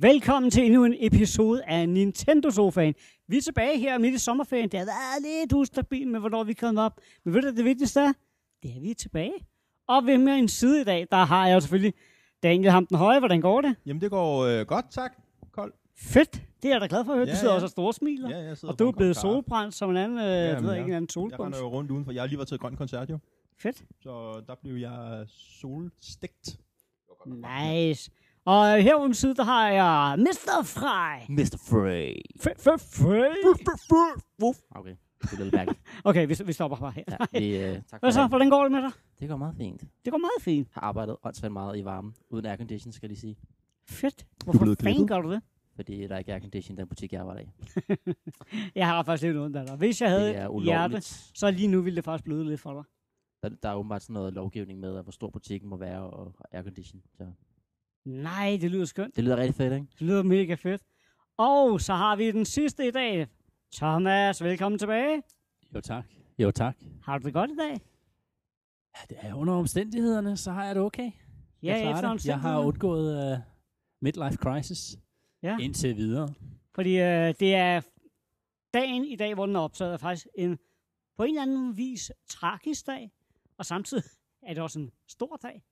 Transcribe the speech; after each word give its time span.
Velkommen 0.00 0.50
til 0.50 0.64
endnu 0.64 0.84
en 0.84 0.94
episode 0.98 1.64
af 1.64 1.88
Nintendo 1.88 2.50
Sofaen. 2.50 2.94
Vi 3.28 3.36
er 3.36 3.40
tilbage 3.40 3.78
her 3.78 3.98
midt 3.98 4.14
i 4.14 4.18
sommerferien. 4.18 4.68
Det 4.68 4.78
har 4.78 4.86
været 4.86 5.22
lidt 5.22 5.52
ustabilt 5.52 6.10
med, 6.10 6.20
hvornår 6.20 6.44
vi 6.44 6.52
kommer 6.52 6.82
op. 6.82 7.00
Men 7.24 7.34
ved 7.34 7.42
du, 7.42 7.48
det 7.48 7.64
vigtigste 7.64 8.00
er? 8.00 8.12
Det 8.62 8.76
er, 8.76 8.80
vi 8.80 8.90
er 8.90 8.94
tilbage. 8.94 9.32
Og 9.86 10.06
ved 10.06 10.18
med 10.18 10.32
en 10.32 10.48
side 10.48 10.80
i 10.80 10.84
dag, 10.84 11.06
der 11.10 11.16
har 11.16 11.46
jeg 11.46 11.54
jo 11.54 11.60
selvfølgelig 11.60 11.94
Daniel 12.42 12.70
Ham 12.70 12.86
den 12.86 12.96
Høje. 12.96 13.18
Hvordan 13.18 13.40
går 13.40 13.60
det? 13.60 13.76
Jamen, 13.86 14.00
det 14.00 14.10
går 14.10 14.44
øh, 14.44 14.66
godt, 14.66 14.90
tak. 14.90 15.12
Kold. 15.52 15.72
Fedt. 15.96 16.42
Det 16.62 16.68
er 16.68 16.74
jeg 16.74 16.80
da 16.80 16.86
glad 16.90 17.04
for 17.04 17.12
at 17.12 17.18
høre. 17.18 17.26
Ja, 17.26 17.32
du 17.32 17.38
sidder 17.38 17.52
ja. 17.52 17.54
også 17.54 17.66
og 17.66 17.70
store 17.70 17.92
smiler. 17.92 18.30
Ja, 18.30 18.38
jeg 18.38 18.56
og 18.62 18.78
du 18.78 18.88
er 18.88 18.92
blevet 18.92 19.16
solbrændt 19.16 19.74
som 19.74 19.90
en 19.90 19.96
anden, 19.96 20.18
øh, 20.18 20.24
ja, 20.24 20.30
ved 20.30 20.44
jeg 20.44 20.62
ja. 20.62 20.72
ikke, 20.72 20.84
en 20.84 20.92
anden 20.92 21.00
Jeg 21.02 21.08
solbunds. 21.10 21.40
render 21.40 21.58
jo 21.58 21.68
rundt 21.68 21.90
udenfor. 21.90 22.12
Jeg 22.12 22.22
har 22.22 22.26
lige 22.26 22.38
været 22.38 22.48
til 22.48 22.54
et 22.54 22.60
grønt 22.60 22.78
koncert, 22.78 23.10
jo. 23.10 23.18
Fedt. 23.58 23.84
Så 24.02 24.42
der 24.46 24.54
blev 24.62 24.74
jeg 24.76 25.24
solstegt. 25.28 26.58
Nice. 27.26 28.10
Og 28.48 28.82
her 28.82 28.94
om 28.94 29.14
side, 29.14 29.34
der 29.34 29.44
har 29.44 29.68
jeg 29.68 30.18
Mr. 30.18 30.62
Fry. 30.64 31.26
Mr. 31.28 31.56
Frey. 31.70 32.14
F- 32.40 32.60
f- 32.66 32.76
Fry. 32.98 34.52
Okay, 34.70 34.96
det 35.22 35.32
er 35.32 35.42
lidt 35.44 35.54
mærkeligt. 35.54 35.80
Okay, 36.04 36.26
vi, 36.26 36.34
vi 36.46 36.52
stopper 36.52 36.76
bare 36.76 36.92
her. 36.92 37.02
Ja, 37.32 37.38
vi, 37.38 37.56
øh, 37.56 37.74
tak 37.74 37.84
for 37.90 37.98
Hvad 38.00 38.12
så? 38.12 38.26
Hvordan 38.26 38.50
går 38.50 38.62
det 38.62 38.72
med 38.72 38.82
dig? 38.82 38.90
Det 39.20 39.28
går 39.28 39.36
meget 39.36 39.54
fint. 39.56 39.80
Det 40.04 40.10
går 40.12 40.18
meget 40.18 40.40
fint. 40.42 40.68
Har 40.72 40.80
arbejdet 40.80 41.16
åndssvagt 41.22 41.52
meget 41.52 41.78
i 41.78 41.84
varmen, 41.84 42.14
uden 42.30 42.46
aircondition, 42.46 42.92
skal 42.92 43.10
de 43.10 43.16
sige. 43.16 43.36
Fedt. 43.88 44.26
Hvorfor 44.44 44.58
blevet 44.58 44.78
fanden 44.82 44.94
klippet? 44.96 45.08
gør 45.08 45.20
du 45.20 45.32
det? 45.32 45.42
Fordi 45.76 46.06
der 46.06 46.18
ikke 46.18 46.30
er 46.30 46.34
aircondition 46.34 46.76
i 46.76 46.80
den 46.80 46.88
butik, 46.88 47.12
jeg 47.12 47.20
arbejder 47.20 47.40
i. 47.42 47.46
Jeg 48.74 48.86
har 48.86 49.02
faktisk 49.02 49.22
lidt 49.26 49.36
ondt 49.36 49.56
af 49.56 49.66
dig. 49.66 49.76
Hvis 49.76 50.00
jeg 50.00 50.10
havde 50.10 50.28
er 50.28 50.32
hjerte, 50.34 50.50
ulovligt. 50.52 51.30
så 51.34 51.50
lige 51.50 51.68
nu 51.68 51.80
ville 51.80 51.96
det 51.96 52.04
faktisk 52.04 52.24
bløde 52.24 52.44
lidt 52.44 52.60
for 52.60 52.72
dig. 52.74 52.82
Der, 53.42 53.56
der 53.62 53.68
er 53.68 53.74
åbenbart 53.74 54.02
sådan 54.02 54.14
noget 54.14 54.32
lovgivning 54.32 54.80
med, 54.80 54.96
at 54.96 55.02
hvor 55.02 55.12
stor 55.12 55.30
butikken 55.30 55.68
må 55.68 55.76
være 55.76 56.00
og 56.00 56.34
aircondition. 56.52 57.02
Så 57.16 57.26
Nej, 58.12 58.58
det 58.60 58.70
lyder 58.70 58.84
skønt. 58.84 59.16
det 59.16 59.24
lyder 59.24 59.36
rigtig 59.36 59.54
fedt, 59.54 59.72
ikke? 59.72 59.86
Det 59.92 60.00
lyder 60.00 60.22
mega 60.22 60.54
fedt. 60.54 60.82
Og 61.36 61.80
så 61.80 61.94
har 61.94 62.16
vi 62.16 62.30
den 62.30 62.44
sidste 62.44 62.88
i 62.88 62.90
dag. 62.90 63.26
Thomas, 63.74 64.42
velkommen 64.42 64.78
tilbage. 64.78 65.22
Jo 65.74 65.80
tak. 65.80 66.04
Jo 66.38 66.50
tak. 66.50 66.76
Har 67.02 67.18
du 67.18 67.24
det 67.26 67.32
godt 67.34 67.50
i 67.50 67.56
dag? 67.56 67.70
Ja, 68.96 69.00
det 69.08 69.16
er 69.20 69.34
under 69.34 69.54
omstændighederne, 69.54 70.36
så 70.36 70.52
har 70.52 70.64
jeg 70.64 70.74
det 70.74 70.82
okay. 70.82 71.10
Ja, 71.62 71.74
jeg, 71.80 71.90
efter 71.92 72.12
det. 72.12 72.26
jeg 72.26 72.40
har 72.40 72.58
undgået 72.60 73.32
uh, 73.32 73.38
midlife 74.00 74.36
crisis 74.36 74.98
Ja. 75.42 75.56
indtil 75.60 75.96
videre. 75.96 76.28
Fordi 76.74 76.90
øh, 76.98 77.34
det 77.40 77.54
er 77.54 77.80
dagen 78.74 79.04
i 79.04 79.16
dag, 79.16 79.34
hvor 79.34 79.46
den 79.46 79.56
er 79.56 79.60
optaget, 79.60 79.92
er 79.92 79.96
faktisk 79.96 80.26
en 80.34 80.58
på 81.16 81.22
en 81.22 81.28
eller 81.28 81.42
anden 81.42 81.76
vis 81.76 82.12
tragisk 82.28 82.86
dag. 82.86 83.10
Og 83.58 83.66
samtidig 83.66 84.04
er 84.46 84.54
det 84.54 84.62
også 84.62 84.78
en 84.78 84.90
stor 85.08 85.36
dag. 85.42 85.62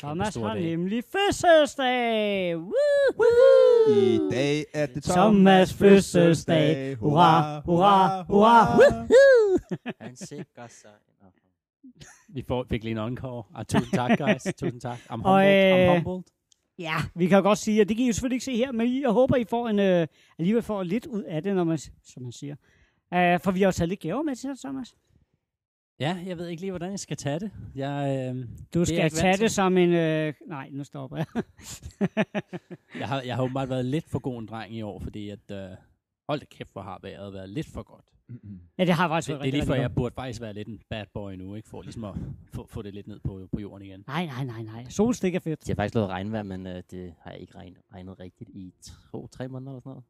Thomas 0.00 0.34
har 0.34 0.54
dag. 0.54 0.62
nemlig 0.62 1.04
fødselsdag. 1.12 2.56
Woo! 2.56 2.72
I 3.88 4.18
dag 4.30 4.64
er 4.74 4.86
det 4.86 5.08
Thomas' 5.08 5.78
fødselsdag. 5.78 6.94
Hurra, 6.96 7.60
hurra, 7.60 8.22
hurra. 8.22 8.78
Han 10.00 10.16
sikrer 10.16 10.66
sig. 10.68 10.90
Vi 12.28 12.44
får, 12.48 12.66
fik 12.68 12.84
lige 12.84 12.92
en 12.92 12.98
encore. 12.98 13.44
Ah, 13.54 13.64
tusind 13.64 13.92
tak, 13.92 14.18
guys. 14.18 14.42
tusind 14.60 14.80
tak. 14.80 14.98
I'm 14.98 15.12
humbled. 15.12 15.32
Og, 15.32 15.44
I'm 15.44 15.96
øh, 15.96 16.04
humbled. 16.04 16.22
Ja, 16.78 16.96
vi 17.14 17.26
kan 17.26 17.42
godt 17.42 17.58
sige, 17.58 17.80
at 17.80 17.88
det 17.88 17.96
kan 17.96 18.04
I 18.04 18.06
jo 18.06 18.12
selvfølgelig 18.12 18.34
ikke 18.36 18.44
se 18.44 18.56
her, 18.56 18.72
men 18.72 19.00
jeg 19.00 19.10
håber, 19.10 19.36
I 19.36 19.44
får 19.44 19.68
en, 19.68 19.78
øh, 19.78 20.06
alligevel 20.38 20.62
får 20.62 20.82
lidt 20.82 21.06
ud 21.06 21.22
af 21.22 21.42
det, 21.42 21.56
når 21.56 21.64
man, 21.64 21.78
som 21.78 22.22
man 22.22 22.32
siger. 22.32 22.54
Uh, 23.12 23.40
for 23.44 23.50
vi 23.50 23.60
har 23.60 23.66
jo 23.66 23.72
taget 23.72 23.88
lidt 23.88 24.00
gaver 24.00 24.22
med 24.22 24.36
til 24.36 24.48
dig, 24.50 24.58
Thomas. 24.58 24.94
Ja, 26.00 26.18
jeg 26.26 26.38
ved 26.38 26.48
ikke 26.48 26.60
lige, 26.62 26.70
hvordan 26.72 26.90
jeg 26.90 26.98
skal 27.00 27.16
tage 27.16 27.40
det. 27.40 27.50
Jeg, 27.74 28.30
øh, 28.36 28.44
Du 28.74 28.80
er 28.80 28.84
skal 28.84 29.04
ikke 29.04 29.16
tage 29.16 29.36
det 29.36 29.50
som 29.50 29.76
en... 29.76 29.92
Øh, 29.92 30.34
nej, 30.46 30.68
nu 30.72 30.84
stopper 30.84 31.16
jeg. 31.16 31.26
jeg, 33.00 33.08
har, 33.08 33.22
jeg 33.22 33.36
har 33.36 33.42
åbenbart 33.42 33.68
været 33.68 33.84
lidt 33.84 34.08
for 34.10 34.18
god 34.18 34.38
en 34.38 34.46
dreng 34.46 34.74
i 34.74 34.82
år, 34.82 34.98
fordi 35.00 35.30
at... 35.30 35.50
Øh, 35.50 35.68
hold 36.28 36.40
da 36.40 36.46
kæft, 36.50 36.72
hvor 36.72 36.82
har 36.82 36.98
vejret 37.02 37.32
været 37.32 37.48
lidt 37.48 37.66
for 37.66 37.82
godt. 37.82 38.04
ja, 38.78 38.84
det 38.84 38.94
har 38.94 39.08
faktisk 39.08 39.28
Det, 39.28 39.34
været 39.34 39.44
det 39.44 39.48
er 39.48 39.52
lige 39.52 39.66
før, 39.66 39.74
jeg 39.74 39.94
burde 39.94 40.14
faktisk 40.14 40.40
være 40.40 40.52
lidt 40.52 40.68
en 40.68 40.80
bad 40.90 41.04
boy 41.14 41.32
nu, 41.32 41.54
ikke? 41.54 41.68
For 41.68 41.82
ligesom 41.82 42.04
at 42.04 42.14
få, 42.54 42.66
få 42.66 42.82
det 42.82 42.94
lidt 42.94 43.06
ned 43.06 43.20
på, 43.24 43.48
på 43.52 43.60
jorden 43.60 43.86
igen. 43.86 44.04
Nej, 44.06 44.26
nej, 44.26 44.44
nej, 44.44 44.62
nej. 44.62 44.84
Solstik 44.88 45.34
er 45.34 45.38
fedt. 45.38 45.66
De 45.66 45.70
har 45.70 45.74
faktisk 45.76 45.94
lavet 45.94 46.08
regnvejr, 46.08 46.42
men 46.42 46.66
øh, 46.66 46.82
det 46.90 47.14
har 47.20 47.30
jeg 47.30 47.40
ikke 47.40 47.54
regnet, 47.54 47.78
regnet 47.94 48.20
rigtigt 48.20 48.50
i 48.50 48.72
to-tre 49.10 49.48
måneder 49.48 49.70
eller 49.72 49.80
sådan 49.80 49.90
noget. 49.90 50.04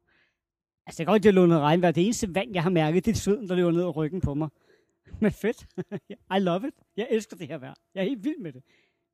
Altså, 0.85 0.97
det 0.97 1.05
kan 1.07 1.13
godt, 1.13 1.23
det 1.23 1.33
lå 1.33 1.45
noget 1.45 1.61
regnvejr. 1.63 1.91
Det 1.91 2.03
eneste 2.05 2.35
vand, 2.35 2.53
jeg 2.53 2.63
har 2.63 2.69
mærket, 2.69 3.05
det 3.05 3.11
er 3.11 3.15
sveden, 3.15 3.49
der 3.49 3.55
løber 3.55 3.71
ned 3.71 3.81
ad 3.81 3.95
ryggen 3.95 4.21
på 4.21 4.33
mig. 4.33 4.49
Men 5.21 5.31
fedt. 5.31 5.67
I 6.35 6.39
love 6.39 6.67
it. 6.67 6.73
Jeg 6.97 7.07
elsker 7.11 7.37
det 7.37 7.47
her 7.47 7.57
vejr. 7.57 7.73
Jeg 7.93 8.01
er 8.01 8.05
helt 8.09 8.23
vild 8.23 8.39
med 8.39 8.53
det. 8.53 8.63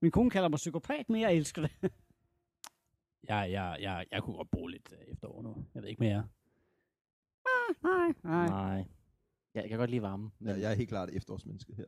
Min 0.02 0.12
kone 0.12 0.30
kalder 0.30 0.50
mig 0.50 0.58
psykopat, 0.58 1.10
men 1.10 1.22
jeg 1.22 1.34
elsker 1.34 1.62
det. 1.62 1.72
Jeg, 3.28 3.52
jeg, 3.52 3.78
jeg, 3.82 4.06
jeg 4.12 4.24
kunne 4.24 4.36
godt 4.36 4.52
bruge 4.52 4.72
lidt 4.72 4.94
øh, 4.94 5.14
efterår 5.14 5.42
nu. 5.42 5.66
Jeg 5.76 5.82
ved 5.84 5.90
ikke 5.90 6.00
mere. 6.04 6.28
nej, 7.84 8.14
nej. 8.24 8.48
Nej. 8.48 8.86
Ja, 9.56 9.62
jeg 9.62 9.70
kan 9.70 9.78
godt 9.78 9.90
lide 9.90 10.02
varme. 10.02 10.32
Men 10.40 10.56
Ja, 10.56 10.62
jeg 10.62 10.72
er 10.72 10.76
helt 10.76 10.90
klart 10.90 11.10
efterårsmenneske 11.10 11.76
her. 11.76 11.86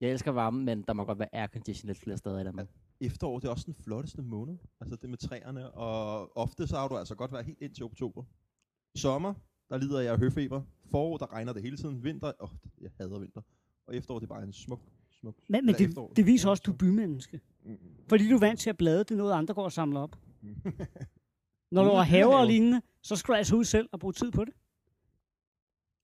Jeg 0.00 0.10
elsker 0.10 0.30
varme, 0.30 0.64
men 0.64 0.82
der 0.82 0.92
må 0.92 1.04
godt 1.04 1.18
være 1.18 1.34
aircondition 1.34 1.86
lidt 1.86 1.98
flere 1.98 2.16
steder 2.16 2.40
i 2.40 2.44
Danmark. 2.44 2.68
Efterår, 3.00 3.38
det 3.38 3.46
er 3.46 3.50
også 3.50 3.64
den 3.66 3.74
flotteste 3.74 4.22
måned. 4.22 4.58
Altså 4.80 4.96
det 4.96 5.10
med 5.10 5.18
træerne. 5.18 5.70
Og 5.70 6.36
ofte 6.36 6.66
så 6.66 6.76
har 6.76 6.88
du 6.88 6.96
altså 6.96 7.14
godt 7.14 7.32
været 7.32 7.44
helt 7.46 7.60
indtil 7.60 7.84
oktober. 7.84 8.24
Sommer, 8.96 9.34
der 9.70 9.78
lider 9.78 10.00
jeg 10.00 10.12
af 10.12 10.18
høfeber. 10.18 10.62
Forår, 10.90 11.16
der 11.16 11.32
regner 11.32 11.52
det 11.52 11.62
hele 11.62 11.76
tiden. 11.76 12.04
Vinter, 12.04 12.32
åh, 12.40 12.48
jeg 12.80 12.90
hader 13.00 13.18
vinter. 13.18 13.40
Og 13.86 13.96
efterår, 13.96 14.18
det 14.18 14.26
er 14.26 14.34
bare 14.34 14.42
en 14.42 14.52
smuk, 14.52 14.80
smuk 15.20 15.36
Men, 15.48 15.66
men 15.66 15.74
det, 15.74 15.88
efterår. 15.88 16.12
det 16.16 16.26
viser 16.26 16.50
også, 16.50 16.60
at 16.60 16.66
du 16.66 16.72
er 16.72 16.76
bymenneske. 16.76 17.40
Mm. 17.64 17.78
Fordi 18.08 18.28
du 18.28 18.34
er 18.34 18.40
vant 18.40 18.60
til 18.60 18.70
at 18.70 18.76
blade, 18.76 18.98
det 18.98 19.10
er 19.10 19.16
noget, 19.16 19.32
andre 19.32 19.54
går 19.54 19.64
og 19.64 19.72
samler 19.72 20.00
op. 20.00 20.16
Når 21.72 21.84
du 21.84 21.90
har 21.90 22.02
haver 22.02 22.36
og 22.36 22.46
lignende, 22.46 22.82
så 23.02 23.16
skal 23.16 23.32
du 23.32 23.36
altså 23.36 23.56
ud 23.56 23.64
selv 23.64 23.88
og 23.92 24.00
bruge 24.00 24.12
tid 24.12 24.30
på 24.30 24.44
det. 24.44 24.54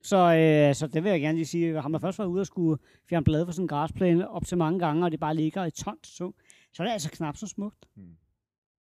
Så, 0.03 0.17
øh, 0.17 0.75
så 0.75 0.87
det 0.87 1.05
vil 1.05 1.11
jeg 1.11 1.21
gerne 1.21 1.39
lige 1.39 1.47
sige. 1.47 1.81
Har 1.81 1.89
man 1.89 2.01
først 2.01 2.19
været 2.19 2.29
ude 2.29 2.41
og 2.41 2.47
skulle 2.47 2.83
fjerne 3.09 3.25
blade 3.25 3.47
fra 3.47 3.53
sådan 3.53 3.65
en 3.65 3.69
græsplæne 3.69 4.29
op 4.29 4.47
til 4.47 4.59
mange 4.59 4.79
gange, 4.79 5.05
og 5.05 5.13
det 5.13 5.21
bare 5.21 5.35
ligger 5.35 5.65
i 5.65 5.71
tons 5.71 6.09
så, 6.09 6.33
så 6.73 6.83
er 6.83 6.87
det 6.87 6.93
altså 6.93 7.11
knap 7.11 7.37
så 7.37 7.47
smukt. 7.47 7.87
Mm. 7.97 8.17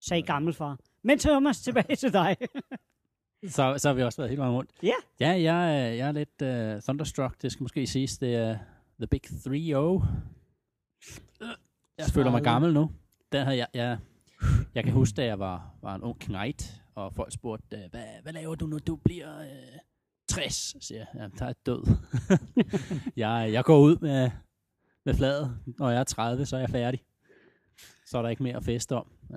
Sagde 0.01 0.23
gammelfar. 0.23 0.79
Men 1.03 1.19
Thomas, 1.19 1.61
tilbage 1.61 1.97
til 1.97 2.13
dig. 2.13 2.37
Så, 3.47 3.75
så 3.79 3.89
har 3.89 3.95
vi 3.95 4.03
også 4.03 4.19
været 4.19 4.31
helt 4.31 4.41
vejen 4.41 4.55
rundt. 4.55 4.71
Ja. 4.83 4.95
Ja, 5.21 5.29
jeg, 5.31 5.97
jeg 5.99 6.09
er 6.09 6.13
lidt 6.13 6.43
uh, 6.77 6.83
thunderstruck. 6.83 7.43
Det 7.43 7.53
skal 7.53 7.65
måske 7.65 7.87
siges, 7.87 8.19
det 8.19 8.35
er 8.35 8.59
The 8.99 9.07
Big 9.07 9.21
3-0. 9.27 10.07
Jeg 11.99 12.07
føler 12.07 12.31
mig 12.31 12.43
gammel 12.43 12.73
nu. 12.75 12.91
Den 13.33 13.45
havde 13.45 13.57
jeg, 13.57 13.67
jeg, 13.75 13.99
jeg 14.75 14.85
kan 14.85 14.93
huske, 14.93 15.17
da 15.17 15.25
jeg 15.25 15.39
var, 15.39 15.75
var 15.83 15.95
en 15.95 16.03
ung 16.03 16.19
knight, 16.19 16.83
og 16.95 17.15
folk 17.15 17.33
spurgte, 17.33 17.77
øh, 17.77 17.91
hvad, 17.91 18.05
hvad 18.23 18.33
laver 18.33 18.55
du, 18.55 18.67
når 18.67 18.79
du 18.79 18.97
bliver 18.97 19.41
øh, 19.41 19.79
60? 20.29 20.55
Så 20.55 20.79
siger 20.81 21.07
jeg, 21.15 21.31
der 21.39 21.47
er 21.47 21.53
død. 21.67 21.97
jeg, 23.17 23.53
jeg 23.53 23.65
går 23.65 23.79
ud 23.79 23.97
med, 23.99 24.31
med 25.05 25.15
fladet. 25.15 25.59
Når 25.79 25.91
jeg 25.91 26.01
er 26.01 26.05
30, 26.05 26.47
så 26.47 26.57
er 26.57 26.61
jeg 26.61 26.71
færdig. 26.71 27.05
Så 28.07 28.19
er 28.19 28.23
der 28.23 28.29
ikke 28.29 28.43
mere 28.43 28.57
at 28.57 28.65
feste 28.65 28.97
om. 28.97 29.13
Ja, 29.31 29.37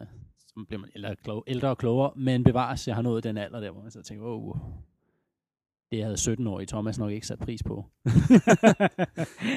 så 0.58 0.66
bliver 0.68 0.80
man 0.82 0.90
ældre, 0.96 1.16
klog, 1.16 1.44
ældre 1.48 1.70
og 1.70 1.78
klogere, 1.78 2.12
men 2.16 2.44
bevares, 2.44 2.88
jeg 2.88 2.96
har 2.96 3.02
nået 3.02 3.24
den 3.24 3.38
alder 3.38 3.60
der, 3.60 3.72
hvor 3.72 3.82
man 3.82 3.92
så 3.92 4.02
tænker, 4.02 4.26
wow, 4.26 4.56
det 5.92 6.04
havde 6.04 6.18
17 6.18 6.48
år 6.48 6.60
i 6.60 6.66
Thomas 6.66 7.00
nok 7.00 7.12
ikke 7.12 7.28
sat 7.28 7.40
pris 7.40 7.64
på. 7.64 7.74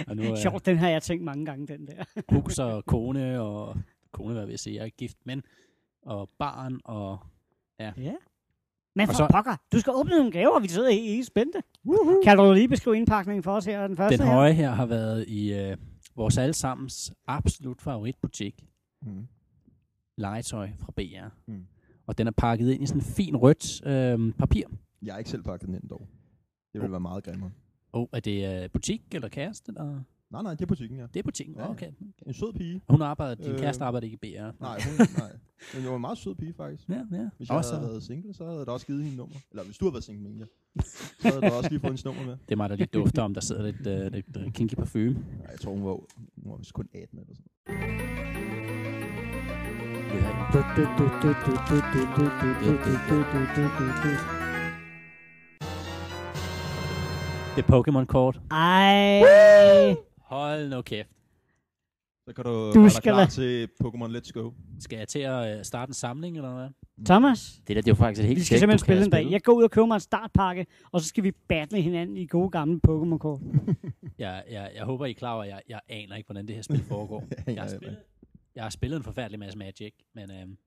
og 0.09 0.17
nu 0.17 0.23
er 0.23 0.37
Sjovt, 0.43 0.67
den 0.67 0.79
har 0.79 0.89
jeg 0.89 1.03
tænkt 1.03 1.25
mange 1.25 1.47
gange, 1.47 1.67
den 1.67 1.87
der. 1.87 2.05
hus 2.35 2.59
og 2.59 2.85
kone, 2.87 3.41
og 3.41 3.77
kone, 4.13 4.35
hvad 4.35 4.45
vil 4.45 4.53
jeg 4.53 4.59
sige, 4.59 4.77
jeg 4.77 4.85
er 4.85 4.89
gift, 4.91 5.17
men, 5.25 5.43
og 6.03 6.31
barn, 6.39 6.81
og 6.85 7.19
Ja. 7.79 7.93
Men 8.97 9.07
for 9.07 9.15
så, 9.15 9.27
pokker, 9.31 9.57
du 9.73 9.81
skal 9.81 9.93
åbne 9.97 10.11
nogle 10.17 10.31
gaver, 10.31 10.61
vi 10.61 10.69
sidder 10.69 10.89
i, 10.89 11.19
i 11.19 11.23
spændte. 11.23 11.63
Kan 12.25 12.37
du 12.37 12.53
lige 12.53 12.69
beskrive 12.69 12.97
indpakningen 12.97 13.43
for 13.43 13.53
os 13.53 13.65
her? 13.65 13.87
Den 13.87 13.97
første 13.97 14.19
den 14.19 14.27
her? 14.27 14.35
høje 14.35 14.53
her 14.53 14.71
har 14.71 14.87
været 14.87 15.29
i 15.29 15.53
øh, 15.53 15.77
vores 16.17 16.39
allesammens 16.39 17.13
absolut 17.27 17.83
favoritbutik, 17.83 18.65
Mm. 19.03 19.27
Legetøj 20.17 20.71
fra 20.79 20.93
BR. 20.97 21.51
Mm. 21.51 21.67
Og 22.07 22.19
den 22.19 22.27
er 22.27 22.31
pakket 22.31 22.71
ind 22.71 22.83
i 22.83 22.87
sådan 22.87 23.01
en 23.01 23.05
fin 23.05 23.37
rødt 23.37 23.87
øh, 23.87 24.33
papir. 24.39 24.65
Jeg 25.03 25.15
har 25.15 25.19
ikke 25.19 25.31
selv 25.31 25.43
pakket 25.43 25.67
den 25.67 25.75
ind 25.75 25.89
dog. 25.89 26.09
Det 26.73 26.81
ville 26.81 26.91
være 26.93 27.01
meget 27.01 27.25
grimmere. 27.25 27.51
Og 27.93 28.11
er 28.13 28.21
det 28.21 28.63
øh, 28.65 28.71
butik 28.71 29.03
eller 29.13 29.29
kæreste? 29.29 29.69
Eller? 29.71 30.01
Nej, 30.31 30.43
nej, 30.43 30.53
det 30.55 30.63
er 30.63 30.67
butikken, 30.67 30.99
ja. 30.99 31.07
Det 31.15 31.17
er 31.17 31.23
butikken, 31.23 31.55
Ja, 31.57 31.71
okay. 31.71 31.93
En 32.27 32.35
sød 32.35 32.53
pige. 32.53 32.81
Hun 32.89 33.03
arbejder, 33.03 33.35
din 33.35 33.53
Øh, 33.53 33.59
kæreste 33.59 33.85
arbejder 33.85 34.05
ikke 34.05 34.19
i 34.23 34.33
BR. 34.37 34.63
Nej, 34.63 34.81
hun, 34.81 35.07
nej. 35.19 35.33
Det 35.75 35.89
var 35.89 35.95
en 35.95 36.01
meget 36.01 36.19
sød 36.19 36.35
pige, 36.35 36.55
faktisk. 36.55 36.89
Ja, 36.89 36.95
ja. 37.13 37.29
Hvis 37.37 37.49
jeg 37.49 37.57
Også, 37.57 37.75
havde 37.75 37.89
været 37.89 38.03
single, 38.03 38.35
så 38.35 38.45
havde 38.45 38.59
jeg 38.59 38.67
da 38.67 38.73
også 38.73 38.87
givet 38.87 39.03
hende 39.03 39.17
nummer. 39.17 39.37
Eller 39.51 39.65
hvis 39.65 39.79
du 39.79 39.85
havde 39.85 39.93
været 39.95 40.05
single, 40.05 40.23
mener 40.29 40.47
jeg. 40.75 40.85
Så 41.21 41.29
havde 41.29 41.41
du 41.41 41.57
også 41.57 41.71
lige 41.71 41.81
fået 41.81 41.91
hendes 41.91 42.05
nummer 42.05 42.25
med. 42.27 42.37
det 42.49 42.53
er 42.53 42.57
mig, 42.57 42.71
der 42.71 42.77
lige 42.77 42.87
dufter 42.87 43.23
om, 43.23 43.35
der 43.35 43.41
sidder 43.41 43.63
lidt, 43.63 43.87
øh, 43.87 44.13
lidt 44.13 44.37
øh, 44.37 44.53
kinky 44.53 44.75
parfume. 44.75 45.13
Nej, 45.13 45.49
jeg 45.51 45.61
tror, 45.61 45.73
hun 45.73 45.85
var, 45.85 45.91
hun 46.43 46.53
var 46.53 46.57
vist 46.57 46.73
kun 46.73 46.89
18 46.95 47.19
eller 47.19 47.35
sådan 47.35 48.84
Det 57.57 57.65
er 57.65 57.69
Pokémon-kort. 57.77 58.41
Ej. 58.51 59.95
Hold 60.21 60.69
nu 60.69 60.83
kæft. 60.83 61.09
Så 62.29 62.35
kan 62.35 62.45
du, 62.45 62.73
Du 62.75 62.89
skal 62.89 63.03
klar 63.03 63.25
da- 63.25 63.31
til 63.31 63.69
Pokémon 63.85 64.17
Let's 64.17 64.31
Go. 64.33 64.51
Skal 64.81 64.99
jeg 64.99 65.09
til 65.09 65.19
at 65.19 65.59
øh, 65.59 65.65
starte 65.65 65.91
en 65.91 65.95
samling, 65.95 66.37
eller 66.37 66.55
hvad? 66.55 66.69
Thomas, 67.07 67.61
Det 67.69 67.77
der, 67.77 67.83
det 67.83 67.89
er 67.89 67.93
jo 67.93 67.95
faktisk 67.95 68.21
et 68.21 68.27
helt 68.27 68.39
vi 68.39 68.45
skal 68.45 68.59
simpelthen 68.59 68.79
spille 68.87 69.05
en 69.05 69.11
dag. 69.11 69.31
Jeg 69.31 69.43
går 69.43 69.53
ud 69.53 69.63
og 69.63 69.71
køber 69.71 69.87
mig 69.87 69.95
en 69.95 70.01
startpakke, 70.01 70.67
og 70.93 71.01
så 71.01 71.09
skal 71.09 71.25
vi 71.25 71.33
battle 71.49 71.81
hinanden 71.81 72.17
i 72.17 72.27
gode 72.27 72.51
gamle 72.51 72.81
Pokémon-kort. 72.89 73.41
Jeg, 74.19 74.43
jeg, 74.51 74.71
jeg 74.77 74.85
håber, 74.85 75.07
I 75.07 75.11
er 75.11 75.15
klar 75.15 75.35
over, 75.35 75.43
at 75.43 75.49
jeg, 75.49 75.61
jeg 75.69 75.81
aner 75.89 76.17
ikke, 76.17 76.27
hvordan 76.27 76.47
det 76.47 76.55
her 76.55 76.63
spil 76.63 76.85
foregår. 76.89 77.25
jeg, 77.47 77.63
har 77.63 77.69
spillet, 77.69 77.97
jeg 78.55 78.63
har 78.65 78.71
spillet 78.71 78.97
en 78.97 79.03
forfærdelig 79.03 79.39
masse 79.39 79.59
Magic, 79.59 79.95
men 80.15 80.31
øhm, 80.31 80.59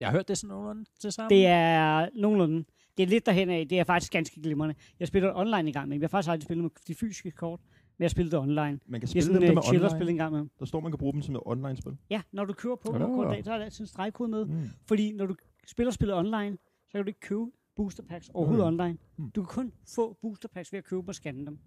jeg 0.00 0.08
har 0.08 0.12
hørt 0.12 0.28
det 0.28 0.38
sådan 0.38 0.48
nogenlunde 0.48 0.84
til 1.00 1.12
sammen. 1.12 1.30
Det 1.30 1.46
er 1.46 2.08
nogenlunde. 2.14 2.64
Det 2.96 3.02
er 3.02 3.06
lidt 3.06 3.26
derhen 3.26 3.50
af. 3.50 3.68
Det 3.68 3.78
er 3.80 3.84
faktisk 3.84 4.12
ganske 4.12 4.40
glimrende. 4.42 4.74
Jeg 5.00 5.08
spiller 5.08 5.32
online 5.34 5.68
i 5.68 5.72
gang 5.72 5.88
med. 5.88 5.96
Jeg 5.98 6.02
har 6.04 6.08
faktisk 6.08 6.30
aldrig 6.30 6.44
spillet 6.44 6.62
med 6.62 6.70
de 6.88 6.94
fysiske 6.94 7.30
kort, 7.30 7.60
men 7.62 8.02
jeg 8.02 8.04
har 8.04 8.08
spillet 8.08 8.32
det 8.32 8.40
online. 8.40 8.56
Man 8.56 8.80
kan 8.80 9.00
Det 9.00 9.02
er 9.02 9.06
spille 9.06 9.22
sådan 9.22 9.34
dem 9.34 9.40
der 9.42 9.48
en 9.48 9.54
med 9.54 9.90
online. 9.92 10.10
en 10.10 10.16
gang 10.16 10.32
med. 10.32 10.46
Der 10.58 10.64
står, 10.64 10.80
man 10.80 10.92
kan 10.92 10.98
bruge 10.98 11.12
dem 11.12 11.22
som 11.22 11.34
et 11.34 11.40
online-spil. 11.44 11.96
Ja, 12.10 12.22
når 12.32 12.44
du 12.44 12.52
køber 12.52 12.76
Pokémon-kort 12.76 13.24
i 13.26 13.28
Ah. 13.28 13.34
dag, 13.34 13.44
så 13.44 13.52
er 13.52 13.58
der 13.58 13.64
altid 13.64 13.80
en 13.84 13.88
stregkode 13.88 14.28
med. 14.30 14.44
Mm. 14.46 14.68
Fordi 14.86 15.12
når 15.12 15.26
du 15.26 15.36
spiller 15.66 15.90
spillet 15.90 16.16
online, 16.16 16.58
så 16.86 16.92
kan 16.92 17.02
du 17.04 17.08
ikke 17.08 17.20
købe 17.20 17.44
booster 17.76 18.02
packs 18.02 18.28
overhovedet 18.34 18.66
Okay. 18.66 18.72
online. 18.82 18.98
Hmm. 19.16 19.30
Du 19.30 19.42
kan 19.44 19.48
kun 19.48 19.72
få 19.94 20.18
booster 20.22 20.48
packs 20.48 20.72
ved 20.72 20.78
at 20.78 20.84
købe 20.84 21.08
og 21.08 21.14
scanne 21.14 21.46
dem. 21.46 21.58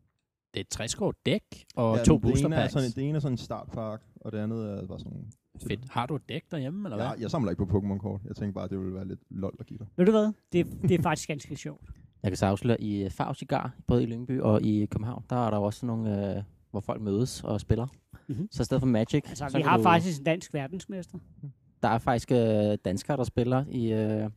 det 0.53 0.59
er 0.59 0.61
et 0.61 0.67
60 0.69 0.95
dæk 1.25 1.41
og 1.75 1.97
Ja, 1.97 2.03
to 2.03 2.13
det 2.13 2.21
booster 2.21 2.45
ene 2.45 2.55
er 2.55 2.59
packs. 2.61 2.73
sådan, 2.73 2.89
det 2.91 3.03
ene 3.09 3.15
er 3.15 3.19
sådan 3.19 3.33
en 3.33 3.37
startpakke, 3.37 4.05
og 4.15 4.31
det 4.31 4.37
andet 4.37 4.69
er 4.71 4.87
bare 4.87 4.99
sådan... 4.99 5.31
Fedt. 5.67 5.89
Har 5.89 6.05
du 6.05 6.15
et 6.15 6.29
dæk 6.29 6.43
derhjemme, 6.51 6.87
eller 6.87 6.97
hvad? 6.97 7.05
Ja, 7.05 7.11
jeg 7.21 7.31
samler 7.31 7.51
ikke 7.51 7.65
på 7.65 7.77
Pokémon-kort. 7.79 8.21
Jeg 8.25 8.35
tænkte 8.35 8.53
bare, 8.53 8.67
det 8.67 8.79
ville 8.79 8.93
være 8.93 9.07
lidt 9.07 9.19
lol 9.29 9.53
at 9.59 9.65
give 9.65 9.77
dig. 9.77 9.87
Ved 9.97 10.05
du 10.05 10.11
hvad? 10.11 10.31
Det, 10.53 10.67
det 10.81 10.91
er 10.91 11.01
faktisk 11.01 11.27
ganske 11.27 11.55
sjovt. 11.55 11.81
Jeg 12.23 12.31
kan 12.31 12.37
så 12.37 12.45
afsløre, 12.45 12.81
i 12.81 13.03
øh, 13.03 13.11
Farv 13.11 13.35
Cigar, 13.35 13.71
både 13.87 14.03
i 14.03 14.05
Lyngby 14.05 14.39
og 14.41 14.61
i 14.61 14.85
København, 14.85 15.23
der 15.29 15.45
er 15.45 15.49
der 15.49 15.57
også 15.57 15.85
nogle, 15.85 16.35
øh, 16.37 16.43
hvor 16.71 16.79
folk 16.79 17.01
mødes 17.01 17.43
og 17.43 17.61
spiller. 17.61 17.85
Mhm. 17.85 18.19
Mm-hmm. 18.27 18.47
Så 18.51 18.61
i 18.61 18.65
stedet 18.65 18.81
for 18.81 18.87
Magic, 18.87 19.23
Altså, 19.27 19.47
så 19.49 19.57
vi 19.57 19.63
har 19.63 19.77
du, 19.77 19.83
faktisk 19.83 20.19
en 20.19 20.25
dansk 20.25 20.53
verdensmester. 20.53 21.17
der 21.83 21.89
er 21.89 21.97
faktisk 21.97 22.31
øh, 22.31 22.77
danskere, 22.85 23.17
der 23.17 23.23
spiller 23.23 23.65
i, 23.71 23.83
øh, 23.83 23.89
Jeg 23.89 24.29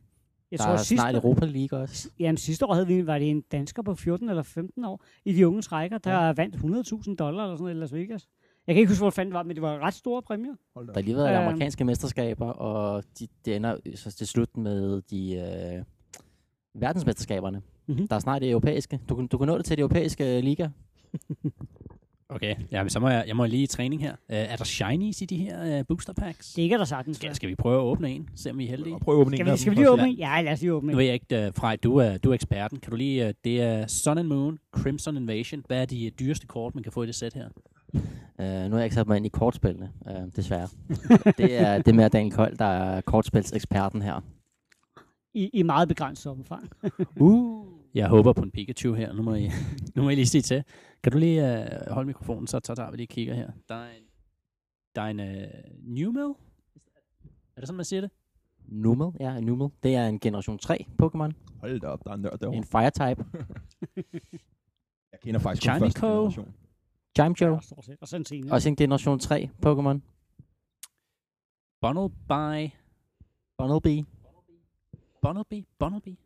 der 0.51 0.57
tror, 0.57 0.71
er 0.73 0.77
sidste, 0.77 0.95
snart 0.95 1.15
Europa 1.15 1.45
League 1.45 1.79
også. 1.79 2.09
ja, 2.19 2.35
sidste 2.35 2.65
år 2.65 2.73
havde 2.73 2.87
vi, 2.87 3.07
var 3.07 3.19
det 3.19 3.29
en 3.29 3.41
dansker 3.41 3.81
på 3.81 3.95
14 3.95 4.29
eller 4.29 4.43
15 4.43 4.85
år 4.85 5.03
i 5.25 5.33
de 5.33 5.47
unges 5.47 5.71
rækker, 5.71 5.97
der 5.97 6.25
ja. 6.25 6.33
vandt 6.33 6.55
100.000 6.55 7.15
dollar 7.15 7.43
eller 7.43 7.55
sådan 7.57 7.63
noget 7.63 7.75
i 7.75 7.79
Las 7.79 7.93
Vegas. 7.93 8.27
Jeg 8.67 8.75
kan 8.75 8.79
ikke 8.79 8.89
huske, 8.91 9.01
hvor 9.01 9.09
fanden 9.09 9.31
det 9.31 9.37
var, 9.37 9.43
men 9.43 9.55
det 9.55 9.61
var 9.61 9.79
ret 9.79 9.93
store 9.93 10.21
præmier. 10.21 10.53
Hold 10.75 10.87
da. 10.87 10.93
Der 10.93 10.99
har 10.99 11.03
lige 11.05 11.15
været 11.15 11.37
Øhm. 11.37 11.47
amerikanske 11.47 11.83
mesterskaber, 11.85 12.45
og 12.49 13.03
de, 13.19 13.27
det 13.45 13.55
ender 13.55 13.75
så 13.95 14.11
til 14.11 14.27
slut 14.27 14.57
med 14.57 15.01
de 15.01 15.33
øh, 15.35 15.83
verdensmesterskaberne. 16.81 17.57
Mhm. 17.57 17.65
Mm-hmm. 17.95 18.07
Der 18.07 18.15
er 18.15 18.19
snart 18.19 18.41
det 18.41 18.49
europæiske. 18.51 18.99
Du, 19.09 19.15
kan- 19.15 19.27
du 19.27 19.37
kan 19.37 19.47
nå 19.47 19.57
det 19.57 19.65
til 19.65 19.77
det 19.77 19.81
europæiske 19.81 20.41
liga. 20.41 20.67
Okay, 22.29 22.55
ja, 22.71 22.83
men 22.83 22.89
så 22.89 22.99
må 22.99 23.09
jeg, 23.09 23.23
jeg 23.27 23.35
må 23.35 23.45
lige 23.45 23.63
i 23.63 23.67
træning 23.67 24.01
her. 24.01 24.11
Uh, 24.11 24.15
er 24.35 24.55
der 24.55 24.63
shinies 24.63 25.21
i 25.21 25.25
de 25.25 25.37
her 25.37 25.79
uh, 25.79 25.85
booster 25.87 26.13
packs? 26.13 26.53
Det 26.53 26.73
er 26.73 26.77
der 26.77 26.85
sagtens. 26.85 27.17
Skal, 27.17 27.35
skal 27.35 27.49
vi 27.49 27.55
prøve 27.55 27.75
at 27.75 27.83
åbne 27.83 28.11
en? 28.11 28.29
Se 28.35 28.49
om 28.51 28.57
vi 28.57 28.65
er 28.65 28.69
heldige. 28.69 28.93
Og 28.95 29.01
prøv 29.01 29.15
at 29.15 29.19
åbne 29.19 29.37
Skal 29.37 29.47
en 29.47 29.53
vi, 29.53 29.57
skal 29.57 29.71
vi 29.71 29.75
lige 29.75 29.89
åbne? 29.91 30.07
en? 30.09 30.15
Ja, 30.15 30.41
lad 30.41 30.53
os 30.53 30.61
lige 30.61 30.73
åbne. 30.73 30.87
Nu 30.87 30.91
en. 30.91 30.97
ved 30.97 31.05
jeg 31.05 31.13
ikke, 31.13 31.47
uh, 31.47 31.53
Frej, 31.53 31.75
du 31.75 31.97
er, 31.97 32.17
du 32.17 32.29
er 32.29 32.33
eksperten. 32.33 32.79
Kan 32.79 32.91
du 32.91 32.95
lige, 32.97 33.25
uh, 33.27 33.31
det 33.43 33.61
er 33.61 33.87
Sun 33.87 34.17
and 34.17 34.27
Moon, 34.27 34.59
Crimson 34.71 35.17
Invasion. 35.17 35.63
Hvad 35.67 35.81
er 35.81 35.85
de 35.85 36.05
uh, 36.05 36.19
dyreste 36.19 36.47
kort, 36.47 36.75
man 36.75 36.83
kan 36.83 36.91
få 36.91 37.03
i 37.03 37.07
det 37.07 37.15
sæt 37.15 37.33
her? 37.33 37.49
Uh, 37.93 38.43
nu 38.43 38.71
har 38.71 38.77
jeg 38.77 38.83
ikke 38.83 38.95
sat 38.95 39.07
mig 39.07 39.17
ind 39.17 39.25
i 39.25 39.29
kortspillene, 39.29 39.91
uh, 40.05 40.31
desværre. 40.35 40.67
det 41.37 41.57
er 41.57 41.81
det 41.81 41.95
med 41.95 42.09
Daniel 42.09 42.33
Kold, 42.33 42.57
der 42.57 42.65
er 42.65 43.01
kortspilseksperten 43.01 44.01
her. 44.01 44.21
I, 45.33 45.49
I 45.53 45.63
meget 45.63 45.87
begrænset 45.87 46.31
omfang. 46.31 46.69
Uh. 47.19 47.67
Jeg 47.95 48.07
håber 48.07 48.33
på 48.33 48.41
en 48.41 48.51
Pikachu 48.51 48.93
her. 48.93 49.13
Nu 49.13 49.21
må 49.21 49.35
I, 49.35 49.49
nu 49.95 50.03
må 50.03 50.09
I 50.09 50.15
lige 50.15 50.25
sige 50.25 50.41
til. 50.41 50.63
Kan 51.03 51.11
du 51.11 51.17
lige 51.17 51.43
uh, 51.87 51.93
holde 51.93 52.07
mikrofonen, 52.07 52.47
så 52.47 52.59
tager 52.59 52.91
vi 52.91 52.97
lige 52.97 53.07
kigger 53.07 53.33
her. 53.33 53.51
Der 53.69 53.75
er 53.75 53.89
en, 53.89 54.03
der 54.95 55.01
er 55.01 55.07
en 55.07 55.19
uh, 55.19 55.95
Numel. 55.95 56.33
Er 57.55 57.59
det 57.61 57.67
sådan, 57.67 57.75
man 57.77 57.85
siger 57.85 58.01
det? 58.01 58.11
Numel, 58.65 59.11
ja, 59.19 59.39
Numel. 59.39 59.69
Det 59.83 59.95
er 59.95 60.07
en 60.07 60.19
generation 60.19 60.57
3 60.57 60.85
Pokémon. 61.03 61.31
Hold 61.59 61.79
da 61.79 61.87
op, 61.87 62.03
der 62.03 62.11
er 62.11 62.15
en 62.15 62.21
nørd 62.21 62.39
derovre. 62.39 62.57
En 62.57 62.63
fire-type. 62.63 63.25
Jeg 65.11 65.19
kender 65.23 65.39
faktisk 65.39 65.69
kun 65.69 65.75
Chimico. 65.75 65.83
første 65.83 66.07
generation. 66.07 66.53
Chimecho. 67.17 67.53
Ja, 67.53 67.59
stort 67.61 67.85
set. 67.85 67.97
Og 68.45 68.51
Også 68.51 68.69
en 68.69 68.75
generation 68.75 69.19
3 69.19 69.49
Pokémon. 69.65 69.99
Bunnelby. 71.81 72.71
Bunnelby. 73.57 74.05
Bunnelby? 75.21 75.65
Bunnelby? 75.79 76.17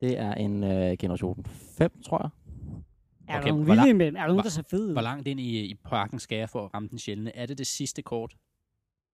Det 0.00 0.18
er 0.18 0.34
en 0.34 0.64
øh, 0.64 0.96
generation 0.98 1.44
5, 1.44 2.02
tror 2.02 2.22
jeg. 2.22 2.30
Er 3.28 3.38
Okay, 3.38 3.48
der 3.48 3.54
hvor 3.54 3.64
vilde 3.64 3.90
imellem? 3.90 4.16
Er 4.16 4.20
der 4.20 4.26
nogen, 4.26 4.42
der 4.42 4.50
ser 4.50 4.62
fede 4.70 4.86
ud? 4.86 4.92
Hvor 4.92 5.00
langt 5.00 5.28
ind 5.28 5.40
i, 5.40 5.60
i 5.60 5.74
parken 5.74 6.18
skal 6.18 6.38
jeg 6.38 6.50
for 6.50 6.64
at 6.64 6.74
ramme 6.74 6.88
den 6.88 6.98
sjældne? 6.98 7.36
Er 7.36 7.46
det 7.46 7.58
det 7.58 7.66
sidste 7.66 8.02
kort? 8.02 8.36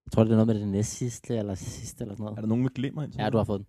Jeg 0.06 0.12
tror, 0.12 0.24
det 0.24 0.30
er 0.30 0.36
noget 0.36 0.46
med 0.46 0.54
det 0.54 0.68
næst 0.68 0.92
sidste, 0.92 1.36
eller 1.36 1.54
sidste, 1.54 2.04
eller 2.04 2.14
sådan 2.14 2.24
noget. 2.24 2.36
Er 2.36 2.40
der 2.40 2.48
nogen 2.48 2.62
med 2.62 2.70
glimmer 2.70 3.02
indtil? 3.02 3.20
Ja, 3.20 3.30
du 3.30 3.36
har 3.36 3.44
fået 3.44 3.58
den. 3.58 3.66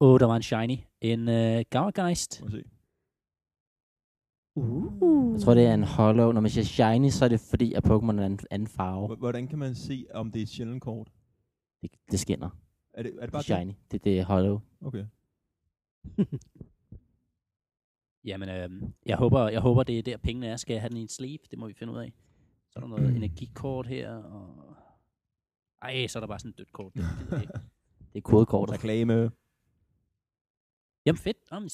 Åh, 0.00 0.12
oh, 0.12 0.20
der 0.20 0.26
var 0.26 0.36
en 0.36 0.42
shiny. 0.42 0.78
En 1.00 1.20
uh, 1.20 1.62
Gauergeist. 1.70 2.42
Må 2.42 2.50
se. 2.50 2.62
Uh. 4.58 5.32
Jeg 5.34 5.42
tror, 5.42 5.54
det 5.54 5.64
er 5.66 5.74
en 5.74 5.84
hollow. 5.84 6.32
Når 6.32 6.40
man 6.40 6.50
siger 6.50 6.64
shiny, 6.64 7.08
så 7.10 7.24
er 7.24 7.28
det 7.28 7.40
fordi, 7.40 7.72
at 7.72 7.84
Pokémon 7.86 8.20
er 8.20 8.26
en 8.26 8.38
anden 8.50 8.68
farve. 8.68 9.14
H- 9.14 9.18
Hvordan 9.18 9.48
kan 9.48 9.58
man 9.58 9.74
se, 9.74 10.06
om 10.14 10.32
det 10.32 10.38
er 10.38 10.42
et 10.42 10.48
sjældent 10.48 10.82
kort? 10.82 11.08
Det, 11.82 11.90
det 12.10 12.20
skinner. 12.20 12.50
Er 12.94 13.02
det, 13.02 13.12
er 13.14 13.14
det 13.14 13.22
Det 13.22 13.32
bare 13.32 13.40
er 13.40 13.42
shiny. 13.62 13.72
Det, 13.90 14.04
det 14.04 14.18
er 14.18 14.24
hollow. 14.24 14.60
Det? 14.80 14.86
Okay. 14.86 15.04
Jamen, 18.24 18.48
øh, 18.48 18.70
jeg, 19.06 19.16
håber, 19.16 19.48
jeg 19.48 19.60
håber, 19.60 19.82
det 19.82 19.98
er 19.98 20.02
der 20.02 20.16
pengene 20.16 20.46
er. 20.46 20.56
Skal 20.56 20.74
jeg 20.74 20.82
have 20.82 20.88
den 20.88 20.96
i 20.96 21.02
en 21.02 21.08
sleeve? 21.08 21.38
Det 21.50 21.58
må 21.58 21.66
vi 21.66 21.74
finde 21.74 21.92
ud 21.92 21.98
af. 21.98 22.12
Så 22.70 22.78
er 22.78 22.80
der 22.80 22.88
noget 22.88 23.16
energikort 23.16 23.86
her, 23.86 24.10
og... 24.16 24.74
Ej, 25.82 26.06
så 26.06 26.18
er 26.18 26.20
der 26.20 26.26
bare 26.26 26.38
sådan 26.38 26.50
et 26.50 26.58
dødt 26.58 26.72
kort. 26.72 26.94
Det 26.94 27.40
ikke. 27.40 27.52
Det 28.12 28.18
er 28.18 28.20
kodekort. 28.20 28.70
Reklame. 28.70 29.30
Jamen 31.06 31.18
fedt. 31.18 31.36
Jamen, 31.52 31.68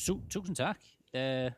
su- 0.00 0.28
tusind 0.30 0.56
tak. 0.56 0.78
Uh, 1.14 1.52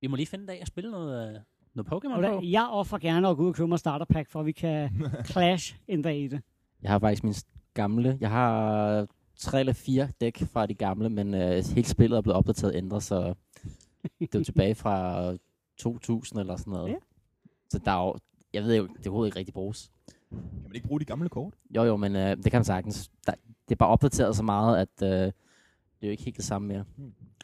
vi 0.00 0.06
må 0.06 0.16
lige 0.16 0.26
finde 0.26 0.42
en 0.42 0.48
dag 0.48 0.60
at 0.60 0.66
spille 0.66 0.90
noget, 0.90 1.36
uh, 1.36 1.40
noget 1.74 1.92
Pokémon 1.92 2.38
på. 2.38 2.40
jeg 2.44 2.68
offer 2.70 2.98
gerne 2.98 3.28
at 3.28 3.36
gå 3.36 3.42
ud 3.42 3.48
og 3.48 3.54
købe 3.54 3.68
mig 3.68 3.78
starter 3.78 4.04
pack, 4.04 4.30
for 4.30 4.40
at 4.40 4.46
vi 4.46 4.52
kan 4.52 4.90
clash 5.30 5.76
en 5.88 6.02
dag 6.02 6.18
i 6.18 6.28
det. 6.28 6.40
Jeg 6.82 6.90
har 6.90 6.98
faktisk 6.98 7.24
min 7.24 7.34
gamle. 7.74 8.18
Jeg 8.20 8.30
har 8.30 9.06
tre 9.36 9.60
eller 9.60 9.72
fire 9.72 10.08
dæk 10.20 10.42
fra 10.52 10.66
de 10.66 10.74
gamle, 10.74 11.10
men 11.10 11.34
øh, 11.34 11.64
hele 11.74 11.88
spillet 11.88 12.16
er 12.16 12.20
blevet 12.20 12.36
opdateret 12.36 12.72
og 12.72 12.78
ændret, 12.78 13.02
så 13.02 13.34
det 14.20 14.34
er 14.34 14.44
tilbage 14.52 14.74
fra 14.74 15.36
2000 15.78 16.40
eller 16.40 16.56
sådan 16.56 16.72
noget. 16.72 16.90
Ja. 16.90 16.96
Så 17.70 17.78
der 17.84 17.90
er 17.90 18.06
jo, 18.06 18.14
jeg 18.52 18.62
ved 18.62 18.76
jo, 18.76 18.86
det 18.86 19.06
overhovedet 19.06 19.28
ikke 19.28 19.38
rigtig 19.38 19.54
bruges. 19.54 19.90
Kan 20.30 20.38
man 20.62 20.74
ikke 20.74 20.86
bruge 20.86 21.00
de 21.00 21.04
gamle 21.04 21.28
kort? 21.28 21.54
Jo, 21.76 21.82
jo, 21.82 21.96
men 21.96 22.16
øh, 22.16 22.36
det 22.36 22.50
kan 22.50 22.58
man 22.58 22.64
sagtens. 22.64 23.10
Der, 23.26 23.32
det 23.68 23.74
er 23.74 23.76
bare 23.76 23.88
opdateret 23.88 24.36
så 24.36 24.42
meget, 24.42 24.78
at 25.02 25.26
øh, 25.26 25.32
det 26.00 26.06
er 26.06 26.08
jo 26.08 26.10
ikke 26.10 26.22
helt 26.24 26.36
det 26.36 26.44
samme 26.44 26.68
mere. 26.68 26.84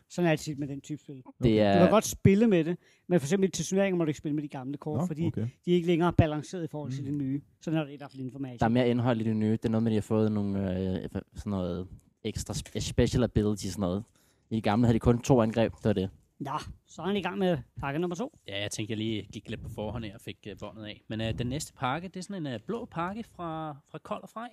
Sådan 0.08 0.26
er 0.26 0.32
det 0.32 0.40
tit 0.40 0.58
med 0.58 0.68
den 0.68 0.80
type 0.80 1.02
spil. 1.02 1.14
Det 1.16 1.24
Du 1.38 1.42
kan 1.42 1.56
er, 1.58 1.90
godt 1.90 2.04
spille 2.04 2.46
med 2.46 2.64
det, 2.64 2.76
men 3.06 3.20
for 3.20 3.24
eksempel 3.26 3.50
til 3.50 3.64
turneringer 3.64 3.96
må 3.98 4.04
du 4.04 4.08
ikke 4.08 4.18
spille 4.18 4.34
med 4.34 4.42
de 4.42 4.48
gamle 4.48 4.76
kort, 4.78 5.00
Nå, 5.00 5.06
fordi 5.06 5.26
okay. 5.26 5.46
de 5.64 5.70
er 5.70 5.74
ikke 5.74 5.86
længere 5.86 6.12
balanceret 6.12 6.64
i 6.64 6.68
forhold 6.68 6.92
til 6.92 7.00
Mm. 7.02 7.06
det 7.10 7.14
nye. 7.14 7.42
Sådan 7.60 7.80
er 7.80 7.84
det 7.84 7.92
i 7.92 7.96
hvert 7.96 8.10
fald 8.10 8.18
inden 8.20 8.32
for 8.32 8.38
Magic. 8.38 8.58
der 8.58 8.64
er 8.66 8.70
mere 8.70 8.88
indhold 8.90 9.20
i 9.20 9.24
det 9.24 9.36
nye. 9.36 9.52
Det 9.52 9.64
er 9.64 9.68
noget 9.68 9.82
med, 9.82 9.90
at 9.92 9.94
de 9.94 9.96
har 9.96 10.02
fået 10.02 10.32
nogle 10.32 10.78
øh, 10.80 11.08
sådan 11.34 11.50
noget 11.50 11.88
ekstra 12.24 12.54
spe- 12.54 12.80
special 12.80 13.22
ability 13.24 13.66
sådan 13.66 13.80
noget. 13.80 14.04
I 14.50 14.56
de 14.56 14.60
gamle 14.60 14.86
havde 14.86 14.94
de 14.94 15.00
kun 15.00 15.22
to 15.22 15.42
angreb, 15.42 15.72
det 15.72 15.84
var 15.84 15.92
det. 15.92 16.10
Nå, 16.38 16.50
så 16.86 17.02
er 17.02 17.06
han 17.06 17.16
i 17.16 17.22
gang 17.22 17.38
med 17.38 17.58
pakke 17.80 17.98
nummer 18.00 18.14
to. 18.16 18.38
Ja, 18.48 18.60
jeg 18.62 18.70
tænkte, 18.70 18.90
jeg 18.92 18.98
lige 18.98 19.28
gik 19.32 19.48
lidt 19.50 19.62
på 19.62 19.68
forhånd 19.68 20.04
her 20.04 20.14
og 20.14 20.20
fik 20.20 20.46
uh, 20.52 20.58
båndet 20.60 20.84
af. 20.84 21.04
Men 21.08 21.20
uh, 21.20 21.26
den 21.38 21.46
næste 21.46 21.72
pakke, 21.72 22.08
det 22.08 22.16
er 22.16 22.22
sådan 22.22 22.46
en 22.46 22.54
uh, 22.54 22.60
blå 22.66 22.84
pakke 22.84 23.22
fra, 23.22 23.76
fra 23.90 23.98
Kold 23.98 24.22
og 24.22 24.28
Frej. 24.28 24.48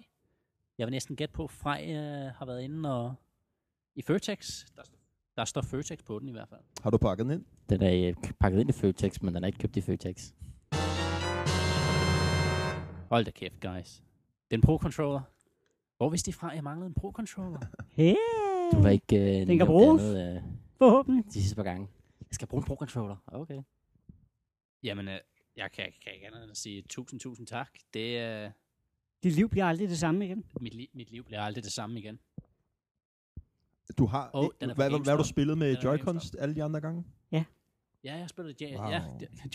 Jeg 0.77 0.87
vil 0.87 0.91
næsten 0.91 1.15
gætte 1.15 1.33
på, 1.33 1.43
at 1.43 1.51
Frej 1.51 1.83
uh, 1.89 1.95
har 2.37 2.45
været 2.45 2.61
inde 2.63 2.97
og 3.03 3.13
i 3.95 4.01
Føtex. 4.01 4.65
Der, 4.75 4.83
står- 4.83 4.97
der 5.37 5.45
står 5.45 5.61
Føtex 5.61 5.99
på 6.05 6.19
den 6.19 6.29
i 6.29 6.31
hvert 6.31 6.49
fald. 6.49 6.61
Har 6.83 6.89
du 6.89 6.97
pakket 6.97 7.25
den 7.25 7.33
ind? 7.33 7.45
Den 7.69 7.81
er 7.83 8.07
øh, 8.09 8.15
pakket 8.39 8.59
ind 8.59 8.69
i 8.69 8.73
Føtex, 8.73 9.21
men 9.21 9.35
den 9.35 9.43
er 9.43 9.47
ikke 9.47 9.59
købt 9.59 9.77
i 9.77 9.81
Føtex. 9.81 10.31
Hold 13.09 13.25
da 13.25 13.31
kæft, 13.31 13.59
guys. 13.61 14.03
Den 14.51 14.61
Pro-controller. 14.61 15.21
Hvor 15.97 16.09
vidste 16.09 16.31
de 16.31 16.35
fra, 16.35 16.49
at 16.49 16.55
jeg 16.55 16.63
manglede 16.63 16.87
en 16.87 16.93
Pro-controller? 16.93 17.59
Hey, 17.97 18.15
Du 18.73 18.77
har 18.81 18.89
ikke 18.89 19.15
øh, 19.41 19.47
kan 19.47 19.47
nævnt 19.47 19.65
bruges. 19.67 20.01
andet, 20.03 20.35
øh, 20.35 20.41
forhåbentlig. 20.77 21.25
de 21.25 21.33
sidste 21.33 21.55
par 21.55 21.63
gange. 21.63 21.87
Jeg 22.19 22.27
skal 22.31 22.47
bruge 22.47 22.61
en 22.61 22.65
Pro-controller. 22.67 23.15
Okay. 23.27 23.61
Jamen, 24.83 25.07
uh, 25.07 25.13
jeg 25.57 25.71
kan, 25.71 25.85
kan 26.03 26.13
ikke 26.13 26.27
andet 26.27 26.41
end 26.43 26.51
at 26.51 26.57
sige 26.57 26.81
tusind, 26.89 27.19
tusind 27.19 27.47
tak. 27.47 27.69
Det 27.93 28.17
er... 28.19 28.45
Uh, 28.47 28.51
Dit 29.23 29.33
liv 29.35 29.49
bliver 29.49 29.65
aldrig 29.65 29.89
det 29.89 29.97
samme 29.99 30.25
igen. 30.25 30.43
mit, 30.61 30.73
li- 30.73 30.91
mit 30.93 31.11
liv 31.11 31.23
bliver 31.25 31.41
aldrig 31.41 31.63
det 31.63 31.71
samme 31.71 31.99
igen. 31.99 32.19
Du 33.97 34.05
har... 34.05 34.29
Oh, 34.33 34.47
den 34.61 34.69
er 34.69 34.73
hvad, 34.75 34.89
hvad, 34.89 34.99
hvad 34.99 35.13
har 35.13 35.17
du 35.17 35.27
spillet 35.27 35.57
med 35.57 35.75
Joy-Cons 35.77 36.31
alle 36.39 36.55
de 36.55 36.63
andre 36.63 36.81
gange? 36.81 37.03
Ja, 37.31 37.43
jeg 38.03 38.19
har 38.19 38.27
spillet 38.27 38.61
ja, 38.61 38.81
Wow. 38.81 38.89
ja, 38.89 39.01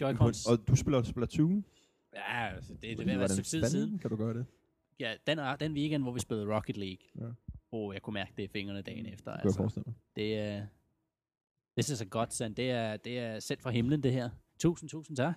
Joy-Cons. 0.00 0.50
Og 0.50 0.68
du 0.68 0.76
spiller 0.76 1.02
Splatoon? 1.02 1.64
Ja, 2.14 2.48
altså, 2.54 2.72
det, 2.74 2.82
det, 2.82 2.98
det 2.98 3.06
være 3.06 3.24
et 3.24 3.30
stykke 3.30 3.48
tid 3.48 3.64
siden. 3.64 3.98
Kan 3.98 4.10
du 4.10 4.16
gøre 4.16 4.34
det? 4.34 4.46
Ja, 5.00 5.14
den, 5.26 5.38
den 5.60 5.72
weekend, 5.72 6.02
hvor 6.02 6.12
vi 6.12 6.20
spillede 6.20 6.54
Rocket 6.56 6.76
League. 6.76 6.98
Ja. 7.20 7.26
Og 7.72 7.94
jeg 7.94 8.02
kunne 8.02 8.14
mærke 8.14 8.32
det 8.36 8.42
i 8.42 8.48
fingrene 8.48 8.82
dagen 8.82 9.06
efter. 9.06 9.14
Det 9.14 9.24
kan 9.24 9.32
jeg 9.34 9.44
Altså, 9.44 9.56
forestille 9.58 9.84
mig. 9.86 9.94
det 10.16 10.38
er... 10.38 10.66
This 11.76 11.90
is 11.90 12.00
a 12.00 12.04
godsend. 12.04 12.54
Det 12.56 12.70
er, 12.70 12.96
det 12.96 13.18
er 13.18 13.40
sendt 13.40 13.62
fra 13.62 13.70
himlen, 13.70 14.02
det 14.02 14.12
her. 14.12 14.30
Tusind, 14.58 14.90
tusind 14.90 15.16
tak. 15.16 15.34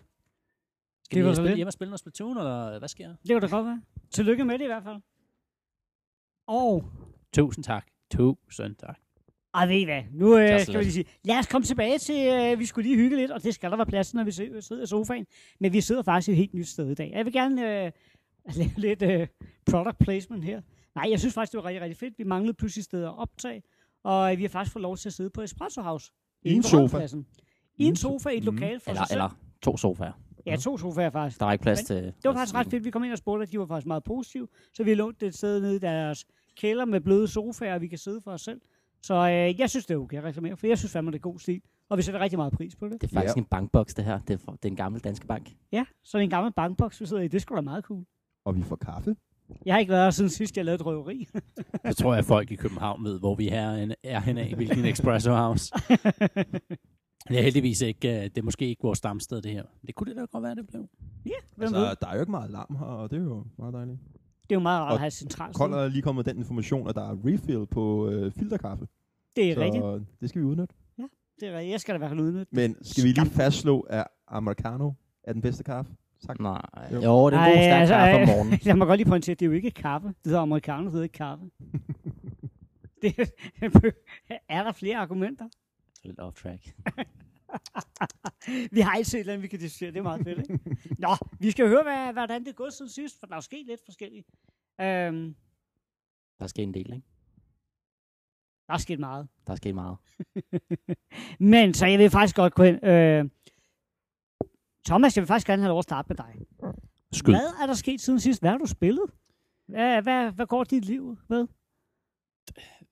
Skal 1.05 1.15
Det 1.15 1.23
vi 1.23 1.27
var 1.27 1.33
spille, 1.35 1.49
lidt. 1.49 1.57
hjem 1.57 1.67
og 1.67 1.73
spille 1.73 1.89
noget 1.89 1.99
Splatoon, 1.99 2.37
eller 2.37 2.79
hvad 2.79 2.89
sker 2.89 3.07
der? 3.07 3.15
Det 3.15 3.29
kunne 3.31 3.39
da 3.41 3.47
godt 3.55 3.65
være. 3.65 3.81
Tillykke 4.11 4.45
med 4.45 4.59
det 4.59 4.63
i 4.63 4.67
hvert 4.67 4.83
fald. 4.83 5.01
Og, 6.47 6.85
Tusind 7.33 7.63
tak. 7.63 7.87
Tusind 8.11 8.75
tak. 8.75 8.99
ej 9.53 9.65
ved 9.67 9.75
I 9.75 9.83
hvad, 9.83 10.01
nu 10.13 10.37
øh, 10.37 10.59
skal 10.61 10.77
vi 10.79 10.83
lige 10.83 10.91
sige, 10.93 11.05
lad 11.23 11.37
os 11.39 11.47
komme 11.47 11.65
tilbage 11.65 11.97
til, 11.97 12.27
øh, 12.27 12.59
vi 12.59 12.65
skulle 12.65 12.87
lige 12.89 12.97
hygge 12.97 13.17
lidt, 13.17 13.31
og 13.31 13.43
det 13.43 13.53
skal 13.55 13.71
der 13.71 13.77
være 13.77 13.85
plads, 13.85 14.07
til, 14.09 14.17
når 14.17 14.23
vi 14.23 14.31
sidder 14.31 14.83
i 14.83 14.85
sofaen. 14.85 15.25
Men 15.59 15.73
vi 15.73 15.81
sidder 15.81 16.01
faktisk 16.03 16.29
et 16.29 16.35
helt 16.35 16.53
nyt 16.53 16.67
sted 16.67 16.89
i 16.91 16.95
dag. 16.95 17.11
Jeg 17.15 17.25
vil 17.25 17.33
gerne 17.33 17.85
øh, 17.85 17.91
lave 18.57 18.71
lidt 18.77 19.01
øh, 19.01 19.27
product 19.71 19.97
placement 19.99 20.43
her. 20.43 20.61
Nej, 20.95 21.07
jeg 21.11 21.19
synes 21.19 21.33
faktisk, 21.33 21.51
det 21.51 21.57
var 21.57 21.65
rigtig, 21.65 21.81
rigtig 21.81 21.97
fedt. 21.97 22.13
Vi 22.17 22.23
manglede 22.23 22.53
pludselig 22.53 22.83
steder 22.83 23.09
at 23.09 23.17
optage, 23.17 23.63
og 24.03 24.31
øh, 24.31 24.37
vi 24.37 24.43
har 24.43 24.49
faktisk 24.49 24.73
fået 24.73 24.81
lov 24.83 24.97
til 24.97 25.09
at 25.09 25.13
sidde 25.13 25.29
på 25.29 25.41
Espresso 25.41 25.81
House. 25.81 26.11
I 26.43 26.53
en 26.53 26.63
sofa. 26.63 27.07
I 27.77 27.85
en 27.85 27.95
sofa 27.95 28.29
i 28.29 28.37
et 28.37 28.43
Mm. 28.45 28.55
lokale 28.55 28.79
for 28.79 28.89
Eller, 28.91 29.01
sig 29.01 29.07
selv. 29.07 29.17
eller 29.17 29.37
to 29.61 29.77
sofaer. 29.77 30.11
Ja, 30.45 30.55
to 30.55 30.77
sofaer 30.77 31.09
faktisk. 31.09 31.39
Der 31.39 31.45
er 31.45 31.51
ikke 31.51 31.63
plads 31.63 31.79
Men 31.79 31.85
til... 31.85 32.03
Det 32.05 32.13
var 32.23 32.33
faktisk 32.33 32.55
ret 32.55 32.67
fedt. 32.67 32.83
Vi 32.85 32.89
kom 32.91 33.03
ind 33.03 33.11
og 33.11 33.17
spurgte, 33.17 33.43
at 33.43 33.51
de 33.51 33.59
var 33.59 33.65
faktisk 33.65 33.87
meget 33.87 34.03
positive. 34.03 34.47
Så 34.73 34.83
vi 34.83 34.89
har 34.89 34.95
lånt 34.95 35.23
et 35.23 35.35
sted 35.35 35.61
nede 35.61 35.75
i 35.75 35.79
deres 35.79 36.25
kælder 36.57 36.85
med 36.85 37.01
bløde 37.01 37.27
sofaer, 37.27 37.73
og 37.75 37.81
vi 37.81 37.87
kan 37.87 37.97
sidde 37.97 38.21
for 38.21 38.31
os 38.31 38.41
selv. 38.41 38.61
Så 39.01 39.13
øh, 39.13 39.59
jeg 39.59 39.69
synes, 39.69 39.85
det 39.85 39.93
er 39.93 39.97
okay 39.97 40.17
at 40.17 40.23
reklamere, 40.23 40.57
for 40.57 40.67
jeg 40.67 40.77
synes 40.77 40.91
fandme, 40.91 41.11
det 41.11 41.17
er 41.17 41.21
god 41.21 41.39
stil. 41.39 41.61
Og 41.89 41.97
vi 41.97 42.01
sætter 42.01 42.19
rigtig 42.19 42.39
meget 42.39 42.53
pris 42.53 42.75
på 42.75 42.85
det. 42.89 43.01
Det 43.01 43.09
er 43.09 43.13
faktisk 43.13 43.35
Ja. 43.35 43.39
en 43.41 43.45
bankboks, 43.45 43.93
det 43.93 44.05
her. 44.05 44.19
Det 44.27 44.33
er, 44.33 44.37
for, 44.37 44.51
det 44.51 44.65
er 44.65 44.69
en 44.69 44.75
gammel 44.75 45.01
dansk 45.01 45.27
bank. 45.27 45.51
Ja, 45.71 45.85
så 46.03 46.17
det 46.17 46.21
er 46.21 46.23
en 46.23 46.29
gammel 46.29 46.53
bankboks, 46.53 47.01
vi 47.01 47.05
sidder 47.05 47.21
i. 47.23 47.27
Det 47.27 47.41
skulle 47.41 47.55
da 47.57 47.61
meget 47.61 47.83
cool. 47.83 48.05
Og 48.45 48.55
vi 48.55 48.61
får 48.63 48.75
kaffe. 48.75 49.15
Jeg 49.65 49.73
har 49.73 49.79
ikke 49.79 49.91
været 49.91 50.03
her 50.05 50.11
siden 50.11 50.29
sidst, 50.29 50.57
jeg 50.57 50.65
lavede 50.65 50.75
et 50.81 50.85
røveri. 50.85 51.27
Så 51.89 51.93
tror 51.93 52.13
jeg, 52.13 52.19
at 52.19 52.25
folk 52.25 52.51
i 52.51 52.55
København 52.55 53.03
ved, 53.03 53.19
hvor 53.19 53.35
vi 53.35 53.47
er, 53.49 53.93
er 54.03 54.21
af, 54.27 54.53
hvilken 54.55 54.85
Espresso 54.85 55.31
House. 55.33 55.73
Det 57.29 57.37
er 57.37 57.41
heldigvis 57.43 57.81
ikke, 57.81 58.09
øh, 58.17 58.23
det 58.23 58.37
er 58.37 58.41
måske 58.41 58.67
ikke 58.67 58.81
vores 58.81 58.97
stamsted, 58.97 59.41
det 59.41 59.51
her. 59.51 59.63
Det 59.87 59.95
kunne 59.95 60.09
det 60.09 60.15
da 60.17 60.25
godt 60.25 60.43
være, 60.43 60.55
det 60.55 60.67
blev. 60.67 60.87
ja, 61.25 61.31
ved? 61.57 61.65
Altså, 61.67 61.95
der 62.01 62.07
er 62.07 62.13
jo 62.15 62.19
ikke 62.19 62.31
meget 62.31 62.51
larm 62.51 62.75
her, 62.79 62.85
og 62.85 63.11
det 63.11 63.17
er 63.19 63.23
jo 63.23 63.45
meget 63.57 63.73
dejligt. 63.73 63.99
Det 64.51 64.55
er 64.55 64.59
jo 64.59 64.63
meget 64.63 64.81
rart 64.81 64.89
og 64.89 64.93
at 64.93 64.99
have 64.99 65.11
centralt 65.11 65.55
sted. 65.55 65.65
er 65.65 65.87
lige 65.87 66.01
kommet 66.01 66.25
den 66.25 66.37
information, 66.37 66.89
at 66.89 66.95
der 66.95 67.09
er 67.09 67.17
refill 67.25 67.65
på 67.65 68.09
øh, 68.09 68.31
filterkaffe. 68.31 68.87
Det 69.35 69.51
er 69.51 69.55
så 69.55 69.61
rigtigt. 69.61 70.21
det 70.21 70.29
skal 70.29 70.41
vi 70.41 70.45
udnytte. 70.45 70.75
Det 71.39 71.47
er 71.49 71.53
rigtigt. 71.57 71.71
Jeg 71.71 71.79
skal 71.79 71.93
da 71.93 71.97
i 71.97 71.99
hvert 71.99 72.09
fald 72.09 72.19
udnytte. 72.19 72.55
Men 72.55 72.75
skal 72.81 73.03
vi 73.03 73.11
lige 73.11 73.25
fastslå, 73.29 73.79
at 73.79 74.07
americano 74.27 74.91
er 75.23 75.33
den 75.33 75.41
bedste 75.41 75.63
kaffe? 75.63 75.91
Tak. 76.27 76.39
Nej. 76.39 76.61
Jo. 76.91 77.01
Jo, 77.01 77.29
det 77.29 77.37
er 77.37 77.45
en 77.45 77.51
god 77.51 77.63
stærk 77.63 77.79
altså, 77.81 77.95
kaffe 77.95 78.21
om 78.21 78.27
morgenen. 78.27 78.59
Jeg 78.65 78.77
må 78.77 78.85
godt 78.85 78.97
lige 78.97 79.09
pointere, 79.09 79.31
at 79.31 79.39
det 79.39 79.45
er 79.45 79.49
jo 79.49 79.55
ikke 79.55 79.71
kaffe. 79.71 80.07
Det 80.07 80.15
hedder 80.25 80.41
americano, 80.41 80.83
det 80.83 80.91
hedder 80.91 81.03
ikke 81.03 81.13
kaffe. 81.13 81.45
det, 83.01 83.33
er 84.49 84.63
der 84.63 84.71
flere 84.71 84.97
argumenter? 84.97 85.45
Lidt 86.03 86.19
off 86.19 86.35
track. 86.35 86.75
Vi 88.75 88.79
har 88.79 88.91
altid 88.91 89.17
et 89.17 89.19
eller 89.19 89.33
andet, 89.33 89.43
vi 89.43 89.47
kan 89.47 89.59
diskutere. 89.59 89.91
Det 89.91 89.97
er 89.99 90.03
meget 90.03 90.23
fedt, 90.23 90.39
ikke? 90.39 90.59
Nå, 90.99 91.09
vi 91.39 91.51
skal 91.51 91.67
høre, 91.67 91.83
hvad, 91.83 92.13
hvordan 92.13 92.41
det 92.43 92.49
er 92.49 92.53
gået 92.53 92.73
siden 92.73 92.89
sidst, 92.91 93.19
for 93.19 93.27
der 93.27 93.35
er 93.35 93.39
sket 93.39 93.65
lidt 93.65 93.81
forskelligt. 93.85 94.27
Øhm, 94.81 95.35
Der 96.39 96.43
er 96.43 96.47
sket 96.47 96.63
en 96.63 96.73
del, 96.73 96.93
ikke? 96.93 97.07
der 98.67 98.73
er 98.73 98.77
sket 98.77 98.99
meget. 98.99 99.27
Der 99.47 99.51
er 99.51 99.55
sket 99.57 99.75
meget. 99.75 99.97
Men 101.53 101.73
så 101.73 101.85
jeg 101.85 101.99
vil 101.99 102.09
faktisk 102.09 102.35
godt 102.35 102.53
gå 102.53 102.63
ind. 102.63 102.85
Øh, 102.85 103.29
Thomas, 104.87 105.17
jeg 105.17 105.21
vil 105.21 105.27
faktisk 105.27 105.47
gerne 105.47 105.61
have 105.61 105.69
lov 105.69 105.77
at 105.79 105.83
starte 105.83 106.07
med 106.09 106.15
dig. 106.15 106.35
Skyd. 107.13 107.31
Hvad 107.33 107.53
er 107.61 107.65
der 107.67 107.73
sket 107.73 108.01
siden 108.01 108.19
sidst? 108.19 108.41
Hvad 108.41 108.49
har 108.51 108.57
du 108.57 108.65
spillet? 108.65 109.03
Hvad, 109.67 110.01
hvad, 110.01 110.31
hvad 110.31 110.45
går 110.47 110.63
dit 110.63 110.85
liv 110.85 111.17
med? 111.29 111.47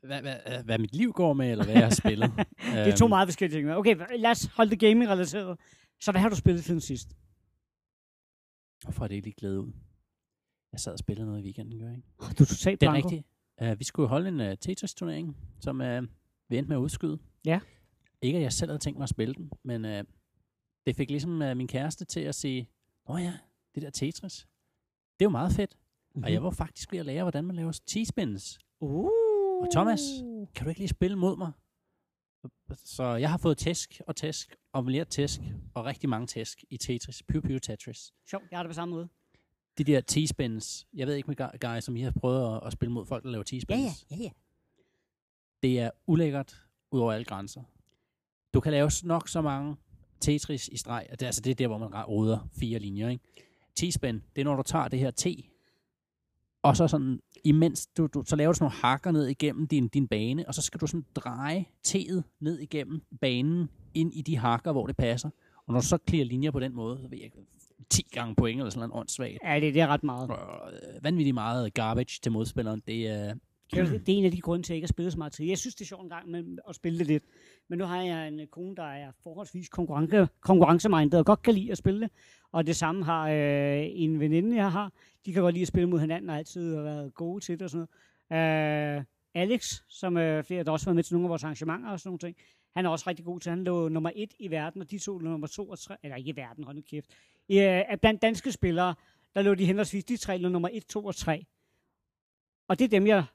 Hvad, 0.01 0.21
hvad, 0.21 0.35
øh, 0.47 0.65
hvad 0.65 0.77
mit 0.77 0.95
liv 0.95 1.11
går 1.11 1.33
med, 1.33 1.51
eller 1.51 1.63
hvad 1.63 1.73
jeg 1.73 1.83
har 1.83 1.95
spillet? 1.95 2.31
Det 2.85 2.93
er 2.93 2.95
to 2.95 3.07
meget 3.07 3.27
forskellige 3.27 3.59
ting. 3.59 3.71
Okay, 3.71 3.95
lad 4.17 4.31
os 4.31 4.45
holde 4.45 4.71
det 4.71 4.79
gaming-relateret. 4.79 5.59
Så 6.01 6.11
hvad 6.11 6.21
har 6.21 6.29
du 6.29 6.35
spillet 6.35 6.63
siden 6.63 6.81
sidst? 6.81 7.15
Hvorfor 8.83 9.03
er 9.03 9.07
det 9.07 9.23
lige 9.23 9.33
glæde 9.37 9.61
ud? 9.61 9.71
Jeg 10.71 10.79
sad 10.79 10.93
og 10.93 10.99
spillede 10.99 11.27
noget 11.27 11.41
i 11.41 11.43
weekenden, 11.43 11.79
gør 11.79 11.91
ikke? 11.91 12.03
Du 12.19 12.43
er 12.43 12.47
totalt 12.47 12.81
Det 12.81 12.87
er 12.87 12.93
rigtigt. 12.93 13.23
Uh, 13.61 13.79
vi 13.79 13.83
skulle 13.83 14.09
holde 14.09 14.27
en 14.27 14.39
uh, 14.39 14.53
Tetris-turnering, 14.61 15.37
som 15.59 15.81
uh, 15.81 16.03
vi 16.49 16.57
endte 16.57 16.69
med 16.69 16.77
at 16.77 16.81
udskyde. 16.81 17.19
Ja. 17.45 17.59
Ikke 18.21 18.37
at 18.37 18.43
jeg 18.43 18.53
selv 18.53 18.71
havde 18.71 18.79
tænkt 18.79 18.97
mig 18.97 19.03
at 19.03 19.09
spille 19.09 19.33
den, 19.33 19.51
men 19.63 19.85
uh, 19.85 20.03
det 20.85 20.95
fik 20.95 21.09
ligesom 21.09 21.41
uh, 21.41 21.57
min 21.57 21.67
kæreste 21.67 22.05
til 22.05 22.19
at 22.19 22.35
sige, 22.35 22.69
åh 23.09 23.21
ja, 23.21 23.33
det 23.75 23.83
der 23.83 23.89
Tetris, 23.89 24.47
det 25.19 25.25
er 25.25 25.25
jo 25.25 25.29
meget 25.29 25.51
fedt. 25.51 25.75
Mm-hmm. 25.75 26.23
Og 26.23 26.33
jeg 26.33 26.43
var 26.43 26.49
faktisk 26.49 26.91
ved 26.91 26.99
at 26.99 27.05
lære, 27.05 27.23
hvordan 27.23 27.45
man 27.45 27.55
laver 27.55 27.71
T-spins. 27.71 28.57
Uh. 28.79 29.28
Og 29.61 29.67
Thomas, 29.71 29.99
kan 30.55 30.63
du 30.63 30.69
ikke 30.69 30.79
lige 30.79 30.87
spille 30.89 31.15
mod 31.17 31.37
mig? 31.37 31.51
Så 32.85 33.03
jeg 33.03 33.29
har 33.29 33.37
fået 33.37 33.57
tæsk 33.57 34.01
og 34.07 34.15
tæsk 34.15 34.55
og 34.73 34.85
mere 34.85 35.05
tæsk 35.05 35.39
og 35.73 35.85
rigtig 35.85 36.09
mange 36.09 36.27
tæsk 36.27 36.63
i 36.69 36.77
Tetris. 36.77 37.23
Pew 37.23 37.41
Pew 37.41 37.57
Tetris. 37.57 38.13
Sjovt, 38.29 38.43
jeg 38.51 38.59
har 38.59 38.63
det 38.63 38.69
på 38.69 38.73
samme 38.73 38.95
måde. 38.95 39.09
De 39.77 39.83
der 39.83 40.01
T-spins, 40.11 40.87
jeg 40.93 41.07
ved 41.07 41.15
ikke 41.15 41.27
med 41.27 41.41
gu- 41.41 41.57
guys, 41.67 41.83
som 41.83 41.95
I 41.95 42.01
har 42.01 42.11
prøvet 42.11 42.55
at, 42.55 42.67
at 42.67 42.73
spille 42.73 42.91
mod 42.93 43.05
folk, 43.05 43.23
der 43.23 43.29
laver 43.29 43.43
T-spins. 43.43 43.69
Ja, 43.71 43.77
ja, 44.11 44.15
ja, 44.17 44.23
ja. 44.23 44.29
Det 45.63 45.79
er 45.79 45.91
ulækkert 46.07 46.61
ud 46.91 46.99
over 46.99 47.13
alle 47.13 47.25
grænser. 47.25 47.63
Du 48.53 48.59
kan 48.59 48.71
lave 48.71 48.91
nok 49.03 49.27
så 49.27 49.41
mange 49.41 49.75
Tetris 50.21 50.67
i 50.67 50.77
streg. 50.77 51.07
og 51.11 51.19
Det, 51.19 51.25
er- 51.25 51.27
altså, 51.27 51.41
det 51.41 51.51
er 51.51 51.55
der, 51.55 51.67
hvor 51.67 51.77
man 51.77 52.03
roder 52.03 52.47
fire 52.59 52.79
linjer. 52.79 53.09
Ikke? 53.09 53.23
T-spin, 53.79 54.21
det 54.35 54.41
er 54.41 54.43
når 54.43 54.55
du 54.55 54.63
tager 54.63 54.87
det 54.87 54.99
her 54.99 55.11
T, 55.11 55.25
og 56.63 56.77
så 56.77 56.87
sådan, 56.87 57.19
imens 57.43 57.87
du, 57.87 58.07
du, 58.07 58.23
så 58.25 58.35
laver 58.35 58.51
du 58.51 58.55
sådan 58.55 58.63
nogle 58.63 58.75
hakker 58.75 59.11
ned 59.11 59.27
igennem 59.27 59.67
din, 59.67 59.87
din 59.87 60.07
bane, 60.07 60.47
og 60.47 60.55
så 60.55 60.61
skal 60.61 60.79
du 60.79 60.87
sådan 60.87 61.05
dreje 61.15 61.65
T'et 61.87 62.21
ned 62.39 62.59
igennem 62.59 63.01
banen, 63.21 63.69
ind 63.93 64.13
i 64.13 64.21
de 64.21 64.37
hakker, 64.37 64.71
hvor 64.71 64.87
det 64.87 64.97
passer. 64.97 65.29
Og 65.67 65.73
når 65.73 65.79
du 65.79 65.85
så 65.85 65.97
clear 66.09 66.25
linjer 66.25 66.51
på 66.51 66.59
den 66.59 66.75
måde, 66.75 66.97
så 66.97 67.07
ved 67.07 67.17
jeg 67.17 67.25
ikke, 67.25 67.37
10 67.89 68.05
gange 68.11 68.35
point 68.35 68.59
eller 68.59 68.69
sådan 68.69 68.89
noget 68.89 69.01
åndssvagt. 69.01 69.37
Ja, 69.43 69.59
det, 69.59 69.73
det 69.73 69.81
er 69.81 69.87
ret 69.87 70.03
meget. 70.03 70.29
Øh, 70.29 71.03
vanvittigt 71.03 71.33
meget 71.33 71.73
garbage 71.73 72.19
til 72.23 72.31
modspilleren. 72.31 72.81
Det 72.87 73.07
er, 73.07 73.35
Det 73.71 73.79
er, 73.79 73.83
det 74.05 74.13
er 74.13 74.17
en 74.17 74.25
af 74.25 74.31
de 74.31 74.41
grunde 74.41 74.63
til, 74.63 74.73
at 74.73 74.75
jeg 74.75 74.77
ikke 74.77 74.85
har 74.85 74.93
spillet 74.93 75.13
så 75.13 75.17
meget 75.17 75.33
tid. 75.33 75.45
Jeg 75.45 75.57
synes, 75.57 75.75
det 75.75 75.81
er 75.81 75.87
sjovt 75.87 76.03
en 76.03 76.09
gang 76.09 76.29
med 76.29 76.57
at 76.69 76.75
spille 76.75 76.99
det 76.99 77.07
lidt. 77.07 77.23
Men 77.67 77.79
nu 77.79 77.85
har 77.85 78.01
jeg 78.01 78.27
en 78.27 78.39
øh, 78.39 78.47
kone, 78.47 78.75
der 78.75 78.83
er 78.83 79.11
forholdsvis 79.23 79.69
konkurrence, 79.69 80.27
konkurrencemindet 80.41 81.19
og 81.19 81.25
godt 81.25 81.41
kan 81.41 81.53
lide 81.53 81.71
at 81.71 81.77
spille 81.77 82.01
det. 82.01 82.11
Og 82.51 82.67
det 82.67 82.75
samme 82.75 83.05
har 83.05 83.29
øh, 83.29 83.85
en 83.89 84.19
veninde, 84.19 84.55
jeg 84.55 84.71
har. 84.71 84.91
De 85.25 85.33
kan 85.33 85.41
godt 85.41 85.53
lide 85.53 85.61
at 85.61 85.67
spille 85.67 85.89
mod 85.89 85.99
hinanden 85.99 86.29
og 86.29 86.37
altid 86.37 86.75
har 86.75 86.83
været 86.83 87.13
gode 87.13 87.43
til 87.43 87.59
det 87.59 87.61
og 87.61 87.69
sådan 87.69 87.87
noget. 88.29 88.97
Øh, 88.97 89.03
Alex, 89.35 89.81
som 89.87 90.17
øh, 90.17 90.43
flere, 90.43 90.63
der 90.63 90.71
også 90.71 90.85
har 90.85 90.89
været 90.89 90.95
med 90.95 91.03
til 91.03 91.13
nogle 91.13 91.25
af 91.25 91.29
vores 91.29 91.43
arrangementer 91.43 91.89
og 91.89 91.99
sådan 91.99 92.09
nogle 92.09 92.19
ting, 92.19 92.37
han 92.75 92.85
er 92.85 92.89
også 92.89 93.09
rigtig 93.09 93.25
god 93.25 93.39
til. 93.39 93.49
Han 93.49 93.63
lå 93.63 93.89
nummer 93.89 94.11
et 94.15 94.33
i 94.39 94.51
verden, 94.51 94.81
og 94.81 94.91
de 94.91 94.99
to 94.99 95.17
lå 95.17 95.29
nummer 95.29 95.47
to 95.47 95.69
og 95.69 95.79
tre, 95.79 95.95
eller 96.03 96.17
ikke 96.17 96.29
i 96.29 96.35
verden, 96.35 96.63
hold 96.63 96.75
nu 96.75 96.81
kæft. 96.81 97.09
Øh, 97.51 97.97
blandt 98.01 98.21
danske 98.21 98.51
spillere, 98.51 98.95
der 99.35 99.41
lå 99.41 99.55
de 99.55 99.65
henholdsvis, 99.65 100.05
de 100.05 100.17
tre 100.17 100.37
lå 100.37 100.49
nummer 100.49 100.69
et, 100.71 100.85
to 100.85 101.05
og 101.05 101.15
tre. 101.15 101.45
Og 102.67 102.79
det 102.79 102.85
er 102.85 102.89
dem, 102.89 103.07
jeg 103.07 103.25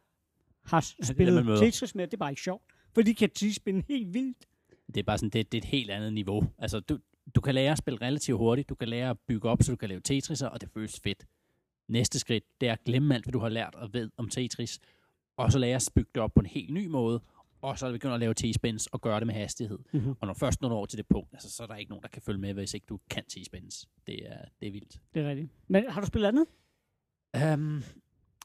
har 0.64 0.80
spillet 1.02 1.46
møder. 1.46 1.60
Tetris 1.60 1.94
med. 1.94 2.06
Det 2.06 2.14
er 2.14 2.18
bare 2.18 2.32
ikke 2.32 2.42
sjovt. 2.42 2.62
For 2.94 3.02
de 3.02 3.14
kan 3.14 3.30
spille 3.52 3.84
helt 3.88 4.14
vildt. 4.14 4.46
det 4.86 4.96
er 4.96 5.02
bare 5.02 5.18
sådan, 5.18 5.30
det, 5.30 5.52
det 5.52 5.58
er 5.58 5.62
et 5.62 5.68
helt 5.68 5.90
andet 5.90 6.12
niveau. 6.12 6.44
Altså, 6.58 6.80
du, 6.80 6.98
du 7.34 7.40
kan 7.40 7.54
lære 7.54 7.72
at 7.72 7.78
spille 7.78 8.00
relativt 8.00 8.38
hurtigt, 8.38 8.68
du 8.68 8.74
kan 8.74 8.88
lære 8.88 9.10
at 9.10 9.18
bygge 9.18 9.48
op, 9.48 9.62
så 9.62 9.72
du 9.72 9.76
kan 9.76 9.88
lave 9.88 10.00
Tetris'er, 10.08 10.46
og 10.46 10.60
det 10.60 10.68
føles 10.74 11.00
fedt. 11.00 11.26
Næste 11.88 12.18
skridt, 12.18 12.44
det 12.60 12.68
er 12.68 12.72
at 12.72 12.84
glemme 12.84 13.14
alt, 13.14 13.24
hvad 13.24 13.32
du 13.32 13.38
har 13.38 13.48
lært 13.48 13.74
og 13.74 13.92
ved 13.92 14.10
om 14.16 14.28
Tetris, 14.28 14.80
og 15.36 15.52
så 15.52 15.58
lære 15.58 15.74
at 15.74 15.90
bygge 15.94 16.10
det 16.14 16.22
op 16.22 16.34
på 16.34 16.40
en 16.40 16.46
helt 16.46 16.70
ny 16.70 16.86
måde, 16.86 17.20
og 17.62 17.78
så 17.78 17.92
begynde 17.92 18.14
at 18.14 18.20
lave 18.20 18.34
T-spins 18.40 18.86
og 18.92 19.00
gøre 19.00 19.20
det 19.20 19.26
med 19.26 19.34
hastighed. 19.34 19.78
Mhm. 19.92 20.14
Og 20.20 20.26
når 20.26 20.34
først 20.34 20.60
når 20.60 20.68
du 20.68 20.74
over 20.74 20.86
til 20.86 20.98
det 20.98 21.06
punkt, 21.06 21.28
altså, 21.32 21.50
så 21.50 21.62
er 21.62 21.66
der 21.66 21.76
ikke 21.76 21.90
nogen, 21.90 22.02
der 22.02 22.08
kan 22.08 22.22
følge 22.22 22.40
med, 22.40 22.54
hvis 22.54 22.74
ikke 22.74 22.86
du 22.86 23.00
kan 23.10 23.22
T-spins. 23.32 23.84
Det 24.06 24.26
er, 24.26 24.38
det 24.60 24.68
er 24.68 24.72
vildt. 24.72 25.00
Det 25.14 25.22
er 25.22 25.28
rigtigt. 25.28 25.50
Men 25.68 25.90
har 25.90 26.00
du 26.00 26.06
spillet 26.06 26.28
andet? 26.28 26.46
Um, 27.54 27.82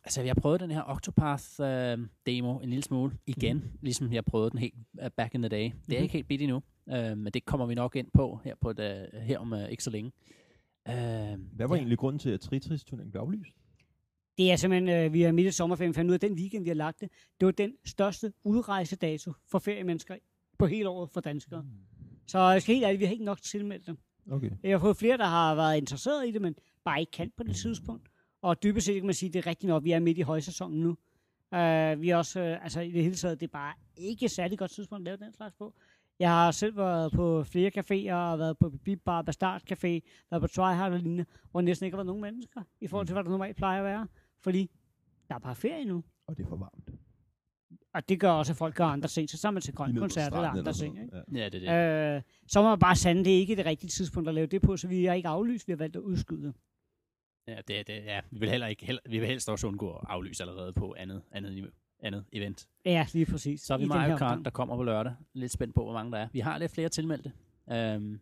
altså, 0.04 0.22
jeg 0.22 0.36
prøvede 0.36 0.60
den 0.60 0.72
her 0.72 0.84
Octopath-demo 0.84 2.60
en 2.60 2.70
lille 2.70 2.84
smule 2.84 3.18
igen, 3.26 3.56
mm. 3.58 3.72
ligesom 3.82 4.14
jeg 4.14 4.26
prøvede 4.26 4.50
den 4.52 4.60
helt 4.60 4.76
uh, 5.02 5.08
back 5.18 5.36
in 5.36 5.42
the 5.42 5.50
day. 5.50 5.64
Det 5.64 5.72
er 5.72 5.98
Mhm. 5.98 6.04
ikke 6.04 6.14
helt 6.14 6.28
bidt 6.28 6.42
endnu, 6.42 6.62
uh, 6.86 6.94
men 7.18 7.26
det 7.26 7.46
kommer 7.46 7.66
vi 7.66 7.76
nok 7.76 7.96
ind 7.96 8.08
på 8.14 8.40
her, 8.44 8.56
på 8.62 8.70
et, 8.70 8.80
uh, 9.14 9.20
her 9.22 9.40
om 9.40 9.54
uh, 9.54 9.70
ikke 9.72 9.84
så 9.84 9.90
længe. 9.90 10.12
Uh, 10.90 10.94
Hvad 11.56 11.68
var 11.68 11.76
egentlig 11.76 11.98
grunden 11.98 12.20
til, 12.20 12.30
at 12.30 12.40
Tetris-turneringen 12.42 13.12
blev 13.12 13.22
aflyst? 13.22 13.54
Det 14.38 14.52
er 14.52 14.56
simpelthen, 14.56 14.90
øh, 15.06 15.14
vi 15.14 15.24
er 15.24 15.32
midt 15.32 15.48
i 15.48 15.52
sommerferien, 15.52 15.94
fandt 15.94 16.10
ud 16.10 16.14
af, 16.14 16.18
at 16.18 16.22
den 16.22 16.34
weekend, 16.34 16.64
vi 16.64 16.70
har 16.70 16.76
lagt 16.76 17.02
det, 17.02 17.10
det 17.40 17.46
var 17.46 17.52
den 17.52 17.74
største 17.86 18.34
udrejsedato 18.44 19.34
for 19.52 19.60
feriemennesker 19.60 20.16
på 20.60 20.66
hele 20.66 20.90
året 20.90 21.10
for 21.10 21.22
danskere. 21.22 21.66
Så 22.28 22.40
jeg 22.40 22.62
skal 22.62 22.76
helt 22.76 22.86
ærligt, 22.86 23.00
vi 23.00 23.06
har 23.06 23.12
ikke 23.12 23.24
nok 23.26 23.42
tilmeldt 23.42 23.88
dem. 23.88 23.98
Okay. 24.32 24.50
Jeg 24.64 24.72
har 24.72 24.80
fået 24.80 24.98
flere, 24.98 25.18
der 25.18 25.26
har 25.26 25.56
været 25.56 25.78
interesseret 25.78 26.28
i 26.28 26.32
det, 26.32 26.42
men 26.42 26.56
bare 26.86 27.00
ikke 27.00 27.12
kan 27.12 27.32
på 27.38 27.44
det 27.44 27.56
tidspunkt. 27.56 28.10
Og 28.42 28.64
dybest 28.64 28.86
set 28.86 28.96
kan 28.96 29.06
man 29.06 29.14
sige, 29.14 29.28
at 29.28 29.34
det 29.34 29.40
er 29.40 29.48
rigtigt 29.48 29.68
nok, 29.68 29.84
vi 29.84 29.92
er 29.92 30.00
midt 30.00 30.18
i 30.18 30.22
højsæsonen 30.22 30.80
nu. 30.80 30.90
Uh, 31.52 32.02
vi 32.02 32.10
er 32.10 32.16
også, 32.16 32.42
uh, 32.42 32.64
altså 32.64 32.82
i 32.82 32.92
det 32.92 33.04
hele 33.04 33.16
taget, 33.16 33.40
det 33.40 33.48
er 33.48 33.52
bare 33.52 33.74
ikke 33.98 34.26
et 34.26 34.32
særlig 34.32 34.60
godt 34.60 34.72
tidspunkt 34.72 35.02
at 35.02 35.06
lave 35.06 35.18
den 35.18 35.34
slags 35.34 35.56
på. 35.56 35.74
Jeg 36.20 36.30
har 36.30 36.52
selv 36.52 36.78
været 36.78 37.12
på 37.12 37.44
flere 37.44 37.72
caféer, 37.78 38.14
og 38.14 38.40
været 38.40 38.58
på 38.58 38.70
Bip 38.70 39.00
Bar, 39.06 39.22
Bastard 39.22 39.62
Café, 39.72 40.00
været 40.30 40.42
på 40.42 40.48
Tryhard 40.48 40.92
og 40.92 41.00
lignende, 41.00 41.26
hvor 41.52 41.62
næsten 41.62 41.86
ikke 41.86 41.96
har 41.96 41.98
været 41.98 42.08
nogen 42.08 42.22
mennesker, 42.22 42.62
i 42.82 42.88
forhold 42.88 43.08
til, 43.08 43.14
hvad 43.14 43.24
der 43.24 43.30
normalt 43.30 43.58
plejer 43.58 43.80
at 43.80 43.86
være. 43.86 44.08
Fordi 44.40 44.72
der 45.30 45.36
er 45.36 45.40
bare 45.40 45.56
ferie 45.56 45.86
nu. 45.86 46.04
Og 46.28 46.38
det 46.38 46.44
er 46.44 46.48
for 46.48 46.56
varmt. 46.56 46.90
Og 47.94 48.10
det 48.10 48.20
gør 48.20 48.32
også, 48.32 48.54
at 48.54 48.58
folk 48.58 48.76
gør 48.76 48.86
andre 48.86 49.08
ting. 49.08 49.30
Så 49.30 49.52
man 49.52 49.62
til 49.62 49.74
grøn 49.74 49.96
koncert 49.96 50.34
eller 50.34 50.50
andre 50.50 50.74
sådan 50.74 50.94
ting. 50.94 51.04
Ikke? 51.04 51.18
Ja. 51.32 51.40
Ja, 51.40 51.50
det 51.50 51.68
er 51.68 52.14
det. 52.14 52.16
Øh, 52.16 52.22
så 52.48 52.62
må 52.62 52.70
man 52.70 52.80
bare 52.80 52.96
sande, 52.96 53.26
det 53.26 53.36
er 53.36 53.38
ikke 53.38 53.56
det 53.56 53.66
rigtige 53.66 53.90
tidspunkt 53.90 54.30
at 54.30 54.36
lave 54.36 54.48
det 54.48 54.62
på, 54.62 54.78
så 54.78 54.88
vi 54.88 55.06
har 55.06 55.14
ikke 55.14 55.28
aflyst, 55.28 55.68
vi 55.68 55.72
har 55.72 55.78
valgt 55.78 55.96
at 55.96 56.02
udskyde. 56.02 56.54
Ja, 57.50 57.58
det, 57.68 57.88
det, 57.88 58.06
ja. 58.06 58.22
Vi 58.32 58.40
vil 58.40 58.50
heller 58.50 58.68
ikke, 58.68 58.86
heller, 58.86 59.02
vi 59.10 59.20
vil 59.20 59.28
helst 59.28 59.50
også 59.50 59.68
undgå 59.68 59.92
at 59.92 60.06
aflyse 60.10 60.44
allerede 60.44 60.74
på 60.74 60.96
andet, 60.98 61.22
andet, 61.32 61.72
andet 62.00 62.26
event. 62.32 62.68
Ja, 62.86 63.08
lige 63.14 63.26
præcis. 63.26 63.62
Så 63.62 63.74
har 63.74 63.78
vi 63.78 63.86
Mario 63.86 64.18
Kart, 64.18 64.40
der 64.46 64.52
kommer 64.52 64.76
på 64.76 64.84
lørdag. 64.84 65.14
Lidt 65.34 65.52
spændt 65.52 65.76
på, 65.76 65.84
hvor 65.84 65.94
mange 65.94 66.12
der 66.12 66.18
er. 66.18 66.28
Vi 66.34 66.40
har 66.40 66.58
lidt 66.58 66.72
flere 66.72 66.90
tilmeldte. 66.90 67.32
Øhm, 67.72 68.20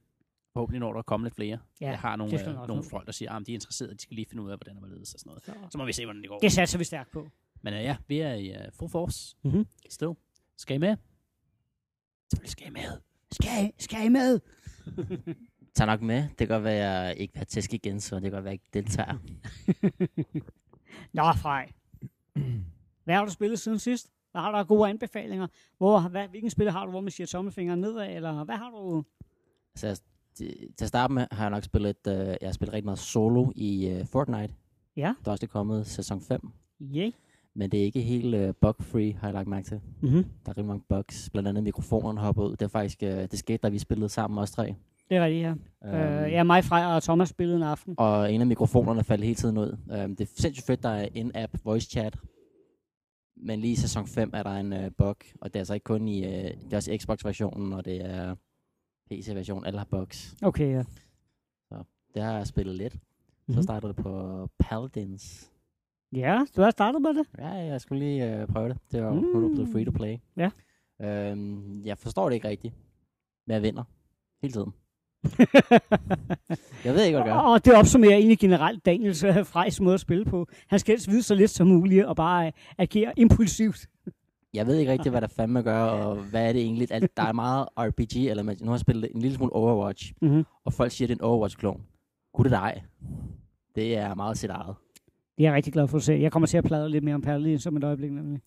forhåbentlig 0.54 0.80
når 0.80 0.94
der 0.94 1.02
kommer 1.02 1.26
lidt 1.26 1.36
flere. 1.36 1.60
Ja, 1.82 1.90
jeg 1.90 2.00
har 2.00 2.16
nogle, 2.16 2.38
det 2.38 2.48
øh, 2.48 2.68
nogle 2.68 2.84
folk, 2.84 3.06
der 3.06 3.12
siger, 3.12 3.32
at 3.34 3.48
de 3.48 3.52
er 3.52 3.54
interesserede, 3.54 3.94
de 3.94 4.02
skal 4.02 4.16
lige 4.16 4.26
finde 4.30 4.44
ud 4.44 4.52
af, 4.52 4.58
hvordan 4.58 4.82
der 4.82 4.88
ledes 4.96 5.14
og 5.14 5.20
sådan 5.20 5.30
noget. 5.30 5.44
Så, 5.46 5.52
Så 5.72 5.78
må 5.78 5.86
vi 5.86 5.94
se, 5.94 6.06
hvordan 6.06 6.22
det 6.22 6.30
går. 6.30 6.40
det 6.40 6.52
satser 6.52 6.78
vi 6.78 6.84
stærkt 6.84 7.12
på. 7.12 7.28
Men 7.62 7.74
uh, 7.74 7.80
ja, 7.80 7.98
vi 8.08 8.20
er 8.20 8.34
i 8.34 8.50
uh, 8.52 8.58
full 8.74 8.92
force. 8.92 9.36
Mhm. 9.44 9.68
Still. 9.90 10.12
Skal 10.58 10.76
I 10.76 10.78
med? 10.80 10.96
Selvfølgelig 12.30 12.52
skal 12.52 12.68
I 12.68 12.70
med. 12.70 13.02
Skal 13.32 13.50
I, 13.66 13.72
skal 13.78 14.06
I 14.06 14.10
med? 14.10 14.40
Tag 15.78 15.88
nok 15.88 16.02
med. 16.02 16.22
Det 16.22 16.38
kan 16.38 16.48
godt 16.48 16.64
være, 16.64 17.02
at 17.02 17.08
jeg 17.08 17.18
ikke 17.18 17.34
vil 17.34 17.40
have 17.40 17.46
tæsk 17.46 17.74
igen, 17.74 18.00
så 18.00 18.16
det 18.16 18.24
kan 18.24 18.32
godt 18.32 18.44
være, 18.44 18.54
at 18.54 18.60
jeg 18.74 18.74
ikke 18.74 18.88
deltager. 18.88 19.18
Nå, 21.14 21.34
frej. 21.34 21.72
Hvad 23.04 23.16
har 23.16 23.26
du 23.26 23.32
spillet 23.32 23.60
siden 23.60 23.80
sidst? 23.80 24.12
Hvad 24.32 24.42
har 24.42 24.64
du 24.64 24.68
gode 24.68 24.90
anbefalinger? 24.90 25.48
Hvor, 25.78 26.00
hvad, 26.00 26.28
hvilken 26.28 26.50
spil 26.50 26.72
har 26.72 26.86
du, 26.86 26.92
hvor 26.92 27.02
man 27.02 27.12
siger 27.12 27.28
tommelfingeren 27.28 27.82
nedad? 27.82 28.16
Eller 28.16 28.44
hvad 28.44 28.56
har 28.56 28.70
du? 28.70 29.04
Så 29.76 29.88
jeg, 29.88 29.98
til 30.78 30.82
at 30.82 30.88
starte 30.88 31.14
med 31.14 31.28
har 31.32 31.44
jeg 31.44 31.52
nok 31.52 31.64
spillet, 31.64 31.98
uh, 32.08 32.14
jeg 32.14 32.38
har 32.44 32.52
spillet 32.52 32.74
rigtig 32.74 32.86
meget 32.86 33.00
solo 33.00 33.52
i 33.56 33.98
uh, 34.00 34.08
Fortnite. 34.08 34.54
Ja. 34.96 35.14
Der 35.26 35.30
er 35.30 35.32
også 35.32 35.42
det 35.42 35.50
kommet 35.50 35.88
sæson 35.88 36.22
5. 36.22 36.42
Yeah. 36.82 37.12
Men 37.54 37.72
det 37.72 37.80
er 37.80 37.84
ikke 37.84 38.02
helt 38.02 38.36
uh, 38.36 38.56
bug-free, 38.62 39.14
har 39.14 39.28
jeg 39.28 39.34
lagt 39.34 39.48
mærke 39.48 39.68
til. 39.68 39.82
Mm-hmm. 40.02 40.24
Der 40.24 40.30
er 40.46 40.50
rigtig 40.50 40.66
mange 40.66 40.84
bugs. 40.90 41.30
Blandt 41.30 41.50
andet 41.50 41.64
mikrofonerne 41.64 42.20
hopper 42.20 42.44
ud. 42.44 42.52
Det 42.52 42.62
er 42.62 42.68
faktisk, 42.68 43.00
uh, 43.02 43.10
det 43.10 43.40
skete, 43.40 43.58
da 43.58 43.70
vi 43.70 43.80
spillede 43.80 44.10
sammen 44.10 44.40
os 44.40 44.52
tre. 44.52 44.76
Det 45.10 45.18
er 45.18 45.26
rigtigt, 45.26 45.44
ja. 45.44 45.52
Um, 45.52 45.58
Uh, 46.26 46.32
ja, 46.32 46.44
mig, 46.44 46.64
Frej 46.64 46.86
og 46.96 47.04
Thomas 47.04 47.30
spillede 47.30 47.58
en 47.58 47.64
aften. 47.64 47.96
Og 47.98 48.34
en 48.34 48.42
af 48.42 48.48
mikrofonerne 48.48 49.04
faldt 49.04 49.24
hele 49.24 49.36
tiden 49.36 49.58
ud. 49.58 49.78
Um, 50.04 50.16
det 50.16 50.22
er 50.22 50.32
sindssygt 50.42 50.66
fedt, 50.68 50.84
der 50.84 50.90
er 50.90 51.08
in-app 51.14 51.58
voice 51.64 51.90
chat. 51.90 52.18
Men 53.36 53.60
lige 53.60 53.72
i 53.72 53.76
sæson 53.76 54.08
5 54.08 54.32
er 54.34 54.44
der 54.44 54.52
en 54.56 54.74
uh, 54.74 54.80
bug, 54.98 55.16
og 55.42 55.54
det 55.54 55.56
er 55.56 55.60
altså 55.60 55.74
ikke 55.74 55.84
kun 55.84 56.08
i 56.08 56.26
uh, 56.26 56.32
det 56.34 56.74
er 56.74 56.78
også 56.78 56.98
Xbox-versionen, 57.02 57.74
og 57.74 57.86
det 57.86 58.06
er 58.06 58.36
PC-versionen. 59.10 59.66
Alle 59.66 59.78
har 59.80 59.86
bugs. 59.92 60.36
Okay, 60.42 60.72
ja. 60.74 60.84
Det 62.14 62.24
har 62.24 62.34
jeg 62.38 62.48
spillet 62.48 62.76
lidt. 62.76 62.94
Så 62.94 63.00
Mhm. 63.54 63.62
startede 63.62 63.94
det 63.94 64.04
på 64.04 64.48
Paladins. 64.60 65.52
Ja, 66.14 66.46
du 66.56 66.62
har 66.62 66.70
startet 66.72 67.02
med 67.02 67.14
det. 67.14 67.28
Ja, 67.38 67.48
jeg 67.48 67.82
skulle 67.82 68.00
lige 68.06 68.36
øh, 68.42 68.48
prøve 68.48 68.70
det. 68.70 68.78
Det 68.92 69.04
var 69.04 69.14
Mm. 69.14 69.18
nu 69.22 69.46
er 69.46 69.50
blevet 69.54 69.70
free 69.72 69.86
to 69.86 69.92
play. 69.92 70.18
Ja. 70.38 70.50
Øhm, 71.02 71.86
jeg 71.86 71.98
forstår 71.98 72.30
det 72.30 72.36
ikke 72.36 72.48
rigtigt. 72.48 72.74
Men 73.48 73.54
jeg 73.54 73.62
vinder. 73.62 73.84
Hele 74.42 74.54
tiden. 74.54 74.74
Jeg 76.86 76.94
ved 76.94 77.04
ikke, 77.04 77.18
hvad 77.18 77.26
jeg 77.26 77.26
gør. 77.26 77.34
Og 77.34 77.66
det 77.66 77.74
opsummerer 77.76 78.16
egentlig 78.16 78.40
generelt 78.40 78.86
Daniels 78.86 79.26
Frejs 79.44 79.82
måde 79.82 79.94
at 79.94 80.00
spille 80.00 80.26
på. 80.26 80.48
Han 80.68 80.80
skal 80.80 80.92
helst 80.92 81.08
vide 81.12 81.24
så 81.24 81.36
lidt 81.36 81.52
som 81.52 81.68
muligt, 81.68 82.06
og 82.06 82.16
bare 82.16 82.48
uh, 82.48 82.52
agere 82.78 83.14
impulsivt. 83.18 83.88
Jeg 84.54 84.68
ved 84.68 84.78
ikke 84.78 84.92
rigtigt, 84.92 85.14
hvad 85.14 85.22
der 85.22 85.28
fandme 85.28 85.62
gør, 85.62 85.80
og 85.82 86.16
hvad 86.16 86.48
er 86.50 86.54
det 86.54 86.62
egentlig. 86.62 86.92
Alt, 86.92 87.18
der 87.18 87.24
er 87.24 87.32
meget 87.32 87.68
RPG-element. 87.78 88.62
Nu 88.62 88.68
har 88.68 88.74
jeg 88.74 88.80
spillet 88.80 89.12
en 89.16 89.22
lille 89.22 89.36
smule 89.36 89.54
Overwatch, 89.54 90.14
Mm-hmm. 90.22 90.44
og 90.66 90.74
folk 90.74 90.92
siger, 90.92 91.06
at 91.06 91.10
det 91.10 91.16
er 91.16 91.20
en 91.26 91.30
Overwatch-klon. 91.30 91.82
Gud 92.34 92.44
det 92.44 92.52
dig. 92.52 92.84
Det 93.76 93.98
er 93.98 94.16
meget 94.16 94.38
sit 94.38 94.50
eget. 94.50 94.76
Det 95.38 95.44
er 95.44 95.48
jeg 95.50 95.54
rigtig 95.54 95.74
glad 95.74 95.88
for 95.88 95.98
at 95.98 96.04
se. 96.04 96.14
Jeg 96.14 96.32
kommer 96.32 96.48
til 96.48 96.58
at 96.58 96.64
plade 96.64 96.90
lidt 96.90 97.04
mere 97.04 97.16
om 97.16 97.22
Paladin 97.22 97.60
som 97.60 97.78
et 97.78 97.84
øjeblik. 97.84 98.12
Nemlig. 98.12 98.42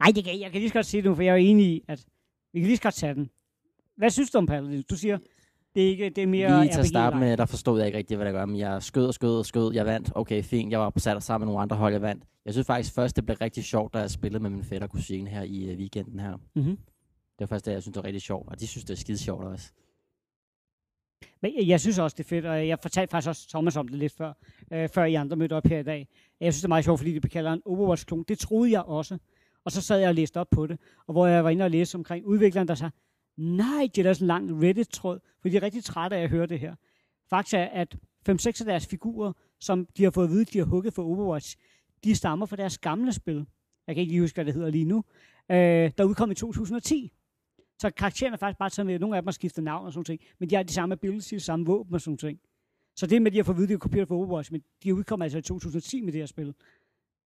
Ej, 0.00 0.12
det 0.14 0.24
kan, 0.24 0.40
jeg 0.40 0.50
kan 0.50 0.60
lige 0.60 0.68
så 0.68 0.74
godt 0.74 0.86
sige 0.86 1.02
det 1.02 1.08
nu, 1.10 1.14
for 1.14 1.22
jeg 1.22 1.32
er 1.32 1.36
enig 1.36 1.66
i, 1.66 1.84
at 1.88 2.04
vi 2.52 2.60
kan 2.60 2.66
lige 2.66 2.76
så 2.76 2.82
godt 2.82 2.94
tage 2.94 3.14
den. 3.14 3.30
Hvad 3.96 4.10
synes 4.10 4.30
du 4.30 4.38
om 4.38 4.46
Paladin? 4.46 4.84
Du 4.90 4.96
siger, 4.96 5.18
det 5.76 5.84
er, 5.84 5.88
ikke, 5.90 6.10
det 6.10 6.22
er 6.22 6.26
mere 6.26 6.60
Lige 6.60 6.72
til 6.72 6.80
at 6.80 6.86
starte 6.86 7.16
med, 7.16 7.36
der 7.36 7.46
forstod 7.46 7.78
jeg 7.78 7.86
ikke 7.86 7.98
rigtigt, 7.98 8.18
hvad 8.18 8.26
der 8.26 8.32
gør, 8.32 8.44
men 8.46 8.58
jeg 8.58 8.82
skød 8.82 9.06
og 9.06 9.14
skød 9.14 9.38
og 9.38 9.46
skød, 9.46 9.74
jeg 9.74 9.86
vandt. 9.86 10.12
Okay, 10.14 10.42
fint, 10.42 10.72
jeg 10.72 10.80
var 10.80 10.90
på 10.90 10.98
sat 10.98 11.22
sammen 11.22 11.46
med 11.46 11.52
nogle 11.52 11.62
andre 11.62 11.76
hold, 11.76 11.92
jeg 11.92 12.02
vandt. 12.02 12.24
Jeg 12.44 12.54
synes 12.54 12.66
faktisk 12.66 12.94
først, 12.94 13.16
det 13.16 13.26
blev 13.26 13.36
rigtig 13.40 13.64
sjovt, 13.64 13.94
da 13.94 13.98
jeg 13.98 14.10
spillede 14.10 14.42
med 14.42 14.50
min 14.50 14.64
fætter 14.64 14.86
og 14.86 14.90
kusine 14.90 15.30
her 15.30 15.42
i 15.42 15.72
uh, 15.72 15.78
weekenden 15.78 16.20
her. 16.20 16.36
Mm-hmm. 16.54 16.76
Det 16.76 17.40
var 17.40 17.46
først 17.46 17.66
det, 17.66 17.72
jeg 17.72 17.82
synes, 17.82 17.94
det 17.94 18.02
var 18.02 18.06
rigtig 18.06 18.22
sjovt, 18.22 18.48
og 18.50 18.60
de 18.60 18.66
synes, 18.66 18.84
det 18.84 18.92
er 18.94 18.98
skide 18.98 19.18
sjovt 19.18 19.44
også. 19.44 19.72
Men 21.42 21.68
jeg- 21.68 21.80
synes 21.80 21.98
også, 21.98 22.14
det 22.18 22.24
er 22.24 22.28
fedt, 22.28 22.46
og 22.46 22.68
jeg 22.68 22.78
fortalte 22.82 23.10
faktisk 23.10 23.28
også 23.28 23.48
Thomas 23.48 23.76
om 23.76 23.88
det 23.88 23.98
lidt 23.98 24.12
før, 24.12 24.32
øh, 24.72 24.88
før 24.88 25.04
I 25.04 25.14
andre 25.14 25.36
mødte 25.36 25.52
op 25.52 25.66
her 25.66 25.78
i 25.78 25.82
dag. 25.82 26.08
Jeg 26.40 26.52
synes, 26.52 26.60
det 26.60 26.64
er 26.64 26.68
meget 26.68 26.84
sjovt, 26.84 27.00
fordi 27.00 27.18
det 27.18 27.30
kaldt 27.30 27.48
en 27.48 27.62
Overwatch-klon. 27.64 28.24
Det 28.28 28.38
troede 28.38 28.72
jeg 28.72 28.82
også. 28.82 29.18
Og 29.64 29.72
så 29.72 29.82
sad 29.82 29.98
jeg 29.98 30.08
og 30.08 30.14
læste 30.14 30.40
op 30.40 30.50
på 30.50 30.66
det, 30.66 30.78
og 31.06 31.12
hvor 31.12 31.26
jeg 31.26 31.44
var 31.44 31.50
inde 31.50 31.64
og 31.64 31.70
læse 31.70 31.98
omkring 31.98 32.26
udvikleren, 32.26 32.68
der 32.68 32.74
sagde, 32.74 32.90
nej, 33.36 33.88
det 33.94 34.06
er 34.06 34.12
sådan 34.12 34.24
en 34.24 34.26
lang 34.26 34.62
Reddit-tråd, 34.62 35.18
for 35.40 35.48
de 35.48 35.56
er 35.56 35.62
rigtig 35.62 35.84
trætte 35.84 36.16
af 36.16 36.22
at 36.22 36.30
høre 36.30 36.46
det 36.46 36.60
her. 36.60 36.74
Faktisk 37.30 37.54
er, 37.54 37.64
at 37.64 37.96
5-6 38.28 38.46
af 38.46 38.64
deres 38.66 38.86
figurer, 38.86 39.32
som 39.60 39.86
de 39.96 40.04
har 40.04 40.10
fået 40.10 40.24
at 40.24 40.30
vide, 40.30 40.44
de 40.44 40.58
har 40.58 40.64
hugget 40.64 40.94
for 40.94 41.02
Overwatch, 41.02 41.56
de 42.04 42.14
stammer 42.14 42.46
fra 42.46 42.56
deres 42.56 42.78
gamle 42.78 43.12
spil. 43.12 43.46
Jeg 43.86 43.94
kan 43.94 44.00
ikke 44.00 44.12
lige 44.12 44.20
huske, 44.20 44.36
hvad 44.36 44.44
det 44.44 44.54
hedder 44.54 44.70
lige 44.70 44.84
nu. 44.84 45.04
Øh, 45.50 45.90
der 45.98 46.04
udkom 46.04 46.30
i 46.30 46.34
2010. 46.34 47.12
Så 47.78 47.90
karaktererne 47.90 48.34
er 48.34 48.38
faktisk 48.38 48.58
bare 48.58 48.70
taget 48.70 48.86
med, 48.86 48.98
nogle 48.98 49.16
af 49.16 49.22
dem 49.22 49.26
har 49.26 49.32
skiftet 49.32 49.64
navn 49.64 49.86
og 49.86 49.92
sådan 49.92 50.04
ting, 50.04 50.20
men 50.38 50.50
de 50.50 50.54
har 50.54 50.62
de 50.62 50.72
samme 50.72 50.92
abilities, 50.92 51.42
samme 51.42 51.66
våben 51.66 51.94
og 51.94 52.00
sådan 52.00 52.18
ting. 52.18 52.40
Så 52.96 53.06
det 53.06 53.22
med, 53.22 53.26
at 53.26 53.32
de 53.32 53.38
har 53.38 53.44
fået 53.44 53.54
at 53.54 53.58
vide, 53.58 53.64
at 53.64 53.68
de 53.68 53.74
er 53.74 53.78
kopieret 53.78 54.08
for 54.08 54.16
Overwatch, 54.16 54.52
men 54.52 54.62
de 54.82 54.94
udkom 54.94 55.22
altså 55.22 55.38
i 55.38 55.42
2010 55.42 56.00
med 56.00 56.12
det 56.12 56.20
her 56.20 56.26
spil. 56.26 56.54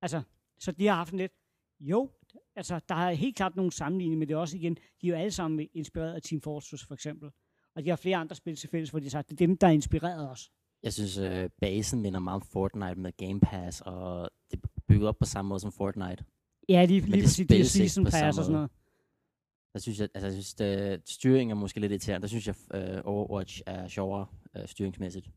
Altså, 0.03 0.23
så 0.59 0.73
de 0.73 0.87
har 0.87 0.95
haft 0.95 1.13
en 1.13 1.19
lidt, 1.19 1.33
jo, 1.81 2.11
altså, 2.57 2.81
der 2.89 2.95
er 2.95 3.11
helt 3.11 3.37
klart 3.37 3.57
nogle 3.57 3.73
sammenligninger, 3.73 4.19
men 4.19 4.29
det 4.29 4.35
er 4.35 4.39
også 4.39 4.57
igen, 4.57 4.75
de 4.75 5.07
er 5.07 5.11
jo 5.11 5.17
alle 5.17 5.31
sammen 5.31 5.69
inspireret 5.75 6.15
af 6.15 6.23
Team 6.23 6.41
Fortress 6.41 6.85
for 6.85 6.95
eksempel. 6.95 7.31
Og 7.77 7.85
de 7.85 7.89
har 7.89 7.97
flere 7.97 8.17
andre 8.17 8.37
spil 8.37 8.57
til 8.57 8.69
fælles, 8.69 8.91
hvor 8.91 9.01
de 9.01 9.11
sagt, 9.11 9.31
det 9.31 9.41
er 9.41 9.47
dem, 9.47 9.57
der 9.57 9.67
har 9.67 9.75
inspireret 9.75 10.31
os. 10.31 10.51
Jeg 10.83 10.93
synes, 10.93 11.19
øh, 11.19 11.51
basen 11.61 12.03
minder 12.03 12.21
meget 12.21 12.35
om 12.35 12.43
Fortnite 12.53 12.95
med 12.95 13.13
Game 13.17 13.41
Pass, 13.41 13.81
og 13.81 14.31
det 14.51 14.61
er 14.65 14.69
bygget 14.89 15.09
op 15.09 15.19
på 15.19 15.25
samme 15.25 15.49
måde 15.49 15.61
som 15.61 15.73
Fortnite. 15.73 16.25
Ja, 16.69 16.85
lige, 16.85 17.01
lige 17.01 17.13
det 17.13 17.23
præcis, 17.25 17.37
de 17.37 17.43
har 17.43 17.47
spilles 17.47 17.77
ikke 17.77 17.89
season 17.89 18.05
pass 18.05 18.39
og 18.39 18.45
sådan 18.45 18.53
noget. 18.53 18.71
Der 19.73 19.79
synes 19.79 20.01
jeg, 20.01 20.09
altså, 20.15 20.27
jeg 20.27 20.33
synes, 20.33 20.55
det, 20.55 21.03
styringen 21.11 21.57
er 21.57 21.61
måske 21.61 21.81
lidt 21.81 21.93
irriterende. 21.93 22.23
Der 22.23 22.29
synes 22.29 22.47
jeg, 22.47 22.55
øh, 22.75 23.03
Overwatch 23.05 23.63
er 23.67 23.89
sjovere 23.89 24.27
øh, 24.57 24.69
styringsmæssigt. 24.69 25.31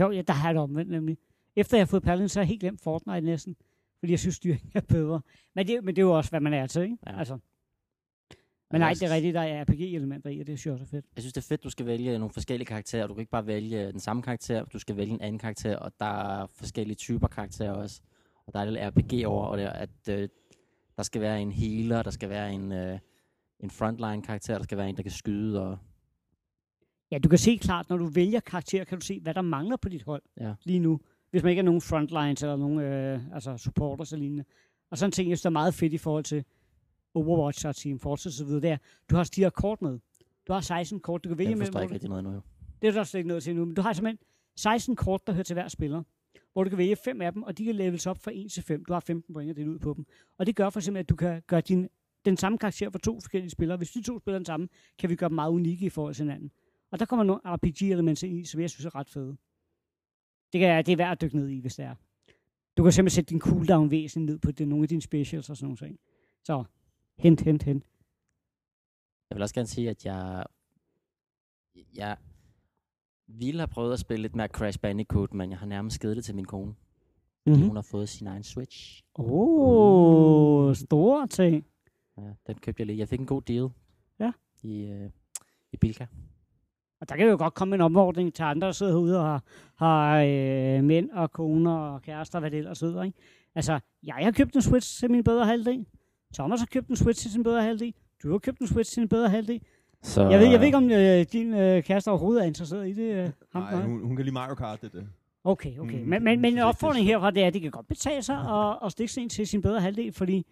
Jo, 0.00 0.10
ja, 0.10 0.22
der 0.22 0.32
har 0.32 0.48
jeg 0.48 0.54
det 0.54 0.62
omvendt 0.62 0.90
nemlig. 0.90 1.18
Efter 1.56 1.76
jeg 1.76 1.82
har 1.82 1.86
fået 1.86 2.02
Paladin, 2.02 2.28
så 2.28 2.38
har 2.38 2.42
jeg 2.42 2.48
helt 2.48 2.60
glemt 2.60 2.80
Fortnite 2.80 3.20
næsten. 3.20 3.56
Fordi 4.00 4.10
jeg 4.12 4.18
synes, 4.18 4.36
styringen 4.36 4.70
er 4.74 4.80
bedre. 4.80 5.20
Men 5.54 5.66
det, 5.66 5.84
men 5.84 5.96
det 5.96 6.02
er 6.02 6.06
jo 6.06 6.16
også, 6.16 6.30
hvad 6.30 6.40
man 6.40 6.52
er 6.54 6.66
til, 6.66 6.82
ikke? 6.82 6.96
Ja. 7.06 7.18
Altså. 7.18 7.38
Men 8.72 8.80
nej, 8.80 8.92
det 8.92 9.02
er 9.02 9.14
rigtigt, 9.14 9.34
der 9.34 9.40
er 9.40 9.64
RPG-elementer 9.64 10.30
i, 10.30 10.40
og 10.40 10.46
det 10.46 10.58
synes 10.58 10.66
jeg 10.66 10.72
også 10.72 10.84
er 10.84 10.86
fedt. 11.00 11.06
Jeg 11.16 11.22
synes, 11.22 11.32
det 11.32 11.40
er 11.40 11.48
fedt, 11.48 11.64
du 11.64 11.70
skal 11.70 11.86
vælge 11.86 12.18
nogle 12.18 12.32
forskellige 12.32 12.66
karakterer. 12.66 13.06
Du 13.06 13.14
kan 13.14 13.20
ikke 13.20 13.30
bare 13.30 13.46
vælge 13.46 13.92
den 13.92 14.00
samme 14.00 14.22
karakter, 14.22 14.64
du 14.64 14.78
skal 14.78 14.96
vælge 14.96 15.12
en 15.14 15.20
anden 15.20 15.38
karakter, 15.38 15.76
og 15.76 15.92
der 16.00 16.40
er 16.42 16.46
forskellige 16.46 16.96
typer 16.96 17.28
karakterer 17.28 17.72
også. 17.72 18.00
Og 18.46 18.54
der 18.54 18.60
er 18.60 18.64
lidt 18.64 18.80
RPG 18.96 19.26
over, 19.26 19.46
og 19.46 19.58
det 19.58 19.64
er, 19.66 19.70
at 19.70 20.08
øh, 20.10 20.28
der 20.96 21.02
skal 21.02 21.20
være 21.20 21.42
en 21.42 21.52
healer, 21.52 22.02
der 22.02 22.10
skal 22.10 22.28
være 22.28 22.52
en, 22.52 22.72
øh, 22.72 22.98
en 23.60 23.70
frontline 23.70 24.22
karakter, 24.22 24.56
der 24.56 24.62
skal 24.64 24.78
være 24.78 24.88
en, 24.88 24.96
der 24.96 25.02
kan 25.02 25.12
skyde, 25.12 25.62
og 25.62 25.78
Ja, 27.10 27.18
du 27.18 27.28
kan 27.28 27.38
se 27.38 27.56
klart, 27.56 27.88
når 27.88 27.96
du 27.96 28.06
vælger 28.06 28.40
karakter, 28.40 28.84
kan 28.84 28.98
du 28.98 29.04
se, 29.04 29.20
hvad 29.20 29.34
der 29.34 29.42
mangler 29.42 29.76
på 29.76 29.88
dit 29.88 30.02
hold 30.02 30.22
Ja. 30.40 30.54
lige 30.64 30.78
nu. 30.78 31.00
Hvis 31.30 31.42
man 31.42 31.50
ikke 31.50 31.60
er 31.60 31.64
nogen 31.64 31.80
frontlines 31.80 32.42
eller 32.42 32.56
nogen 32.56 32.78
øh, 32.80 33.34
altså 33.34 33.56
supporters 33.56 34.12
og 34.12 34.18
lignende. 34.18 34.44
Og 34.90 34.98
sådan 34.98 35.08
en 35.08 35.12
ting, 35.12 35.28
jeg 35.28 35.36
synes, 35.38 35.42
der 35.42 35.48
er 35.48 35.52
meget 35.52 35.74
fedt 35.74 35.92
i 35.92 35.98
forhold 35.98 36.24
til 36.24 36.44
Overwatch 37.14 37.66
og 37.66 37.76
Team 37.76 37.98
Fortress 37.98 38.26
og 38.26 38.32
så 38.32 38.44
videre, 38.44 38.60
det 38.60 38.70
er, 38.70 38.76
du 39.10 39.16
har 39.16 39.24
de 39.36 39.40
her 39.40 39.50
kort 39.50 39.82
med. 39.82 39.98
Du 40.48 40.52
har 40.52 40.60
16 40.60 41.00
kort, 41.00 41.24
du 41.24 41.28
kan 41.28 41.38
vælge 41.38 41.50
jeg 41.50 41.58
mellem. 41.58 41.66
forstår 41.72 41.78
hvor 41.78 41.82
ikke 41.82 41.90
du- 41.92 41.94
rigtig 41.94 42.08
noget 42.08 42.24
nu. 42.24 42.32
jo. 42.32 42.40
Det 42.82 42.88
er 42.88 42.92
der 42.92 43.04
slet 43.04 43.18
ikke 43.18 43.28
noget 43.28 43.42
til 43.42 43.56
nu, 43.56 43.64
men 43.64 43.74
du 43.74 43.82
har 43.82 43.92
simpelthen 43.92 44.18
16 44.56 44.96
kort, 44.96 45.26
der 45.26 45.32
hører 45.32 45.42
til 45.42 45.54
hver 45.54 45.68
spiller, 45.68 46.02
hvor 46.52 46.64
du 46.64 46.68
kan 46.70 46.78
vælge 46.78 46.96
fem 46.96 47.20
af 47.20 47.32
dem, 47.32 47.42
og 47.42 47.58
de 47.58 47.64
kan 47.64 47.74
levels 47.74 48.06
op 48.06 48.18
fra 48.18 48.30
1 48.34 48.50
til 48.52 48.62
5. 48.62 48.84
Du 48.84 48.92
har 48.92 49.00
15 49.00 49.34
point 49.34 49.50
at 49.50 49.56
dele 49.56 49.70
ud 49.70 49.78
på 49.78 49.94
dem. 49.96 50.06
Og 50.38 50.46
det 50.46 50.56
gør 50.56 50.70
for 50.70 50.80
eksempel, 50.80 50.98
at 51.00 51.08
du 51.08 51.16
kan 51.16 51.42
gøre 51.46 51.60
din, 51.60 51.88
den 52.24 52.36
samme 52.36 52.58
karakter 52.58 52.90
for 52.90 52.98
to 52.98 53.14
forskellige 53.20 53.50
spillere. 53.50 53.76
Hvis 53.78 53.90
de 53.90 54.02
to 54.02 54.18
spiller 54.18 54.38
den 54.38 54.46
samme, 54.46 54.68
kan 54.98 55.10
vi 55.10 55.16
gøre 55.16 55.28
dem 55.28 55.34
meget 55.34 55.50
unikke 55.50 55.86
i 55.86 55.88
forhold 55.88 56.14
til 56.14 56.22
hinanden. 56.24 56.50
Og 56.90 56.98
der 56.98 57.04
kommer 57.04 57.24
nogle 57.24 57.40
RPG-elementer 57.44 58.26
ind 58.28 58.38
i, 58.38 58.44
som 58.44 58.60
jeg 58.60 58.70
synes 58.70 58.86
er 58.86 58.94
ret 58.94 59.08
fede. 59.10 59.36
Det, 60.52 60.60
kan, 60.60 60.86
det 60.86 60.92
er 60.92 60.96
værd 60.96 61.12
at 61.12 61.20
dykke 61.20 61.36
ned 61.36 61.48
i, 61.48 61.60
hvis 61.60 61.74
det 61.76 61.84
er. 61.84 61.94
Du 62.76 62.82
kan 62.82 62.92
simpelthen 62.92 63.14
sætte 63.14 63.30
din 63.30 63.40
cooldown 63.40 63.90
væsentligt 63.90 64.30
ned 64.30 64.38
på 64.38 64.50
det, 64.52 64.68
nogle 64.68 64.82
af 64.82 64.88
dine 64.88 65.02
specials 65.02 65.50
og 65.50 65.56
sådan 65.56 65.64
nogle 65.64 65.76
ting. 65.76 65.98
Så 66.44 66.64
hent, 67.18 67.40
hent, 67.40 67.62
hent. 67.62 67.84
Jeg 69.30 69.36
vil 69.36 69.42
også 69.42 69.54
gerne 69.54 69.66
sige, 69.66 69.90
at 69.90 70.04
jeg, 70.04 70.44
jeg 71.94 72.16
ville 73.26 73.60
have 73.60 73.68
prøvet 73.68 73.92
at 73.92 74.00
spille 74.00 74.22
lidt 74.22 74.36
mere 74.36 74.48
Crash 74.48 74.78
Bandicoot, 74.80 75.34
men 75.34 75.50
jeg 75.50 75.58
har 75.58 75.66
nærmest 75.66 76.00
givet 76.00 76.16
det 76.16 76.24
til 76.24 76.34
min 76.34 76.44
kone. 76.44 76.74
Mm-hmm. 77.46 77.66
hun 77.66 77.76
har 77.76 77.82
fået 77.82 78.08
sin 78.08 78.26
egen 78.26 78.42
Switch. 78.42 79.02
Oh, 79.14 80.74
store 80.74 81.26
ting. 81.26 81.66
Ja, 82.18 82.32
den 82.46 82.58
købte 82.58 82.80
jeg 82.80 82.86
lige. 82.86 82.98
Jeg 82.98 83.08
fik 83.08 83.20
en 83.20 83.26
god 83.26 83.42
deal. 83.42 83.68
Ja. 84.18 84.32
I, 84.62 84.82
øh, 84.82 85.10
i 85.72 85.76
Bilka. 85.76 86.06
Og 87.00 87.08
der 87.08 87.16
kan 87.16 87.28
jo 87.28 87.36
godt 87.38 87.54
komme 87.54 87.74
en 87.74 87.80
opfordring 87.80 88.34
til 88.34 88.42
andre, 88.42 88.66
der 88.66 88.72
sidder 88.72 88.92
herude 88.92 89.18
og 89.20 89.24
har, 89.26 89.42
har 89.76 90.16
øh, 90.22 90.84
mænd 90.84 91.10
og 91.10 91.32
koner 91.32 91.72
og 91.76 92.02
kærester, 92.02 92.40
hvad 92.40 92.50
det 92.50 92.58
ellers 92.58 92.80
hedder. 92.80 93.02
Ikke? 93.02 93.18
Altså, 93.54 93.80
jeg 94.02 94.14
har 94.14 94.30
købt 94.30 94.54
en 94.56 94.62
Switch 94.62 95.00
til 95.00 95.10
min 95.10 95.24
bedre 95.24 95.46
halvdel. 95.46 95.86
Thomas 96.34 96.60
har 96.60 96.66
købt 96.66 96.88
en 96.88 96.96
Switch 96.96 97.22
til 97.22 97.30
sin 97.30 97.42
bedre 97.42 97.62
halvdel. 97.62 97.94
Du 98.22 98.30
har 98.30 98.38
købt 98.38 98.58
en 98.58 98.66
Switch 98.66 98.90
til 98.90 98.94
sin 98.94 99.08
bedre 99.08 99.28
halvdel. 99.28 99.60
Så, 100.02 100.28
Jeg 100.28 100.40
ved, 100.40 100.46
jeg 100.46 100.60
ved 100.60 100.66
ikke, 100.66 100.76
om 100.78 100.90
øh, 100.90 101.26
din 101.32 101.54
øh, 101.54 101.82
kæreste 101.82 102.08
overhovedet 102.08 102.42
er 102.42 102.46
interesseret 102.46 102.88
i 102.88 102.92
det. 102.92 103.14
Øh, 103.14 103.30
ham, 103.52 103.62
Nej, 103.62 103.82
hun, 103.82 104.02
hun 104.02 104.16
kan 104.16 104.24
lide 104.24 104.34
Mario 104.34 104.54
Kart, 104.54 104.82
det 104.82 104.92
det. 104.92 105.08
Okay, 105.44 105.78
okay. 105.78 106.02
Mm, 106.02 106.08
Men, 106.08 106.24
men, 106.24 106.24
men 106.24 106.38
synes 106.38 106.44
en 106.44 106.46
ikke, 106.52 106.64
opfordring 106.64 107.06
det 107.06 107.12
er 107.12 107.18
herfra, 107.18 107.30
det 107.30 107.42
er, 107.42 107.46
at 107.46 107.54
det 107.54 107.62
kan 107.62 107.70
godt 107.70 107.88
betale 107.88 108.22
sig 108.22 108.36
at, 108.36 108.78
at 108.84 108.92
stikke 108.92 109.12
sig 109.12 109.22
ind 109.22 109.30
til 109.30 109.46
sin 109.46 109.62
bedre 109.62 109.80
halvdel, 109.80 110.12
fordi 110.12 110.46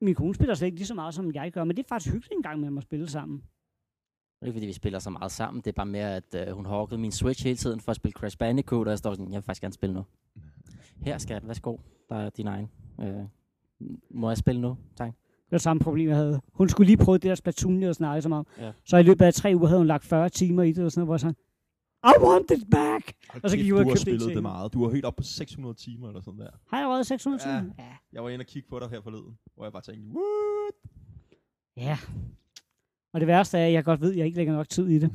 min 0.00 0.14
kone 0.14 0.34
spiller 0.34 0.54
slet 0.54 0.66
ikke 0.66 0.76
lige 0.78 0.86
så 0.86 0.94
meget, 0.94 1.14
som 1.14 1.32
jeg 1.34 1.52
gør, 1.52 1.64
men 1.64 1.76
det 1.76 1.82
er 1.82 1.88
faktisk 1.88 2.12
hyggeligt 2.14 2.32
en 2.36 2.42
gang 2.42 2.60
med 2.60 2.76
at 2.76 2.82
spille 2.82 3.08
sammen. 3.08 3.42
Det 4.44 4.48
er 4.48 4.52
ikke, 4.52 4.56
fordi 4.58 4.66
vi 4.66 4.72
spiller 4.72 4.98
så 4.98 5.10
meget 5.10 5.32
sammen. 5.32 5.60
Det 5.60 5.66
er 5.66 5.72
bare 5.72 5.86
mere, 5.86 6.16
at 6.16 6.34
øh, 6.48 6.54
hun 6.54 6.66
har 6.66 6.96
min 6.96 7.12
Switch 7.12 7.44
hele 7.44 7.56
tiden 7.56 7.80
for 7.80 7.90
at 7.90 7.96
spille 7.96 8.12
Crash 8.12 8.38
Bandicoot, 8.38 8.86
og 8.86 8.90
jeg 8.90 8.98
står 8.98 9.14
sådan, 9.14 9.32
jeg 9.32 9.34
vil 9.36 9.42
faktisk 9.42 9.60
gerne 9.60 9.72
spille 9.72 9.94
nu. 9.94 10.04
Her, 11.02 11.18
skat, 11.18 11.48
værsgo. 11.48 11.76
Der 12.08 12.16
er 12.16 12.30
din 12.30 12.46
egen. 12.46 12.70
Øh, 13.00 13.24
må 14.10 14.30
jeg 14.30 14.36
spille 14.38 14.60
nu? 14.60 14.76
Tak. 14.96 15.08
Det 15.16 15.52
var 15.52 15.58
samme 15.58 15.80
problem, 15.80 16.08
jeg 16.08 16.16
havde. 16.16 16.40
Hun 16.52 16.68
skulle 16.68 16.86
lige 16.86 16.96
prøve 16.96 17.14
det 17.18 17.22
der 17.22 17.34
Splatoon, 17.34 17.82
jeg 17.82 17.94
snakkede 17.94 18.22
som 18.22 18.32
om. 18.32 18.46
Ja. 18.58 18.72
Så 18.84 18.96
i 18.96 19.02
løbet 19.02 19.24
af 19.24 19.34
tre 19.34 19.52
uger 19.56 19.66
havde 19.66 19.78
hun 19.80 19.86
lagt 19.86 20.04
40 20.04 20.28
timer 20.28 20.62
i 20.62 20.72
det, 20.72 20.84
og 20.84 20.92
sådan 20.92 21.00
noget, 21.00 21.06
hvor 21.06 21.14
jeg 21.14 21.20
sådan, 21.20 21.36
I 22.04 22.22
want 22.26 22.50
it 22.50 22.70
back! 22.70 23.12
Og 23.44 23.50
så 23.50 23.56
gik 23.56 23.66
jeg 23.66 23.74
ud 23.74 23.78
og 23.78 23.84
købte 23.86 24.00
spillet 24.00 24.22
til 24.22 24.34
det 24.34 24.42
meget. 24.42 24.72
Du 24.72 24.84
har 24.84 24.90
helt 24.92 25.04
op 25.04 25.16
på 25.16 25.22
600 25.22 25.74
timer 25.74 26.08
eller 26.08 26.20
sådan 26.20 26.40
der. 26.40 26.50
Har 26.70 26.78
jeg 26.78 26.88
røget 26.88 27.06
600 27.06 27.42
Ja. 27.50 27.58
timer? 27.60 27.72
Ja. 27.78 27.84
Jeg 28.12 28.24
var 28.24 28.28
inde 28.30 28.42
og 28.42 28.46
kigge 28.46 28.68
på 28.68 28.78
dig 28.78 28.88
her 28.88 29.00
forleden, 29.00 29.38
hvor 29.54 29.64
jeg 29.64 29.72
bare 29.72 29.82
tænkte, 29.82 30.06
what? 30.08 30.74
Ja. 31.76 31.98
Og 33.14 33.20
det 33.20 33.26
værste 33.26 33.58
er, 33.58 33.66
at 33.66 33.72
jeg 33.72 33.84
godt 33.84 34.00
ved, 34.00 34.10
at 34.12 34.16
jeg 34.18 34.26
ikke 34.26 34.36
lægger 34.36 34.52
nok 34.54 34.68
tid 34.68 34.88
i 34.88 34.98
det. 34.98 35.10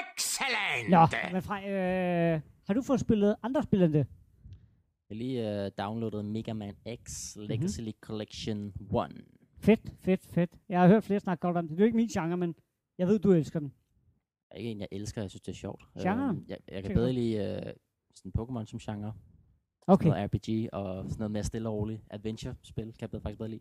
Excellent! 0.00 0.90
Nå, 0.90 1.06
men 1.32 1.42
Frej, 1.42 1.64
øh, 1.70 2.40
har 2.66 2.74
du 2.74 2.82
fået 2.82 3.00
spillet 3.00 3.36
andre 3.42 3.62
spil 3.62 3.82
end 3.82 3.92
det? 3.92 4.06
Jeg 5.10 5.16
lige 5.16 5.64
øh, 5.64 5.70
downloadet 5.78 6.24
Mega 6.24 6.52
Man 6.52 6.74
X 7.04 7.36
Legacy 7.36 7.80
Mhm. 7.80 7.84
League 7.84 7.98
Collection 8.00 8.66
1. 8.66 8.74
Fedt, 9.58 9.80
fedt, 10.00 10.26
fedt. 10.26 10.50
Jeg 10.68 10.80
har 10.80 10.88
hørt 10.88 11.04
flere 11.04 11.20
snakke 11.20 11.40
godt 11.40 11.56
om 11.56 11.68
det. 11.68 11.70
Det 11.70 11.82
er 11.82 11.84
jo 11.84 11.86
ikke 11.86 11.96
min 11.96 12.08
genre, 12.08 12.36
men 12.36 12.54
jeg 12.98 13.08
ved, 13.08 13.18
du 13.18 13.32
elsker 13.32 13.58
den. 13.60 13.72
er 14.50 14.56
ikke 14.56 14.70
en, 14.70 14.80
jeg 14.80 14.88
elsker. 14.92 15.20
Jeg 15.20 15.30
synes, 15.30 15.40
det 15.42 15.52
er 15.52 15.56
sjovt. 15.56 15.82
Øh, 15.96 16.02
jeg, 16.48 16.58
jeg 16.68 16.82
Kan 16.82 16.90
jeg 16.90 16.94
bedre 16.94 17.12
lide 17.12 17.36
øh, 17.66 17.72
sådan 18.14 18.32
Pokémon 18.38 18.64
som 18.66 18.78
genre. 18.78 19.12
Okay. 19.86 20.08
Noget 20.08 20.24
RPG 20.34 20.68
og 20.72 21.04
sådan 21.04 21.18
noget 21.18 21.30
mere 21.30 21.44
stille 21.44 21.68
og 21.68 21.74
roligt. 21.74 22.02
Adventure-spil 22.10 22.84
kan 22.84 22.96
jeg 23.00 23.10
bedre, 23.10 23.22
faktisk 23.22 23.38
bedre 23.38 23.50
lide. 23.50 23.60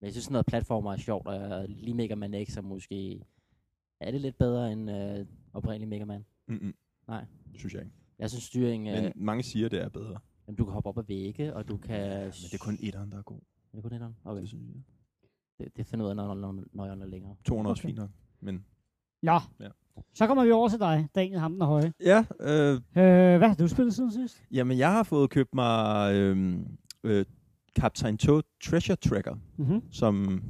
Men 0.00 0.04
jeg 0.06 0.12
synes, 0.12 0.24
sådan 0.24 0.32
noget 0.32 0.46
platformer 0.46 0.92
er 0.92 0.96
sjovt, 0.96 1.26
og 1.26 1.68
lige 1.68 1.94
Mega 1.94 2.14
Man 2.14 2.46
X 2.48 2.56
er 2.56 2.60
måske... 2.62 3.20
Er 4.00 4.10
det 4.10 4.20
lidt 4.20 4.38
bedre 4.38 4.72
end 4.72 4.90
øh, 4.90 5.26
oprindelig 5.52 5.88
Mega 5.88 6.04
Man? 6.04 6.24
Mm-mm. 6.48 6.74
Nej. 7.08 7.24
Det 7.52 7.60
synes 7.60 7.74
jeg 7.74 7.82
ikke. 7.82 7.94
Jeg 8.18 8.30
synes, 8.30 8.44
styring... 8.44 8.88
Øh, 8.88 9.02
Men 9.02 9.12
mange 9.16 9.42
siger, 9.42 9.68
det 9.68 9.80
er 9.82 9.88
bedre. 9.88 10.18
jamen, 10.46 10.56
du 10.56 10.64
kan 10.64 10.72
hoppe 10.74 10.88
op 10.88 10.98
ad 10.98 11.02
vægge, 11.08 11.54
og 11.54 11.68
du 11.68 11.76
kan... 11.76 12.00
Men 12.20 12.30
det 12.30 12.54
er 12.54 12.58
kun 12.64 12.78
etteren, 12.82 13.12
der 13.12 13.18
er 13.18 13.22
god. 13.22 13.36
Er 13.72 13.76
det 13.76 13.82
kun 13.82 13.92
etteren? 13.92 14.16
Okay. 14.24 14.40
Det 14.40 14.48
synes 14.48 14.64
jeg. 14.74 14.82
Det, 15.66 15.76
det 15.76 15.86
finder 15.86 16.04
ud 16.04 16.10
af, 16.10 16.16
når, 16.16 16.34
når, 16.34 16.64
når 16.72 16.84
jeg 16.86 16.98
er 16.98 17.06
længere. 17.06 17.36
Toren 17.44 17.66
er 17.66 17.70
også 17.70 17.80
Okay. 17.80 17.88
fint 17.88 17.98
nok. 17.98 18.10
Men 18.40 18.64
Nå, 19.22 19.38
Ja. 19.60 19.68
så 20.14 20.26
kommer 20.26 20.44
vi 20.44 20.50
over 20.50 20.68
til 20.68 20.78
dig, 20.78 21.08
Daniel 21.14 21.38
Hamden 21.38 21.62
og 21.62 21.68
Høje. 21.68 21.92
Ja, 22.00 22.24
øh, 22.40 22.72
Øh, 22.74 23.38
hvad 23.38 23.48
har 23.48 23.54
du 23.54 23.68
spillet 23.68 23.94
siden 23.94 24.12
sidst? 24.12 24.42
jamen 24.50 24.78
jeg 24.78 24.92
har 24.92 25.02
fået 25.02 25.30
købt 25.30 25.54
mig 25.54 26.14
øh, 26.14 26.56
øh, 27.04 27.24
Captain 27.76 28.18
Toad 28.18 28.42
Treasure 28.64 28.96
Tracker, 28.96 29.34
Mm-hmm. 29.58 29.80
som 29.92 30.42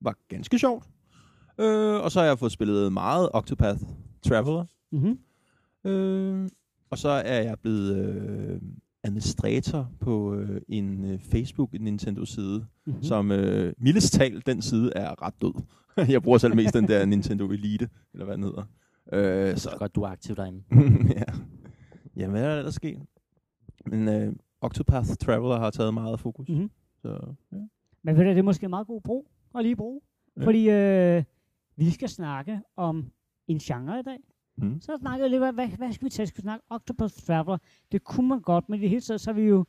var 0.00 0.14
ganske 0.28 0.58
sjovt. 0.58 0.84
Øh, 1.60 1.94
og 2.00 2.10
så 2.12 2.20
har 2.20 2.26
jeg 2.26 2.38
fået 2.38 2.52
spillet 2.52 2.92
meget 2.92 3.28
Octopath 3.34 3.80
Traveler. 4.28 4.64
Mm-hmm. 4.92 5.18
Øh, 5.90 6.48
og 6.90 6.98
så 6.98 7.08
er 7.08 7.42
jeg 7.42 7.58
blevet 7.62 7.96
øh, 7.96 8.60
administrator 9.04 9.90
på 10.00 10.34
øh, 10.34 10.60
en 10.68 11.04
øh, 11.04 11.18
Facebook 11.20 11.72
Nintendo-side, 11.72 12.66
Mm-hmm. 12.86 13.02
som 13.02 13.30
øh, 13.32 13.72
mildest 13.78 14.12
talt, 14.12 14.46
den 14.46 14.62
side 14.62 14.92
er 14.96 15.22
ret 15.22 15.34
død. 15.42 15.62
jeg 16.12 16.22
bruger 16.22 16.38
selv 16.38 16.56
mest 16.56 16.74
den 16.74 16.88
der 16.88 17.04
Nintendo 17.06 17.48
Elite, 17.50 17.88
eller 18.12 18.24
hvad 18.24 18.34
den 18.36 18.44
hedder. 18.44 18.62
Øh, 19.12 19.56
Så 19.56 19.70
godt, 19.78 19.94
du 19.94 20.02
er 20.02 20.08
aktiv 20.08 20.36
derinde. 20.36 20.62
ja. 21.18 21.22
Jamen, 22.16 22.30
hvad 22.30 22.58
er 22.58 22.62
der 22.62 22.70
sket? 22.70 22.98
Men 23.86 24.08
øh, 24.08 24.32
Octopath 24.64 25.08
Traveler 25.20 25.58
har 25.58 25.70
taget 25.70 25.94
meget 25.94 26.20
fokus. 26.20 26.48
Mhm. 26.48 26.70
Så, 27.02 27.34
ja. 27.52 27.56
Men 28.02 28.16
ved 28.16 28.24
du, 28.24 28.30
det 28.30 28.38
er 28.38 28.42
måske 28.42 28.64
en 28.64 28.70
meget 28.70 28.86
god 28.86 29.00
brug 29.00 29.30
at 29.54 29.62
lige 29.62 29.76
bruge. 29.76 30.00
Ja. 30.36 30.44
Fordi 30.44 30.70
øh, 30.70 31.24
vi 31.76 31.90
skal 31.90 32.08
snakke 32.08 32.60
om 32.76 33.10
en 33.48 33.58
genre 33.58 34.00
i 34.00 34.02
dag. 34.02 34.18
Mm. 34.56 34.80
Så 34.80 34.96
snakker 34.96 35.24
jeg 35.24 35.30
lidt, 35.30 35.40
hvad, 35.40 35.52
hvad, 35.52 35.68
hvad 35.68 35.92
skal 35.92 36.04
vi 36.04 36.10
tage? 36.10 36.26
Skal 36.26 36.38
vi 36.38 36.42
snakke 36.42 36.64
Octopus 36.70 37.14
Traveler? 37.14 37.58
Det 37.92 38.04
kunne 38.04 38.28
man 38.28 38.40
godt, 38.40 38.68
men 38.68 38.78
i 38.78 38.82
det 38.82 38.88
hele 38.90 39.00
taget, 39.00 39.20
så 39.20 39.30
er 39.30 39.34
vi 39.34 39.42
jo, 39.42 39.64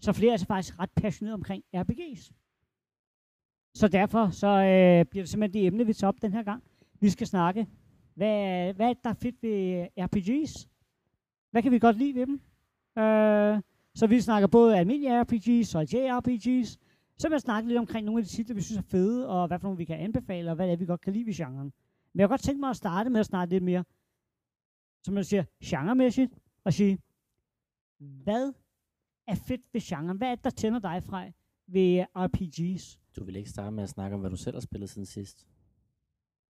så 0.00 0.12
flere 0.12 0.32
er 0.32 0.36
så 0.36 0.46
faktisk 0.46 0.78
ret 0.78 0.90
passionerede 0.90 1.34
omkring 1.34 1.64
RPG's. 1.76 2.32
Så 3.74 3.88
derfor 3.88 4.28
så 4.30 4.46
øh, 4.46 5.04
bliver 5.04 5.22
det 5.22 5.28
simpelthen 5.28 5.62
det 5.62 5.66
emne, 5.66 5.86
vi 5.86 5.92
tager 5.92 6.08
op 6.08 6.22
den 6.22 6.32
her 6.32 6.42
gang. 6.42 6.62
Vi 7.00 7.10
skal 7.10 7.26
snakke, 7.26 7.66
hvad, 8.14 8.72
hvad 8.74 8.88
er 8.88 8.92
det, 8.92 9.04
der 9.04 9.10
er 9.10 9.14
fedt 9.14 9.42
ved 9.42 9.86
RPG's? 10.00 10.66
Hvad 11.50 11.62
kan 11.62 11.72
vi 11.72 11.78
godt 11.78 11.96
lide 11.96 12.14
ved 12.14 12.26
dem? 12.26 12.40
Øh, 12.98 13.60
så 13.96 14.06
vi 14.06 14.20
snakker 14.20 14.46
både 14.46 14.78
almindelige 14.78 15.20
RPG's 15.20 15.76
og 15.78 15.82
JRPG's. 15.82 16.76
Så 17.18 17.28
vil 17.28 17.34
jeg 17.34 17.40
snakke 17.40 17.68
lidt 17.68 17.78
omkring 17.78 18.04
nogle 18.04 18.18
af 18.18 18.24
de 18.24 18.30
titler, 18.30 18.54
vi 18.54 18.60
synes 18.60 18.78
er 18.78 18.82
fede, 18.82 19.28
og 19.28 19.46
hvad 19.46 19.58
for 19.58 19.66
nogle 19.66 19.78
vi 19.78 19.84
kan 19.84 19.98
anbefale, 19.98 20.50
og 20.50 20.56
hvad 20.56 20.66
det 20.66 20.72
er, 20.72 20.76
vi 20.76 20.86
godt 20.86 21.00
kan 21.00 21.12
lide 21.12 21.26
ved 21.26 21.34
genren. 21.34 21.72
Men 22.12 22.20
jeg 22.20 22.28
kunne 22.28 22.32
godt 22.32 22.40
tænke 22.40 22.60
mig 22.60 22.70
at 22.70 22.76
starte 22.76 23.10
med 23.10 23.20
at 23.20 23.26
snakke 23.26 23.54
lidt 23.54 23.64
mere, 23.64 23.84
som 25.04 25.14
man 25.14 25.24
siger, 25.24 25.44
genremæssigt, 25.64 26.38
og 26.64 26.72
sige, 26.72 26.98
hvad 27.98 28.52
er 29.26 29.34
fedt 29.34 29.60
ved 29.72 29.80
genren? 29.80 30.16
Hvad 30.16 30.28
er 30.28 30.34
det, 30.34 30.44
der 30.44 30.50
tænder 30.50 30.78
dig 30.78 31.02
fra 31.02 31.24
ved 31.66 32.04
RPG's? 32.16 32.98
Du 33.16 33.24
vil 33.24 33.36
ikke 33.36 33.50
starte 33.50 33.74
med 33.74 33.82
at 33.82 33.88
snakke 33.90 34.14
om, 34.14 34.20
hvad 34.20 34.30
du 34.30 34.36
selv 34.36 34.56
har 34.56 34.60
spillet 34.60 34.90
siden 34.90 35.06
sidst. 35.06 35.46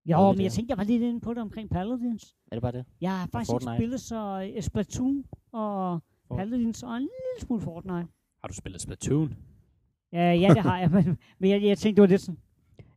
Jo, 0.06 0.28
men 0.28 0.38
det 0.38 0.44
jeg 0.44 0.52
tænkte, 0.52 0.72
jeg 0.72 0.78
var 0.78 0.84
lidt 0.84 1.02
inde 1.02 1.20
på 1.20 1.34
det 1.34 1.42
omkring 1.42 1.70
Paladins. 1.70 2.36
Er 2.50 2.56
det 2.56 2.62
bare 2.62 2.72
det? 2.72 2.84
Jeg 3.00 3.20
har 3.20 3.26
faktisk 3.26 3.52
ikke 3.52 3.76
spillet 3.76 4.00
så 4.00 4.52
uh, 4.56 4.62
Splatoon 4.62 5.24
og 5.52 6.00
Paladins 6.30 6.82
og 6.82 6.96
en 6.96 7.00
lille 7.00 7.40
smule 7.40 7.60
Fortnite. 7.62 8.08
Har 8.40 8.48
du 8.48 8.54
spillet 8.54 8.80
Splatoon? 8.80 9.36
Ja, 10.12 10.32
ja, 10.32 10.48
det 10.48 10.62
har 10.62 10.78
jeg, 10.78 10.90
men, 10.90 11.18
men 11.38 11.50
jeg, 11.50 11.62
jeg 11.62 11.78
tænkte, 11.78 11.96
det 11.96 12.02
var 12.02 12.12
lidt 12.12 12.20
sådan. 12.20 12.38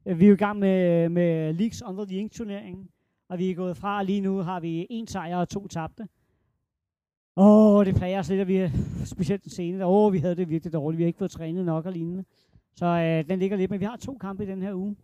øh, 0.05 0.19
Vi 0.19 0.25
er 0.25 0.29
jo 0.29 0.33
i 0.33 0.37
gang 0.37 0.59
med, 0.59 1.09
med 1.09 1.53
Leagues 1.53 1.81
Under 1.81 2.05
the 2.05 2.17
Ink 2.17 2.31
turneringen, 2.31 2.89
og 3.29 3.39
vi 3.39 3.51
er 3.51 3.55
gået 3.55 3.77
fra, 3.77 3.97
og 3.97 4.05
lige 4.05 4.21
nu 4.21 4.37
har 4.37 4.59
vi 4.59 4.87
en 4.89 5.07
sejr 5.07 5.37
og 5.37 5.49
to 5.49 5.67
tabte. 5.67 6.07
Åh, 7.37 7.75
oh, 7.75 7.85
det 7.85 7.95
plager 7.95 8.19
os 8.19 8.29
lidt, 8.29 8.41
at 8.41 8.47
vi 8.47 8.69
specielt 9.05 9.43
den 9.43 9.49
scene. 9.49 9.85
Åh, 9.85 10.05
oh, 10.05 10.13
vi 10.13 10.17
havde 10.19 10.35
det 10.35 10.49
virkelig 10.49 10.73
dårligt. 10.73 10.97
Vi 10.97 11.03
har 11.03 11.07
ikke 11.07 11.19
fået 11.19 11.31
trænet 11.31 11.65
nok 11.65 11.85
og 11.85 11.91
lignende. 11.91 12.23
Så 12.75 12.85
øh, 12.85 13.29
den 13.29 13.39
ligger 13.39 13.57
lidt, 13.57 13.71
men 13.71 13.79
vi 13.79 13.85
har 13.85 13.97
to 13.97 14.17
kampe 14.17 14.43
i 14.43 14.47
den 14.47 14.61
her 14.61 14.73
uge. 14.73 14.95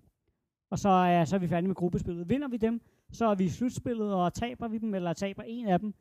Og 0.70 0.80
så, 0.80 0.90
øh, 0.90 1.28
så 1.28 1.36
er 1.36 1.40
vi 1.40 1.48
færdige 1.48 1.68
med 1.68 1.76
gruppespillet. 1.76 2.30
Vinder 2.30 2.48
vi 2.48 2.58
dem, 2.58 2.82
så 3.12 3.26
er 3.26 3.36
vi 3.36 3.44
i 3.44 3.50
slutspillet, 3.50 4.14
og 4.14 4.34
taber 4.34 4.68
vi 4.68 4.78
dem, 4.78 4.94
eller 4.94 5.14
taber 5.14 5.44
en 5.44 5.68
af 5.68 5.80
dem, 5.80 5.94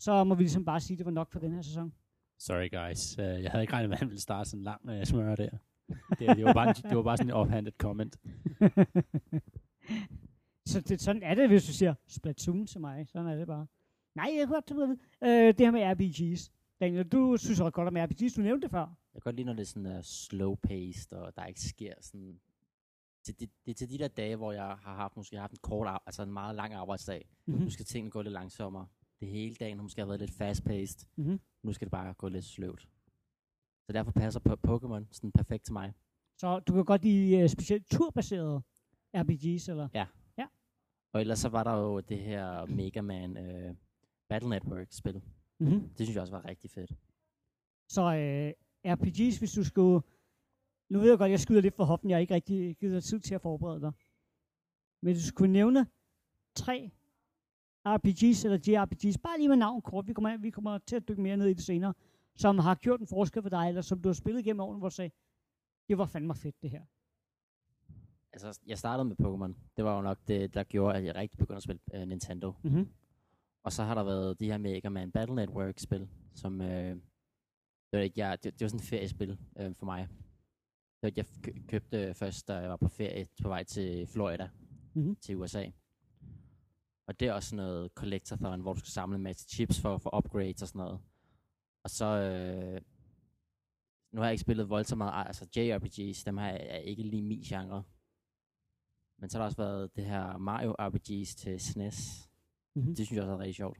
så 0.00 0.24
må 0.24 0.34
vi 0.34 0.42
ligesom 0.42 0.64
bare 0.64 0.80
sige, 0.80 0.94
at 0.94 0.98
det 0.98 1.04
var 1.06 1.12
nok 1.12 1.32
for 1.32 1.38
den 1.38 1.52
her 1.52 1.62
sæson. 1.62 1.92
Sorry 2.38 2.70
guys, 2.70 3.18
uh, 3.18 3.24
jeg 3.42 3.50
havde 3.50 3.62
ikke 3.62 3.72
regnet 3.72 3.88
med, 3.88 3.96
at 3.96 4.00
han 4.00 4.08
ville 4.08 4.20
starte 4.20 4.50
sådan 4.50 4.60
en 4.60 4.64
lang 4.64 4.98
uh, 5.00 5.04
smør 5.04 5.36
der. 5.36 5.50
Det, 6.18 6.36
det, 6.36 6.44
var 6.44 6.52
bare, 6.52 6.68
en- 6.68 6.74
det 6.74 6.96
var 6.96 7.02
bare 7.02 7.16
sådan 7.16 7.30
en 7.30 7.34
offhanded 7.34 7.72
comment. 7.78 8.16
så 10.70 10.80
det, 10.80 11.00
sådan 11.00 11.22
er 11.22 11.34
det, 11.34 11.48
hvis 11.48 11.66
du 11.66 11.72
siger 11.72 11.94
Splatoon 12.06 12.66
til 12.66 12.80
mig. 12.80 13.08
Sådan 13.08 13.28
er 13.28 13.36
det 13.36 13.46
bare. 13.46 13.66
Nej, 14.14 14.30
jeg 14.38 14.46
kunne 14.48 14.62
godt 14.68 14.98
øh, 15.22 15.28
det 15.30 15.60
her 15.60 15.70
med 15.70 15.82
RPG's. 15.82 16.50
Daniel, 16.80 17.08
du 17.08 17.36
synes 17.36 17.60
også 17.60 17.70
godt 17.70 17.88
om 17.88 17.96
RPG's. 17.96 18.36
Du 18.36 18.40
nævnte 18.42 18.62
det 18.62 18.70
før. 18.70 18.80
Jeg 19.14 19.22
kan 19.22 19.30
godt 19.30 19.36
lide, 19.36 19.46
når 19.46 19.52
det 19.52 19.62
er 19.62 19.66
sådan 19.66 19.86
uh, 19.86 19.98
slow-paced, 19.98 21.16
og 21.16 21.36
der 21.36 21.44
ikke 21.44 21.60
sker 21.60 21.94
sådan... 22.00 22.40
Det, 23.26 23.40
det, 23.40 23.50
det 23.66 23.70
er 23.70 23.74
til 23.74 23.90
de 23.90 23.98
der 23.98 24.08
dage, 24.08 24.36
hvor 24.36 24.52
jeg 24.52 24.62
har 24.64 24.94
haft, 24.94 25.16
måske 25.16 25.36
haft 25.36 25.52
en 25.52 25.58
kort, 25.62 26.00
altså 26.06 26.22
en 26.22 26.32
meget 26.32 26.54
lang 26.56 26.74
arbejdsdag. 26.74 27.28
Mm-hmm. 27.46 27.64
Nu 27.64 27.70
skal 27.70 27.86
tingene 27.86 28.10
gå 28.10 28.22
lidt 28.22 28.32
langsommere. 28.32 28.86
Det 29.20 29.28
hele 29.28 29.54
dagen 29.54 29.76
har 29.76 29.82
måske 29.82 30.06
været 30.06 30.20
lidt 30.20 30.30
fast-paced. 30.30 31.06
Mm-hmm. 31.16 31.40
Nu 31.62 31.72
skal 31.72 31.86
det 31.86 31.92
bare 31.92 32.14
gå 32.14 32.28
lidt 32.28 32.44
sløvt. 32.44 32.88
Så 33.86 33.92
derfor 33.92 34.12
passer 34.12 34.40
po- 34.40 34.70
Pokémon 34.70 35.12
sådan 35.12 35.32
perfekt 35.32 35.64
til 35.64 35.72
mig. 35.72 35.92
Så 36.40 36.58
du 36.58 36.72
kan 36.72 36.84
godt 36.84 37.02
lide 37.02 37.44
uh, 37.44 37.48
specielt 37.50 37.86
turbaserede 37.90 38.62
RPG's, 39.16 39.70
eller? 39.70 39.88
Og 41.14 41.20
ellers 41.20 41.38
så 41.38 41.48
var 41.48 41.64
der 41.64 41.72
jo 41.76 42.00
det 42.00 42.18
her 42.18 42.66
Mega 42.66 43.00
Man 43.00 43.30
uh, 43.36 43.76
Battle 44.28 44.50
Network-spil. 44.50 45.22
Mm-hmm. 45.60 45.88
Det 45.88 46.06
synes 46.06 46.14
jeg 46.14 46.20
også 46.20 46.32
var 46.36 46.44
rigtig 46.44 46.70
fedt. 46.70 46.92
Så 47.88 48.02
øh, 48.02 48.52
RPG's, 48.94 49.38
hvis 49.38 49.52
du 49.52 49.64
skulle... 49.64 50.02
Nu 50.90 50.98
ved 50.98 51.08
jeg 51.08 51.18
godt, 51.18 51.30
jeg 51.30 51.40
skyder 51.40 51.60
lidt 51.60 51.74
for 51.74 51.84
hoften. 51.84 52.10
Jeg 52.10 52.16
har 52.16 52.20
ikke 52.20 52.34
rigtig 52.34 52.76
givet 52.76 52.94
dig 52.94 53.04
tid 53.04 53.20
til 53.20 53.34
at 53.34 53.42
forberede 53.42 53.80
dig. 53.80 53.92
Men 55.02 55.12
hvis 55.12 55.24
du 55.24 55.28
skulle 55.28 55.52
nævne 55.52 55.86
tre 56.56 56.90
RPG's 57.88 58.44
eller 58.44 58.58
JRPG's, 58.68 59.16
bare 59.22 59.38
lige 59.38 59.48
med 59.48 59.56
navn 59.56 59.82
kort, 59.82 60.06
vi 60.08 60.12
kommer, 60.12 60.36
vi 60.36 60.50
kommer 60.50 60.78
til 60.78 60.96
at 60.96 61.08
dykke 61.08 61.22
mere 61.22 61.36
ned 61.36 61.46
i 61.46 61.54
det 61.54 61.62
senere, 61.64 61.94
som 62.36 62.58
har 62.58 62.74
gjort 62.74 63.00
en 63.00 63.06
forskel 63.06 63.42
for 63.42 63.48
dig, 63.50 63.68
eller 63.68 63.82
som 63.82 64.02
du 64.02 64.08
har 64.08 64.14
spillet 64.14 64.44
gennem 64.44 64.60
årene, 64.60 64.78
hvor 64.78 64.88
du 64.88 64.94
sagde, 64.94 65.10
det 65.88 65.98
var 65.98 66.06
fandme 66.06 66.34
fedt 66.34 66.62
det 66.62 66.70
her. 66.70 66.82
Altså, 68.32 68.60
jeg 68.66 68.78
startede 68.78 69.04
med 69.08 69.16
Pokémon. 69.20 69.54
Det 69.76 69.84
var 69.84 69.96
jo 69.96 70.02
nok 70.02 70.18
det, 70.28 70.54
der 70.54 70.62
gjorde, 70.64 70.98
at 70.98 71.04
jeg 71.04 71.14
rigtig 71.14 71.38
begyndte 71.38 71.56
at 71.56 71.62
spille 71.62 71.80
uh, 71.94 72.08
Nintendo. 72.08 72.52
Mm-hmm. 72.62 72.88
Og 73.64 73.72
så 73.72 73.82
har 73.84 73.94
der 73.94 74.02
været 74.04 74.40
de 74.40 74.46
her 74.46 74.58
Mega 74.58 74.88
Man 74.88 75.12
Battle 75.12 75.34
Network-spil, 75.36 76.08
som 76.34 76.60
øh, 76.60 76.68
Det 76.90 77.02
var, 77.92 77.98
ikke, 77.98 78.20
jeg, 78.20 78.44
det, 78.44 78.52
det 78.54 78.60
var 78.64 78.68
sådan 78.68 78.80
et 78.80 78.86
feriespil 78.88 79.38
øh, 79.58 79.74
for 79.74 79.84
mig. 79.86 80.08
Det 81.02 81.02
var, 81.02 81.12
jeg 81.16 81.24
kø- 81.42 81.62
købte 81.68 82.14
først, 82.14 82.48
da 82.48 82.54
jeg 82.56 82.70
var 82.70 82.76
på 82.76 82.88
ferie 82.88 83.26
på 83.42 83.48
vej 83.48 83.64
til 83.64 84.06
Florida, 84.06 84.48
Mhm. 84.94 85.16
til 85.16 85.36
USA. 85.36 85.64
Og 87.10 87.20
det 87.20 87.28
er 87.28 87.32
også 87.32 87.48
sådan 87.48 87.64
noget 87.64 87.92
collectathon, 87.94 88.60
hvor 88.60 88.72
du 88.72 88.78
skal 88.78 88.90
samle 88.90 89.16
en 89.16 89.22
masse 89.22 89.48
chips 89.48 89.80
for 89.80 89.94
at 89.94 90.02
få 90.02 90.10
upgrades 90.16 90.62
og 90.62 90.68
sådan 90.68 90.78
noget. 90.78 91.00
Og 91.84 91.90
så... 91.90 92.06
Øh, 92.06 92.80
nu 94.12 94.20
har 94.20 94.26
jeg 94.26 94.32
ikke 94.32 94.40
spillet 94.40 94.68
voldsomt 94.68 94.98
meget, 94.98 95.26
altså 95.26 95.48
JRPGs, 95.56 96.24
dem 96.24 96.36
har 96.36 96.48
jeg, 96.48 96.66
er 96.70 96.78
ikke 96.78 97.02
lige 97.02 97.22
min 97.22 97.40
genre. 97.40 97.84
Men 99.18 99.30
så 99.30 99.38
har 99.38 99.42
der 99.42 99.46
også 99.46 99.56
været 99.56 99.96
det 99.96 100.04
her 100.04 100.38
Mario 100.38 100.74
RPGs 100.78 101.34
til 101.34 101.60
SNES. 101.60 102.30
Mhm. 102.74 102.94
Det 102.94 103.06
synes 103.06 103.16
jeg 103.16 103.22
også 103.22 103.32
er 103.32 103.38
rigtig 103.38 103.54
sjovt. 103.54 103.78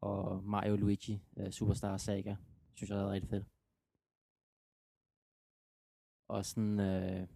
Og 0.00 0.44
Mario 0.44 0.76
Luigi 0.76 1.22
uh, 1.36 1.50
Superstar 1.50 1.96
Saga, 1.96 2.36
synes 2.74 2.90
jeg 2.90 2.98
også 2.98 3.06
er 3.06 3.12
rigtig 3.12 3.30
fedt. 3.30 3.46
Og 6.28 6.44
sådan, 6.44 6.80
øh, 6.80 7.28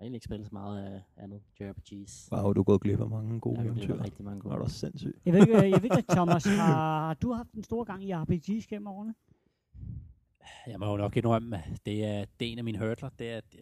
har 0.00 0.04
egentlig 0.04 0.16
ikke 0.16 0.24
spillet 0.24 0.46
så 0.46 0.52
meget 0.54 0.84
af 0.84 1.02
andet 1.16 1.42
JRPGs. 1.60 2.28
Wow, 2.32 2.52
du 2.52 2.60
er 2.60 2.64
gået 2.64 2.80
glip 2.80 3.00
af 3.00 3.08
mange 3.10 3.40
gode 3.40 3.54
Jeg 3.54 3.62
har 3.62 3.66
eventyr. 3.66 3.82
spillet 3.82 4.04
rigtig 4.04 4.24
mange 4.24 4.44
Var 4.44 4.50
gode. 4.56 4.64
du 4.64 4.70
sindssygt. 4.70 5.16
Jeg 5.24 5.34
ved 5.34 5.40
ikke, 5.40 5.56
øh, 5.56 5.70
jeg 5.70 5.82
ved 5.82 5.90
ikke 5.98 6.12
Thomas, 6.12 6.44
har, 6.44 7.06
har 7.06 7.14
du 7.14 7.32
haft 7.32 7.52
en 7.52 7.64
stor 7.64 7.84
gang 7.84 8.04
i 8.04 8.12
RPG's 8.12 8.66
gennem 8.68 8.86
årene? 8.86 9.14
Jeg 10.66 10.78
må 10.80 10.90
jo 10.90 10.96
nok 10.96 11.16
indrømme, 11.16 11.56
at 11.56 11.80
det 11.86 12.04
er, 12.04 12.24
det 12.40 12.48
er 12.48 12.52
en 12.52 12.58
af 12.58 12.64
mine 12.64 12.78
hurdler. 12.78 13.08
Det 13.18 13.30
er, 13.30 13.40
det, 13.40 13.60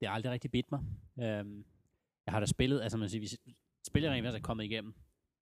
det 0.00 0.06
er 0.06 0.10
aldrig 0.10 0.32
rigtig 0.32 0.50
bidt 0.50 0.72
mig. 0.72 0.80
Øhm, 1.18 1.64
jeg 2.26 2.32
har 2.32 2.40
da 2.40 2.46
spillet, 2.46 2.80
altså 2.82 2.98
man 2.98 3.08
siger, 3.08 3.20
vi 3.20 3.28
spiller 3.86 4.10
rent 4.10 4.24
faktisk 4.24 4.42
er 4.42 4.46
kommet 4.46 4.64
igennem. 4.64 4.94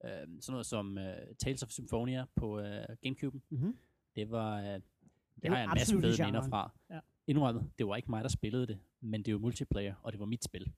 Øhm, 0.05 0.40
sådan 0.40 0.53
noget 0.53 0.66
som 0.66 0.97
uh, 0.97 1.35
Tales 1.38 1.62
of 1.62 1.71
Symphonia 1.71 2.25
på 2.37 2.59
uh, 2.59 2.64
Gamecube. 3.03 3.40
Mm-hmm. 3.51 3.77
Det 4.16 4.31
var, 4.31 4.59
uh, 4.59 4.64
det, 4.64 4.83
det 5.42 5.51
har 5.51 5.57
jeg 5.57 5.64
en 5.64 5.71
masse 5.75 6.01
fede 6.01 6.25
minder 6.25 6.42
fra. 6.49 6.71
Ja. 6.90 6.99
Indrømmet, 7.26 7.70
det 7.78 7.87
var 7.87 7.96
ikke 7.96 8.11
mig, 8.11 8.22
der 8.22 8.28
spillede 8.28 8.66
det, 8.66 8.78
men 9.00 9.22
det 9.22 9.32
jo 9.32 9.38
multiplayer, 9.38 9.94
og 10.02 10.12
det 10.12 10.20
var 10.20 10.26
mit 10.26 10.44
spil. 10.44 10.72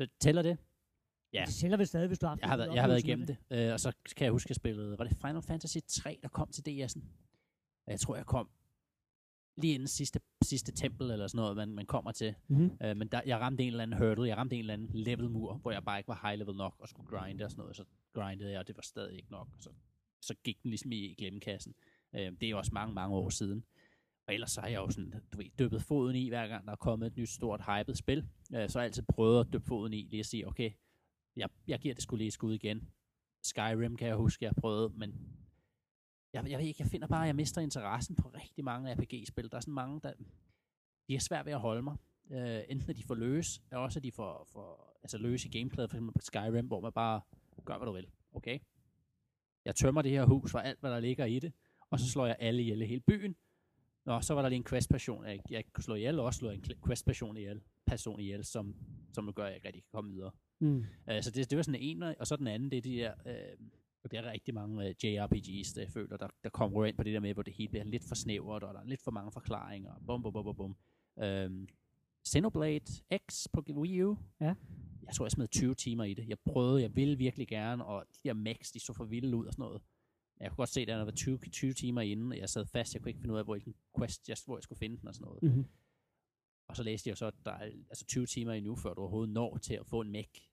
Så 0.00 0.08
tæller 0.20 0.42
det? 0.42 0.58
Ja. 1.32 1.44
Det 1.46 1.54
sælger 1.54 1.76
vel 1.76 1.86
stadig, 1.86 2.06
hvis 2.06 2.18
du 2.18 2.26
har 2.26 2.30
haft 2.30 2.40
Jeg 2.40 2.48
har, 2.48 2.56
været, 2.56 2.74
jeg 2.74 2.82
har 2.82 2.88
været 2.88 3.04
igennem 3.04 3.26
det. 3.26 3.36
Øh, 3.50 3.72
og 3.72 3.80
så 3.80 3.92
kan 4.16 4.24
jeg 4.24 4.32
huske, 4.32 4.46
at 4.46 4.50
jeg 4.50 4.56
spillede, 4.56 4.98
var 4.98 5.04
det 5.04 5.16
Final 5.16 5.42
Fantasy 5.42 5.78
3, 5.88 6.18
der 6.22 6.28
kom 6.28 6.50
til 6.50 6.62
DS'en? 6.68 7.02
Jeg 7.86 8.00
tror, 8.00 8.16
jeg 8.16 8.26
kom 8.26 8.50
lige 9.56 9.74
inden 9.74 9.88
sidste, 9.88 10.20
sidste 10.42 10.72
tempel, 10.72 11.10
eller 11.10 11.26
sådan 11.26 11.36
noget, 11.42 11.56
man, 11.56 11.68
man 11.68 11.86
kommer 11.86 12.12
til. 12.12 12.26
det. 12.26 12.34
Mm-hmm. 12.48 12.76
Øh, 12.82 12.96
men 12.96 13.08
der, 13.08 13.20
jeg 13.26 13.40
ramte 13.40 13.62
en 13.62 13.68
eller 13.68 13.82
anden 13.82 13.98
hurdle, 13.98 14.28
jeg 14.28 14.36
ramte 14.36 14.56
en 14.56 14.60
eller 14.60 14.74
anden 14.74 14.90
levelmur, 14.94 15.54
hvor 15.54 15.70
jeg 15.70 15.84
bare 15.84 15.98
ikke 15.98 16.08
var 16.08 16.20
high 16.22 16.38
level 16.38 16.56
nok, 16.56 16.74
og 16.78 16.88
skulle 16.88 17.08
grinde 17.08 17.44
og 17.44 17.50
sådan 17.50 17.62
noget. 17.62 17.76
Så 17.76 17.84
grindede 18.12 18.50
jeg, 18.50 18.60
og 18.60 18.66
det 18.68 18.76
var 18.76 18.82
stadig 18.82 19.16
ikke 19.16 19.30
nok. 19.30 19.48
Så, 19.60 19.70
så 20.20 20.34
gik 20.44 20.62
den 20.62 20.68
ligesom 20.70 20.92
i 20.92 21.14
glemmekassen. 21.18 21.74
Øh, 22.14 22.32
det 22.32 22.42
er 22.42 22.50
jo 22.50 22.58
også 22.58 22.70
mange, 22.74 22.94
mange 22.94 23.16
år 23.16 23.28
siden. 23.28 23.64
Og 24.26 24.34
ellers 24.34 24.50
så 24.50 24.60
har 24.60 24.68
jeg 24.68 24.76
jo 24.76 24.90
sådan, 24.90 25.12
du 25.32 25.38
ved, 25.38 25.50
dyppet 25.58 25.82
foden 25.82 26.16
i, 26.16 26.28
hver 26.28 26.48
gang 26.48 26.66
der 26.66 26.72
er 26.72 26.76
kommet 26.76 27.06
et 27.06 27.16
nyt 27.16 27.28
stort 27.28 27.60
hypet 27.60 27.98
spil. 27.98 28.18
Øh, 28.54 28.68
så 28.68 28.78
har 28.78 28.82
jeg 28.82 28.88
altid 28.88 29.02
prøvet 29.02 29.40
at 29.40 29.52
dyppe 29.52 29.66
foden 29.66 29.92
i, 29.92 30.08
lige 30.10 30.20
at 30.20 30.26
sige, 30.26 30.48
okay, 30.48 30.70
jeg, 31.36 31.48
jeg 31.68 31.78
giver 31.78 31.94
det 31.94 32.02
skulle 32.02 32.18
lige 32.18 32.26
et 32.26 32.32
skud 32.32 32.54
igen. 32.54 32.88
Skyrim 33.42 33.96
kan 33.96 34.08
jeg 34.08 34.16
huske, 34.16 34.44
jeg 34.44 34.50
har 34.50 34.60
prøvet, 34.60 34.94
men 34.94 35.10
jeg, 36.32 36.50
jeg 36.50 36.58
ved 36.58 36.66
ikke, 36.66 36.82
jeg 36.82 36.90
finder 36.90 37.06
bare, 37.06 37.22
at 37.22 37.26
jeg 37.26 37.36
mister 37.36 37.60
interessen 37.60 38.16
på 38.16 38.28
rigtig 38.28 38.64
mange 38.64 38.94
RPG-spil. 38.94 39.50
Der 39.50 39.56
er 39.56 39.60
sådan 39.60 39.74
mange, 39.74 40.00
der 40.00 40.12
de 41.08 41.14
er 41.14 41.20
svært 41.20 41.46
ved 41.46 41.52
at 41.52 41.60
holde 41.60 41.82
mig. 41.82 41.96
Uh, 42.30 42.60
enten 42.68 42.90
at 42.90 42.96
de 42.96 43.02
får 43.02 43.14
løse, 43.14 43.60
eller 43.70 43.80
også 43.80 43.98
at 43.98 44.02
de 44.02 44.12
får, 44.12 44.48
får 44.52 44.98
altså 45.02 45.18
løse 45.18 45.48
i 45.48 45.50
gameplayet, 45.50 45.90
for 45.90 45.96
eksempel 45.96 46.12
på 46.12 46.20
Skyrim, 46.20 46.66
hvor 46.66 46.80
man 46.80 46.92
bare 46.92 47.20
gør, 47.64 47.76
hvad 47.76 47.86
du 47.86 47.92
vil. 47.92 48.06
Okay? 48.32 48.58
Jeg 49.64 49.74
tømmer 49.74 50.02
det 50.02 50.10
her 50.10 50.24
hus 50.24 50.50
for 50.50 50.58
alt, 50.58 50.80
hvad 50.80 50.90
der 50.90 51.00
ligger 51.00 51.24
i 51.24 51.38
det, 51.38 51.52
og 51.90 52.00
så 52.00 52.10
slår 52.10 52.26
jeg 52.26 52.36
alle 52.38 52.62
ihjel 52.62 52.82
i 52.82 52.86
hele 52.86 53.00
byen. 53.00 53.36
Nå, 54.04 54.20
så 54.20 54.34
var 54.34 54.42
der 54.42 54.48
lige 54.48 54.56
en 54.56 54.64
quest-person, 54.64 55.24
jeg, 55.24 55.40
jeg 55.50 55.64
kunne 55.72 55.84
slå 55.84 55.94
ihjel, 55.94 56.18
og 56.18 56.24
også 56.24 56.38
slå 56.38 56.50
en 56.50 56.64
quest-person 56.86 57.36
ihjel, 57.36 57.60
person 57.86 58.20
ihjel, 58.20 58.44
som, 58.44 58.74
som 59.12 59.32
gør, 59.32 59.44
at 59.44 59.48
jeg 59.48 59.56
ikke 59.56 59.66
rigtig 59.66 59.82
kan 59.82 59.90
komme 59.92 60.12
videre. 60.12 60.30
Mm. 60.60 60.76
Uh, 60.78 61.20
så 61.20 61.30
det, 61.30 61.50
det 61.50 61.56
var 61.56 61.62
sådan 61.62 61.80
en, 61.80 62.02
og 62.02 62.26
så 62.26 62.36
den 62.36 62.46
anden, 62.46 62.70
det 62.70 62.76
er 62.76 62.82
de 62.82 62.96
der, 62.96 63.12
uh, 63.26 63.66
og 64.04 64.10
det 64.10 64.18
er 64.18 64.32
rigtig 64.32 64.54
mange 64.54 64.76
uh, 64.76 65.04
JRPGs, 65.04 65.72
der 65.72 65.80
jeg 65.80 65.90
føler, 65.90 66.16
der, 66.16 66.28
der 66.44 66.50
kommer 66.50 66.84
ind 66.84 66.96
på 66.96 67.02
det 67.02 67.14
der 67.14 67.20
med, 67.20 67.34
hvor 67.34 67.42
det 67.42 67.54
hele 67.54 67.68
bliver 67.68 67.84
lidt 67.84 68.04
for 68.08 68.14
snævert, 68.14 68.62
og 68.62 68.74
der 68.74 68.80
er 68.80 68.84
lidt 68.84 69.02
for 69.02 69.10
mange 69.10 69.32
forklaringer, 69.32 69.92
bum, 70.06 70.22
bum, 70.22 70.32
bum, 70.32 70.44
bum, 70.44 70.56
bum. 70.56 70.76
Um, 71.24 71.68
Xenoblade 72.28 73.02
X 73.28 73.46
på 73.52 73.64
Wii 73.70 74.02
U. 74.02 74.16
Ja. 74.40 74.54
Jeg 75.06 75.14
tror, 75.14 75.24
jeg 75.24 75.30
smed 75.30 75.48
20 75.48 75.74
timer 75.74 76.04
i 76.04 76.14
det. 76.14 76.28
Jeg 76.28 76.38
prøvede, 76.38 76.82
jeg 76.82 76.96
ville 76.96 77.18
virkelig 77.18 77.48
gerne, 77.48 77.84
og 77.84 78.04
de 78.14 78.20
her 78.24 78.32
max, 78.34 78.72
de 78.74 78.80
så 78.80 78.92
for 78.92 79.04
vilde 79.04 79.36
ud 79.36 79.46
og 79.46 79.52
sådan 79.52 79.62
noget. 79.62 79.82
Jeg 80.42 80.50
kunne 80.50 80.56
godt 80.56 80.68
se, 80.68 80.80
at 80.80 80.88
der 80.88 81.04
var 81.04 81.10
20, 81.10 81.38
20 81.38 81.72
timer 81.72 82.00
inden, 82.00 82.32
og 82.32 82.38
jeg 82.38 82.48
sad 82.48 82.66
fast. 82.66 82.94
Jeg 82.94 83.02
kunne 83.02 83.10
ikke 83.10 83.20
finde 83.20 83.34
ud 83.34 83.38
af, 83.38 83.44
hvilken 83.44 83.74
quest, 83.98 84.28
jeg, 84.28 84.36
hvor 84.46 84.56
jeg 84.56 84.62
skulle 84.62 84.78
finde 84.78 84.96
den 84.98 85.08
og 85.08 85.14
sådan 85.14 85.24
noget. 85.24 85.42
Mm-hmm. 85.42 85.66
Og 86.68 86.76
så 86.76 86.82
læste 86.82 87.08
jeg 87.08 87.16
så, 87.16 87.26
at 87.26 87.34
der 87.44 87.52
er 87.52 87.70
altså 87.90 88.04
20 88.04 88.26
timer 88.26 88.52
endnu, 88.52 88.76
før 88.76 88.94
du 88.94 89.00
overhovedet 89.00 89.34
når 89.34 89.56
til 89.56 89.74
at 89.74 89.86
få 89.86 90.00
en 90.00 90.10
mech. 90.10 90.48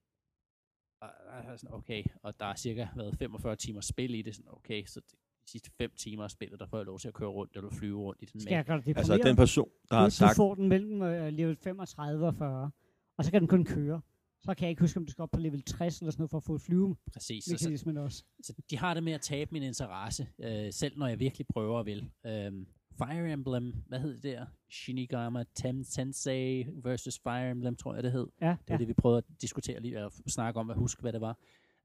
Og 1.01 1.09
der 1.25 1.51
er 1.51 1.57
sådan, 1.57 1.75
okay, 1.75 2.03
og 2.23 2.39
der 2.39 2.45
er 2.45 2.55
cirka 2.55 2.87
været 2.95 3.17
45 3.17 3.55
timer 3.55 3.81
spil 3.81 4.15
i 4.15 4.21
det. 4.21 4.35
Sådan, 4.35 4.51
okay, 4.51 4.85
så 4.85 4.99
de 4.99 5.51
sidste 5.51 5.71
5 5.71 5.91
timer 5.97 6.23
af 6.23 6.31
spillet, 6.31 6.59
der 6.59 6.65
får 6.65 6.77
jeg 6.77 6.85
lov 6.85 6.99
til 6.99 7.07
at 7.07 7.13
køre 7.13 7.29
rundt 7.29 7.55
eller 7.55 7.69
flyve 7.69 7.99
rundt 7.99 8.21
i 8.21 8.25
den 8.25 8.41
Skal 8.41 8.53
jeg 8.53 8.65
gøre 8.65 8.81
det 8.81 8.97
Altså, 8.97 9.17
den 9.17 9.35
person, 9.35 9.69
der 9.89 9.95
har 9.95 10.03
du, 10.03 10.09
sagt, 10.09 10.31
du 10.31 10.35
får 10.35 10.55
den 10.55 10.67
mellem 10.69 11.01
øh, 11.01 11.33
level 11.33 11.55
35 11.55 12.27
og 12.27 12.35
40, 12.35 12.71
og 13.17 13.25
så 13.25 13.31
kan 13.31 13.41
den 13.41 13.47
kun 13.47 13.65
køre. 13.65 14.01
Så 14.41 14.53
kan 14.53 14.63
jeg 14.65 14.69
ikke 14.69 14.81
huske, 14.81 14.97
om 14.97 15.05
du 15.05 15.11
skal 15.11 15.21
op 15.21 15.31
på 15.31 15.39
level 15.39 15.63
60 15.63 15.99
eller 15.99 16.11
sådan 16.11 16.21
noget, 16.21 16.31
for 16.31 16.37
at 16.37 16.43
få 16.43 16.55
et 16.55 16.61
flyve 16.61 16.95
Præcis. 17.13 17.43
Så, 17.43 17.57
så, 17.57 17.65
mekanismen 17.65 17.97
også. 17.97 18.23
så 18.43 18.53
de 18.69 18.77
har 18.77 18.93
det 18.93 19.03
med 19.03 19.13
at 19.13 19.21
tabe 19.21 19.49
min 19.51 19.63
interesse, 19.63 20.27
øh, 20.39 20.73
selv 20.73 20.97
når 20.97 21.07
jeg 21.07 21.19
virkelig 21.19 21.47
prøver 21.47 21.79
at 21.79 21.85
vil. 21.85 22.11
Øhm, 22.25 22.67
Fire 22.97 23.33
Emblem, 23.33 23.73
hvad 23.87 23.99
hed 23.99 24.13
det 24.13 24.23
der? 24.23 24.45
Shinigama 24.69 25.43
Ten 25.55 25.83
Tensei 25.83 26.65
versus 26.83 27.19
Fire 27.23 27.51
Emblem, 27.51 27.75
tror 27.75 27.93
jeg 27.93 28.03
det 28.03 28.11
hed. 28.11 28.27
Ja, 28.41 28.47
Det 28.47 28.57
var 28.69 28.75
ja. 28.75 28.77
det, 28.77 28.87
vi 28.87 28.93
prøvede 28.93 29.17
at 29.17 29.41
diskutere 29.41 29.79
lige, 29.79 29.95
eller 29.95 30.09
snakke 30.27 30.59
om, 30.59 30.69
at 30.69 30.77
huske, 30.77 31.01
hvad 31.01 31.13
det 31.13 31.21
var. 31.21 31.37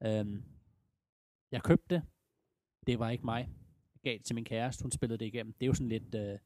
Øhm, 0.04 0.44
jeg 1.52 1.62
købte 1.62 1.94
det. 1.94 2.02
Det 2.86 2.98
var 2.98 3.10
ikke 3.10 3.24
mig. 3.24 3.48
Jeg 3.94 4.00
gav 4.02 4.18
det 4.18 4.24
til 4.24 4.34
min 4.34 4.44
kæreste. 4.44 4.82
Hun 4.82 4.90
spillede 4.90 5.18
det 5.18 5.26
igennem. 5.26 5.52
Det 5.52 5.62
er 5.62 5.66
jo 5.66 5.74
sådan 5.74 5.88
lidt 5.88 6.14
uh, 6.14 6.38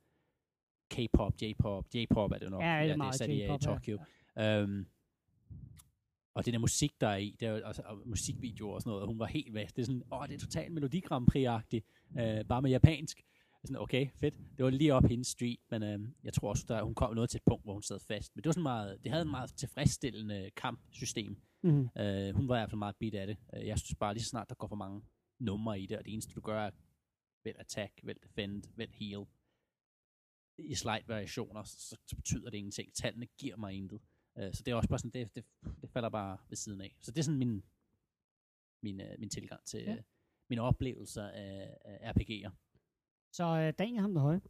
K-pop, 0.91 1.35
J-pop. 1.43 1.87
J-pop 1.95 2.31
er 2.33 2.39
det 2.39 2.51
nok. 2.51 2.63
Ja, 2.63 2.67
det 2.67 2.75
er 2.77 2.83
det 2.83 2.91
er 2.93 2.97
meget 2.97 3.15
sat 3.15 3.31
i, 3.31 3.45
J-pop, 3.45 3.61
ja. 3.63 3.67
Tokyo. 3.67 3.99
Øhm, 4.39 4.87
og 6.35 6.45
det 6.45 6.53
der 6.53 6.59
musik, 6.59 7.01
der 7.01 7.09
er 7.09 7.17
i, 7.17 7.37
det 7.41 7.49
er, 7.49 7.53
jo- 7.53 7.65
altså, 7.67 7.83
og 7.83 8.03
musikvideoer 8.07 8.75
og 8.75 8.81
sådan 8.81 8.91
noget, 8.91 9.03
og 9.03 9.09
hun 9.09 9.19
var 9.19 9.27
helt 9.27 9.55
væk. 9.55 9.69
Det 9.77 9.79
er 9.83 9.87
sådan, 9.87 10.03
åh, 10.13 10.29
det 10.29 10.35
er 10.35 10.39
totalt 10.39 10.73
Melodi 10.73 11.01
Grand 11.01 11.29
Prix-agtigt, 11.33 11.85
øh, 12.21 12.45
bare 12.45 12.63
med 12.63 12.71
japansk. 12.71 13.25
Sådan, 13.65 13.77
okay, 13.77 14.09
fedt. 14.21 14.35
Det 14.57 14.65
var 14.65 14.71
lige 14.71 14.95
op 14.95 15.05
hendes 15.05 15.27
street, 15.27 15.59
men 15.71 15.83
øh, 15.83 16.01
jeg 16.25 16.33
tror 16.33 16.49
også, 16.49 16.65
der, 16.69 16.83
hun 16.83 16.95
kom 16.95 17.15
noget 17.15 17.31
til 17.31 17.39
et 17.39 17.43
punkt, 17.47 17.65
hvor 17.65 17.73
hun 17.73 17.83
sad 17.83 18.01
fast. 18.01 18.37
Men 18.37 18.43
det 18.43 18.49
var 18.49 18.53
sådan 18.53 18.63
meget, 18.63 18.99
det 19.05 19.11
havde 19.11 19.23
en 19.23 19.31
meget 19.31 19.55
tilfredsstillende 19.57 20.51
kampsystem. 20.57 21.37
Mm-hmm. 21.63 21.89
Øh, 22.03 22.35
hun 22.35 22.49
var 22.49 22.57
i 22.57 22.59
hvert 22.61 22.71
fald 22.71 22.79
meget 22.79 22.97
bit 22.97 23.15
af 23.15 23.27
det. 23.27 23.37
Øh, 23.57 23.67
jeg 23.67 23.79
synes 23.79 23.95
bare 24.01 24.15
lige 24.15 24.23
så 24.25 24.29
snart, 24.31 24.49
der 24.49 24.55
går 24.55 24.67
for 24.69 24.77
mange 24.77 25.03
numre 25.41 25.81
i 25.81 25.87
det, 25.87 25.99
og 25.99 26.05
det 26.05 26.13
eneste, 26.13 26.35
du 26.35 26.41
gør, 26.41 26.61
er 26.67 26.71
vælg 27.45 27.57
attack, 27.59 27.93
vælg 28.03 28.19
defend, 28.23 28.63
vælg 28.77 28.93
heal. 28.95 29.25
I 30.59 30.75
slight 30.75 31.09
variationer, 31.09 31.63
så, 31.63 31.97
så 32.07 32.17
betyder 32.17 32.51
det 32.51 32.59
ingenting. 32.59 32.95
Tallene 32.95 33.27
giver 33.39 33.57
mig 33.57 33.75
intet. 33.75 34.01
Øh, 34.39 34.55
så 34.55 34.63
det 34.63 34.73
er 34.73 34.75
også 34.75 34.89
bare 34.89 34.99
sådan, 34.99 35.11
det, 35.11 35.35
det, 35.37 35.45
det 35.83 35.91
falder 35.91 36.09
bare 36.09 36.39
ved 36.49 36.57
siden 36.57 36.81
af. 36.81 36.97
Så 37.01 37.11
det 37.11 37.19
er 37.19 37.23
sådan 37.23 37.39
min, 37.39 37.63
min, 38.83 39.01
øh, 39.01 39.15
min 39.19 39.31
tilgang 39.31 39.65
til 39.65 39.81
Ja. 39.81 39.91
ja. 39.93 39.97
mine 40.51 40.63
oplevelser 40.63 41.29
af, 41.29 41.77
af 41.85 42.13
RPG'er. 42.13 42.51
Så 43.33 43.45
øh, 43.45 43.73
Daniel 43.79 44.01
ham 44.01 44.15
der 44.15 44.21
høje. 44.21 44.41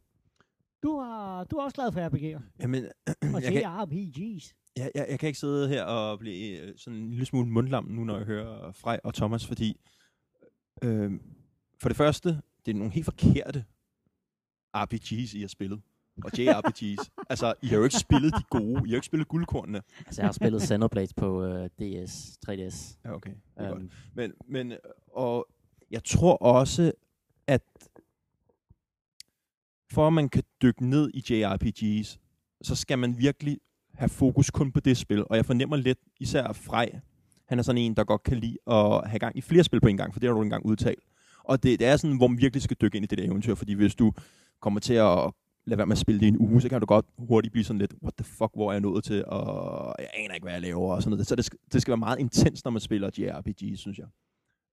Du, 0.83 0.99
har, 0.99 1.43
du 1.43 1.55
er 1.57 1.63
også 1.63 1.75
glad 1.75 1.91
for 1.91 2.09
RPG'er. 2.09 2.41
jamen, 2.59 2.83
Og 3.35 3.41
jeg, 3.43 3.51
kan, 3.53 3.63
JRPG's. 3.63 4.53
jeg, 4.77 4.91
jeg, 4.95 5.05
jeg 5.09 5.19
kan 5.19 5.27
ikke 5.27 5.39
sidde 5.39 5.67
her 5.69 5.83
og 5.83 6.19
blive 6.19 6.59
øh, 6.59 6.77
sådan 6.77 6.99
en 6.99 7.09
lille 7.09 7.25
smule 7.25 7.49
mundlam 7.49 7.85
nu, 7.85 8.03
når 8.03 8.17
jeg 8.17 8.25
hører 8.25 8.71
Frej 8.71 8.99
og 9.03 9.13
Thomas, 9.13 9.47
fordi 9.47 9.79
øh, 10.83 11.11
for 11.81 11.89
det 11.89 11.97
første, 11.97 12.29
det 12.65 12.71
er 12.71 12.75
nogle 12.75 12.93
helt 12.93 13.05
forkerte 13.05 13.65
RPG's, 14.77 15.37
I 15.37 15.41
har 15.41 15.47
spillet. 15.47 15.81
Og 16.25 16.31
JRPG's. 16.37 17.25
altså, 17.29 17.53
I 17.61 17.67
har 17.67 17.77
jo 17.77 17.83
ikke 17.83 17.95
spillet 17.95 18.33
de 18.33 18.43
gode. 18.49 18.71
I 18.71 18.75
har 18.75 18.89
jo 18.89 18.95
ikke 18.95 19.05
spillet 19.05 19.27
guldkornene. 19.27 19.81
Altså, 20.05 20.21
jeg 20.21 20.27
har 20.27 20.33
spillet 20.33 20.61
Xenoblade 20.61 21.13
på 21.15 21.45
uh, 21.45 21.65
DS, 21.65 22.37
3DS. 22.49 22.97
Ja, 23.05 23.13
okay. 23.13 23.31
Det 23.31 23.65
er 23.65 23.69
godt. 23.69 23.81
Um, 23.81 23.91
Men, 24.15 24.33
men, 24.47 24.73
og 25.13 25.47
jeg 25.91 26.03
tror 26.03 26.35
også, 26.35 26.91
at 27.47 27.61
for 29.91 30.07
at 30.07 30.13
man 30.13 30.29
kan 30.29 30.43
dykke 30.61 30.85
ned 30.85 31.11
i 31.13 31.23
JRPGs, 31.29 32.19
så 32.61 32.75
skal 32.75 32.99
man 32.99 33.17
virkelig 33.17 33.57
have 33.93 34.09
fokus 34.09 34.49
kun 34.49 34.71
på 34.71 34.79
det 34.79 34.97
spil. 34.97 35.23
Og 35.29 35.35
jeg 35.35 35.45
fornemmer 35.45 35.75
lidt, 35.77 35.99
især 36.19 36.53
Frej, 36.53 36.99
han 37.45 37.59
er 37.59 37.63
sådan 37.63 37.81
en, 37.81 37.93
der 37.95 38.03
godt 38.03 38.23
kan 38.23 38.37
lide 38.37 38.57
at 38.67 39.09
have 39.09 39.19
gang 39.19 39.37
i 39.37 39.41
flere 39.41 39.63
spil 39.63 39.81
på 39.81 39.87
en 39.87 39.97
gang, 39.97 40.13
for 40.13 40.19
det 40.19 40.29
har 40.29 40.33
du 40.33 40.41
engang 40.41 40.65
udtalt. 40.65 41.03
Og 41.43 41.63
det, 41.63 41.79
det 41.79 41.87
er 41.87 41.97
sådan, 41.97 42.17
hvor 42.17 42.27
man 42.27 42.37
virkelig 42.37 42.63
skal 42.63 42.77
dykke 42.81 42.95
ind 42.95 43.03
i 43.03 43.07
det 43.07 43.17
der 43.17 43.23
eventyr, 43.23 43.55
fordi 43.55 43.73
hvis 43.73 43.95
du 43.95 44.13
kommer 44.59 44.79
til 44.79 44.93
at 44.93 45.31
lade 45.69 45.77
være 45.77 45.87
med 45.87 45.91
at 45.93 45.97
spille 45.97 46.19
det 46.19 46.25
i 46.25 46.29
en 46.29 46.37
uge, 46.39 46.61
så 46.61 46.69
kan 46.69 46.79
du 46.79 46.85
godt 46.85 47.05
hurtigt 47.17 47.51
blive 47.51 47.63
sådan 47.65 47.79
lidt, 47.79 47.93
what 48.03 48.13
the 48.17 48.23
fuck, 48.25 48.51
hvor 48.53 48.67
er 48.69 48.71
jeg 48.73 48.81
nået 48.81 49.03
til, 49.03 49.25
og 49.25 49.95
jeg 49.99 50.09
aner 50.13 50.33
ikke, 50.33 50.43
hvad 50.45 50.53
jeg 50.53 50.61
laver, 50.61 50.95
og 50.95 51.01
sådan 51.03 51.11
noget. 51.11 51.27
Så 51.27 51.35
det 51.35 51.45
skal, 51.45 51.59
det 51.73 51.81
skal 51.81 51.91
være 51.91 51.97
meget 51.97 52.19
intens, 52.19 52.63
når 52.65 52.71
man 52.71 52.79
spiller 52.81 53.09
JRPG, 53.17 53.77
synes 53.77 53.97
jeg. 53.99 54.07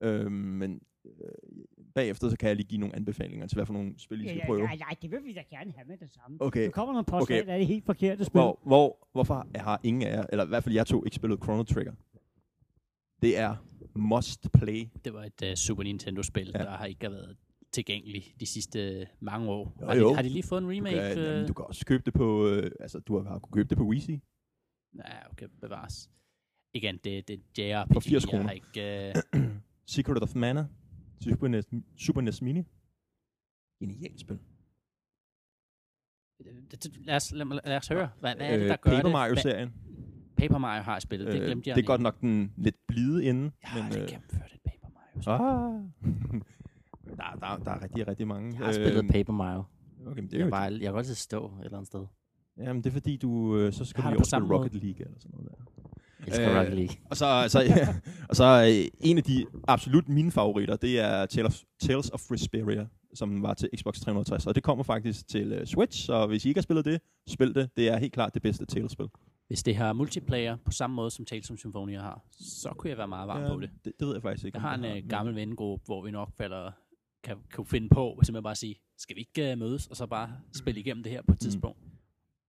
Øhm, 0.02 0.32
men 0.32 0.80
øh, 1.04 1.10
bagefter 1.94 2.28
så 2.28 2.36
kan 2.36 2.48
jeg 2.48 2.56
lige 2.56 2.66
give 2.66 2.80
nogle 2.80 2.96
anbefalinger 2.96 3.46
til, 3.46 3.56
hvad 3.56 3.66
for 3.66 3.72
nogle 3.72 3.94
spil, 3.98 4.20
I 4.20 4.22
Ja, 4.24 4.28
skal 4.28 4.38
ja, 4.38 4.46
prøve. 4.46 4.60
ja, 4.62 4.72
ja, 4.74 4.84
det 5.02 5.10
vil 5.10 5.18
vi 5.24 5.32
da 5.32 5.42
gerne 5.50 5.72
have 5.76 5.88
med 5.88 5.96
det 5.96 6.10
samme. 6.10 6.36
Okay. 6.40 6.64
Nu 6.64 6.70
kommer 6.70 6.92
nogle 6.94 7.04
påslag, 7.06 7.38
Okay. 7.38 7.46
der 7.46 7.52
er 7.54 7.58
det 7.58 7.66
helt 7.66 7.84
forkerte 7.86 8.24
spil. 8.24 8.40
Hvor, 8.40 8.60
hvor, 8.66 9.08
hvorfor 9.12 9.46
har 9.56 9.80
ingen 9.82 10.02
af 10.02 10.16
jer, 10.16 10.24
eller 10.32 10.44
i 10.44 10.48
hvert 10.48 10.64
fald 10.64 10.74
jeg 10.74 10.86
to, 10.86 11.04
ikke 11.04 11.16
spillet 11.16 11.42
Chrono 11.42 11.62
Trigger? 11.62 11.92
Det 13.22 13.38
er 13.38 13.56
must 13.94 14.52
play. 14.52 14.88
Det 15.04 15.12
var 15.14 15.24
et 15.24 15.42
uh, 15.42 15.54
Super 15.54 15.82
Nintendo-spil, 15.82 16.50
Ja. 16.54 16.58
ja. 16.58 16.64
der 16.64 16.76
har 16.76 16.84
ikke 16.86 17.10
været 17.10 17.36
tilgængelig 17.72 18.34
de 18.40 18.46
sidste 18.46 19.00
øh, 19.00 19.06
mange 19.20 19.50
år. 19.50 19.76
Jo, 19.80 19.86
har, 19.86 19.94
jo. 19.94 20.08
De, 20.10 20.14
har 20.14 20.22
de 20.22 20.28
lige 20.28 20.42
fået 20.42 20.58
en 20.58 20.64
Du 20.64 20.70
remake? 20.70 20.96
kan, 20.96 21.18
øh? 21.18 21.24
jamen, 21.24 21.46
du 21.48 21.52
kan 21.54 21.64
også 21.64 21.86
købe 21.86 22.02
det 22.06 22.14
på, 22.14 22.48
øh, 22.48 22.70
altså 22.80 22.98
du 23.00 23.18
har, 23.18 23.28
har 23.28 23.38
kunnet 23.38 23.54
købe 23.54 23.68
det 23.68 23.78
på 23.78 23.84
Wii 23.84 24.20
Ja, 24.96 25.30
okay, 25.30 25.46
bevares. 25.60 26.10
Igen, 26.74 26.98
det, 27.04 27.28
det 27.28 27.40
er 27.72 27.80
JRPG. 27.82 27.92
For 27.92 28.00
80 28.00 28.12
Jeg 28.24 28.30
kroner. 28.30 28.50
ikke, 28.50 29.12
uh, 29.36 29.40
Secret 29.86 30.22
of 30.22 30.34
Mana 30.34 30.66
Super 31.20 31.48
NES, 31.48 31.66
Super 31.96 32.20
NES 32.20 32.42
Mini. 32.42 32.62
Genialt 33.80 34.20
spil. 34.20 34.38
det, 36.70 36.84
det, 36.84 37.06
lad, 37.06 37.16
os, 37.16 37.32
lad, 37.32 37.60
lad 37.64 37.76
os 37.76 37.88
høre, 37.88 38.10
hvad, 38.20 38.34
hvad 38.36 38.46
er 38.46 38.56
det, 38.56 38.62
Øh, 38.62 38.68
der 38.68 38.76
gør 38.76 38.90
Paper 38.90 39.02
det? 39.02 39.12
Mario-serien. 39.12 39.72
Paper 40.36 40.58
Mario 40.58 40.82
har 40.82 40.98
spillet, 40.98 41.26
det 41.32 41.40
Øh, 41.40 41.46
glemte 41.46 41.68
jeg. 41.70 41.76
det 41.76 41.82
er 41.82 41.86
godt 41.86 42.00
nok 42.00 42.20
den 42.20 42.52
lidt 42.56 42.76
blide 42.88 43.24
inde. 43.24 43.42
Jeg 43.62 43.70
har 43.70 43.82
men, 43.82 43.92
aldrig 43.92 44.08
gennemført 44.08 44.52
et 44.54 44.60
Paper 44.64 44.88
Mario. 44.94 45.44
ah. 45.44 46.42
der, 47.06 47.38
der, 47.40 47.56
der 47.64 47.70
er 47.70 47.82
rigtig, 47.82 48.08
rigtig 48.08 48.26
mange. 48.26 48.56
Jeg 48.58 48.66
har 48.66 48.72
spillet 48.72 48.96
Øhm, 48.98 49.08
Paper 49.08 49.32
Mario. 49.32 49.62
Okay, 50.06 50.20
men 50.20 50.30
det 50.30 50.40
er 50.40 50.44
jo 50.44 50.50
bare, 50.50 50.62
jeg 50.62 50.80
kan 50.80 50.96
altid 50.96 51.14
stå 51.14 51.46
et 51.46 51.64
eller 51.64 51.76
andet 51.76 51.86
sted. 51.86 52.04
Jamen, 52.58 52.82
det 52.84 52.90
er 52.90 52.92
fordi, 52.92 53.16
du 53.16 53.56
øh, 53.56 53.72
så 53.72 53.84
skal 53.84 54.04
Jeg 54.04 54.18
du 54.18 54.24
samme 54.24 54.48
spille 54.48 54.58
Rocket 54.58 54.74
League 54.74 55.06
eller 55.06 55.18
sådan 55.18 55.30
noget 55.34 55.48
der. 55.50 55.64
Jeg 56.18 56.26
elsker 56.28 56.50
Øh, 56.52 56.58
Rocket 56.58 56.74
League. 56.74 56.96
Og 57.10 57.16
så, 57.16 57.44
så, 57.48 57.60
ja, 57.60 57.88
og 58.28 58.36
så 58.36 58.44
øh, 58.68 59.08
en 59.10 59.18
af 59.18 59.24
de 59.24 59.46
absolut 59.68 60.08
mine 60.08 60.30
favoritter, 60.30 60.76
det 60.76 61.00
er 61.00 61.26
Tales 61.26 61.46
of, 61.46 61.88
Tales 61.88 62.10
of 62.10 62.30
Vesperia, 62.30 62.86
som 63.14 63.42
var 63.42 63.54
til 63.54 63.68
Xbox 63.76 64.00
360. 64.00 64.46
Og 64.46 64.54
det 64.54 64.62
kommer 64.62 64.84
faktisk 64.84 65.28
til 65.28 65.62
Switch, 65.64 66.04
så 66.04 66.26
hvis 66.26 66.44
I 66.44 66.48
ikke 66.48 66.58
har 66.58 66.62
spillet 66.62 66.84
det, 66.84 67.00
spil 67.28 67.54
det. 67.54 67.70
Det 67.76 67.88
er 67.88 67.96
helt 67.98 68.12
klart 68.12 68.34
det 68.34 68.42
bedste 68.42 68.66
Tales-spil. 68.66 69.06
Hvis 69.46 69.62
det 69.62 69.76
har 69.76 69.92
multiplayer 69.92 70.56
på 70.64 70.70
samme 70.70 70.96
måde 70.96 71.10
som 71.10 71.24
Tales 71.24 71.50
of 71.50 71.58
Symphonia 71.58 72.00
har, 72.00 72.24
så 72.30 72.68
kunne 72.78 72.90
jeg 72.90 72.98
være 72.98 73.08
meget 73.08 73.28
varm 73.28 73.50
på 73.52 73.60
det. 73.60 73.70
det. 73.84 73.92
Det 74.00 74.06
ved 74.06 74.14
jeg 74.14 74.22
faktisk 74.22 74.44
ikke. 74.46 74.56
Jeg 74.56 74.62
har 74.62 74.74
en 74.74 74.84
øh, 74.84 75.08
gammel 75.08 75.34
vennegruppe, 75.34 75.84
hvor 75.86 76.04
vi 76.04 76.10
nok 76.10 76.32
falder, 76.38 76.70
kan, 77.26 77.36
kan 77.50 77.66
finde 77.66 77.88
på, 77.88 78.08
og 78.08 78.26
simpelthen 78.26 78.44
bare 78.44 78.54
sige, 78.54 78.76
skal 78.98 79.16
vi 79.16 79.20
ikke 79.20 79.52
uh, 79.52 79.58
mødes, 79.58 79.86
og 79.86 79.96
så 79.96 80.06
bare 80.06 80.30
spille 80.52 80.80
igennem 80.80 81.02
det 81.02 81.12
her 81.12 81.22
på 81.22 81.32
et 81.32 81.40
tidspunkt. 81.40 81.78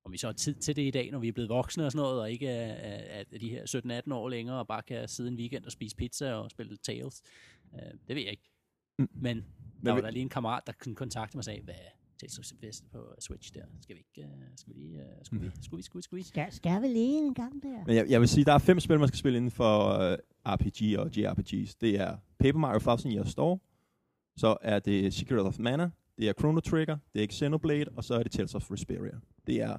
Om 0.05 0.11
vi 0.11 0.17
så 0.17 0.27
har 0.27 0.33
tid 0.33 0.53
til 0.55 0.75
det 0.75 0.81
i 0.87 0.91
dag, 0.91 1.11
når 1.11 1.19
vi 1.19 1.27
er 1.27 1.31
blevet 1.31 1.49
voksne 1.49 1.85
og 1.85 1.91
sådan 1.91 2.01
noget, 2.03 2.21
og 2.21 2.31
ikke 2.31 2.47
er, 2.47 2.73
er, 2.73 3.23
er 3.31 3.37
de 3.39 3.49
her 3.49 4.01
17-18 4.07 4.13
år 4.13 4.29
længere, 4.29 4.59
og 4.59 4.67
bare 4.67 4.81
kan 4.81 5.07
sidde 5.07 5.29
en 5.29 5.35
weekend 5.35 5.65
og 5.65 5.71
spise 5.71 5.95
pizza 5.95 6.33
og 6.33 6.51
spille 6.51 6.77
Tales. 6.77 7.21
Uh, 7.73 7.79
det 8.07 8.15
ved 8.15 8.21
jeg 8.23 8.31
ikke. 8.31 8.49
Mm. 8.99 9.09
Men 9.13 9.37
der 9.37 9.43
Men 9.81 9.85
var 9.89 9.95
vi- 9.95 10.01
der 10.01 10.11
lige 10.11 10.21
en 10.21 10.29
kammerat, 10.29 10.63
der 10.67 10.73
kunne 10.83 10.95
kontakte 10.95 11.37
mig 11.37 11.39
og 11.39 11.43
sagde, 11.45 11.61
hvad 11.61 11.73
Tales 12.19 12.39
of 12.39 12.45
på 12.91 13.13
Switch 13.19 13.53
der, 13.53 13.63
skal 13.81 13.95
vi 13.95 14.01
ikke, 14.15 14.29
uh, 14.29 14.41
skal 14.55 14.73
vi 14.75 14.79
lige, 14.79 14.97
uh, 14.99 15.03
skulle 15.23 15.43
vi, 15.43 15.51
skulle 15.61 15.77
vi, 15.79 15.83
skulle 15.83 15.99
vi, 15.99 16.03
skulle 16.03 16.19
vi? 16.19 16.23
Skal, 16.27 16.51
skal 16.51 16.81
vi 16.81 16.87
lige 16.87 17.17
en 17.17 17.33
gang 17.33 17.63
der? 17.63 17.85
Men 17.85 17.95
jeg, 17.95 18.05
jeg 18.09 18.19
vil 18.21 18.29
sige, 18.29 18.45
der 18.45 18.53
er 18.53 18.57
fem 18.59 18.79
spil, 18.79 18.99
man 18.99 19.07
skal 19.07 19.17
spille 19.17 19.37
inden 19.37 19.51
for 19.51 19.95
uh, 20.11 20.17
RPG 20.53 20.99
og 20.99 21.17
JRPGs. 21.17 21.75
Det 21.75 21.99
er 21.99 22.17
Paper 22.39 22.59
Mario 22.59 22.79
Thousand 22.79 23.13
Years 23.13 23.35
Door, 23.35 23.61
så 24.37 24.57
er 24.61 24.79
det 24.79 25.13
Secret 25.13 25.39
of 25.39 25.59
Mana, 25.59 25.89
det 26.17 26.29
er 26.29 26.33
Chrono 26.33 26.59
Trigger, 26.59 26.97
det 27.13 27.23
er 27.23 27.27
Xenoblade, 27.31 27.85
og 27.95 28.03
så 28.03 28.13
er 28.15 28.23
det 28.23 28.31
Tales 28.31 28.55
of 28.55 28.71
Vesperia. 28.71 29.19
Det 29.47 29.61
er 29.61 29.77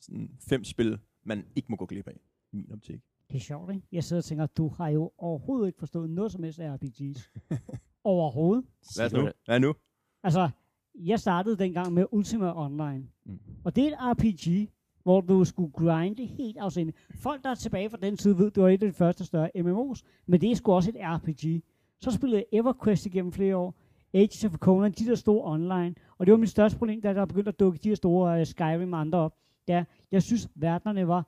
sådan 0.00 0.30
fem 0.48 0.64
spil, 0.64 0.98
man 1.24 1.44
ikke 1.56 1.66
må 1.70 1.76
gå 1.76 1.86
glip 1.86 2.08
af, 2.08 2.20
i 2.52 2.56
min 2.56 2.72
optik. 2.72 3.00
Det 3.30 3.36
er 3.36 3.40
sjovt, 3.40 3.74
ikke? 3.74 3.86
Jeg 3.92 4.04
sidder 4.04 4.20
og 4.20 4.24
tænker, 4.24 4.46
du 4.46 4.68
har 4.68 4.88
jo 4.88 5.12
overhovedet 5.18 5.66
ikke 5.66 5.78
forstået 5.78 6.10
noget 6.10 6.32
som 6.32 6.42
helst 6.42 6.60
af 6.60 6.76
RPG's. 6.76 7.30
overhovedet. 8.04 8.64
Hvad 8.96 9.10
nu? 9.10 9.26
det? 9.26 9.32
Hvad 9.44 9.60
nu? 9.60 9.74
Altså, 10.22 10.50
jeg 10.94 11.20
startede 11.20 11.56
dengang 11.56 11.92
med 11.92 12.06
Ultima 12.12 12.64
Online. 12.64 13.08
Mm. 13.24 13.38
Og 13.64 13.76
det 13.76 13.84
er 13.84 13.88
et 13.88 13.96
RPG, 14.00 14.70
hvor 15.02 15.20
du 15.20 15.44
skulle 15.44 15.72
grinde 15.72 16.26
helt 16.26 16.58
afsindelig. 16.58 16.94
Folk, 17.14 17.44
der 17.44 17.50
er 17.50 17.54
tilbage 17.54 17.90
fra 17.90 17.98
den 18.02 18.16
tid, 18.16 18.32
ved, 18.32 18.50
det 18.50 18.62
var 18.62 18.68
et 18.68 18.82
af 18.82 18.88
de 18.88 18.92
første 18.92 19.24
større 19.24 19.50
MMO's, 19.56 20.02
men 20.26 20.40
det 20.40 20.50
er 20.50 20.54
sgu 20.54 20.72
også 20.72 20.90
et 20.90 20.96
RPG. 21.00 21.62
Så 22.00 22.10
spillede 22.10 22.44
jeg 22.52 22.58
EverQuest 22.58 23.06
igennem 23.06 23.32
flere 23.32 23.56
år. 23.56 23.74
Ages 24.14 24.44
of 24.44 24.52
Conan, 24.56 24.92
de 24.92 25.06
der 25.06 25.14
store 25.14 25.52
online. 25.52 25.94
Og 26.18 26.26
det 26.26 26.32
var 26.32 26.38
mit 26.38 26.48
største 26.50 26.78
problem, 26.78 27.00
da 27.00 27.14
der 27.14 27.24
begyndte 27.24 27.48
at 27.48 27.60
dukke 27.60 27.78
de 27.78 27.88
her 27.88 27.96
store 27.96 28.40
uh, 28.40 28.46
Skyrim 28.46 28.92
og 28.92 29.00
andre 29.00 29.18
op. 29.18 29.34
Ja, 29.68 29.84
jeg 30.12 30.22
synes, 30.22 30.48
verdenerne 30.54 31.08
var, 31.08 31.26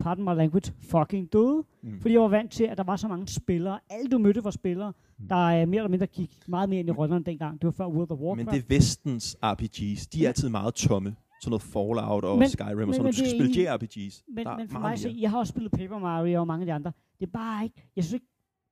pardon 0.00 0.24
my 0.24 0.34
language, 0.36 0.72
fucking 0.90 1.32
døde. 1.32 1.64
Mm. 1.82 2.00
Fordi 2.00 2.14
jeg 2.14 2.20
var 2.22 2.28
vant 2.28 2.52
til, 2.52 2.64
at 2.64 2.78
der 2.78 2.84
var 2.84 2.96
så 2.96 3.08
mange 3.08 3.28
spillere. 3.28 3.80
Alle 3.90 4.10
du 4.10 4.18
mødte 4.18 4.44
var 4.44 4.50
spillere, 4.50 4.92
der 5.28 5.62
uh, 5.62 5.68
mere 5.68 5.78
eller 5.78 5.88
mindre 5.88 6.06
gik 6.06 6.38
meget 6.48 6.68
mere 6.68 6.80
ind 6.80 6.88
i 6.88 6.92
rollerne 6.92 7.24
dengang. 7.24 7.60
Det 7.60 7.64
var 7.66 7.70
før 7.72 7.86
World 7.86 8.10
of 8.10 8.18
Warcraft. 8.18 8.36
Men 8.46 8.54
det 8.54 8.62
er 8.62 8.74
vestens 8.76 9.36
RPGs. 9.42 10.06
De 10.06 10.24
er 10.24 10.28
altid 10.28 10.48
meget 10.48 10.74
tomme. 10.74 11.16
Sådan 11.42 11.50
noget 11.50 11.62
Fallout 11.62 12.24
og 12.24 12.38
Men- 12.38 12.48
Skyrim 12.48 12.88
og 12.88 12.94
sådan 12.94 13.02
noget. 13.02 13.06
Du 13.06 13.12
skal 13.12 13.30
spille 13.30 13.62
JRPGs. 13.72 14.24
Men, 14.28 14.46
Der 14.46 14.56
men 14.56 14.68
for 14.68 14.78
mig, 14.78 14.98
så, 14.98 15.08
jeg 15.08 15.30
har 15.30 15.38
også 15.38 15.50
spillet 15.50 15.72
Paper 15.72 15.98
Mario 15.98 16.40
og 16.40 16.46
mange 16.46 16.62
af 16.62 16.66
de 16.66 16.72
andre. 16.72 16.92
Det 17.20 17.26
er 17.26 17.30
bare 17.30 17.64
ikke, 17.64 17.82
jeg 17.96 18.04
synes 18.04 18.12
ikke, 18.14 18.26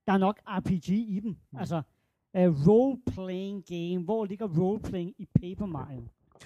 der 0.06 0.12
er 0.12 0.18
nok 0.18 0.40
RPG 0.46 0.88
i 0.88 1.20
dem. 1.22 1.30
Mm. 1.52 1.58
Altså, 1.58 1.82
uh, 2.34 2.66
role-playing 2.68 3.64
game. 3.66 4.04
Hvor 4.04 4.24
ligger 4.24 4.48
role-playing 4.48 5.14
i 5.18 5.28
Paper 5.40 5.66
Mario? 5.66 6.02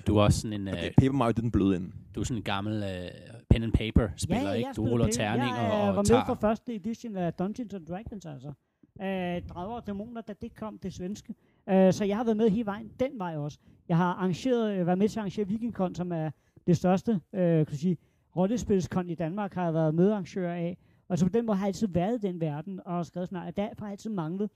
Du 0.07 0.17
er 0.17 0.23
også 0.23 0.41
sådan 0.41 0.61
en, 0.61 0.69
Okay, 0.69 0.87
øh, 0.87 0.93
Paper 0.99 1.13
Mario, 1.13 1.31
det 1.31 1.39
er 1.39 1.43
den 1.43 1.51
bløde 1.51 1.77
ende. 1.77 1.91
du 2.15 2.21
er 2.21 2.25
sådan 2.25 2.37
en 2.37 2.43
gammel 2.43 2.83
øh, 2.83 3.11
pen 3.51 3.63
and 3.63 3.73
paper 3.73 4.09
spiller, 4.17 4.49
ja, 4.49 4.53
ikke? 4.53 4.69
jeg 4.69 4.77
Du 4.77 4.89
ruller 4.89 5.07
terninger 5.07 5.63
jeg, 5.63 5.73
øh, 5.73 5.81
og 5.81 5.87
var 5.87 5.95
med 5.95 6.05
tager... 6.05 6.25
for 6.25 6.35
første 6.35 6.75
edition 6.75 7.17
af 7.17 7.33
Dungeons 7.35 7.75
and 7.75 7.87
Dragons, 7.87 8.27
altså. 8.27 8.53
Uh, 9.01 9.49
Drager 9.49 9.75
og 9.75 9.87
Dæmoner, 9.87 10.21
da 10.21 10.33
det 10.33 10.55
kom, 10.55 10.79
det 10.79 10.95
svenske. 10.95 11.35
Uh, 11.67 11.93
så 11.93 12.05
jeg 12.05 12.17
har 12.17 12.25
været 12.25 12.37
med 12.37 12.51
hele 12.51 12.67
vejen, 12.67 12.91
den 13.01 13.19
vej 13.19 13.37
også. 13.37 13.59
Jeg 13.89 13.97
har 13.97 14.15
arrangeret, 14.15 14.79
øh, 14.79 14.87
været 14.87 14.99
med 14.99 15.09
til 15.09 15.19
at 15.19 15.21
arrangere 15.21 15.49
Vikingkon, 15.49 15.95
som 15.95 16.13
er 16.13 16.31
det 16.67 16.77
største, 16.77 17.13
uh, 17.13 17.39
kan 17.41 17.67
du 17.67 17.77
sige, 17.77 17.97
rollespilskon 18.37 19.11
i 19.11 19.15
Danmark, 19.15 19.55
har 19.55 19.65
jeg 19.65 19.75
været 19.75 19.95
medarrangør 19.95 20.53
af. 20.53 20.79
Og 21.09 21.19
så 21.19 21.25
på 21.25 21.29
den 21.29 21.47
måde 21.47 21.57
har 21.57 21.65
jeg 21.67 21.69
altid 21.69 21.89
været 21.89 22.25
i 22.25 22.27
den 22.27 22.41
verden, 22.41 22.81
og 22.87 23.07
skrevet 23.07 23.29
sådan, 23.29 23.49
at 23.49 23.57
derfor 23.57 23.81
har 23.81 23.87
jeg 23.87 23.93
altid 23.93 24.11
manglet, 24.11 24.51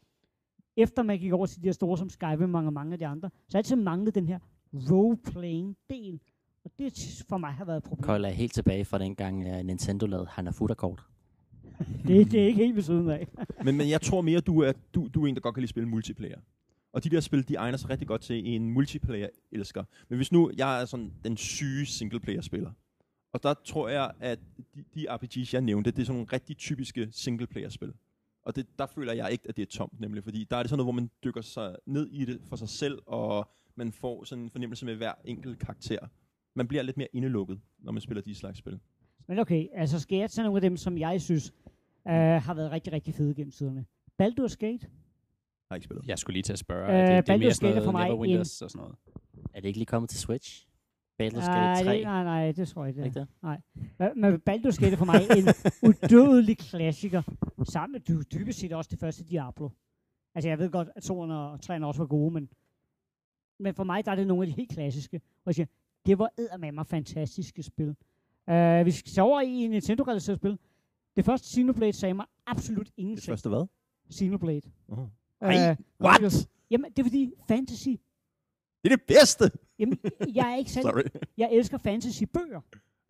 efter 0.78 1.02
man 1.02 1.18
gik 1.18 1.32
over 1.32 1.46
til 1.46 1.62
de 1.62 1.66
her 1.66 1.72
store 1.72 1.98
som 1.98 2.08
Skyrim 2.08 2.54
og 2.54 2.72
mange 2.72 2.92
af 2.92 2.98
de 2.98 3.06
andre, 3.06 3.30
så 3.30 3.56
har 3.56 3.58
jeg 3.58 3.58
altid 3.58 3.76
manglet 3.76 4.14
den 4.14 4.28
her 4.28 4.38
role-playing 4.72 5.76
del. 5.90 6.20
Og 6.64 6.70
det 6.78 7.24
for 7.28 7.38
mig 7.38 7.50
har 7.50 7.64
været 7.64 7.76
et 7.76 7.82
problem. 7.82 8.02
Køjler 8.02 8.28
er 8.28 8.32
helt 8.32 8.54
tilbage 8.54 8.84
fra 8.84 8.98
dengang 8.98 9.46
uh, 9.46 9.66
Nintendo 9.66 10.06
lavede 10.06 10.26
Hanafuda-kort. 10.30 11.02
Det, 12.06 12.30
det 12.30 12.42
er 12.42 12.46
ikke 12.46 12.64
helt 12.64 12.74
ved 12.76 12.82
siden 12.82 13.10
af. 13.10 13.28
Men, 13.64 13.76
men 13.76 13.90
jeg 13.90 14.00
tror 14.00 14.20
mere, 14.20 14.40
du 14.40 14.60
er, 14.60 14.72
du, 14.94 15.08
du 15.14 15.24
er 15.24 15.28
en, 15.28 15.34
der 15.34 15.40
godt 15.40 15.54
kan 15.54 15.60
lide 15.60 15.66
at 15.66 15.70
spille 15.70 15.88
multiplayer. 15.88 16.38
Og 16.92 17.04
de 17.04 17.10
der 17.10 17.20
spil, 17.20 17.48
de 17.48 17.54
egner 17.54 17.78
sig 17.78 17.90
rigtig 17.90 18.08
godt 18.08 18.20
til 18.20 18.54
en 18.54 18.70
multiplayer-elsker. 18.70 19.84
Men 20.08 20.16
hvis 20.16 20.32
nu, 20.32 20.50
jeg 20.56 20.80
er 20.80 20.84
sådan 20.84 21.12
den 21.24 21.36
syge 21.36 21.86
singleplayer-spiller, 21.86 22.70
og 23.32 23.42
der 23.42 23.54
tror 23.64 23.88
jeg, 23.88 24.10
at 24.20 24.38
de, 24.74 24.84
de 24.94 25.14
RPG's, 25.14 25.50
jeg 25.52 25.60
nævnte, 25.60 25.90
det 25.90 25.98
er 25.98 26.04
sådan 26.04 26.14
nogle 26.14 26.32
rigtig 26.32 26.56
typiske 26.56 27.08
singleplayer-spil. 27.10 27.92
Og 28.44 28.56
det, 28.56 28.66
der 28.78 28.86
føler 28.86 29.12
jeg 29.12 29.32
ikke, 29.32 29.48
at 29.48 29.56
det 29.56 29.62
er 29.62 29.66
tomt, 29.66 30.00
nemlig. 30.00 30.24
Fordi 30.24 30.44
der 30.50 30.56
er 30.56 30.62
det 30.62 30.70
sådan 30.70 30.78
noget, 30.78 30.86
hvor 30.94 31.00
man 31.00 31.10
dykker 31.24 31.40
sig 31.40 31.76
ned 31.86 32.06
i 32.06 32.24
det 32.24 32.40
for 32.48 32.56
sig 32.56 32.68
selv, 32.68 32.98
og 33.06 33.50
man 33.74 33.92
får 33.92 34.24
sådan 34.24 34.44
en 34.44 34.50
fornemmelse 34.50 34.86
med 34.86 34.94
hver 34.94 35.12
enkelt 35.24 35.58
karakter. 35.58 35.98
Man 36.54 36.68
bliver 36.68 36.82
lidt 36.82 36.96
mere 36.96 37.08
indelukket, 37.12 37.60
når 37.78 37.92
man 37.92 38.00
spiller 38.00 38.22
de 38.22 38.34
slags 38.34 38.58
spil. 38.58 38.80
Men 39.28 39.38
okay, 39.38 39.66
altså 39.74 40.00
skal 40.00 40.18
jeg 40.18 40.30
tage 40.30 40.44
nogle 40.44 40.56
af 40.56 40.60
dem, 40.62 40.76
som 40.76 40.98
jeg 40.98 41.20
synes 41.20 41.52
uh, 42.04 42.12
har 42.12 42.54
været 42.54 42.70
rigtig, 42.70 42.92
rigtig 42.92 43.14
fede 43.14 43.34
gennem 43.34 43.50
tiderne. 43.50 43.84
Baldur's 44.22 44.56
Gate. 44.58 44.86
Har 45.68 45.74
ikke 45.74 45.84
spillet. 45.84 46.06
Jeg 46.06 46.18
skulle 46.18 46.34
lige 46.34 46.42
til 46.42 46.52
at 46.52 46.58
spørge, 46.58 46.92
Øh, 46.92 47.02
øh, 47.02 47.16
det, 47.16 47.26
det 47.26 47.32
er 47.34 47.38
mere 47.38 47.54
sådan 47.54 47.76
er 47.76 47.84
for 47.84 47.92
noget 47.92 47.92
mig 47.92 48.04
Neverwinters 48.04 48.62
og 48.62 48.70
sådan 48.70 48.80
noget. 48.80 48.96
Er 49.54 49.60
det 49.60 49.68
ikke 49.68 49.78
lige 49.78 49.86
kommet 49.86 50.10
til 50.10 50.18
Switch? 50.18 50.67
Baldur's 51.22 51.46
Nej, 51.46 51.74
Gate 51.74 51.84
3? 51.84 51.94
det, 51.96 52.02
nej, 52.04 52.24
nej, 52.24 52.52
det 52.52 52.68
tror 52.68 52.84
jeg 52.84 52.94
det 52.94 53.04
ikke. 53.04 53.20
ikke 53.20 53.28
det? 53.42 53.56
Ja. 54.00 54.14
Men 54.14 54.34
Baldur's 54.34 54.76
Gate 54.80 54.92
er 54.92 54.96
for 54.96 55.04
mig 55.04 55.20
en 55.36 55.46
udødelig 55.88 56.58
klassiker. 56.58 57.22
Sammen 57.62 57.92
med 57.92 58.00
dy- 58.00 58.38
dybest 58.38 58.58
set 58.58 58.72
også 58.72 58.88
det 58.90 58.98
første 58.98 59.24
Diablo. 59.24 59.68
Altså 60.34 60.48
jeg 60.48 60.58
ved 60.58 60.70
godt, 60.70 60.88
at 60.96 61.04
2'erne 61.04 61.32
og 61.32 61.54
3'erne 61.54 61.84
også 61.84 62.00
var 62.00 62.06
gode, 62.06 62.30
men, 62.34 62.48
men 63.58 63.74
for 63.74 63.84
mig 63.84 64.04
der 64.04 64.10
er 64.10 64.16
det 64.16 64.26
nogle 64.26 64.42
af 64.42 64.46
de 64.46 64.52
helt 64.52 64.70
klassiske. 64.70 65.16
Og 65.16 65.42
jeg 65.46 65.54
siger, 65.54 65.66
det 66.06 66.18
var 66.18 66.28
eddermame 66.38 66.84
fantastiske 66.84 67.62
spil. 67.62 67.96
Uh, 68.50 68.86
vi 68.86 68.90
skal 68.90 69.22
over 69.22 69.40
i 69.40 69.48
en 69.50 69.70
Nintendo-relateret 69.70 70.38
spil. 70.38 70.58
Det 71.16 71.24
første 71.24 71.48
Xenoblade 71.48 71.92
sagde 71.92 72.14
mig 72.14 72.26
absolut 72.46 72.86
Det 72.86 72.92
ingenting. 72.96 73.30
første 73.30 73.48
hvad? 73.48 73.66
Xenoblade. 74.12 74.60
Øh, 74.90 74.98
Ej, 75.40 75.76
what? 76.00 76.48
Jamen, 76.70 76.90
det 76.90 76.98
er 76.98 77.04
fordi 77.04 77.32
fantasy. 77.48 77.88
Det 78.84 78.92
er 78.92 78.96
det 78.96 79.02
bedste! 79.08 79.50
Jamen, 79.78 79.98
jeg 80.34 80.52
er 80.52 80.56
ikke 80.56 80.70
selv 80.70 80.82
Sorry. 80.82 81.02
Jeg 81.36 81.48
elsker 81.52 81.78
fantasy-bøger. 81.78 82.60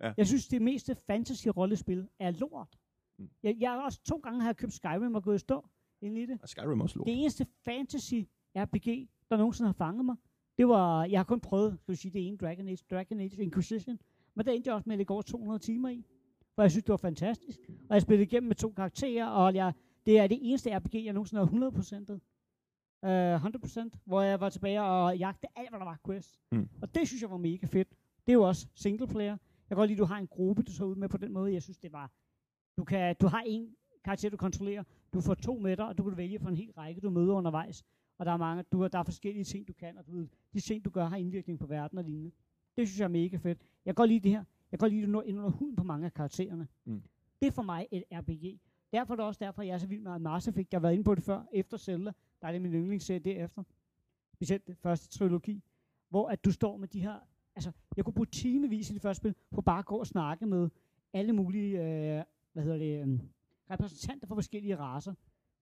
Ja. 0.03 0.13
Jeg 0.17 0.27
synes, 0.27 0.49
det 0.49 0.63
meste 0.63 0.97
fantasy-rollespil 1.11 2.07
er 2.19 2.31
lort. 2.31 2.79
Mm. 3.19 3.29
Jeg, 3.43 3.57
jeg 3.61 3.71
har 3.71 3.81
også 3.85 4.01
to 4.03 4.17
gange 4.17 4.43
har 4.43 4.53
købt 4.53 4.73
Skyrim 4.73 5.15
og 5.15 5.23
gået 5.23 5.35
i 5.35 5.39
stå 5.39 5.69
ind 6.01 6.19
i 6.19 6.27
det. 6.27 6.39
Og 6.43 6.49
Skyrim 6.49 6.81
er 6.81 6.83
også 6.83 6.99
lort. 6.99 7.07
Det 7.07 7.21
eneste 7.21 7.47
fantasy-RPG, 7.69 9.09
der 9.31 9.37
nogensinde 9.37 9.69
har 9.69 9.73
fanget 9.73 10.05
mig, 10.05 10.17
det 10.59 10.69
var, 10.69 11.05
jeg 11.05 11.19
har 11.19 11.25
kun 11.25 11.41
prøvet, 11.41 11.79
skal 11.83 11.97
sige, 11.97 12.13
det 12.13 12.27
ene 12.27 12.37
Dragon 12.37 12.69
Age, 12.69 12.85
Dragon 12.91 13.21
Age 13.21 13.43
Inquisition, 13.43 13.99
men 14.35 14.47
der 14.47 14.53
endte 14.53 14.69
jeg 14.69 14.75
også 14.75 14.85
med 14.87 14.95
at 14.95 14.99
lægge 14.99 15.13
over 15.13 15.23
200 15.23 15.59
timer 15.59 15.89
i, 15.89 16.05
for 16.55 16.63
jeg 16.63 16.71
synes, 16.71 16.85
det 16.85 16.91
var 16.91 16.97
fantastisk. 16.97 17.61
Og 17.89 17.95
jeg 17.95 18.03
spillede 18.03 18.23
igennem 18.27 18.49
med 18.49 18.57
to 18.57 18.71
karakterer, 18.71 19.27
og 19.27 19.55
jeg, 19.55 19.73
det 20.07 20.19
er 20.19 20.27
det 20.27 20.39
eneste 20.43 20.79
RPG, 20.79 20.95
jeg 20.95 21.13
nogensinde 21.13 21.47
har 21.47 21.71
100%'et. 21.71 22.21
Uh, 23.03 23.09
100%, 23.09 23.89
hvor 24.05 24.23
jeg 24.23 24.41
var 24.41 24.49
tilbage 24.49 24.83
og 24.83 25.19
jagte 25.19 25.47
alt, 25.57 25.69
hvad 25.71 25.79
der 25.79 25.85
var 25.85 25.99
quest. 26.07 26.41
Mm. 26.53 26.69
Og 26.83 26.95
det 26.95 27.09
synes 27.09 27.23
jeg 27.23 27.31
var 27.31 27.37
mega 27.37 27.67
fedt. 27.67 27.89
Det 28.27 28.33
er 28.33 28.35
jo 28.35 28.43
også 28.43 28.67
single 28.75 29.07
player. 29.07 29.31
Jeg 29.31 29.69
kan 29.69 29.77
godt 29.77 29.89
lide, 29.91 29.97
at 29.97 29.99
du 29.99 30.05
har 30.05 30.19
en 30.19 30.27
gruppe, 30.27 30.63
du 30.63 30.73
så 30.73 30.85
ud 30.85 30.95
med 30.97 31.09
på 31.09 31.17
den 31.17 31.33
måde. 31.33 31.53
Jeg 31.53 31.63
synes, 31.63 31.79
det 31.79 31.93
var... 31.93 32.11
Du, 32.77 32.85
kan, 32.85 33.17
du 33.21 33.27
har 33.27 33.43
en 33.47 33.75
karakter, 34.05 34.31
du 34.31 34.37
kontrollerer. 34.37 34.83
Du 35.13 35.21
får 35.21 35.35
to 35.35 35.59
med 35.59 35.77
dig, 35.77 35.87
og 35.89 35.99
du 35.99 36.03
kan 36.05 36.17
vælge 36.17 36.39
fra 36.39 36.49
en 36.49 36.57
hel 36.57 36.71
række, 36.73 37.01
du 37.01 37.11
møder 37.11 37.35
undervejs. 37.35 37.85
Og 38.19 38.27
der 38.27 38.33
er 38.33 38.37
mange, 38.37 38.63
du, 38.73 38.81
har- 38.81 38.89
der 38.89 38.99
er 38.99 39.03
forskellige 39.03 39.45
ting, 39.45 39.69
du 39.69 39.73
kan, 39.73 39.99
og 39.99 40.07
du, 40.07 40.27
de 40.53 40.61
ting, 40.61 40.85
du 40.85 40.91
gør, 40.91 41.05
har 41.05 41.17
indvirkning 41.17 41.59
på 41.59 41.67
verden 41.67 41.99
og 41.99 42.05
lignende. 42.05 42.31
Det 42.77 42.89
synes 42.89 42.99
jeg 43.01 43.05
er 43.05 43.09
mega 43.09 43.37
fedt. 43.37 43.59
Jeg 43.85 43.91
kan 43.91 43.95
godt 43.95 44.09
lide 44.11 44.21
det 44.21 44.31
her. 44.31 44.45
Jeg 44.73 44.79
kan 44.79 44.85
godt 44.85 44.93
lide, 44.93 45.03
at 45.03 45.07
du 45.07 45.13
når 45.13 45.23
ind 45.23 45.39
under 45.39 45.51
huden 45.51 45.77
på 45.77 45.83
mange 45.85 46.07
af 46.07 46.15
karaktererne. 46.15 46.69
Mm. 46.85 47.03
Det 47.41 47.47
er 47.47 47.53
for 47.53 47.63
mig 47.63 47.87
et 47.91 48.05
RPG. 48.13 48.61
Derfor 48.93 49.15
er 49.15 49.17
det 49.17 49.25
også 49.25 49.45
derfor, 49.45 49.63
jeg 49.63 49.75
er 49.75 49.79
så 49.79 49.87
vild 49.87 50.01
med 50.01 50.19
Mass 50.19 50.49
Effect. 50.49 50.73
Jeg 50.73 50.79
har 50.79 50.83
været 50.83 50.93
inde 50.93 51.05
på 51.05 51.15
det 51.15 51.25
før, 51.25 51.43
efter 51.53 51.77
Zelda. 51.77 52.13
Der 52.41 52.49
er 52.49 52.53
det 52.53 52.63
min 52.63 52.73
yndlingsserie 52.73 53.19
derefter. 53.19 53.63
Specielt 54.33 54.67
det 54.67 54.77
første 54.77 55.19
trilogi. 55.19 55.63
Hvor 56.09 56.29
at 56.29 56.45
du 56.45 56.53
står 56.53 56.77
med 56.77 56.89
de 56.89 57.01
her... 57.01 57.19
Altså, 57.55 57.73
jeg 57.97 58.05
kunne 58.05 58.15
bruge 58.15 58.27
timevis 58.27 58.91
i 58.91 58.95
det 58.95 59.03
første 59.03 59.21
spil, 59.21 59.35
på 59.51 59.61
bare 59.61 59.79
at 59.79 59.87
gå 59.87 59.97
og 59.97 60.07
snakke 60.07 60.47
med 60.47 60.69
alle 61.13 61.33
mulige, 61.33 61.79
øh, 61.79 62.25
hvad 62.53 62.63
hedder 62.63 62.79
det, 62.79 63.03
øh, 63.03 63.21
repræsentanter 63.71 64.27
for 64.27 64.35
forskellige 64.35 64.77
raser. 64.77 65.15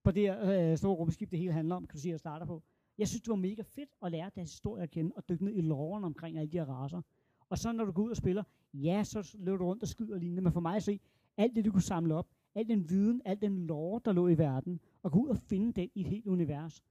På 0.03 0.11
det 0.11 0.23
her 0.23 0.71
øh, 0.71 0.77
store 0.77 0.95
rumskib, 0.95 1.31
det 1.31 1.39
hele 1.39 1.53
handler 1.53 1.75
om, 1.75 1.87
kan 1.87 1.97
du 1.97 2.01
sige, 2.01 2.11
jeg 2.11 2.19
starter 2.19 2.45
på. 2.45 2.63
Jeg 2.97 3.07
synes, 3.07 3.21
det 3.21 3.29
var 3.29 3.35
mega 3.35 3.61
fedt 3.61 3.89
at 4.03 4.11
lære 4.11 4.31
deres 4.35 4.51
historie 4.51 4.83
at 4.83 4.89
kende, 4.89 5.11
og 5.15 5.29
dykke 5.29 5.45
ned 5.45 5.55
i 5.55 5.61
loven 5.61 6.03
omkring 6.03 6.37
alle 6.37 6.51
de 6.51 6.57
her 6.57 6.65
raser. 6.65 7.01
Og 7.49 7.57
så 7.57 7.71
når 7.71 7.85
du 7.85 7.91
går 7.91 8.03
ud 8.03 8.09
og 8.09 8.17
spiller, 8.17 8.43
ja, 8.73 9.03
så 9.03 9.35
løber 9.39 9.57
du 9.57 9.65
rundt 9.65 9.81
og 9.83 9.87
skyder 9.87 10.13
og 10.13 10.19
lignende, 10.19 10.41
men 10.41 10.53
for 10.53 10.59
mig 10.59 10.75
at 10.75 10.83
se, 10.83 10.99
alt 11.37 11.55
det, 11.55 11.65
du 11.65 11.71
kunne 11.71 11.81
samle 11.81 12.15
op, 12.15 12.27
al 12.57 12.67
den 12.67 12.89
viden, 12.89 13.21
al 13.25 13.41
den 13.41 13.67
lore, 13.67 14.01
der 14.05 14.11
lå 14.11 14.27
i 14.27 14.37
verden, 14.37 14.79
og 15.03 15.11
gå 15.11 15.19
ud 15.19 15.27
og 15.27 15.37
finde 15.37 15.73
den 15.73 15.89
i 15.95 16.01
et 16.01 16.07
helt 16.07 16.27
univers. 16.27 16.83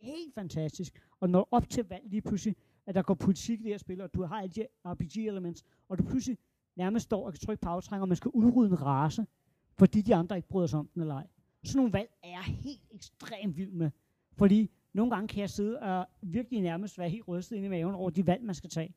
Helt 0.00 0.34
fantastisk. 0.34 1.02
Og 1.20 1.30
når 1.30 1.48
op 1.50 1.68
til 1.68 1.88
valg 1.88 2.04
lige 2.06 2.22
pludselig, 2.22 2.56
at 2.86 2.94
der 2.94 3.02
går 3.02 3.14
politik 3.14 3.60
i 3.60 3.62
det 3.62 3.70
her 3.70 3.78
spil, 3.78 4.00
og 4.00 4.14
du 4.14 4.22
har 4.22 4.40
alle 4.40 4.52
de 4.52 4.66
RPG-elements, 4.84 5.64
og 5.88 5.98
du 5.98 6.04
pludselig 6.04 6.38
nærmest 6.76 7.04
står 7.04 7.26
og 7.26 7.32
kan 7.32 7.40
trykke 7.40 7.60
på 7.60 7.68
aftrænger, 7.68 8.02
og 8.02 8.08
man 8.08 8.16
skal 8.16 8.30
udrydde 8.34 8.70
en 8.70 8.82
race, 8.82 9.26
fordi 9.78 10.02
de 10.02 10.14
andre 10.14 10.36
ikke 10.36 10.48
bryder 10.48 10.66
sig 10.66 10.78
om 10.78 10.88
den 10.94 11.00
eller 11.02 11.14
ej. 11.14 11.26
Sådan 11.64 11.78
nogle 11.78 11.92
valg 11.92 12.10
er 12.22 12.28
jeg 12.28 12.42
helt 12.42 12.88
ekstremt 12.90 13.56
vild 13.56 13.70
med. 13.70 13.90
Fordi 14.32 14.70
nogle 14.92 15.10
gange 15.10 15.28
kan 15.28 15.40
jeg 15.40 15.50
sidde 15.50 15.78
og 15.78 16.06
virkelig 16.22 16.60
nærmest 16.60 16.98
være 16.98 17.08
helt 17.08 17.28
rystet 17.28 17.56
inde 17.56 17.66
i 17.66 17.70
maven 17.70 17.94
over 17.94 18.10
de 18.10 18.26
valg, 18.26 18.44
man 18.44 18.54
skal 18.54 18.70
tage. 18.70 18.94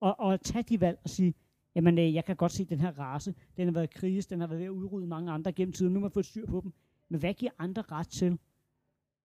Og, 0.00 0.20
og 0.20 0.40
tage 0.40 0.62
de 0.62 0.80
valg 0.80 0.98
og 1.04 1.10
sige, 1.10 1.34
jamen 1.74 1.98
øh, 1.98 2.14
jeg 2.14 2.24
kan 2.24 2.36
godt 2.36 2.52
se 2.52 2.64
den 2.64 2.80
her 2.80 2.98
race, 2.98 3.34
den 3.56 3.66
har 3.66 3.72
været 3.72 3.90
kriges, 3.90 4.26
den 4.26 4.40
har 4.40 4.46
været 4.46 4.58
ved 4.58 4.66
at 4.66 4.70
udrydde 4.70 5.06
mange 5.06 5.32
andre 5.32 5.52
gennem 5.52 5.72
tiden, 5.72 5.92
nu 5.92 5.98
har 5.98 6.02
man 6.02 6.10
fået 6.10 6.26
styr 6.26 6.46
på 6.46 6.60
dem. 6.60 6.72
Men 7.08 7.20
hvad 7.20 7.34
giver 7.34 7.52
andre 7.58 7.82
ret 7.82 8.08
til? 8.08 8.38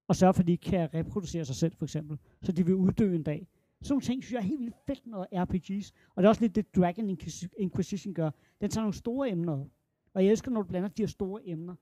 Og 0.07 0.15
sørge 0.15 0.33
for, 0.33 0.41
at 0.41 0.47
de 0.47 0.57
kan 0.57 0.93
reproducere 0.93 1.45
sig 1.45 1.55
selv, 1.55 1.75
for 1.75 1.85
eksempel. 1.85 2.17
Så 2.41 2.51
de 2.51 2.65
vil 2.65 2.75
uddø 2.75 3.15
en 3.15 3.23
dag. 3.23 3.47
Sådan 3.81 3.93
nogle 3.93 4.01
ting 4.01 4.23
synes 4.23 4.33
jeg 4.33 4.39
er 4.39 4.43
helt 4.43 4.59
vildt 4.59 4.75
fedt, 4.87 5.07
når 5.07 5.27
RPG's. 5.33 5.91
Og 6.15 6.23
det 6.23 6.25
er 6.25 6.29
også 6.29 6.41
lidt 6.41 6.55
det, 6.55 6.75
Dragon 6.75 7.09
Inquis- 7.09 7.47
Inquisition 7.57 8.13
gør. 8.13 8.31
Den 8.61 8.69
tager 8.69 8.83
nogle 8.83 8.93
store 8.93 9.29
emner 9.29 9.53
op. 9.53 9.67
Og 10.13 10.23
jeg 10.23 10.31
elsker, 10.31 10.51
når 10.51 10.61
du 10.61 10.67
blander 10.67 10.89
de 10.89 11.01
her 11.01 11.07
store 11.07 11.41
emner 11.47 11.75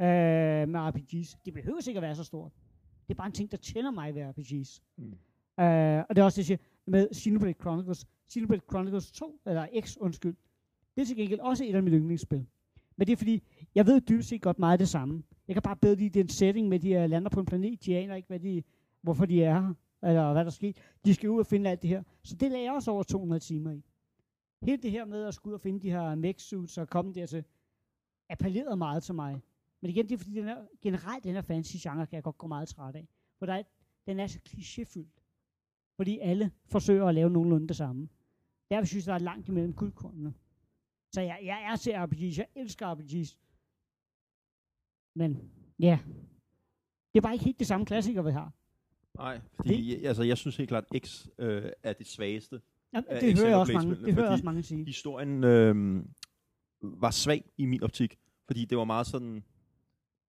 øh, 0.00 0.68
med 0.68 0.80
RPG's. 0.80 1.36
Det 1.44 1.54
behøver 1.54 1.80
sikkert 1.80 2.04
at 2.04 2.06
være 2.08 2.16
så 2.16 2.24
stort. 2.24 2.52
Det 3.08 3.14
er 3.14 3.16
bare 3.18 3.26
en 3.26 3.32
ting, 3.32 3.50
der 3.50 3.56
tænder 3.56 3.90
mig 3.90 4.14
ved 4.14 4.22
RPG's. 4.22 4.80
Mm. 4.96 5.04
Øh, 5.64 6.04
og 6.08 6.16
det 6.16 6.18
er 6.18 6.24
også 6.24 6.36
det, 6.36 6.50
jeg 6.50 6.58
siger 6.58 6.58
med 6.86 7.08
Xenoblade 7.14 7.54
Chronicles. 7.60 8.06
Xenoblade 8.30 8.62
Chronicles 8.70 9.12
2, 9.12 9.40
eller 9.46 9.66
X, 9.80 9.96
undskyld. 9.96 10.36
Det 10.94 11.02
er 11.02 11.06
til 11.06 11.16
gengæld 11.16 11.40
også 11.40 11.64
et 11.64 11.74
af 11.74 11.82
mine 11.82 11.96
yndlingsspil. 11.96 12.46
Men 12.96 13.06
det 13.06 13.12
er 13.12 13.16
fordi, 13.16 13.42
jeg 13.74 13.86
ved 13.86 14.00
dybest 14.00 14.28
set 14.28 14.42
godt 14.42 14.58
meget 14.58 14.72
af 14.72 14.78
det 14.78 14.88
samme. 14.88 15.22
Jeg 15.48 15.54
kan 15.54 15.62
bare 15.62 15.76
bedre 15.76 15.94
lide 15.94 16.18
den 16.20 16.28
setting 16.28 16.68
med, 16.68 16.78
at 16.78 16.82
de 16.82 17.04
uh, 17.04 17.10
lander 17.10 17.30
på 17.30 17.40
en 17.40 17.46
planet. 17.46 17.84
De 17.84 17.96
aner 17.96 18.14
ikke, 18.14 18.26
hvad 18.26 18.40
de, 18.40 18.62
hvorfor 19.00 19.26
de 19.26 19.44
er 19.44 19.60
her, 19.60 19.74
eller 20.02 20.32
hvad 20.32 20.44
der 20.44 20.50
sker. 20.50 20.72
De 21.04 21.14
skal 21.14 21.30
ud 21.30 21.40
og 21.40 21.46
finde 21.46 21.70
alt 21.70 21.82
det 21.82 21.90
her. 21.90 22.02
Så 22.22 22.36
det 22.36 22.50
lagde 22.50 22.64
jeg 22.64 22.72
også 22.72 22.90
over 22.90 23.02
200 23.02 23.40
timer 23.40 23.72
i. 23.72 23.82
Hele 24.62 24.82
det 24.82 24.90
her 24.90 25.04
med 25.04 25.24
at 25.24 25.34
skulle 25.34 25.52
ud 25.52 25.54
og 25.54 25.60
finde 25.60 25.80
de 25.80 25.90
her 25.90 26.14
mech 26.14 26.46
suits 26.46 26.78
og 26.78 26.88
komme 26.88 27.12
dertil, 27.12 27.44
appellerede 28.28 28.76
meget 28.76 29.02
til 29.02 29.14
mig. 29.14 29.42
Men 29.80 29.90
igen, 29.90 30.08
det 30.08 30.12
er 30.14 30.18
fordi, 30.18 30.34
den 30.34 30.48
er, 30.48 30.56
generelt 30.82 31.24
den 31.24 31.34
her 31.34 31.42
fantasy 31.42 31.76
genre 31.82 32.06
kan 32.06 32.16
jeg 32.16 32.22
godt 32.22 32.38
gå 32.38 32.46
meget 32.46 32.68
træt 32.68 32.96
af. 32.96 33.08
For 33.38 33.46
der 33.46 33.54
er, 33.54 33.62
den 34.06 34.20
er 34.20 34.26
så 34.26 34.38
klichéfyldt. 34.48 35.21
Fordi 36.02 36.18
alle 36.18 36.50
forsøger 36.66 37.06
at 37.06 37.14
lave 37.14 37.30
nogenlunde 37.30 37.68
det 37.68 37.76
samme. 37.76 38.08
Derfor 38.70 38.86
synes 38.86 39.06
jeg, 39.06 39.12
der 39.12 39.18
er 39.20 39.24
langt 39.24 39.48
imellem 39.48 39.72
guldkornene. 39.72 40.34
Så 41.14 41.20
jeg, 41.20 41.38
jeg 41.44 41.62
er 41.62 41.76
til 41.76 41.90
RPG's. 41.90 42.38
Jeg 42.38 42.46
elsker 42.56 42.94
RPG's. 42.94 43.36
Men 45.16 45.50
ja, 45.78 45.98
det 47.14 47.18
er 47.18 47.20
bare 47.20 47.32
ikke 47.32 47.44
helt 47.44 47.58
det 47.58 47.66
samme 47.66 47.86
klassiker, 47.86 48.22
vi 48.22 48.30
har. 48.30 48.52
Nej, 49.14 49.40
fordi 49.56 49.94
jeg, 49.94 50.08
altså, 50.08 50.22
jeg 50.22 50.38
synes 50.38 50.56
helt 50.56 50.68
klart, 50.68 50.84
at 50.94 51.06
X 51.06 51.26
øh, 51.38 51.70
er 51.82 51.92
det 51.92 52.06
svageste. 52.06 52.60
Ja, 52.92 53.02
det 53.20 53.38
hører 53.38 53.48
jeg 53.48 53.58
også 53.58 53.72
mange, 53.72 53.96
det 53.96 54.14
hører 54.14 54.30
også 54.30 54.44
mange 54.44 54.62
sige. 54.62 54.84
Historien 54.84 55.44
øh, 55.44 56.04
var 56.82 57.10
svag 57.10 57.44
i 57.58 57.66
min 57.66 57.82
optik, 57.82 58.18
fordi 58.46 58.64
det 58.64 58.78
var 58.78 58.84
meget 58.84 59.06
sådan... 59.06 59.44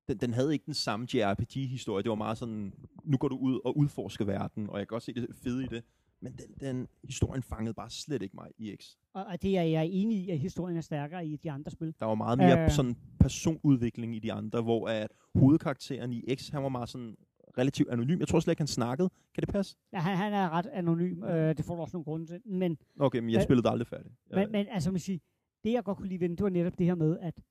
Den, 0.08 0.18
den 0.18 0.34
havde 0.34 0.54
ikke 0.54 0.66
den 0.66 0.74
samme 0.74 1.08
JRPG-historie. 1.14 2.04
Det 2.04 2.10
var 2.10 2.16
meget 2.16 2.38
sådan, 2.38 2.74
nu 3.04 3.18
går 3.18 3.28
du 3.28 3.38
ud 3.38 3.60
og 3.66 3.78
udforsker 3.78 4.26
verden, 4.26 4.70
og 4.70 4.80
jeg 4.80 4.88
kan 4.88 4.94
godt 4.96 5.04
se 5.04 5.14
det 5.14 5.28
fede 5.44 5.64
i 5.64 5.68
det. 5.68 5.84
Men 6.22 6.34
den, 6.34 6.46
den 6.60 6.88
historien 7.04 7.44
fangede 7.44 7.74
bare 7.74 7.90
slet 7.90 8.22
ikke 8.22 8.36
mig 8.36 8.48
i 8.58 8.76
X. 8.82 8.86
Og, 9.14 9.26
og 9.26 9.42
det 9.42 9.58
er 9.58 9.62
jeg 9.64 9.88
enig 9.92 10.18
i, 10.18 10.30
at 10.30 10.40
historien 10.40 10.78
er 10.78 10.82
stærkere 10.82 11.28
i 11.28 11.36
de 11.36 11.52
andre 11.52 11.72
spil. 11.72 11.94
Der 12.00 12.06
var 12.06 12.16
meget 12.16 12.38
mere 12.38 12.64
Øh. 12.64 12.72
sådan 12.72 12.96
personudvikling 13.20 14.16
i 14.16 14.20
de 14.20 14.34
andre, 14.34 14.62
hvor 14.62 14.88
at 14.88 15.08
hovedkarakteren 15.36 16.14
i 16.14 16.36
X, 16.36 16.50
han 16.50 16.64
var 16.64 16.70
meget 16.70 16.90
sådan 16.90 17.16
relativt 17.58 17.90
anonym. 17.90 18.20
Jeg 18.20 18.28
tror 18.28 18.40
slet 18.40 18.52
ikke, 18.52 18.60
han 18.60 18.68
snakkede. 18.68 19.10
Kan 19.36 19.42
det 19.42 19.50
passe? 19.50 19.76
Ja, 19.94 20.00
han, 20.00 20.18
han 20.18 20.34
er 20.34 20.50
ret 20.50 20.66
anonym. 20.66 21.24
Øh, 21.24 21.58
det 21.58 21.66
får 21.66 21.76
du 21.76 21.82
også 21.82 21.96
nogle 21.98 22.04
grunde 22.06 22.26
til. 22.26 22.42
Men 22.46 22.78
Okay, 23.00 23.20
men 23.20 23.30
jeg 23.30 23.44
spillede 23.44 23.70
aldrig 23.70 23.88
færdigt. 23.88 24.16
Men, 24.32 24.52
men 24.52 24.66
altså, 24.70 24.92
man 24.92 25.00
siger, 25.00 25.20
det 25.64 25.72
jeg 25.72 25.84
godt 25.84 25.98
kunne 25.98 26.08
lide 26.10 26.20
ved 26.20 26.30
det 26.30 26.44
var 26.44 26.50
netop 26.50 26.78
det 26.80 26.86
her 26.86 26.96
med, 26.96 27.18
at 27.22 27.42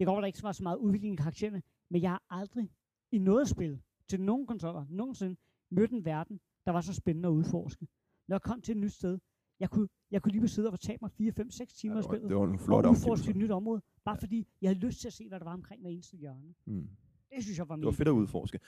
det 0.00 0.06
går, 0.06 0.20
der 0.20 0.26
ikke 0.26 0.42
var 0.42 0.52
så 0.52 0.62
meget 0.62 0.76
udvikling 0.76 1.12
i 1.14 1.16
karaktererne, 1.16 1.62
men 1.90 2.02
jeg 2.02 2.10
har 2.10 2.22
aldrig 2.30 2.70
i 3.12 3.18
noget 3.18 3.48
spil, 3.48 3.82
til 4.08 4.20
nogen 4.20 4.46
konsoller, 4.46 4.86
nogensinde, 4.90 5.36
mødt 5.70 5.90
en 5.90 6.04
verden, 6.04 6.40
der 6.66 6.72
var 6.72 6.80
så 6.80 6.94
spændende 6.94 7.28
at 7.28 7.32
udforske. 7.32 7.86
Når 8.28 8.34
jeg 8.36 8.42
kom 8.42 8.60
til 8.62 8.72
et 8.72 8.78
nyt 8.78 8.92
sted, 8.92 9.18
jeg 9.60 9.70
kunne, 9.70 9.88
jeg 10.10 10.22
kunne 10.22 10.32
lige 10.32 10.48
sidde 10.48 10.68
og 10.68 10.72
fortabe 10.72 10.98
mig 11.02 11.10
4, 11.10 11.32
5, 11.32 11.50
6 11.50 11.74
timer 11.74 11.94
ja, 11.94 11.98
det, 12.00 12.04
var, 12.08 12.12
spillet, 12.12 12.28
det 12.28 12.36
var 12.36 12.46
en 12.46 12.58
flot 12.58 12.84
og 12.86 12.90
udforske 12.90 13.30
et 13.30 13.36
nyt 13.36 13.50
område, 13.50 13.82
bare 14.04 14.16
fordi 14.16 14.46
jeg 14.62 14.68
havde 14.70 14.78
lyst 14.78 15.00
til 15.00 15.06
at 15.08 15.12
se, 15.12 15.28
hvad 15.28 15.38
der 15.38 15.44
var 15.44 15.52
omkring 15.52 15.80
hver 15.82 15.90
eneste 15.90 16.16
hjørne. 16.16 16.54
Mm. 16.66 16.88
Det 17.34 17.42
synes 17.44 17.58
jeg 17.58 17.68
var 17.68 17.76
Det 17.76 17.84
var 17.84 17.90
fedt 17.90 18.08
at 18.08 18.12
udforske. 18.12 18.60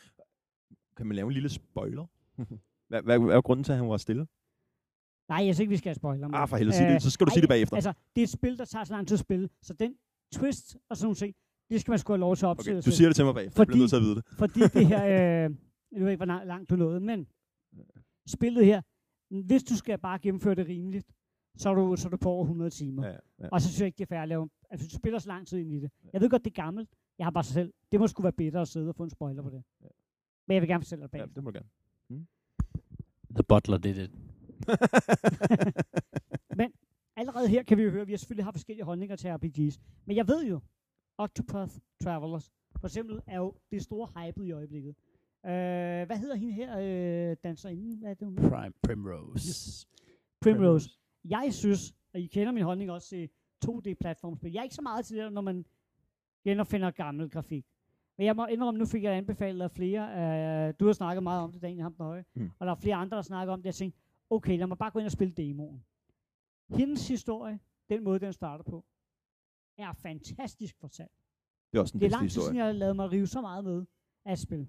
Kan 0.97 1.07
man 1.07 1.17
lave 1.17 1.27
en 1.27 1.33
lille 1.33 1.49
spoiler? 1.49 2.07
hvad, 2.89 3.03
hvad, 3.03 3.19
hvad 3.19 3.37
er 3.37 3.41
grunden 3.43 3.65
til, 3.65 3.73
at 3.73 3.79
han 3.79 3.89
var 3.89 3.97
stille? 3.97 4.27
Nej, 5.29 5.37
jeg 5.47 5.55
synes 5.55 5.61
ikke, 5.61 5.71
vi 5.71 5.77
skal 5.77 5.89
have 5.89 5.95
spoiler. 5.95 6.29
men- 6.29 6.35
Ah, 6.35 6.49
for 6.49 6.57
helvede, 6.57 6.77
sig 6.77 6.89
det. 6.89 7.03
Så 7.03 7.11
skal 7.11 7.27
du 7.27 7.31
ej, 7.31 7.35
sige 7.35 7.41
det 7.43 7.49
bagefter. 7.49 7.77
Altså, 7.77 7.93
det 8.17 8.23
er 8.23 8.27
et 8.27 8.31
spil, 8.31 8.59
der 8.59 8.65
tager 8.65 8.85
så 8.85 8.93
lang 8.95 9.09
tid 9.09 9.15
at 9.15 9.21
spille, 9.21 9.49
så 9.63 9.75
den 9.75 9.97
twist 10.33 10.77
og 10.89 10.97
sådan 10.97 11.05
nogle 11.05 11.17
ting, 11.17 11.35
det 11.71 11.81
skal 11.81 11.93
man 11.93 11.99
sgu 11.99 12.13
have 12.13 12.21
lov 12.21 12.37
til 12.37 12.47
at 12.47 12.49
opsætte. 12.51 12.79
Okay, 12.79 12.87
du 12.87 12.91
siger 12.91 13.09
det 13.09 13.17
til 13.17 13.25
mig 13.25 13.35
bagefter. 13.35 13.61
Jeg 13.61 13.67
bliver 13.67 13.75
Fordi- 13.75 13.79
nødt 13.81 13.91
til 13.91 13.97
at 13.97 14.03
vide 14.03 14.15
det. 14.15 14.25
Fordi 14.39 14.61
det 14.79 14.87
her, 14.87 15.05
øh, 15.13 15.57
jeg 15.93 16.01
ved 16.01 16.09
ikke, 16.11 16.17
hvor 16.17 16.27
lang- 16.27 16.47
langt 16.47 16.71
du 16.71 16.77
nåede, 16.77 17.01
men 17.01 17.27
spillet 18.27 18.65
her, 18.67 18.83
hvis 19.45 19.63
du 19.63 19.77
skal 19.77 19.99
bare 19.99 20.19
gennemføre 20.19 20.55
det 20.55 20.67
rimeligt, 20.69 21.07
så 21.57 21.71
er 21.71 21.75
du, 21.75 21.97
så 21.97 22.09
er 22.09 22.11
du 22.11 22.17
på 22.17 22.29
over 22.31 22.45
100 22.45 22.71
timer. 22.71 23.07
Ja, 23.07 23.13
ja. 23.41 23.49
Og 23.53 23.61
så 23.61 23.69
synes 23.69 23.81
jeg 23.81 23.87
ikke, 23.87 23.97
det 23.99 24.05
er 24.05 24.09
fair 24.15 24.21
at 24.23 24.29
lave, 24.29 24.49
altså 24.71 24.89
du 24.89 24.95
spiller 24.97 25.19
så 25.19 25.29
lang 25.29 25.47
tid 25.47 25.59
ind 25.59 25.73
i 25.73 25.81
det. 25.81 25.91
Jeg 26.13 26.21
ved 26.21 26.31
godt, 26.31 26.45
det 26.45 26.51
er 26.51 26.63
gammelt. 26.63 26.89
Jeg 27.19 27.27
har 27.27 27.31
bare 27.31 27.45
sig 27.45 27.55
selv, 27.55 27.73
det 27.93 28.01
må 28.01 28.07
sgu 28.07 28.23
være 28.23 28.33
bedre 28.33 28.61
at 28.61 28.69
sidde 28.69 28.89
og 28.89 28.95
få 28.97 29.03
en 29.05 29.11
spoiler 29.11 29.43
på 29.43 29.51
det. 29.51 29.63
Ja. 29.83 29.87
Men 30.49 30.55
jeg 30.55 30.63
vil 30.63 30.69
gerne 30.69 30.83
fortælle 30.83 31.03
dig 31.03 31.09
ja, 31.13 31.19
bagefter. 31.19 31.35
det 31.35 31.45
må 31.45 31.51
du 31.51 31.59
gerne. 31.59 32.27
The 33.35 33.43
Butler 33.49 33.79
did 33.79 33.97
it. 33.97 34.11
Allerede 37.23 37.49
her 37.49 37.63
kan 37.63 37.79
vi 37.79 37.83
jo 37.83 37.91
høre, 37.91 38.03
at 38.03 38.09
vi 38.09 38.17
selvfølgelig 38.17 38.45
har 38.45 38.53
forskellige 38.53 38.85
holdninger 38.85 39.17
til 39.17 39.29
RPG's. 39.29 39.81
Men 40.07 40.17
jeg 40.17 40.29
ved 40.29 40.47
jo, 40.47 40.61
Octopath 41.19 41.73
Travelers, 42.03 42.53
for 42.81 42.87
eksempel, 42.87 43.21
er 43.27 43.39
jo 43.39 43.55
det 43.71 43.83
store 43.83 44.09
hypet 44.17 44.47
i 44.47 44.51
øjeblikket. 44.51 44.95
Øh, 45.47 46.07
hvad 46.07 46.19
hedder 46.19 46.35
hende 46.35 46.53
her, 46.53 46.79
øh, 46.79 47.37
danserinde? 47.45 47.97
Hvad 47.97 48.11
er 48.11 48.15
det, 48.15 48.27
hun? 48.27 48.37
Prime, 48.37 48.73
Primrose. 48.83 49.49
Yes. 49.49 49.89
Primrose. 50.41 50.91
Jeg 51.25 51.49
synes, 51.51 51.95
og 52.15 52.21
I 52.21 52.27
kender 52.27 52.53
min 52.53 52.63
holdning 52.63 52.91
også 52.91 53.09
til 53.09 53.29
2D-platformspil. 53.65 54.53
Jeg 54.53 54.59
er 54.59 54.63
ikke 54.63 54.75
så 54.75 54.83
meget 54.83 55.05
til 55.05 55.17
det, 55.17 55.33
når 55.33 55.41
man 55.41 55.65
genopfinder 56.45 56.91
gammel 56.91 57.31
grafik. 57.31 57.67
Men 58.19 58.27
jeg 58.27 58.37
må 58.37 58.47
indrømme, 58.47 58.79
nu 58.79 58.87
fik 58.87 59.03
jeg 59.03 59.13
anbefalet 59.13 59.63
af 59.65 59.71
flere. 59.71 60.03
Øh, 60.69 60.75
du 60.81 60.87
har 60.87 60.93
snakket 60.93 61.23
meget 61.23 61.43
om 61.43 61.53
det, 61.53 61.63
Daniel 61.63 61.83
Ham 61.83 61.95
den 61.95 62.05
Høje. 62.05 62.25
Mm. 62.35 62.51
Og 62.59 62.67
der 62.67 62.73
er 62.73 62.77
flere 62.77 62.97
andre, 62.97 63.17
der 63.17 63.23
snakker 63.23 63.53
om 63.53 63.61
det. 63.61 63.67
Jeg 63.67 63.75
tænkte, 63.75 63.99
okay, 64.31 64.59
lad 64.59 64.67
mig 64.67 64.79
bare 64.79 64.91
gå 64.91 64.99
ind 64.99 65.07
og 65.07 65.13
spille 65.13 65.35
demoen. 65.35 65.85
Hendes 66.79 67.09
historie, 67.09 67.61
den 67.89 68.05
måde, 68.05 68.19
den 68.21 68.33
starter 68.33 68.65
på, 68.65 68.85
er 69.79 69.93
fantastisk 69.93 70.77
fortalt. 70.81 71.11
Det 71.73 71.79
er 71.79 71.81
også 71.83 71.97
en 71.97 72.01
Det 72.01 72.07
er 72.07 72.11
lang 72.11 72.31
tid 72.31 72.41
siden, 72.41 72.57
jeg 72.57 72.65
har 72.65 72.73
lavet 72.73 72.97
mig 72.97 73.13
rive 73.13 73.27
så 73.27 73.41
meget 73.41 73.65
med 73.65 73.85
af 74.25 74.33
et 74.33 74.39
spil. 74.39 74.69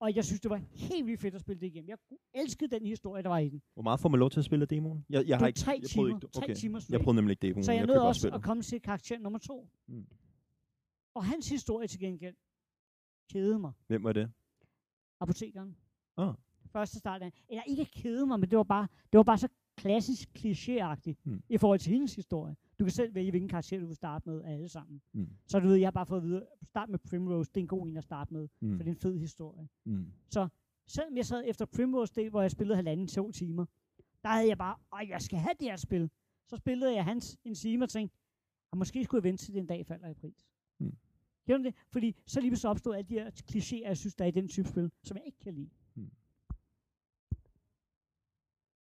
Og 0.00 0.14
jeg 0.16 0.24
synes, 0.24 0.40
det 0.40 0.50
var 0.50 0.56
helt 0.56 1.06
vildt 1.06 1.20
fedt 1.20 1.34
at 1.34 1.40
spille 1.40 1.60
det 1.60 1.66
igennem. 1.66 1.88
Jeg 1.88 1.98
elskede 2.34 2.70
den 2.70 2.86
historie, 2.86 3.22
der 3.22 3.28
var 3.28 3.38
i 3.38 3.48
den. 3.48 3.62
Hvor 3.74 3.82
meget 3.82 4.00
får 4.00 4.08
man 4.08 4.20
lov 4.20 4.30
til 4.30 4.38
at 4.38 4.44
spille 4.44 4.62
af 4.62 4.68
demoen? 4.68 5.06
Jeg, 5.10 5.16
jeg 5.18 5.26
Det 5.26 5.38
har 5.38 5.46
ikke, 5.46 5.58
tre 5.58 5.78
jeg 5.82 5.88
timer. 5.90 6.08
Ikke, 6.16 6.26
Tre 6.28 6.42
okay. 6.44 6.54
timer 6.54 6.80
Jeg 6.90 7.00
prøvede 7.00 7.16
nemlig 7.16 7.32
ikke 7.32 7.46
demoen. 7.48 7.64
Så 7.64 7.72
jeg, 7.72 7.78
jeg 7.78 7.86
nød 7.86 7.94
købte 7.94 8.02
også 8.02 8.20
spillet. 8.20 8.38
at 8.38 8.42
komme 8.44 8.62
til 8.62 8.82
karakter 8.82 9.18
nummer 9.18 9.38
to. 9.38 9.68
Mm. 9.86 10.06
Og 11.14 11.24
hans 11.24 11.48
historie 11.48 11.86
til 11.88 12.00
gengæld 12.00 12.36
kædede 13.32 13.58
mig. 13.58 13.72
Hvem 13.86 14.04
var 14.04 14.12
det? 14.12 14.32
Apotekeren. 15.20 15.76
Ah. 16.16 16.34
Første 16.72 16.98
start 16.98 17.22
af. 17.22 17.32
Eller 17.48 17.62
ikke 17.62 17.84
kede 17.84 18.26
mig, 18.26 18.40
men 18.40 18.50
det 18.50 18.58
var 18.58 18.64
bare, 18.64 18.88
det 19.12 19.18
var 19.18 19.24
bare 19.24 19.38
så 19.38 19.48
klassisk 19.78 20.28
klichéagtigt 20.38 21.14
Mm. 21.24 21.42
i 21.48 21.58
forhold 21.58 21.78
til 21.78 21.92
hendes 21.92 22.14
historie. 22.14 22.56
Du 22.78 22.84
kan 22.84 22.90
selv 22.92 23.14
vælge, 23.14 23.30
hvilken 23.30 23.48
karakter 23.48 23.80
du 23.80 23.86
vil 23.86 23.96
starte 23.96 24.28
med 24.28 24.42
af 24.42 24.52
alle 24.54 24.68
sammen. 24.68 25.02
Mm. 25.12 25.28
Så 25.46 25.60
du 25.60 25.66
ved, 25.68 25.76
jeg 25.76 25.86
har 25.86 25.90
bare 25.90 26.06
fået 26.06 26.18
at 26.18 26.24
vide, 26.24 26.46
start 26.62 26.88
med 26.88 26.98
Primrose, 26.98 27.50
det 27.50 27.56
er 27.56 27.64
en 27.64 27.68
god 27.68 27.88
en 27.88 27.96
at 27.96 28.04
starte 28.04 28.32
med, 28.34 28.48
Mm. 28.60 28.76
for 28.76 28.82
det 28.84 28.90
er 28.90 28.94
en 28.94 29.00
fed 29.00 29.18
historie. 29.18 29.68
Mm. 29.84 30.06
Selvom 30.86 31.16
jeg 31.16 31.26
sad 31.26 31.42
efter 31.46 31.64
Primrose 31.66 32.12
Day, 32.14 32.30
hvor 32.30 32.40
jeg 32.42 32.50
spillede 32.50 32.76
halvanden 32.76 33.06
to 33.06 33.30
timer, 33.32 33.66
der 34.22 34.28
havde 34.28 34.48
jeg 34.48 34.58
bare, 34.58 34.76
åh, 34.92 35.08
jeg 35.08 35.22
skal 35.22 35.38
have 35.38 35.54
det 35.60 35.68
her 35.68 35.76
spil. 35.76 36.10
Så 36.46 36.56
spillede 36.56 36.94
jeg 36.94 37.04
hans 37.04 37.36
en 37.44 37.54
time 37.54 37.84
og 37.84 37.88
tænkte, 37.88 38.16
at 38.72 38.78
måske 38.78 39.04
skulle 39.04 39.18
jeg 39.18 39.24
vente 39.30 39.44
til 39.44 39.54
den 39.54 39.66
dag 39.66 39.86
falder 39.86 40.08
i 40.08 40.14
pris. 40.14 40.46
Mm. 40.80 40.96
Gjorde 41.46 41.64
det? 41.64 41.74
Fordi 41.92 42.16
så 42.26 42.40
lige 42.40 42.56
så 42.56 42.68
opstod 42.68 42.94
alle 42.94 43.08
de 43.08 43.14
her 43.14 43.30
klichéer, 43.52 43.88
jeg 43.88 43.96
synes, 43.96 44.14
der 44.14 44.24
er 44.24 44.28
i 44.28 44.30
den 44.30 44.48
type 44.48 44.68
spil, 44.68 44.90
som 45.02 45.16
jeg 45.16 45.26
ikke 45.26 45.38
kan 45.38 45.54
lide. 45.54 45.68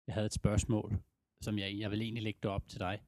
Jeg 0.07 0.13
havde 0.13 0.25
et 0.25 0.33
spørgsmål, 0.33 0.97
som 1.41 1.59
jeg, 1.59 1.79
jeg 1.79 1.91
vil 1.91 2.01
egentlig 2.01 2.23
lægge 2.23 2.39
det 2.43 2.51
op 2.51 2.67
til 2.67 2.79
dig. 2.79 2.99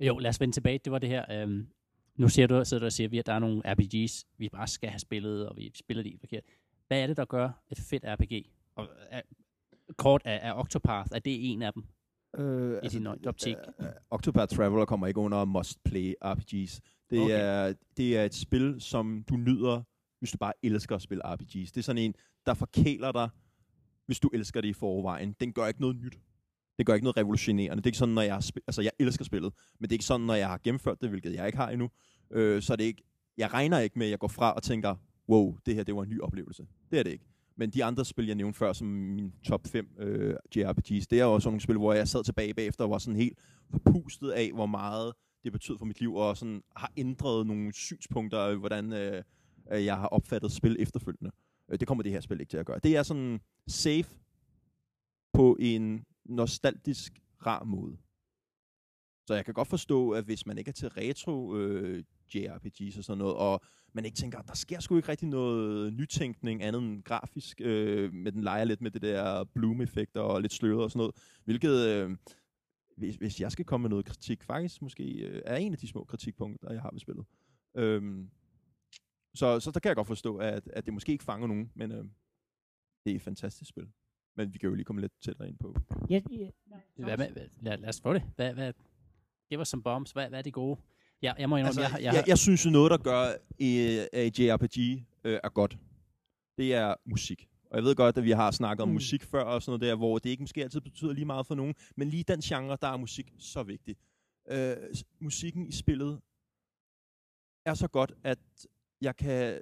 Jo, 0.00 0.18
lad 0.18 0.28
os 0.28 0.40
vende 0.40 0.54
tilbage. 0.54 0.78
Det 0.78 0.92
var 0.92 0.98
det 0.98 1.08
her. 1.08 1.42
Øhm, 1.42 1.68
nu 2.16 2.28
siger 2.28 2.46
du, 2.46 2.64
sidder 2.64 2.80
du 2.80 2.86
og 2.86 2.92
siger, 2.92 3.20
at 3.20 3.26
der 3.26 3.32
er 3.32 3.38
nogle 3.38 3.62
RPGs, 3.64 4.26
vi 4.38 4.48
bare 4.48 4.66
skal 4.66 4.90
have 4.90 4.98
spillet, 4.98 5.48
og 5.48 5.56
vi 5.56 5.72
spiller 5.74 6.02
det 6.02 6.16
forkert. 6.20 6.42
Hvad 6.88 7.02
er 7.02 7.06
det, 7.06 7.16
der 7.16 7.24
gør 7.24 7.50
et 7.70 7.78
fedt 7.78 8.04
RPG? 8.06 8.50
Og, 8.76 8.88
er, 9.10 9.20
kort 9.96 10.22
er, 10.24 10.34
er 10.34 10.54
Octopath, 10.54 11.08
er 11.12 11.18
det 11.18 11.52
en 11.52 11.62
af 11.62 11.72
dem? 11.72 11.84
Øh, 12.36 12.80
I 12.84 12.88
din 12.88 13.06
optik? 13.06 13.56
Uh, 13.78 13.86
Octopath 14.10 14.56
Traveler 14.56 14.84
kommer 14.84 15.06
ikke 15.06 15.20
under 15.20 15.44
must-play 15.44 16.14
RPGs. 16.22 16.80
Det, 17.10 17.20
okay. 17.20 17.34
er, 17.40 17.74
det 17.96 18.16
er 18.16 18.24
et 18.24 18.34
spil, 18.34 18.80
som 18.80 19.24
du 19.28 19.36
nyder, 19.36 19.82
hvis 20.18 20.30
du 20.30 20.38
bare 20.38 20.52
elsker 20.62 20.96
at 20.96 21.02
spille 21.02 21.22
RPGs. 21.34 21.72
Det 21.72 21.76
er 21.76 21.82
sådan 21.82 22.02
en, 22.02 22.14
der 22.46 22.54
forkæler 22.54 23.12
dig, 23.12 23.28
hvis 24.06 24.20
du 24.20 24.30
elsker 24.32 24.60
det 24.60 24.68
i 24.68 24.72
forvejen. 24.72 25.32
Den 25.40 25.52
gør 25.52 25.66
ikke 25.66 25.80
noget 25.80 25.96
nyt. 25.96 26.18
Det 26.78 26.86
gør 26.86 26.94
ikke 26.94 27.04
noget 27.04 27.16
revolutionerende. 27.16 27.76
Det 27.76 27.86
er 27.86 27.88
ikke 27.88 27.98
sådan, 27.98 28.14
når 28.14 28.22
jeg 28.22 28.34
altså 28.66 28.82
jeg 28.82 28.90
elsker 28.98 29.24
spillet, 29.24 29.52
men 29.78 29.82
det 29.82 29.92
er 29.92 29.94
ikke 29.94 30.04
sådan, 30.04 30.26
når 30.26 30.34
jeg 30.34 30.48
har 30.48 30.60
gennemført 30.64 31.00
det, 31.00 31.08
hvilket 31.08 31.34
jeg 31.34 31.46
ikke 31.46 31.58
har 31.58 31.70
endnu. 31.70 31.90
Øh, 32.30 32.62
så 32.62 32.72
er 32.72 32.76
det 32.76 32.84
ikke, 32.84 33.02
jeg 33.38 33.52
regner 33.52 33.78
ikke 33.78 33.98
med, 33.98 34.06
at 34.06 34.10
jeg 34.10 34.18
går 34.18 34.28
fra 34.28 34.52
og 34.52 34.62
tænker, 34.62 34.94
wow, 35.28 35.56
det 35.66 35.74
her 35.74 35.82
det 35.82 35.96
var 35.96 36.02
en 36.02 36.08
ny 36.08 36.20
oplevelse. 36.20 36.66
Det 36.90 36.98
er 36.98 37.02
det 37.02 37.10
ikke. 37.10 37.24
Men 37.56 37.70
de 37.70 37.84
andre 37.84 38.04
spil, 38.04 38.26
jeg 38.26 38.34
nævnte 38.34 38.58
før, 38.58 38.72
som 38.72 38.86
min 38.86 39.32
top 39.44 39.66
5 39.66 39.88
øh, 39.98 40.34
JRPGs, 40.56 41.06
det 41.06 41.20
er 41.20 41.24
også 41.24 41.48
nogle 41.48 41.60
spil, 41.60 41.76
hvor 41.76 41.92
jeg 41.92 42.08
sad 42.08 42.24
tilbage 42.24 42.54
bagefter 42.54 42.84
og 42.84 42.90
var 42.90 42.98
sådan 42.98 43.16
helt 43.16 43.38
forpustet 43.70 44.30
af, 44.30 44.50
hvor 44.54 44.66
meget 44.66 45.12
det 45.44 45.52
betød 45.52 45.78
for 45.78 45.84
mit 45.84 46.00
liv, 46.00 46.14
og 46.14 46.36
sådan 46.36 46.62
har 46.76 46.92
ændret 46.96 47.46
nogle 47.46 47.72
synspunkter 47.72 48.40
øh, 48.40 48.58
hvordan 48.58 48.92
øh, 48.92 49.22
øh, 49.72 49.84
jeg 49.84 49.96
har 49.96 50.06
opfattet 50.06 50.52
spil 50.52 50.76
efterfølgende. 50.78 51.30
Øh, 51.70 51.80
det 51.80 51.88
kommer 51.88 52.02
det 52.02 52.12
her 52.12 52.20
spil 52.20 52.40
ikke 52.40 52.50
til 52.50 52.56
at 52.56 52.66
gøre. 52.66 52.78
Det 52.82 52.96
er 52.96 53.02
sådan 53.02 53.40
safe 53.66 54.10
på 55.32 55.56
en 55.60 56.04
nostalgisk, 56.28 57.20
rar 57.46 57.64
måde. 57.64 57.98
Så 59.26 59.34
jeg 59.34 59.44
kan 59.44 59.54
godt 59.54 59.68
forstå, 59.68 60.10
at 60.10 60.24
hvis 60.24 60.46
man 60.46 60.58
ikke 60.58 60.68
er 60.68 60.72
til 60.72 60.88
retro 60.88 61.56
øh, 61.56 62.04
JRPGs 62.34 62.98
og 62.98 63.04
sådan 63.04 63.18
noget, 63.18 63.34
og 63.36 63.60
man 63.92 64.04
ikke 64.04 64.16
tænker, 64.16 64.42
der 64.42 64.54
sker 64.54 64.80
sgu 64.80 64.96
ikke 64.96 65.08
rigtig 65.08 65.28
noget 65.28 65.92
nytænkning 65.92 66.62
andet 66.62 66.82
end 66.82 67.02
grafisk, 67.02 67.60
øh, 67.60 68.12
med 68.12 68.32
den 68.32 68.42
leger 68.42 68.64
lidt 68.64 68.80
med 68.80 68.90
det 68.90 69.02
der 69.02 69.44
bloom-effekter 69.44 70.20
og 70.20 70.42
lidt 70.42 70.52
sløret 70.52 70.82
og 70.82 70.90
sådan 70.90 70.98
noget, 70.98 71.14
hvilket, 71.44 71.86
øh, 71.88 72.16
hvis, 72.96 73.16
hvis 73.16 73.40
jeg 73.40 73.52
skal 73.52 73.64
komme 73.64 73.82
med 73.82 73.90
noget 73.90 74.04
kritik, 74.04 74.42
faktisk 74.42 74.82
måske 74.82 75.04
øh, 75.04 75.42
er 75.44 75.56
en 75.56 75.72
af 75.72 75.78
de 75.78 75.88
små 75.88 76.04
kritikpunkter, 76.04 76.72
jeg 76.72 76.82
har 76.82 76.90
ved 76.92 77.00
spillet. 77.00 77.26
Øhm, 77.76 78.30
så, 79.34 79.60
så 79.60 79.70
der 79.70 79.80
kan 79.80 79.88
jeg 79.88 79.96
godt 79.96 80.06
forstå, 80.06 80.36
at, 80.36 80.68
at 80.72 80.84
det 80.86 80.94
måske 80.94 81.12
ikke 81.12 81.24
fanger 81.24 81.46
nogen, 81.46 81.72
men 81.74 81.92
øh, 81.92 82.04
det 83.04 83.12
er 83.12 83.16
et 83.16 83.22
fantastisk 83.22 83.70
spil. 83.70 83.88
Men 84.38 84.52
vi 84.54 84.58
kan 84.58 84.68
jo 84.68 84.74
lige 84.74 84.84
komme 84.84 85.00
lidt 85.00 85.12
tættere 85.20 85.48
ind 85.48 85.58
på. 85.58 85.74
Ja, 86.10 86.20
ja, 86.30 86.48
nej, 86.66 86.80
Hvad 86.96 87.16
med, 87.16 87.30
hvad- 87.30 87.46
lad, 87.60 87.78
lad 87.78 87.88
os 87.88 88.00
få 88.00 88.14
det. 88.14 88.22
Hvad, 88.36 88.54
hvad, 88.54 88.72
give 89.48 89.60
os 89.60 89.68
some 89.68 89.82
bombs. 89.82 90.10
Hvad, 90.12 90.28
hvad 90.28 90.38
er 90.38 90.42
det 90.42 90.52
gode? 90.52 90.80
Jeg, 91.22 91.34
jeg 91.38 91.48
må 91.48 91.56
indrømme, 91.56 91.68
Altså, 91.82 91.96
jeg, 91.96 92.04
jeg, 92.04 92.14
jeg, 92.14 92.24
jeg, 92.28 92.38
synes 92.38 92.64
jo 92.66 92.70
noget, 92.70 92.90
der 92.90 92.98
gør 92.98 93.22
øh, 93.60 94.06
at 94.12 94.38
JRPG 94.38 94.78
øh, 95.24 95.38
er 95.44 95.48
godt, 95.48 95.78
det 96.58 96.74
er 96.74 96.94
musik. 97.04 97.48
Og 97.70 97.76
jeg 97.76 97.84
ved 97.84 97.94
godt, 97.94 98.18
at 98.18 98.24
vi 98.24 98.30
har 98.30 98.50
snakket 98.50 98.82
om 98.82 98.88
Mm. 98.88 98.92
musik 98.94 99.22
før 99.22 99.42
og 99.42 99.62
sådan 99.62 99.70
noget 99.80 99.90
der, 99.90 99.96
hvor 99.96 100.18
det 100.18 100.30
ikke 100.30 100.42
måske 100.42 100.62
altid 100.62 100.80
betyder 100.80 101.12
lige 101.12 101.24
meget 101.24 101.46
for 101.46 101.54
nogen, 101.54 101.74
men 101.96 102.08
lige 102.08 102.24
den 102.24 102.40
genre, 102.40 102.78
der 102.82 102.88
er 102.88 102.96
musik 102.96 103.32
så 103.38 103.62
vigtig. 103.62 103.96
Øh, 104.50 104.76
musikken 105.20 105.66
i 105.66 105.72
spillet 105.72 106.20
er 107.66 107.74
så 107.74 107.88
godt, 107.88 108.12
at 108.24 108.38
jeg 109.00 109.16
kan 109.16 109.60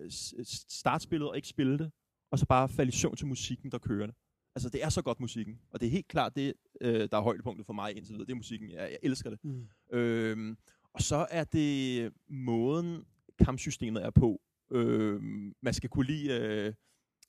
starte 0.69 1.03
spillet 1.03 1.29
og 1.29 1.37
ikke 1.37 1.49
spille 1.49 1.79
det, 1.79 1.91
og 2.31 2.39
så 2.39 2.47
bare 2.47 2.69
falde 2.69 2.89
i 2.89 2.93
søvn 2.93 3.17
til 3.17 3.27
musikken, 3.27 3.71
der 3.73 3.79
kører 3.79 4.07
det. 4.07 4.15
Altså, 4.57 4.69
det 4.69 4.85
er 4.85 4.89
så 4.89 5.03
godt 5.03 5.21
musikken. 5.21 5.61
Og 5.71 5.81
det 5.81 5.87
er 5.87 5.91
helt 5.91 6.09
klart 6.09 6.37
det, 6.37 6.55
øh, 6.81 7.09
der 7.11 7.17
er 7.17 7.21
højdepunktet 7.21 7.67
for 7.67 7.73
mig 7.73 7.97
indtil 7.97 8.13
videre. 8.13 8.27
Det 8.27 8.33
er 8.33 8.37
musikken. 8.37 8.71
Jeg, 8.71 8.79
jeg 8.79 8.99
elsker 9.03 9.31
det. 9.31 9.39
Mm. 9.45 9.69
Øhm, 9.93 10.57
og 10.93 11.03
så 11.03 11.27
er 11.31 11.45
det 11.45 12.13
måden, 12.29 13.05
kampsystemet 13.39 14.05
er 14.05 14.11
på. 14.11 14.41
Øhm, 14.71 15.55
man 15.63 15.75
skal 15.75 15.91
kunne 15.91 16.07
lide 16.07 16.33
øh, 16.33 16.75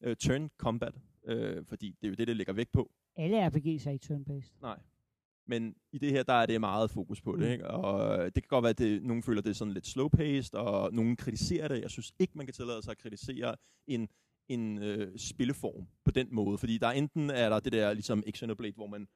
øh, 0.04 0.16
turn 0.16 0.50
combat, 0.58 0.96
øh, 1.26 1.66
fordi 1.66 1.88
det 2.02 2.08
er 2.08 2.10
jo 2.10 2.16
det, 2.16 2.28
det 2.28 2.38
ligger 2.38 2.54
vægt 2.54 2.72
på. 2.72 2.92
Alle 3.16 3.48
RPG's 3.48 3.88
er 3.88 3.92
ikke 3.92 4.06
turn-based. 4.14 4.62
Nej. 4.62 4.80
Men 5.48 5.76
i 5.92 5.98
det 5.98 6.12
her, 6.12 6.24
der 6.24 6.34
er 6.34 6.46
det 6.46 6.60
meget 6.60 6.92
fokus 6.92 7.22
på 7.22 7.32
det. 7.32 7.46
Mm. 7.46 7.52
Ikke? 7.52 7.68
Og 7.68 8.26
det 8.26 8.34
kan 8.34 8.48
godt 8.48 8.64
være, 8.64 8.70
at 8.70 8.78
det, 8.78 9.04
nogen 9.04 9.24
føler, 9.24 9.42
det 9.42 9.50
er 9.50 9.54
sådan 9.54 9.74
lidt 9.74 9.88
slow-paced, 9.88 10.54
og 10.54 10.94
nogen 10.94 11.16
kritiserer 11.16 11.68
det. 11.68 11.82
Jeg 11.82 11.90
synes 11.90 12.14
ikke, 12.20 12.38
man 12.38 12.46
kan 12.46 12.54
tillade 12.54 12.82
sig 12.82 12.92
at 12.92 12.98
kritisere 12.98 13.56
en, 13.88 14.08
en 14.48 14.84
øh, 14.84 15.18
spilleform 15.18 15.88
på 16.06 16.12
den 16.12 16.28
måde. 16.32 16.58
Fordi 16.58 16.78
der 16.78 16.90
enten 16.90 17.30
er 17.30 17.50
der 17.50 17.60
det 17.60 17.74
der 17.74 17.94
ligesom 17.94 18.24
Xenoblade, 18.36 18.74
hvor 18.76 18.88
man 18.88 19.08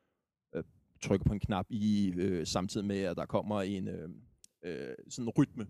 øh, 0.56 0.64
trykker 1.02 1.26
på 1.26 1.34
en 1.34 1.40
knap 1.40 1.66
i 1.70 2.14
øh, 2.18 2.48
samtidig 2.48 2.88
med, 2.88 3.00
at 3.00 3.18
der 3.18 3.26
kommer 3.26 3.62
en 3.62 3.88
øh, 3.88 4.10
øh, 4.64 4.96
sådan 5.10 5.30
rytme. 5.30 5.68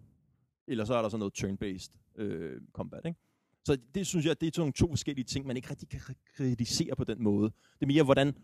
Eller 0.68 0.86
så 0.86 0.94
er 0.94 1.02
der 1.02 1.10
sådan 1.10 1.20
noget 1.20 1.34
turn-based 1.34 2.22
øh, 2.22 2.62
combat. 2.74 3.06
Ikke? 3.06 3.20
Så 3.66 3.78
det 3.96 4.08
synes 4.08 4.26
jeg, 4.26 4.42
det 4.42 4.48
er 4.48 4.52
sådan 4.56 4.74
to 4.74 4.88
forskellige 4.88 5.26
ting, 5.26 5.48
man 5.48 5.56
ikke 5.56 5.70
rigtig 5.70 5.90
kan 5.90 6.02
kritisere 6.36 6.96
på 6.96 7.04
den 7.04 7.24
måde. 7.24 7.52
Det 7.80 7.82
er 7.82 7.88
mere, 7.88 8.04
hvordan 8.04 8.36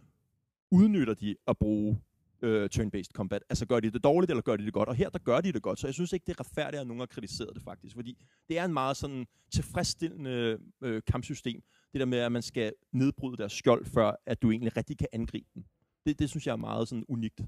udnytter 0.72 1.14
de 1.14 1.36
at 1.48 1.58
bruge 1.58 2.02
øh, 2.42 2.70
turn-based 2.76 3.12
combat. 3.14 3.44
Altså 3.50 3.66
gør 3.66 3.80
de 3.80 3.92
det 3.92 4.04
dårligt, 4.04 4.32
eller 4.32 4.42
gør 4.42 4.56
de 4.58 4.66
det 4.66 4.74
godt? 4.74 4.90
Og 4.90 4.96
her, 4.96 5.10
der 5.10 5.20
gør 5.20 5.42
de 5.42 5.52
det 5.54 5.62
godt, 5.62 5.80
så 5.80 5.88
jeg 5.88 5.94
synes 5.94 6.14
ikke, 6.14 6.24
det 6.28 6.34
er 6.34 6.40
retfærdigt, 6.40 6.82
at 6.82 6.88
nogen 6.88 7.00
har 7.00 7.06
kritiseret 7.08 7.50
det 7.54 7.64
faktisk. 7.64 7.96
Fordi 7.96 8.18
det 8.50 8.60
er 8.60 8.66
en 8.66 8.74
meget 8.74 8.98
sådan 8.98 9.26
tilfredsstillende 9.52 10.58
øh, 10.82 11.02
kampsystem. 11.08 11.62
Det 11.94 12.00
der 12.00 12.06
med, 12.06 12.18
at 12.18 12.32
man 12.32 12.42
skal 12.42 12.74
nedbryde 12.94 13.38
deres 13.38 13.54
skjold, 13.54 13.86
før 13.86 14.12
at 14.26 14.42
du 14.42 14.52
egentlig 14.52 14.78
rigtig 14.78 14.98
kan 14.98 15.08
angribe 15.14 15.48
dem. 15.56 15.64
Det, 16.06 16.20
det 16.20 16.30
synes 16.30 16.48
jeg 16.48 16.52
er 16.54 16.58
meget 16.58 16.88
sådan 16.88 17.06
unikt 17.08 17.40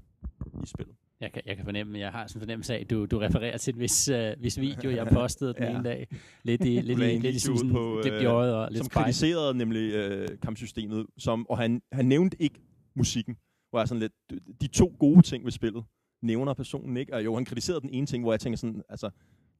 i 0.62 0.66
spillet. 0.66 0.96
jeg, 1.20 1.32
kan, 1.32 1.42
jeg 1.46 1.56
kan 1.56 1.64
fornemme, 1.64 1.98
jeg 1.98 2.12
har 2.12 2.26
sådan 2.26 2.38
en 2.38 2.40
fornemmelse 2.40 2.74
af, 2.74 2.80
at 2.80 2.90
du, 2.90 3.06
du 3.06 3.18
refererer 3.18 3.56
til 3.58 3.74
en 3.74 3.80
vis, 3.80 4.08
uh, 4.08 4.42
vis 4.42 4.60
video, 4.60 4.90
jeg 4.90 5.06
postede 5.18 5.54
den 5.54 5.62
Ja. 5.62 5.70
ene 5.70 5.84
dag. 5.84 6.08
Lidt 6.42 6.64
i, 6.64 6.80
lidt 6.80 6.98
i, 6.98 7.02
lidt 7.02 7.36
i 7.36 7.38
sådan, 7.38 7.70
på, 7.70 8.02
øh, 8.06 8.32
og 8.32 8.68
lidt 8.70 8.78
som 8.78 8.84
spejl. 8.90 9.04
kritiserede 9.04 9.54
nemlig 9.54 9.92
øh, 9.94 10.28
kampsystemet, 10.42 11.06
som, 11.18 11.46
og 11.48 11.58
han, 11.58 11.82
han 11.92 12.06
nævnte 12.06 12.42
ikke 12.42 12.60
musikken, 12.94 13.36
hvor 13.70 13.78
jeg 13.78 13.88
sådan 13.88 14.00
lidt, 14.00 14.12
de 14.60 14.66
to 14.66 14.96
gode 14.98 15.22
ting 15.22 15.44
ved 15.44 15.52
spillet, 15.52 15.84
nævner 16.22 16.54
personen 16.54 16.96
ikke, 16.96 17.14
og 17.14 17.24
jo, 17.24 17.34
han 17.34 17.44
kritiserede 17.44 17.80
den 17.80 17.90
ene 17.90 18.06
ting, 18.06 18.24
hvor 18.24 18.32
jeg 18.32 18.40
tænker 18.40 18.56
sådan, 18.56 18.82
altså, 18.88 19.10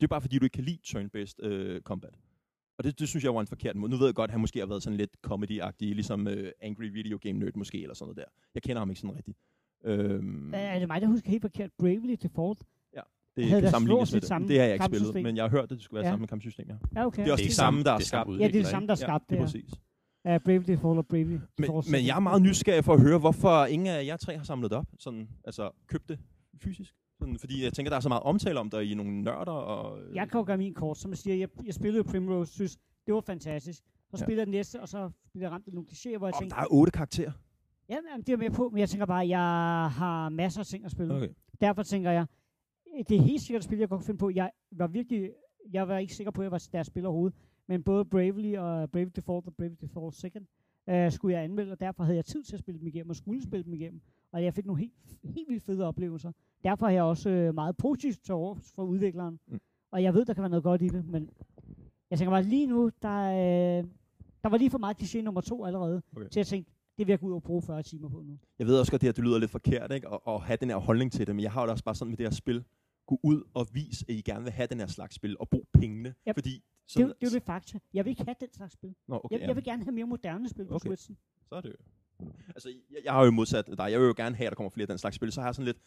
det 0.01 0.03
er 0.03 0.09
bare 0.09 0.21
fordi, 0.21 0.39
du 0.39 0.45
ikke 0.45 0.55
kan 0.55 0.65
lide 0.65 0.79
turn-based 0.87 1.47
øh, 1.47 1.81
combat. 1.83 2.15
Og 2.79 2.85
det, 2.85 2.99
det 2.99 3.09
synes 3.09 3.25
jeg 3.25 3.35
var 3.35 3.41
en 3.41 3.47
forkert 3.47 3.77
måde. 3.77 3.91
Nu 3.91 3.97
ved 3.99 4.07
jeg 4.07 4.15
godt, 4.15 4.29
at 4.29 4.33
han 4.33 4.41
måske 4.41 4.59
har 4.59 4.67
været 4.67 4.83
sådan 4.83 4.97
lidt 4.97 5.11
comedy-agtig, 5.27 5.85
ligesom 5.95 6.29
øh, 6.29 6.53
Angry 6.63 6.85
Video 6.93 7.19
Game 7.23 7.39
Nerd 7.39 7.55
måske, 7.57 7.83
eller 7.83 7.95
sådan 7.95 8.05
noget 8.07 8.17
der. 8.17 8.25
Jeg 8.55 8.63
kender 8.63 8.79
ham 8.79 8.91
ikke 8.91 9.01
sådan 9.01 9.17
rigtigt. 9.17 9.39
Øhm, 9.85 10.55
Er 10.55 10.79
det 10.79 10.89
mig, 10.89 11.01
der 11.01 11.07
husker 11.07 11.31
helt 11.31 11.43
forkert? 11.43 11.71
Bravely 11.79 12.17
Default? 12.23 12.59
det 13.37 13.45
havde 13.49 13.63
kan 13.63 13.71
sammenlignes 13.71 14.13
med 14.13 14.21
det. 14.21 14.29
samme 14.29 14.49
Det 14.49 14.59
har 14.59 14.65
jeg 14.67 14.75
ikke 14.75 14.85
spillet, 14.85 15.15
men 15.23 15.37
jeg 15.37 15.45
har 15.45 15.51
hørt, 15.51 15.65
at 15.65 15.71
det 15.71 15.83
skulle 15.83 15.99
være 15.99 16.07
Ja. 16.07 16.13
samme 16.13 16.27
kampsystem, 16.27 16.67
ja. 16.69 16.75
Ja, 17.01 17.07
okay. 17.07 17.23
Det 17.23 17.29
er 17.29 17.33
også 17.33 17.43
Det 17.43 17.49
de 17.49 17.53
er 17.53 17.55
samme, 17.55 17.77
samme- 17.77 17.85
der 17.85 17.93
er 17.93 17.97
det 17.99 18.05
er 18.05 18.09
samme 18.09 18.33
skabt. 18.35 18.41
Ja, 18.41 18.47
det 18.47 18.57
er 18.57 18.63
det 18.63 18.67
samme, 18.71 18.87
der 18.89 18.93
er 18.95 18.99
Ja, 19.01 19.05
skabt 19.07 19.31
det 19.31 19.37
er 19.37 19.41
det 19.41 19.47
præcis. 19.47 19.71
Ja, 20.25 20.39
Bravely 20.39 20.65
Default 20.67 20.99
og 20.99 21.07
Bravely 21.07 21.31
Men, 21.33 21.41
Default. 21.59 21.91
men 21.91 22.07
jeg 22.07 22.17
er 22.17 22.21
meget 22.21 22.43
nysgerrig 22.43 22.85
for 22.85 22.95
at 22.95 23.01
høre, 23.01 23.19
hvorfor 23.19 23.65
ingen 23.65 23.87
af 23.89 24.05
jer 24.07 24.17
tre 24.17 24.37
har 24.37 24.45
samlet 24.45 24.71
det 24.71 24.79
op. 24.79 24.87
Sådan, 24.99 25.29
altså, 25.45 25.71
købt 25.87 26.09
det 26.09 26.19
fysisk. 26.63 26.95
Sådan, 27.19 27.39
fordi 27.39 27.65
jeg 27.65 27.73
tænker, 27.73 27.91
der 27.91 27.97
er 27.97 28.01
så 28.01 28.09
meget 28.09 28.23
omtale 28.23 28.61
om 28.61 28.71
der 28.71 28.81
i 28.81 28.95
nogle 28.95 29.23
nørder. 29.23 29.53
Og, 29.53 30.03
øh, 30.03 30.15
Jeg 30.17 30.29
kan 30.31 30.39
jo 30.41 30.45
gøre 30.47 30.59
min 30.59 30.75
kort, 30.75 30.99
som 30.99 31.11
jeg 31.11 31.19
siger, 31.19 31.37
jeg, 31.37 31.49
jeg 31.65 31.75
spillede 31.75 31.97
jo 32.07 32.11
Primrose, 32.11 32.53
synes, 32.53 32.77
det 33.07 33.15
var 33.15 33.21
fantastisk. 33.21 33.79
Så 33.83 34.17
Ja. 34.17 34.17
spillede 34.25 34.41
jeg 34.41 34.47
den 34.47 34.53
næste, 34.53 34.81
og 34.81 34.89
så 34.89 35.11
blev 35.33 35.43
jeg 35.43 35.51
ramt 35.51 35.67
af 35.67 35.73
nogle 35.73 35.89
klichéer, 35.91 36.19
hvor 36.19 36.27
jeg 36.27 36.35
om 36.35 36.41
tænkte, 36.41 36.57
der 36.57 36.63
er 36.63 36.67
otte 36.71 36.93
karakterer. 36.93 37.33
ja, 37.89 37.97
men 38.17 38.23
det 38.23 38.33
er 38.33 38.37
med 38.37 38.51
på, 38.51 38.69
men 38.69 38.79
jeg 38.79 38.89
tænker 38.89 39.07
bare, 39.07 39.29
jeg 39.29 39.39
har 39.91 40.29
masser 40.29 40.61
af 40.61 40.67
ting 40.67 40.85
at 40.85 40.91
spille. 40.91 41.15
Okay. 41.15 41.29
Derfor 41.61 41.83
tænker 41.83 42.11
jeg, 42.11 42.27
det 43.09 43.17
er 43.17 43.23
helt 43.23 43.43
sikkert 43.43 43.61
et 43.61 43.65
spil, 43.65 43.79
jeg 43.79 43.89
godt 43.89 44.05
finde 44.05 44.19
på. 44.19 44.31
Jeg 44.35 44.51
var 44.73 44.87
virkelig, 44.87 45.31
jeg 45.73 45.89
var 45.89 45.99
ikke 45.99 46.15
sikker 46.15 46.31
på, 46.31 46.41
at 46.41 46.45
jeg 46.45 46.51
var 46.53 46.69
deres 46.73 46.87
spiller 46.87 47.09
overhovedet, 47.09 47.39
men 47.71 47.83
både 47.83 48.05
Bravely 48.05 48.57
og 48.57 48.91
Bravely 48.91 49.11
Default 49.17 49.47
og 49.47 49.55
Bravely 49.55 49.75
Default 49.81 50.15
Second 50.15 50.47
øh, 50.89 51.13
skulle 51.13 51.37
jeg 51.37 51.45
anmelde, 51.45 51.73
og 51.73 51.81
derfor 51.81 52.03
havde 52.05 52.17
jeg 52.17 52.25
tid 52.25 52.43
til 52.43 52.55
at 52.55 52.61
spille 52.61 52.79
dem 52.81 52.87
igennem, 52.87 53.11
og 53.11 53.17
skulle 53.17 53.43
spille 53.43 53.65
dem 53.65 53.75
igennem. 53.75 54.01
Og 54.33 54.45
jeg 54.45 54.55
fik 54.55 54.67
nogle 54.67 54.81
helt, 54.81 54.93
helt 55.25 55.49
vildt 55.49 55.63
fede 55.63 55.85
oplevelser. 55.85 56.33
Derfor 56.65 56.87
er 56.87 56.91
jeg 56.91 57.03
også 57.03 57.31
øh, 57.31 57.55
meget 57.55 57.77
positiv 57.77 58.13
til 58.25 58.35
over 58.35 58.55
for 58.55 58.83
udvikleren. 58.85 59.39
Mm. 59.47 59.61
Og 59.93 60.03
jeg 60.03 60.15
ved, 60.15 60.25
der 60.25 60.35
kan 60.35 60.43
være 60.43 60.51
noget 60.51 60.63
godt 60.63 60.83
i 60.83 60.89
det, 60.89 61.05
men 61.07 61.31
jeg 62.11 62.19
tænker 62.19 62.31
bare, 62.31 62.43
lige 62.43 62.67
nu, 62.67 62.91
der, 63.03 63.19
øh, 63.79 63.85
Der 64.43 64.49
var 64.49 64.57
lige 64.57 64.71
for 64.71 64.79
meget 64.79 65.03
kliché 65.03 65.21
nummer 65.23 65.41
to 65.41 65.65
allerede, 65.65 66.03
Okay. 66.17 66.29
til 66.29 66.41
at 66.41 66.47
tænke, 66.47 66.71
det 66.99 67.07
vil 67.07 67.13
jeg 67.13 67.21
gå 67.21 67.27
ud 67.27 67.33
og 67.33 67.43
bruge 67.43 67.63
40 67.63 67.83
timer 67.83 68.09
på 68.09 68.23
nu. 68.23 68.39
Jeg 68.59 68.67
ved 68.67 68.79
også 68.81 68.93
godt, 68.93 69.01
det 69.03 69.07
her 69.07 69.13
det 69.13 69.25
lyder 69.25 69.39
lidt 69.39 69.51
forkert, 69.51 69.93
ikke? 69.95 70.09
At, 70.09 70.19
at 70.27 70.41
have 70.41 70.57
den 70.61 70.69
her 70.71 70.77
holdning 70.77 71.13
til 71.13 71.27
det, 71.27 71.35
men 71.37 71.43
jeg 71.43 71.53
har 71.53 71.65
jo 71.65 71.71
også 71.71 71.85
bare 71.85 71.95
sådan 71.95 72.11
med 72.11 72.17
det 72.17 72.27
her 72.27 72.31
spil, 72.31 72.65
gå 73.07 73.21
ud 73.23 73.43
og 73.55 73.67
vis, 73.73 74.03
at 74.09 74.15
I 74.15 74.21
gerne 74.21 74.43
vil 74.45 74.53
have 74.53 74.67
den 74.67 74.79
her 74.81 74.87
slags 74.87 75.15
spil, 75.15 75.37
og 75.41 75.49
brug 75.49 75.69
pengene, 75.75 76.15
Yep. 76.29 76.37
fordi... 76.37 76.65
Det, 76.99 77.03
er 77.03 77.07
jo- 77.07 77.15
det 77.21 77.27
er 77.27 77.31
jo 77.31 77.35
det 77.35 77.43
fakta. 77.43 77.79
Jeg 77.95 78.05
vil 78.05 78.11
ikke 78.11 78.25
have 78.25 78.35
den 78.41 78.53
slags 78.53 78.73
spil. 78.73 78.95
Nå, 79.09 79.21
okay, 79.25 79.39
Jeg, 79.41 79.47
jeg 79.49 79.57
vil 79.57 79.65
gerne 79.65 79.83
have 79.85 79.93
mere 79.93 80.07
moderne 80.07 80.49
spil 80.49 80.67
på 80.67 80.75
Okay. 80.75 80.89
Switchen. 80.89 81.17
så 81.49 81.55
er 81.55 81.61
det 81.61 81.69
jo. 81.69 82.27
Altså, 82.49 82.69
jeg, 82.69 82.99
jeg 83.05 83.13
har 83.13 83.25
jo 83.25 83.31
modsat 83.31 83.67
dig. 83.67 83.91
Jeg 83.91 84.01
vil 84.01 84.07
jo 84.07 84.15
gerne 84.17 84.37
have, 84.37 84.47
at 84.47 84.51
der 84.51 84.57
kommer 84.57 84.71
flere 84.71 84.85
af 84.85 84.89
den 84.89 84.99
slags 84.99 85.17
spil. 85.17 85.33
Så 85.33 85.41
har 85.41 85.49
jeg 85.49 85.55
sådan 85.55 85.67
lidt, 85.67 85.79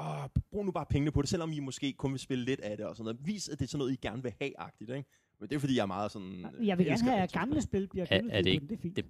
åh, 0.00 0.26
brug 0.50 0.64
nu 0.64 0.72
bare 0.72 0.86
pengene 0.86 1.10
på 1.10 1.22
det, 1.22 1.28
selvom 1.30 1.52
I 1.52 1.60
måske 1.60 1.92
kun 1.92 2.10
vil 2.12 2.20
spille 2.20 2.44
lidt 2.44 2.60
af 2.60 2.76
det 2.76 2.86
og 2.86 2.96
sådan 2.96 3.04
noget. 3.14 3.26
Vis, 3.26 3.48
at 3.48 3.58
det 3.58 3.64
er 3.64 3.68
sådan 3.68 3.78
noget, 3.78 3.92
I 3.92 3.96
gerne 3.96 4.22
vil 4.22 4.32
have-agtigt, 4.40 4.90
ikke? 4.90 5.08
Men 5.40 5.48
det 5.48 5.56
er 5.56 5.60
fordi, 5.60 5.76
jeg 5.76 5.82
er 5.82 5.86
meget 5.86 6.12
sådan... 6.12 6.46
Jeg 6.62 6.78
vil 6.78 6.86
gerne 6.86 7.02
have, 7.02 7.16
at 7.22 7.32
gamle 7.32 7.60
spil 7.62 7.88
bliver 7.88 8.06
Er- 8.10 8.16
er 8.16 8.20
genudgivet 8.20 8.44
det 8.44 8.60
den. 8.60 8.68
Det 8.68 8.76
er 8.76 8.80
fint. 8.82 8.96
det- 8.96 9.04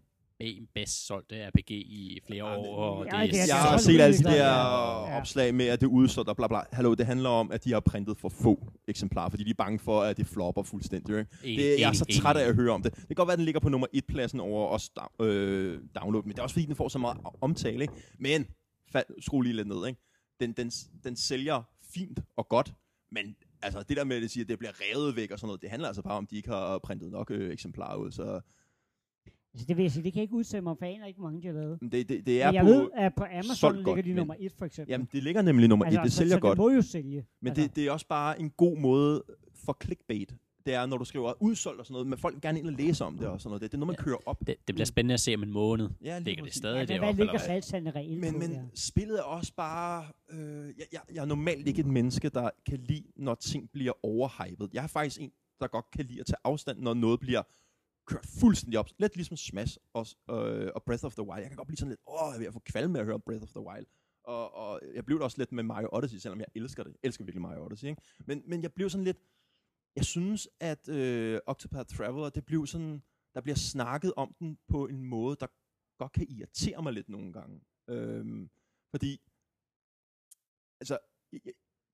bedst 0.75 1.07
solgte 1.07 1.47
RPG 1.49 1.71
i 1.71 2.21
flere 2.27 2.47
Ja, 2.51 2.57
år, 2.59 2.77
og 2.77 3.07
Ja, 3.13 3.27
det, 3.27 3.41
er- 3.41 3.45
Jeg 3.49 3.57
har 3.57 3.79
set 3.79 4.01
alle 4.01 4.19
de 4.19 4.23
der 4.23 4.35
ja. 4.35 5.19
opslag 5.21 5.55
med, 5.55 5.67
at 5.67 5.81
det 5.81 5.87
udsolgt 5.87 6.29
og 6.29 6.37
bla 6.37 6.47
bla. 6.49 6.61
Hallo, 6.73 6.95
det 6.95 7.07
handler 7.07 7.29
om, 7.29 7.53
at 7.53 7.65
de 7.65 7.73
har 7.73 7.81
printet 7.81 8.19
for 8.19 8.29
få 8.29 8.73
eksemplarer, 8.89 9.29
fordi 9.31 9.45
de 9.45 9.51
er 9.51 9.55
bange 9.55 9.79
for, 9.79 10.03
at 10.03 10.17
det 10.17 10.27
flopper 10.27 10.63
fuldstændig. 10.63 11.19
Ikke? 11.19 11.31
Enig, 11.45 11.59
Det, 11.59 11.81
jeg 11.81 11.89
er 11.89 11.93
så 11.93 12.05
træt 12.21 12.37
af 12.37 12.49
at 12.49 12.55
høre 12.55 12.73
om 12.73 12.83
det. 12.83 12.95
Det 12.97 13.07
kan 13.07 13.15
godt 13.17 13.27
være, 13.27 13.33
at 13.33 13.39
den 13.39 13.45
ligger 13.45 13.61
på 13.61 13.69
nummer 13.69 13.87
et 13.93 14.05
pladsen 14.07 14.41
over 14.41 14.69
os 14.69 14.91
øh, 15.21 15.81
download, 16.01 16.23
men 16.25 16.33
det 16.33 16.39
er 16.39 16.43
også 16.43 16.55
fordi, 16.55 16.67
den 16.67 16.77
får 16.77 16.89
så 16.89 16.99
meget 16.99 17.19
omtale. 17.41 17.83
Ikke? 17.83 17.95
Men, 18.19 18.47
fald, 18.93 19.23
skru 19.23 19.41
lige 19.41 19.57
lidt 19.57 19.69
ned. 19.69 19.87
Ikke? 19.87 20.01
Den, 20.41 20.53
den, 20.53 20.71
den 21.05 21.17
sælger 21.17 21.63
fint 21.95 22.21
og 22.37 22.49
godt, 22.49 22.73
men 23.13 23.37
altså, 23.63 23.83
det 23.83 23.97
der 23.97 24.05
med, 24.05 24.17
at 24.17 24.23
det 24.23 24.31
siger, 24.31 24.45
at 24.45 24.49
det 24.49 24.59
bliver 24.59 24.73
revet 24.81 25.17
væk 25.17 25.31
og 25.31 25.39
sådan 25.39 25.47
noget, 25.47 25.63
det 25.63 25.71
handler 25.71 25.89
altså 25.89 26.03
bare 26.03 26.15
om, 26.17 26.25
at 26.25 26.31
de 26.31 26.37
ikke 26.37 26.49
har 26.49 26.79
printet 26.79 27.11
nok 27.13 27.31
øh, 27.31 27.53
eksemplarer 27.53 27.97
ud. 27.97 28.11
Så 28.13 28.41
Altså, 29.59 29.67
det 29.69 29.77
vil 29.77 29.83
jeg 29.83 29.93
sige, 29.93 30.05
det 30.05 30.13
kan 30.13 30.19
jeg 30.21 30.23
ikke 30.23 30.35
udtale 30.35 30.63
mig, 30.63 30.77
for 30.79 30.85
jeg 30.87 30.95
aner 30.95 31.07
ikke, 31.07 31.19
hvor 31.19 31.29
mange 31.31 31.43
de 31.43 31.47
har 31.47 31.55
lavet. 31.55 31.79
det, 31.83 32.09
det, 32.09 32.27
det 32.27 32.43
er 32.43 32.47
Men 32.47 32.55
jeg 32.55 32.63
på... 32.65 32.69
ved, 32.71 32.89
at 32.95 33.15
på 33.15 33.25
Amazon 33.25 33.55
solgt 33.57 33.77
ligger 33.77 33.93
godt, 33.95 34.05
de 34.05 34.09
men- 34.11 34.17
nummer 34.17 34.35
et, 34.39 34.53
for 34.59 34.65
eksempel. 34.65 34.93
Jamen, 34.93 35.09
det 35.13 35.23
ligger 35.23 35.43
nemlig 35.43 35.69
nummer 35.69 35.85
altså, 35.87 36.01
et. 36.01 36.05
Det 36.05 36.13
så, 36.13 36.19
sælger 36.19 36.35
så 36.37 36.41
godt. 36.41 36.57
det 36.57 36.59
må 36.65 36.71
jo 36.71 36.83
sælge. 36.83 37.27
Men 37.43 37.49
altså, 37.51 37.63
det, 37.63 37.77
det 37.77 37.87
er 37.87 37.91
også 37.93 38.07
bare 38.09 38.41
en 38.41 38.51
god 38.51 38.79
måde 38.79 39.23
for 39.65 39.77
clickbait. 39.85 40.35
Det 40.67 40.75
er, 40.75 40.87
når 40.87 40.97
du 40.99 41.05
skriver 41.05 41.33
udsolgt 41.43 41.81
og 41.81 41.87
sådan 41.87 41.93
noget, 41.93 42.07
men 42.07 42.19
folk 42.19 42.35
vil 42.35 42.43
gerne 42.43 42.59
ind 42.59 42.67
og 42.67 42.73
læse 42.73 43.05
om 43.05 43.19
det 43.19 43.27
og 43.29 43.41
sådan 43.41 43.49
noget. 43.51 43.63
Det, 43.63 43.71
det 43.73 43.77
er 43.77 43.79
noget, 43.81 43.87
man 43.87 43.97
Ja. 43.99 44.03
kører 44.05 44.17
op. 44.27 44.41
Det, 44.47 44.55
det 44.67 44.75
bliver 44.75 44.85
spændende 44.87 45.15
at 45.15 45.21
se 45.21 45.35
om 45.35 45.43
en 45.43 45.53
måned. 45.53 45.89
Ja, 46.05 46.19
lige 46.19 46.25
Ligger 46.25 46.43
det 46.43 46.49
præcis. 46.49 46.57
stadig 46.59 46.75
ja, 46.79 46.85
hvad, 46.87 46.87
deroppe? 46.87 47.05
hvad 47.05 47.09
eller 47.11 47.33
ligger 47.33 47.33
hvad? 47.33 47.47
salgstallet 47.63 47.95
reelt 47.95 48.21
Men, 48.21 48.33
på? 48.33 48.39
men 48.39 48.71
spillet 48.75 49.19
er 49.19 49.23
også 49.23 49.53
bare... 49.57 50.05
Øh, 50.31 50.39
jeg, 50.79 50.87
jeg, 50.93 51.01
jeg 51.15 51.21
er 51.23 51.27
normalt 51.27 51.67
ikke 51.67 51.81
et 51.81 51.87
menneske, 51.87 52.29
der 52.29 52.51
kan 52.69 52.79
lide, 52.79 53.05
når 53.17 53.35
ting 53.35 53.71
bliver 53.73 53.93
overhypet. 54.03 54.71
Jeg 54.73 54.83
er 54.83 54.87
faktisk 54.87 55.21
en, 55.21 55.31
der 55.61 55.67
godt 55.67 55.91
kan 55.91 56.05
lide 56.05 56.21
at 56.21 56.27
tage 56.27 56.37
afstand, 56.45 56.79
når 56.81 56.95
noget 56.95 57.21
bliver 57.21 57.43
kørt 58.09 58.27
fuldstændig 58.41 58.79
op. 58.79 58.89
Lidt 58.99 59.17
ligesom 59.17 59.37
Smash 59.37 59.77
og, 59.93 60.07
øh, 60.31 60.71
og 60.75 60.83
Breath 60.83 61.05
of 61.05 61.15
the 61.15 61.23
Wild. 61.23 61.41
Jeg 61.43 61.51
kan 61.51 61.57
godt 61.57 61.69
blive 61.69 61.77
sådan 61.77 61.89
lidt, 61.91 62.01
åh, 62.07 62.15
jeg 62.29 62.35
er 62.35 62.39
ved 62.39 62.47
at 62.47 62.53
få 62.53 62.63
kvalme 62.73 62.93
med 62.93 63.01
at 63.01 63.07
høre 63.07 63.21
Breath 63.21 63.43
of 63.43 63.51
the 63.51 63.61
Wild. 63.61 63.87
Og, 64.25 64.55
og 64.55 64.81
jeg 64.95 65.05
blev 65.05 65.19
det 65.19 65.25
også 65.25 65.39
lidt 65.39 65.53
med 65.53 65.63
Mario 65.63 65.89
Odyssey, 65.93 66.19
selvom 66.19 66.39
jeg 66.41 66.47
elsker 66.55 66.83
det. 66.83 66.91
Jeg 66.91 66.99
elsker 67.09 67.25
virkelig 67.25 67.43
Mario 67.43 67.65
Odyssey, 67.65 67.89
ikke? 67.89 68.03
Men, 68.27 68.43
men 68.47 68.63
jeg 68.63 68.73
blev 68.73 68.91
sådan 68.91 69.05
lidt... 69.05 69.19
Jeg 69.97 70.05
synes, 70.05 70.49
at 70.61 70.89
øh, 70.89 71.41
Octopath 71.47 71.97
Traveler, 71.97 72.31
det 72.31 72.47
blev 72.47 72.67
sådan... 72.67 73.03
Der 73.35 73.41
bliver 73.41 73.57
snakket 73.57 74.13
om 74.17 74.35
den 74.39 74.59
på 74.69 74.87
en 74.87 75.05
måde, 75.05 75.37
der 75.41 75.47
godt 75.99 76.13
kan 76.13 76.27
irritere 76.29 76.83
mig 76.83 76.93
lidt 76.93 77.09
nogle 77.09 77.33
gange. 77.33 77.61
Øhm, 77.89 78.51
fordi... 78.91 79.21
Altså, 80.81 80.99
jeg- 81.33 81.41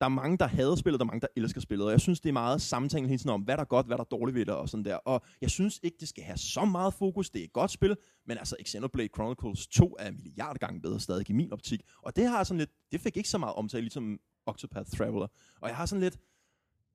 der 0.00 0.04
er 0.04 0.08
mange, 0.08 0.38
der 0.38 0.46
hader 0.46 0.76
spillet, 0.76 1.00
der 1.00 1.04
er 1.04 1.06
mange, 1.06 1.20
der 1.20 1.26
elsker 1.36 1.60
spillet. 1.60 1.86
Og 1.86 1.92
jeg 1.92 2.00
synes, 2.00 2.20
det 2.20 2.28
er 2.28 2.32
meget 2.32 2.62
sammentænkende 2.62 3.08
hele 3.08 3.18
tiden 3.18 3.30
om, 3.30 3.40
hvad 3.40 3.56
der 3.56 3.60
er 3.60 3.66
godt, 3.66 3.86
hvad 3.86 3.96
der 3.96 4.04
er 4.04 4.08
dårligt 4.08 4.34
ved 4.34 4.46
det 4.46 4.54
og 4.54 4.68
sådan 4.68 4.84
der. 4.84 4.96
Og 4.96 5.22
jeg 5.40 5.50
synes 5.50 5.80
ikke, 5.82 5.96
det 6.00 6.08
skal 6.08 6.24
have 6.24 6.36
så 6.36 6.64
meget 6.64 6.94
fokus. 6.94 7.30
Det 7.30 7.40
er 7.40 7.44
et 7.44 7.52
godt 7.52 7.70
spil, 7.70 7.96
men 8.26 8.38
altså 8.38 8.56
Xenoblade 8.66 9.08
Chronicles 9.14 9.66
2 9.66 9.96
er 9.98 10.08
en 10.08 10.16
milliard 10.22 10.58
gange 10.58 10.80
bedre 10.80 11.00
stadig 11.00 11.30
i 11.30 11.32
min 11.32 11.52
optik. 11.52 11.80
Og 12.02 12.16
det 12.16 12.28
har 12.28 12.44
sådan 12.44 12.58
lidt, 12.58 12.70
det 12.92 13.00
fik 13.00 13.16
ikke 13.16 13.28
så 13.28 13.38
meget 13.38 13.54
omtale, 13.54 13.80
ligesom 13.80 14.18
Octopath 14.46 14.90
Traveler. 14.90 15.26
Og 15.60 15.68
jeg 15.68 15.76
har 15.76 15.86
sådan 15.86 16.02
lidt, 16.02 16.18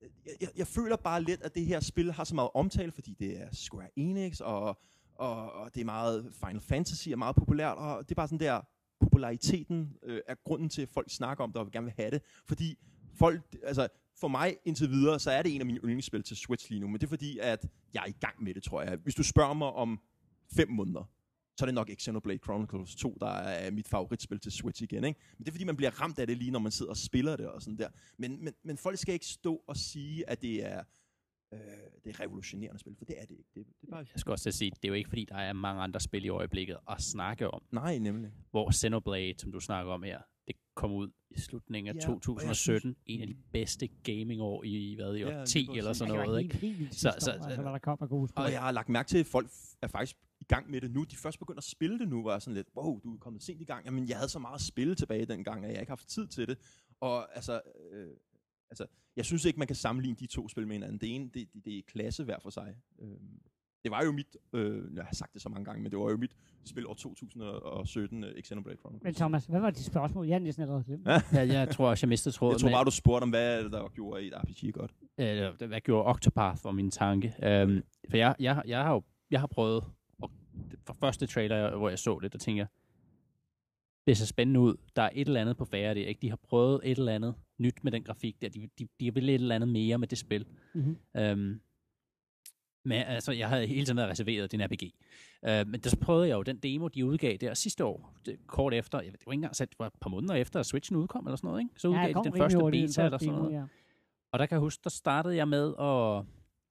jeg, 0.00 0.32
jeg, 0.40 0.48
jeg 0.56 0.66
føler 0.66 0.96
bare 0.96 1.22
lidt, 1.22 1.42
at 1.42 1.54
det 1.54 1.66
her 1.66 1.80
spil 1.80 2.12
har 2.12 2.24
så 2.24 2.34
meget 2.34 2.50
omtale, 2.54 2.92
fordi 2.92 3.14
det 3.14 3.40
er 3.40 3.48
Square 3.52 3.88
Enix, 3.96 4.40
og, 4.40 4.78
og, 5.14 5.52
og 5.52 5.74
det 5.74 5.80
er 5.80 5.84
meget 5.84 6.32
Final 6.44 6.60
Fantasy, 6.60 7.08
er 7.08 7.16
meget 7.16 7.36
populært, 7.36 7.76
og 7.76 8.08
det 8.08 8.10
er 8.10 8.14
bare 8.14 8.28
sådan 8.28 8.40
der, 8.40 8.60
populariteten 9.00 9.96
øh, 10.02 10.20
er 10.26 10.34
grunden 10.44 10.68
til, 10.68 10.82
at 10.82 10.88
folk 10.88 11.10
snakker 11.10 11.44
om 11.44 11.52
det, 11.52 11.60
og 11.60 11.70
gerne 11.70 11.84
vil 11.84 11.94
have 11.96 12.10
det. 12.10 12.22
Fordi 12.46 12.78
folk, 13.14 13.56
altså 13.62 13.88
for 14.20 14.28
mig 14.28 14.56
indtil 14.64 14.90
videre, 14.90 15.20
så 15.20 15.30
er 15.30 15.42
det 15.42 15.54
en 15.54 15.60
af 15.60 15.66
mine 15.66 15.78
yndlingsspil 15.78 16.22
til 16.22 16.36
Switch 16.36 16.70
lige 16.70 16.80
nu, 16.80 16.86
men 16.86 16.94
det 16.94 17.02
er 17.02 17.08
fordi, 17.08 17.38
at 17.38 17.68
jeg 17.94 18.00
er 18.00 18.08
i 18.08 18.16
gang 18.20 18.42
med 18.42 18.54
det, 18.54 18.62
tror 18.62 18.82
jeg. 18.82 18.96
Hvis 18.96 19.14
du 19.14 19.22
spørger 19.22 19.54
mig 19.54 19.68
om 19.68 20.00
fem 20.52 20.68
måneder, 20.70 21.10
så 21.56 21.64
er 21.64 21.66
det 21.66 21.74
nok 21.74 21.88
ikke 21.88 22.02
Xenoblade 22.02 22.38
Chronicles 22.38 22.94
2, 22.94 23.16
der 23.20 23.30
er 23.30 23.70
mit 23.70 23.88
favoritspil 23.88 24.40
til 24.40 24.52
Switch 24.52 24.82
igen. 24.82 25.04
Ikke? 25.04 25.20
Men 25.38 25.44
det 25.44 25.48
er 25.48 25.52
fordi, 25.52 25.64
man 25.64 25.76
bliver 25.76 26.00
ramt 26.00 26.18
af 26.18 26.26
det 26.26 26.36
lige, 26.36 26.50
når 26.50 26.58
man 26.58 26.72
sidder 26.72 26.90
og 26.90 26.96
spiller 26.96 27.36
det 27.36 27.48
og 27.48 27.62
sådan 27.62 27.78
der. 27.78 27.88
Men, 28.18 28.44
men, 28.44 28.54
men 28.64 28.78
folk 28.78 28.98
skal 28.98 29.14
ikke 29.14 29.26
stå 29.26 29.62
og 29.66 29.76
sige, 29.76 30.30
at 30.30 30.42
det 30.42 30.66
er, 30.66 30.82
øh, 31.52 31.60
det 32.04 32.10
er 32.16 32.20
revolutionerende 32.20 32.78
spil, 32.78 32.96
for 32.98 33.04
det 33.04 33.14
er 33.20 33.24
det 33.26 33.30
ikke. 33.30 33.50
Det, 33.54 33.66
det 33.80 33.86
er 33.86 33.90
bare, 33.90 33.98
Jeg 34.14 34.20
skal 34.20 34.30
også 34.30 34.50
sige, 34.50 34.70
det 34.70 34.84
er 34.84 34.88
jo 34.88 34.94
ikke 34.94 35.08
fordi, 35.08 35.24
der 35.24 35.34
er 35.36 35.52
mange 35.52 35.82
andre 35.82 36.00
spil 36.00 36.24
i 36.24 36.28
øjeblikket 36.28 36.76
at 36.90 37.02
snakke 37.02 37.50
om. 37.50 37.62
nej, 37.72 37.98
nemlig. 37.98 38.30
Hvor 38.50 38.70
Xenoblade, 38.72 39.34
som 39.38 39.52
du 39.52 39.60
snakker 39.60 39.92
om 39.92 40.02
her, 40.02 40.20
det 40.46 40.56
kom 40.74 40.92
ud 40.92 41.10
i 41.30 41.40
slutningen 41.40 41.88
af 41.88 41.94
Ja, 41.94 42.00
ja, 42.08 42.08
og 42.08 42.14
jeg 42.16 42.22
2017. 42.22 42.96
En 43.06 43.20
af 43.20 43.26
de 43.26 43.36
bedste 43.52 43.88
gamingår 44.04 44.64
i, 44.64 44.94
hvad, 44.94 45.14
i 45.14 45.18
Ja, 45.18 45.26
år 45.26 45.30
lige 45.32 45.46
10 45.46 45.66
præcis. 45.66 45.78
eller 45.78 45.92
sådan 45.92 46.14
noget. 46.14 46.42
helt, 46.42 46.54
Ikke? 46.54 46.66
helt 46.76 46.94
Så- 46.94 47.14
så- 47.18 47.30
år, 47.30 47.44
altså, 47.44 47.62
der 47.62 47.78
kom 47.78 47.98
gode 48.08 48.28
spil. 48.28 48.44
Og 48.44 48.52
jeg 48.52 48.60
har 48.60 48.70
lagt 48.72 48.88
mærke 48.88 49.08
til, 49.08 49.18
at 49.18 49.26
folk 49.26 49.50
er 49.82 49.86
faktisk 49.86 50.16
i 50.40 50.44
gang 50.44 50.70
med 50.70 50.80
det 50.80 50.90
nu. 50.90 51.04
De 51.04 51.16
først 51.16 51.38
begynder 51.38 51.58
at 51.58 51.64
spille 51.64 51.98
det 51.98 52.08
nu, 52.08 52.22
var 52.22 52.32
jeg 52.32 52.42
sådan 52.42 52.54
lidt, 52.54 52.68
wow, 52.76 53.00
du 53.00 53.14
er 53.14 53.18
kommet 53.18 53.42
sent 53.42 53.60
i 53.60 53.64
gang. 53.64 53.84
Jamen, 53.84 54.08
jeg 54.08 54.16
havde 54.16 54.28
så 54.28 54.38
meget 54.38 54.54
at 54.54 54.60
spille 54.60 54.94
tilbage 54.94 55.26
dengang, 55.26 55.64
at 55.64 55.70
jeg 55.72 55.80
ikke 55.80 55.90
har 55.90 55.96
haft 55.96 56.08
tid 56.08 56.26
til 56.26 56.48
det. 56.48 56.58
Og 57.00 57.36
altså, 57.36 57.60
øh, 57.92 58.08
altså, 58.70 58.86
jeg 59.16 59.24
synes 59.24 59.44
ikke, 59.44 59.58
man 59.58 59.66
kan 59.66 59.76
sammenligne 59.76 60.16
de 60.16 60.26
to 60.26 60.48
spil 60.48 60.66
med 60.66 60.74
hinanden. 60.74 60.98
Det 60.98 61.14
ene, 61.14 61.24
det, 61.34 61.48
det, 61.54 61.64
det 61.64 61.78
er 61.78 61.82
klasse 61.86 62.24
hver 62.24 62.38
for 62.42 62.50
sig. 62.50 62.74
Øh, 62.98 63.08
det 63.84 63.90
var 63.90 64.04
jo 64.04 64.12
mit, 64.12 64.36
øh, 64.52 64.96
jeg 64.96 65.04
har 65.04 65.14
sagt 65.14 65.34
det 65.34 65.42
så 65.42 65.48
mange 65.48 65.64
gange, 65.64 65.82
men 65.82 65.90
det 65.90 65.98
var 65.98 66.10
jo 66.10 66.16
mit 66.16 66.36
spil 66.64 66.86
år 66.86 66.94
2017, 66.94 68.24
uh, 68.24 68.30
Xenoblade 68.44 68.78
Chronicles. 68.78 69.04
Men 69.04 69.14
Thomas, 69.14 69.46
hvad 69.46 69.60
var 69.60 69.70
dit 69.70 69.84
spørgsmål? 69.84 70.26
Jeg 70.26 70.34
har 70.34 70.40
næsten 70.40 70.62
allerede 70.62 70.84
glemt. 70.84 71.06
Ja. 71.06 71.22
Ja, 71.32 71.40
jeg 71.40 71.68
tror 71.68 71.90
også, 71.90 72.06
jeg 72.06 72.08
mistede 72.08 72.34
tråden. 72.34 72.52
Jeg 72.52 72.60
tror 72.60 72.70
bare, 72.70 72.84
du 72.84 72.90
spurgte 72.90 73.22
om, 73.22 73.30
hvad 73.30 73.64
er 73.64 73.68
der 73.68 73.88
gjorde 73.88 74.22
et 74.22 74.32
RPG 74.36 74.74
godt. 74.74 74.94
øh, 75.18 75.68
hvad 75.68 75.80
gjorde 75.80 76.06
Octopath 76.06 76.64
var 76.64 76.72
min 76.72 76.90
tanke. 76.90 77.26
Um, 77.26 77.82
for 78.10 78.16
jeg, 78.16 78.34
jeg, 78.38 78.62
jeg, 78.66 78.82
har 78.82 78.92
jo 78.92 79.02
jeg 79.30 79.40
har 79.40 79.46
prøvet, 79.46 79.84
og 80.22 80.30
for 80.86 80.96
første 81.00 81.26
trailer, 81.26 81.76
hvor 81.76 81.88
jeg 81.88 81.98
så 81.98 82.18
det, 82.18 82.32
der 82.32 82.38
tænker 82.38 82.62
jeg, 82.62 82.68
det 84.06 84.16
ser 84.16 84.26
spændende 84.26 84.60
ud. 84.60 84.76
Der 84.96 85.02
er 85.02 85.10
et 85.14 85.26
eller 85.26 85.40
andet 85.40 85.56
på 85.56 85.64
færre 85.64 85.94
det, 85.94 86.00
ikke? 86.06 86.18
De 86.22 86.28
har 86.28 86.36
prøvet 86.36 86.80
et 86.84 86.98
eller 86.98 87.12
andet 87.12 87.34
nyt 87.58 87.84
med 87.84 87.92
den 87.92 88.02
grafik 88.02 88.42
der. 88.42 88.48
De, 88.48 88.68
de, 88.78 88.88
de 89.00 89.14
vil 89.14 89.28
et 89.28 89.34
eller 89.34 89.54
andet 89.54 89.68
mere 89.68 89.98
med 89.98 90.08
det 90.08 90.18
spil. 90.18 90.46
Mhm. 90.74 90.96
Um, 91.32 91.60
men 92.84 92.92
altså, 93.02 93.32
jeg 93.32 93.48
havde 93.48 93.66
hele 93.66 93.84
tiden 93.84 93.96
været 93.96 94.10
reserveret 94.10 94.52
din 94.52 94.62
RPG. 94.64 94.82
Uh, 95.42 95.68
men 95.70 95.80
der 95.80 95.90
så 95.90 95.96
prøvede 95.96 96.28
jeg 96.28 96.34
jo 96.34 96.42
den 96.42 96.56
demo, 96.58 96.88
de 96.88 97.06
udgav 97.06 97.36
der 97.36 97.54
sidste 97.54 97.84
år, 97.84 98.14
det, 98.26 98.38
kort 98.46 98.74
efter, 98.74 99.00
jeg 99.00 99.06
ved, 99.12 99.18
det 99.18 99.26
var 99.26 99.32
ikke 99.32 99.38
engang 99.38 99.56
sat, 99.56 99.70
det 99.70 99.78
var 99.78 99.86
et 99.86 99.92
par 100.00 100.10
måneder 100.10 100.34
efter, 100.34 100.60
at 100.60 100.66
Switchen 100.66 100.96
udkom 100.96 101.26
eller 101.26 101.36
sådan 101.36 101.48
noget, 101.48 101.60
ikke? 101.60 101.74
Så 101.80 101.88
udgav 101.88 102.02
Ja, 102.02 102.08
de 102.08 102.24
den 102.24 102.36
første 102.36 102.58
den 102.58 102.70
beta 102.70 103.04
eller 103.04 103.18
sådan 103.18 103.34
demo, 103.34 103.42
noget. 103.42 103.54
ja. 103.56 103.64
Og 104.32 104.38
der 104.38 104.46
kan 104.46 104.54
jeg 104.54 104.60
huske, 104.60 104.80
der 104.84 104.90
startede 104.90 105.36
jeg 105.36 105.48
med 105.48 105.68
at... 105.78 106.24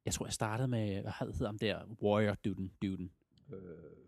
Jeg 0.06 0.14
tror, 0.14 0.26
jeg 0.26 0.34
startede 0.34 0.68
med, 0.68 1.02
hvad 1.02 1.12
hedder 1.20 1.46
ham 1.46 1.58
der? 1.60 1.80
Warrior 2.04 2.34
Duden. 2.46 2.72
Duden. 2.82 3.12
Øh, 3.54 3.60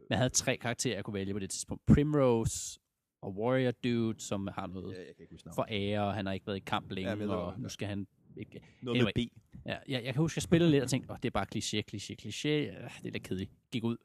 Jeg 0.09 0.17
havde 0.17 0.29
tre 0.29 0.57
karakterer, 0.57 0.95
jeg 0.95 1.03
kunne 1.03 1.13
vælge 1.13 1.33
på 1.33 1.39
det 1.39 1.49
tidspunkt. 1.49 1.85
Primrose 1.85 2.79
og 3.21 3.33
Warrior 3.37 3.71
Dude, 3.71 4.19
som 4.19 4.47
har 4.47 4.67
noget 4.67 4.93
ja, 4.93 4.97
jeg 5.07 5.15
kan 5.15 5.23
ikke 5.23 5.33
huske 5.33 5.49
for 5.55 5.65
ære, 5.69 6.03
og 6.07 6.13
han 6.13 6.25
har 6.25 6.33
ikke 6.33 6.47
været 6.47 6.57
i 6.57 6.59
kamp 6.59 6.91
længe, 6.91 7.09
Ja, 7.09 7.15
ved 7.15 7.27
og 7.29 7.59
nu 7.59 7.69
skal 7.69 7.87
han 7.87 8.07
ikke... 8.37 8.61
Noget 8.81 8.97
Anyway. 8.99 9.11
med 9.15 9.27
B. 9.27 9.31
Ja, 9.65 9.77
jeg, 9.87 10.03
jeg 10.03 10.13
kan 10.13 10.21
huske, 10.21 10.33
at 10.33 10.37
jeg 10.37 10.43
spillede 10.43 10.71
lidt 10.71 10.83
og 10.83 10.89
tænkte, 10.89 11.11
åh, 11.11 11.17
det 11.17 11.25
er 11.25 11.31
bare 11.31 11.45
kliché, 11.55 11.81
kliché, 11.91 12.15
kliché. 12.21 12.47
Ja, 12.49 12.87
det 13.01 13.07
er 13.07 13.11
da 13.11 13.19
kedeligt. 13.19 13.51
Gik 13.71 13.83
ud. 13.83 13.97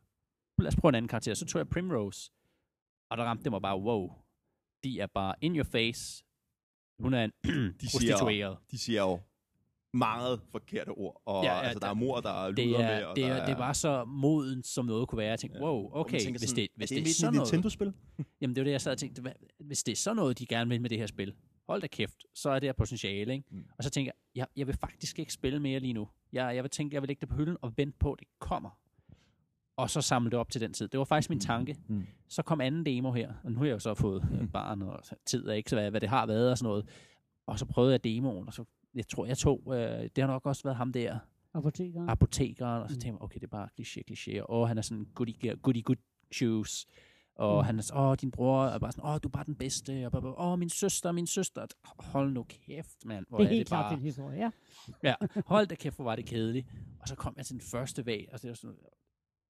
Lad 0.58 0.68
os 0.68 0.76
prøve 0.76 0.88
en 0.88 0.94
anden 0.94 1.08
karakter. 1.08 1.34
Så 1.34 1.46
tog 1.46 1.58
jeg 1.58 1.68
Primrose, 1.68 2.30
og 3.10 3.16
der 3.18 3.24
ramte 3.24 3.44
det 3.44 3.52
mig 3.52 3.62
bare, 3.62 3.80
wow. 3.80 4.12
De 4.84 5.00
er 5.00 5.06
bare 5.06 5.34
in 5.40 5.56
your 5.56 5.64
face. 5.64 6.24
Hun 7.00 7.14
er 7.14 7.24
en 7.24 7.30
De 7.80 7.88
siger, 7.90 8.12
prostitueret. 8.14 8.58
de 8.70 8.78
siger 8.78 9.02
jo 9.02 9.20
meget 9.96 10.40
forkerte 10.52 10.88
ord. 10.88 11.22
Og 11.24 11.44
Ja, 11.44 11.54
ja, 11.54 11.60
altså, 11.60 11.78
der 11.78 11.86
der- 11.86 11.90
er 11.90 11.94
mor, 11.94 12.20
der 12.20 12.46
det 12.50 12.66
luder 12.66 12.78
er, 12.78 12.96
med. 12.98 13.04
Og 13.04 13.16
det, 13.16 13.24
der 13.24 13.34
er, 13.34 13.46
det 13.46 13.58
var 13.58 13.72
så 13.72 14.04
moden, 14.04 14.62
som 14.62 14.84
noget 14.86 15.08
kunne 15.08 15.16
være. 15.18 15.30
Jeg 15.30 15.38
tænkte, 15.40 15.58
Ja. 15.58 15.64
wow, 15.64 15.90
okay, 15.92 16.20
tænker 16.20 16.38
hvis 16.40 16.52
det, 16.52 16.68
hvis 16.76 16.92
er 16.92 16.96
det, 16.96 17.04
det 17.04 17.10
er 17.10 17.14
sådan 17.14 17.34
et 17.34 17.36
noget, 17.36 17.52
Nintendo-spil? 17.52 17.92
jamen 18.40 18.56
det 18.56 18.60
var 18.60 18.64
det, 18.64 18.72
jeg 18.72 18.80
sad 18.80 18.92
og 18.92 18.98
tænkte, 18.98 19.22
hvad, 19.22 19.32
hvis 19.60 19.82
det 19.82 19.92
er 19.92 19.96
sådan 19.96 20.16
noget, 20.16 20.38
de 20.38 20.46
gerne 20.46 20.70
vil 20.70 20.80
med 20.80 20.90
det 20.90 20.98
her 20.98 21.06
spil, 21.06 21.34
hold 21.68 21.80
da 21.80 21.86
kæft, 21.86 22.24
så 22.34 22.50
er 22.50 22.58
det 22.58 22.66
her 22.66 22.72
potentiale, 22.72 23.32
ikke? 23.32 23.44
Mm. 23.50 23.64
Og 23.78 23.84
så 23.84 23.90
tænker 23.90 24.12
jeg, 24.34 24.40
jeg, 24.40 24.46
jeg 24.56 24.66
vil 24.66 24.76
faktisk 24.80 25.18
ikke 25.18 25.32
spille 25.32 25.60
mere 25.60 25.80
lige 25.80 25.92
nu. 25.92 26.08
Jeg, 26.32 26.54
jeg 26.54 26.62
vil 26.64 26.70
tænke, 26.70 26.94
jeg 26.94 27.02
vil 27.02 27.08
lægge 27.08 27.20
det 27.20 27.28
på 27.28 27.34
hylden 27.36 27.56
og 27.62 27.72
vente 27.76 27.98
på, 27.98 28.12
at 28.12 28.18
det 28.20 28.28
kommer. 28.38 28.70
Og 29.76 29.90
så 29.90 30.00
samle 30.00 30.30
det 30.30 30.38
op 30.38 30.50
til 30.50 30.60
den 30.60 30.72
tid. 30.72 30.88
Det 30.88 30.98
var 30.98 31.04
faktisk 31.04 31.30
min 31.30 31.40
tanke. 31.40 31.76
Mm. 31.88 32.06
Så 32.28 32.42
kom 32.42 32.60
anden 32.60 32.86
demo 32.86 33.12
her, 33.12 33.32
og 33.44 33.52
nu 33.52 33.58
har 33.58 33.66
jeg 33.66 33.72
jo 33.72 33.78
så 33.78 33.94
fået 33.94 34.28
øh, 34.40 34.48
barn 34.48 34.82
og 34.82 35.00
tid, 35.26 35.48
og 35.48 35.56
ikke 35.56 35.70
så 35.70 35.76
hvad, 35.76 35.90
hvad 35.90 36.00
det 36.00 36.08
har 36.08 36.26
været 36.26 36.50
og 36.50 36.58
sådan 36.58 36.68
noget. 36.68 36.88
Og 37.46 37.58
så 37.58 37.64
prøvede 37.66 37.92
jeg 37.92 38.04
demoen, 38.04 38.46
og 38.46 38.54
så, 38.54 38.64
jeg 38.94 39.08
tror, 39.08 39.26
jeg 39.26 39.38
tog, 39.38 39.62
øh, 39.66 40.02
det 40.02 40.18
har 40.18 40.26
nok 40.26 40.46
også 40.46 40.62
været 40.62 40.76
ham 40.76 40.92
der, 40.92 41.18
Apotekeren. 41.54 42.08
apotekeren, 42.08 42.82
og 42.82 42.90
så 42.90 42.94
Mm. 42.96 43.00
tænker 43.00 43.12
man, 43.18 43.22
okay, 43.24 43.34
det 43.40 43.44
er 43.44 43.48
bare 43.48 43.68
kliché, 43.80 44.00
kliché, 44.10 44.40
og 44.42 44.68
han 44.68 44.78
er 44.78 44.82
sådan 44.82 45.04
goody, 45.14 45.60
goody 45.62 45.82
good 45.84 45.96
shoes, 46.32 46.86
og 47.34 47.56
Mm. 47.62 47.64
han 47.66 47.78
er 47.78 47.82
sådan, 47.82 48.02
åh, 48.02 48.16
din 48.20 48.30
bror 48.30 48.64
er 48.66 48.78
bare 48.78 48.92
sådan, 48.92 49.04
åh, 49.10 49.18
du 49.22 49.28
er 49.28 49.32
bare 49.32 49.44
den 49.44 49.54
bedste, 49.54 50.06
og 50.06 50.10
bla. 50.10 50.20
åh, 50.52 50.58
min 50.58 50.68
søster, 50.70 51.12
min 51.12 51.26
søster, 51.26 51.66
hold 51.84 52.32
nu 52.32 52.42
kæft, 52.42 53.04
mand, 53.04 53.26
hvor 53.28 53.38
det 53.38 53.44
er 53.44 53.48
er 53.48 53.52
helt 53.54 53.60
det 53.60 53.68
klart 53.68 53.84
bare, 53.84 53.94
den 53.94 54.02
historie, 54.02 54.38
ja. 54.38 54.50
ja, 55.02 55.14
hold 55.46 55.66
da 55.66 55.74
kæft, 55.74 55.96
hvor 55.96 56.04
var 56.04 56.16
det 56.16 56.26
kedeligt, 56.26 56.66
og 57.00 57.08
så 57.08 57.14
kom 57.14 57.34
jeg 57.36 57.46
til 57.46 57.54
den 57.54 57.62
første 57.62 58.06
væg, 58.06 58.28
og 58.32 58.42
det 58.42 58.48
var 58.48 58.54
sådan, 58.54 58.76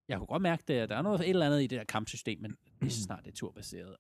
jeg 0.09 0.19
kunne 0.19 0.27
godt 0.27 0.43
mærke, 0.43 0.73
at 0.75 0.89
der 0.89 0.97
er 0.97 1.03
noget 1.03 1.21
et 1.21 1.29
eller 1.29 1.47
andet 1.47 1.63
i 1.63 1.67
det 1.67 1.79
der 1.79 1.85
kampsystem, 1.85 2.41
men 2.41 2.57
lige 2.81 2.91
så 2.91 3.03
snart 3.03 3.25
det 3.25 3.31
er 3.31 3.35
turbaseret, 3.37 3.97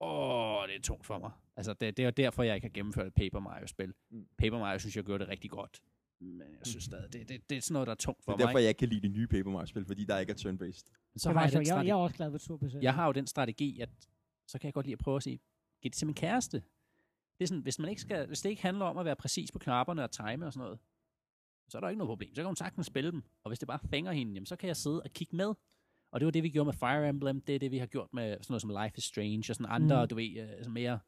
åh, 0.00 0.68
det 0.68 0.76
er 0.76 0.80
tungt 0.82 1.06
for 1.06 1.18
mig. 1.18 1.30
Altså, 1.56 1.72
det, 1.74 1.96
det 1.96 2.02
er 2.02 2.06
jo 2.06 2.12
derfor, 2.16 2.42
jeg 2.42 2.54
ikke 2.54 2.64
har 2.64 2.72
gennemført 2.72 3.06
et 3.06 3.14
Paper 3.14 3.40
Mario-spil. 3.40 3.92
Mm. 4.10 4.26
Paper 4.38 4.58
Mario 4.58 4.78
synes 4.78 4.96
jeg 4.96 5.04
gjorde 5.04 5.24
det 5.24 5.28
rigtig 5.30 5.50
godt. 5.50 5.80
Men 6.20 6.40
jeg 6.58 6.66
synes 6.66 6.84
stadig, 6.84 7.12
det, 7.12 7.28
det, 7.28 7.50
det 7.50 7.56
er 7.56 7.62
sådan 7.62 7.72
noget, 7.72 7.86
der 7.86 7.92
er 7.92 7.96
tungt 7.96 8.24
for 8.24 8.32
Det 8.32 8.34
er 8.34 8.38
mig. 8.38 8.48
derfor, 8.48 8.58
ikke? 8.58 8.64
jeg 8.64 8.68
ikke 8.70 8.78
kan 8.78 8.88
lide 8.88 9.08
de 9.08 9.08
nye 9.08 9.26
Paper 9.26 9.50
Mario-spil, 9.50 9.84
fordi 9.84 10.04
der 10.04 10.18
ikke 10.18 10.30
er 10.32 10.36
turn-based. 10.36 11.12
Så 11.16 11.28
det 11.28 11.38
har 11.38 11.44
jeg, 11.44 11.66
jeg, 11.66 11.86
jeg 11.86 11.90
er 11.90 11.94
også 11.94 12.16
glad 12.16 12.30
ved 12.30 12.38
turbaseret. 12.38 12.82
jeg 12.82 12.94
har 12.94 13.06
jo 13.06 13.12
den 13.12 13.26
strategi, 13.26 13.80
at 13.80 13.90
så 14.46 14.58
kan 14.58 14.66
jeg 14.66 14.74
godt 14.74 14.86
lide 14.86 14.92
at 14.92 14.98
prøve 14.98 15.16
at 15.16 15.22
sige, 15.22 15.40
giv 15.82 15.90
det 15.90 15.96
til 15.96 16.06
min 16.06 16.14
kæreste. 16.14 16.56
Det 17.38 17.44
er 17.44 17.46
sådan, 17.46 17.62
hvis, 17.62 17.78
man 17.78 17.88
ikke 17.88 18.00
skal, 18.02 18.26
hvis 18.26 18.40
det 18.40 18.50
ikke 18.50 18.62
handler 18.62 18.84
om 18.84 18.98
at 18.98 19.04
være 19.04 19.16
præcis 19.16 19.52
på 19.52 19.58
knapperne 19.58 20.04
og 20.04 20.10
time 20.10 20.46
og 20.46 20.52
sådan 20.52 20.64
noget, 20.64 20.78
så 21.68 21.78
er 21.78 21.80
der 21.80 21.88
ikke 21.88 21.98
noget 21.98 22.08
problem. 22.08 22.34
Så 22.34 22.40
kan 22.42 22.46
hun 22.46 22.56
sagtens 22.56 22.86
spille 22.86 23.12
dem. 23.12 23.22
Og 23.44 23.50
hvis 23.50 23.58
det 23.58 23.68
bare 23.68 23.78
fænger 23.78 24.12
hende, 24.12 24.32
jamen, 24.32 24.46
så 24.46 24.56
kan 24.56 24.66
jeg 24.66 24.76
sidde 24.76 25.02
og 25.02 25.10
kigge 25.10 25.36
med. 25.36 25.54
Og 26.12 26.20
det 26.20 26.24
var 26.26 26.30
det, 26.32 26.42
vi 26.42 26.48
gjorde 26.48 26.64
med 26.66 26.72
Fire 26.74 27.08
Emblem. 27.08 27.40
Det 27.40 27.54
er 27.54 27.58
det, 27.58 27.70
vi 27.70 27.78
har 27.78 27.86
gjort 27.86 28.08
med 28.12 28.32
sådan 28.32 28.44
noget 28.48 28.62
som 28.62 28.70
Life 28.84 28.94
is 28.98 29.04
Strange 29.04 29.44
og 29.50 29.56
sådan 29.56 29.66
andre, 29.72 30.02
Mm. 30.04 30.08
du 30.08 30.14
ved, 30.14 30.48
sådan 30.58 30.72
mere 30.72 30.98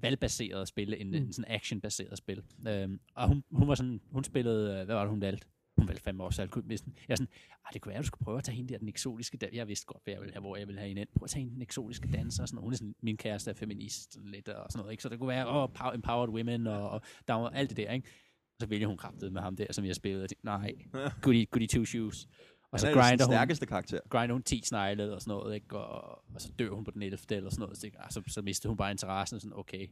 valgbaserede 0.00 0.66
spil, 0.66 0.94
end, 1.00 1.10
Mm. 1.10 1.24
mm. 1.26 1.32
sådan 1.32 1.50
actionbaserede 1.50 2.16
spil. 2.16 2.42
Øhm, 2.68 3.00
og 3.14 3.28
hun, 3.28 3.44
hun 3.50 3.68
var 3.68 3.74
sådan, 3.74 4.00
hun 4.10 4.24
spillede, 4.24 4.70
øh, 4.80 4.84
hvad 4.84 4.94
var 4.94 5.00
det, 5.02 5.10
hun 5.10 5.20
valgte? 5.20 5.46
Hun 5.78 5.88
valgte 5.88 6.02
fem 6.02 6.20
års 6.20 6.38
alkoholmisten. 6.38 6.94
Jeg 7.08 7.14
er 7.14 7.16
sådan, 7.16 7.32
ah, 7.66 7.72
det 7.72 7.82
kunne 7.82 7.90
være, 7.90 8.02
du 8.02 8.06
skulle 8.06 8.24
prøve 8.24 8.38
at 8.38 8.44
tage 8.44 8.56
hende 8.56 8.72
der, 8.72 8.78
den 8.78 8.88
eksotiske 8.88 9.36
danser. 9.36 9.56
Jeg 9.56 9.68
vidste 9.68 9.86
godt, 9.86 10.04
hvad 10.04 10.14
jeg 10.14 10.20
ville 10.20 10.32
have, 10.32 10.40
hvor 10.40 10.56
jeg 10.56 10.66
ville 10.66 10.78
have 10.78 10.88
hende 10.88 11.00
ind. 11.00 11.08
Prøv 11.16 11.24
at 11.24 11.30
tage 11.30 11.40
hende, 11.40 11.54
den 11.54 11.62
eksotiske 11.62 12.08
danser. 12.12 12.42
Og 12.42 12.48
sådan, 12.48 12.62
hun 12.62 12.72
er 12.72 12.76
sådan, 12.76 12.94
min 13.02 13.16
kæreste 13.16 13.50
er 13.50 13.54
feminist 13.54 14.12
sådan 14.14 14.28
lidt, 14.30 14.48
og 14.48 14.66
sådan 14.72 14.80
noget. 14.80 14.92
Ikke? 14.92 15.02
Så 15.02 15.08
det 15.08 15.18
kunne 15.18 15.28
være, 15.28 15.48
oh, 15.48 15.94
empowered 15.94 16.28
women, 16.30 16.66
og, 16.66 16.90
og 16.90 17.00
der 17.28 17.34
var 17.34 17.48
alt 17.50 17.70
det 17.70 17.76
der. 17.76 17.92
Ikke? 17.92 18.08
Og 18.54 18.60
så 18.60 18.66
vælger 18.66 18.86
hun 18.86 18.96
kraftet 18.96 19.32
med 19.32 19.40
ham 19.40 19.56
der, 19.56 19.72
som 19.72 19.84
jeg 19.84 19.94
spillede. 19.96 20.24
Og 20.24 20.28
tænkte, 20.28 20.44
nej, 20.44 20.74
goody, 21.22 21.50
goody 21.50 21.66
two 21.68 21.84
shoes. 21.84 22.28
Og 22.74 22.80
så 22.80 22.88
er 22.88 22.92
grinder 22.92 23.24
hun, 23.24 23.32
stærkeste 23.32 23.66
karakter. 23.66 23.98
grinder 24.08 24.32
hun 24.32 24.42
10 24.42 24.62
snegle 24.64 25.14
og 25.14 25.20
sådan 25.20 25.32
noget, 25.32 25.54
ikke? 25.54 25.78
Og, 25.78 26.22
og 26.34 26.40
så 26.40 26.48
dør 26.58 26.70
hun 26.70 26.84
på 26.84 26.90
den 26.90 27.02
11. 27.02 27.18
eller 27.30 27.50
sådan 27.50 27.60
noget. 27.60 27.78
Så, 27.78 27.90
ah, 27.98 28.10
så, 28.10 28.22
så 28.28 28.42
mister 28.42 28.68
hun 28.68 28.76
bare 28.76 28.90
interessen, 28.90 29.40
sådan, 29.40 29.56
okay, 29.56 29.86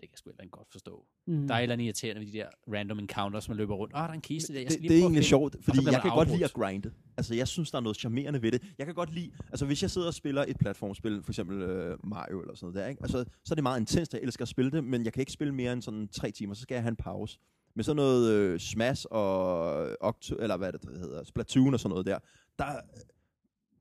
det 0.00 0.08
kan 0.08 0.12
jeg 0.12 0.18
sgu 0.18 0.30
ikke 0.30 0.50
godt 0.50 0.68
forstå. 0.70 1.04
Mm. 1.26 1.46
Der 1.46 1.54
er 1.54 1.58
et 1.58 1.62
eller 1.62 1.72
andet 1.72 1.84
irriterende 1.84 2.20
ved 2.20 2.32
de 2.32 2.38
der 2.38 2.46
random 2.74 2.98
encounters, 2.98 3.48
man 3.48 3.56
løber 3.56 3.74
rundt. 3.74 3.94
Åh, 3.94 4.00
oh, 4.00 4.04
der 4.04 4.10
er 4.10 4.14
en 4.14 4.20
kiste 4.20 4.52
der, 4.52 4.58
jeg 4.58 4.66
Det, 4.66 4.72
skal 4.72 4.82
lige 4.82 4.92
det 4.92 4.98
er 4.98 5.02
egentlig 5.02 5.24
sjovt, 5.24 5.56
fordi 5.62 5.78
jeg 5.92 6.02
kan 6.02 6.10
godt 6.10 6.28
lide 6.28 6.44
at 6.44 6.50
afbrudt. 6.50 6.64
grinde. 6.66 6.90
Altså, 7.16 7.34
jeg 7.34 7.48
synes, 7.48 7.70
der 7.70 7.78
er 7.78 7.82
noget 7.82 7.96
charmerende 7.96 8.42
ved 8.42 8.52
det. 8.52 8.62
Jeg 8.78 8.86
kan 8.86 8.94
godt 8.94 9.14
lide, 9.14 9.30
altså 9.48 9.66
hvis 9.66 9.82
jeg 9.82 9.90
sidder 9.90 10.06
og 10.06 10.14
spiller 10.14 10.44
et 10.48 10.58
platformspil, 10.58 11.22
for 11.22 11.32
eksempel 11.32 11.62
øh, 11.62 11.98
Mario 12.04 12.40
eller 12.40 12.54
sådan 12.54 12.66
noget 12.66 12.82
der, 12.82 12.88
ikke? 12.88 13.02
Altså, 13.02 13.24
så 13.44 13.54
er 13.54 13.54
det 13.54 13.62
meget 13.62 13.80
intenst, 13.80 14.14
jeg 14.14 14.22
elsker 14.22 14.42
at 14.42 14.48
spille 14.48 14.70
det, 14.70 14.84
men 14.84 15.04
jeg 15.04 15.12
kan 15.12 15.20
ikke 15.20 15.32
spille 15.32 15.54
mere 15.54 15.72
end 15.72 15.82
sådan 15.82 16.08
tre 16.08 16.30
timer, 16.30 16.54
så 16.54 16.62
skal 16.62 16.74
jeg 16.74 16.82
have 16.82 16.90
en 16.90 16.96
pause. 16.96 17.38
Med 17.78 17.84
sådan 17.84 17.96
noget 17.96 18.32
øh, 18.32 18.60
Smash 18.60 19.06
og 19.10 19.96
Octo, 20.00 20.36
eller 20.36 20.56
hvad 20.56 20.72
det 20.72 20.80
hedder, 20.98 21.24
Splatoon 21.24 21.74
og 21.74 21.80
sådan 21.80 21.90
noget 21.90 22.06
der, 22.06 22.18
der, 22.58 22.80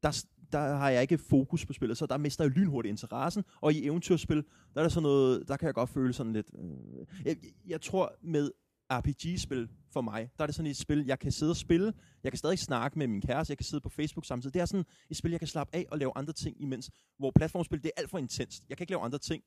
der, 0.03 0.25
der 0.51 0.59
har 0.59 0.89
jeg 0.89 1.01
ikke 1.01 1.17
fokus 1.17 1.65
på 1.65 1.73
spillet, 1.73 1.97
så 1.97 2.05
der 2.05 2.17
mister 2.17 2.43
jeg 2.43 2.51
lynhurtigt 2.51 2.91
interessen. 2.91 3.43
Og 3.61 3.73
i 3.73 3.85
eventyrspil, 3.85 4.37
der 4.73 4.79
er 4.79 4.83
der 4.83 4.89
sådan 4.89 5.03
noget, 5.03 5.47
der 5.47 5.57
kan 5.57 5.65
jeg 5.65 5.73
godt 5.73 5.89
føle 5.89 6.13
sådan 6.13 6.33
lidt... 6.33 6.47
Øh, 6.59 7.05
jeg, 7.25 7.37
jeg 7.67 7.81
tror 7.81 8.15
med 8.21 8.51
RPG-spil 8.91 9.69
for 9.93 10.01
mig, 10.01 10.29
der 10.37 10.43
er 10.43 10.45
det 10.45 10.55
sådan 10.55 10.71
et 10.71 10.77
spil, 10.77 11.05
jeg 11.05 11.19
kan 11.19 11.31
sidde 11.31 11.51
og 11.51 11.57
spille, 11.57 11.93
jeg 12.23 12.31
kan 12.31 12.39
stadig 12.39 12.59
snakke 12.59 12.99
med 12.99 13.07
min 13.07 13.21
kæreste, 13.21 13.51
jeg 13.51 13.57
kan 13.57 13.65
sidde 13.65 13.81
på 13.81 13.89
Facebook 13.89 14.25
samtidig. 14.25 14.53
Det 14.53 14.61
er 14.61 14.65
sådan 14.65 14.85
et 15.09 15.17
spil, 15.17 15.31
jeg 15.31 15.39
kan 15.39 15.47
slappe 15.47 15.75
af 15.75 15.85
og 15.91 15.97
lave 15.97 16.11
andre 16.15 16.33
ting 16.33 16.61
imens. 16.61 16.91
Hvor 17.19 17.31
platformspil, 17.35 17.83
det 17.83 17.91
er 17.95 18.01
alt 18.01 18.09
for 18.09 18.17
intenst. 18.17 18.63
Jeg 18.69 18.77
kan 18.77 18.83
ikke 18.83 18.91
lave 18.91 19.01
andre 19.01 19.19
ting. 19.19 19.43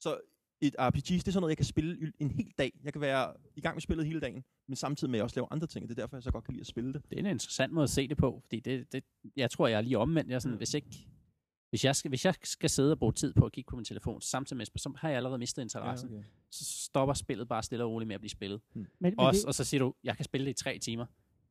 Så 0.00 0.18
et 0.62 0.74
RPG, 0.78 0.96
det 1.08 1.28
er 1.28 1.32
sådan 1.32 1.40
noget, 1.40 1.50
jeg 1.50 1.56
kan 1.56 1.66
spille 1.66 2.12
en 2.18 2.30
hel 2.30 2.52
dag. 2.58 2.72
Jeg 2.84 2.92
kan 2.92 3.00
være 3.02 3.32
i 3.56 3.60
gang 3.60 3.74
med 3.76 3.80
spillet 3.80 4.06
hele 4.06 4.20
dagen, 4.20 4.44
men 4.68 4.76
samtidig 4.76 5.10
med 5.10 5.16
at 5.16 5.18
jeg 5.18 5.24
også 5.24 5.36
laver 5.36 5.48
andre 5.50 5.66
ting. 5.66 5.82
og 5.84 5.88
Det 5.88 5.98
er 5.98 6.02
derfor, 6.02 6.16
jeg 6.16 6.22
så 6.22 6.30
godt 6.30 6.44
kan 6.44 6.54
lide 6.54 6.60
at 6.60 6.66
spille 6.66 6.92
det. 6.92 7.02
Det 7.10 7.16
er 7.16 7.20
en 7.20 7.26
interessant 7.26 7.72
måde 7.72 7.84
at 7.84 7.90
se 7.90 8.08
det 8.08 8.16
på, 8.16 8.40
fordi 8.44 8.60
det, 8.60 8.92
det, 8.92 9.04
jeg 9.36 9.50
tror, 9.50 9.66
jeg 9.68 9.76
er 9.76 9.80
lige 9.80 9.98
omvendt. 9.98 10.28
Jeg 10.30 10.34
er 10.34 10.38
sådan, 10.38 10.52
Mm. 10.54 10.58
hvis, 10.58 10.74
ikke, 10.74 10.88
hvis, 11.70 11.84
jeg 11.84 11.96
skal, 11.96 12.08
hvis 12.08 12.24
jeg 12.24 12.34
skal 12.42 12.70
sidde 12.70 12.92
og 12.92 12.98
bruge 12.98 13.12
tid 13.12 13.34
på 13.34 13.44
at 13.46 13.52
kigge 13.52 13.68
på 13.70 13.76
min 13.76 13.84
telefon, 13.84 14.20
samtidig 14.20 14.56
med, 14.58 14.66
så 14.76 14.92
har 14.96 15.08
jeg 15.08 15.16
allerede 15.16 15.38
mistet 15.38 15.62
interessen. 15.62 16.10
Ja, 16.10 16.16
okay. 16.16 16.26
Så 16.50 16.64
stopper 16.64 17.14
spillet 17.14 17.48
bare 17.48 17.62
stille 17.62 17.84
og 17.84 17.90
roligt 17.90 18.06
med 18.08 18.14
at 18.14 18.20
blive 18.20 18.30
spillet. 18.30 18.60
Men, 18.74 18.86
men 19.00 19.14
Også, 19.18 19.38
det, 19.38 19.46
og 19.46 19.54
så 19.54 19.64
siger 19.64 19.78
du, 19.78 19.94
jeg 20.04 20.16
kan 20.16 20.24
spille 20.24 20.44
det 20.46 20.50
i 20.60 20.64
tre 20.64 20.78
timer. 20.78 21.06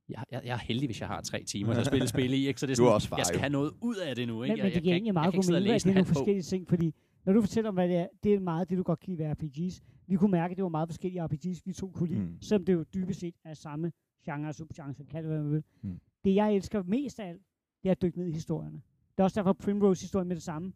Jeg, 0.09 0.23
jeg, 0.31 0.41
jeg 0.45 0.53
er 0.53 0.57
heldig, 0.57 0.87
hvis 0.87 0.99
jeg 0.99 1.07
har 1.07 1.21
tre 1.21 1.43
timer 1.43 1.73
til 1.73 1.79
at 1.81 1.87
spille 1.87 2.07
spil 2.15 2.33
i. 2.33 2.47
Ikke? 2.47 2.59
Så 2.59 2.65
det 2.67 2.71
er 2.73 2.75
Du 2.75 2.83
er 2.83 2.85
sådan, 2.87 2.93
også 2.95 3.07
far, 3.07 3.17
jeg 3.17 3.25
skal 3.25 3.35
jo. 3.37 3.39
have 3.39 3.49
noget 3.49 3.71
ud 3.81 3.95
af 3.95 4.15
det 4.15 4.27
nu. 4.27 4.43
Ikke? 4.43 4.51
men, 4.51 4.57
Jeg, 4.57 4.63
men 4.63 4.69
det 4.69 4.75
jeg 4.75 4.81
giver 4.81 4.91
kan 4.93 4.95
egentlig 4.95 5.07
ikke- 5.09 5.13
meget 5.13 5.33
god 5.33 5.51
mening, 5.53 5.75
at 5.75 5.83
det 5.83 5.89
er 5.89 5.93
nogle 5.93 6.05
forskellige 6.05 6.43
ting, 6.43 6.69
fordi 6.69 6.93
når 7.25 7.33
du 7.33 7.41
fortæller 7.41 7.69
om, 7.69 7.73
hvad 7.75 7.87
det 7.87 7.97
er, 7.97 8.07
det 8.23 8.33
er 8.33 8.39
meget 8.39 8.69
det, 8.69 8.77
du 8.77 8.83
godt 8.83 8.99
kan 8.99 9.09
lide 9.13 9.23
ved 9.23 9.31
RPG's. 9.31 9.79
Vi 10.07 10.15
kunne 10.15 10.31
mærke, 10.31 10.51
at 10.51 10.57
det 10.57 10.63
var 10.63 10.69
meget 10.69 10.89
forskellige 10.89 11.23
RPG's, 11.25 11.61
vi 11.65 11.73
to 11.73 11.91
kunne 11.91 12.09
lide, 12.09 12.19
Mm. 12.19 12.41
selvom 12.41 12.65
det 12.65 12.73
jo 12.73 12.83
dybest 12.93 13.19
set 13.19 13.35
er 13.43 13.53
samme 13.53 13.91
genre 14.25 14.47
og 14.47 14.55
subgenre, 14.55 14.93
kan 14.93 15.23
det 15.23 15.31
hvad 15.31 15.41
man 15.43 15.51
vil. 15.51 15.63
Mm. 15.81 15.99
Det, 16.23 16.35
jeg 16.35 16.55
elsker 16.55 16.83
mest 16.83 17.19
af 17.19 17.27
alt, 17.29 17.41
det 17.83 17.89
er 17.89 17.91
at 17.91 18.01
dykke 18.01 18.17
ned 18.17 18.27
i 18.27 18.31
historierne. 18.31 18.81
Det 19.11 19.19
er 19.19 19.23
også 19.23 19.39
derfor, 19.39 19.53
Primrose-historien 19.53 20.27
med 20.27 20.35
det 20.35 20.43
samme 20.43 20.73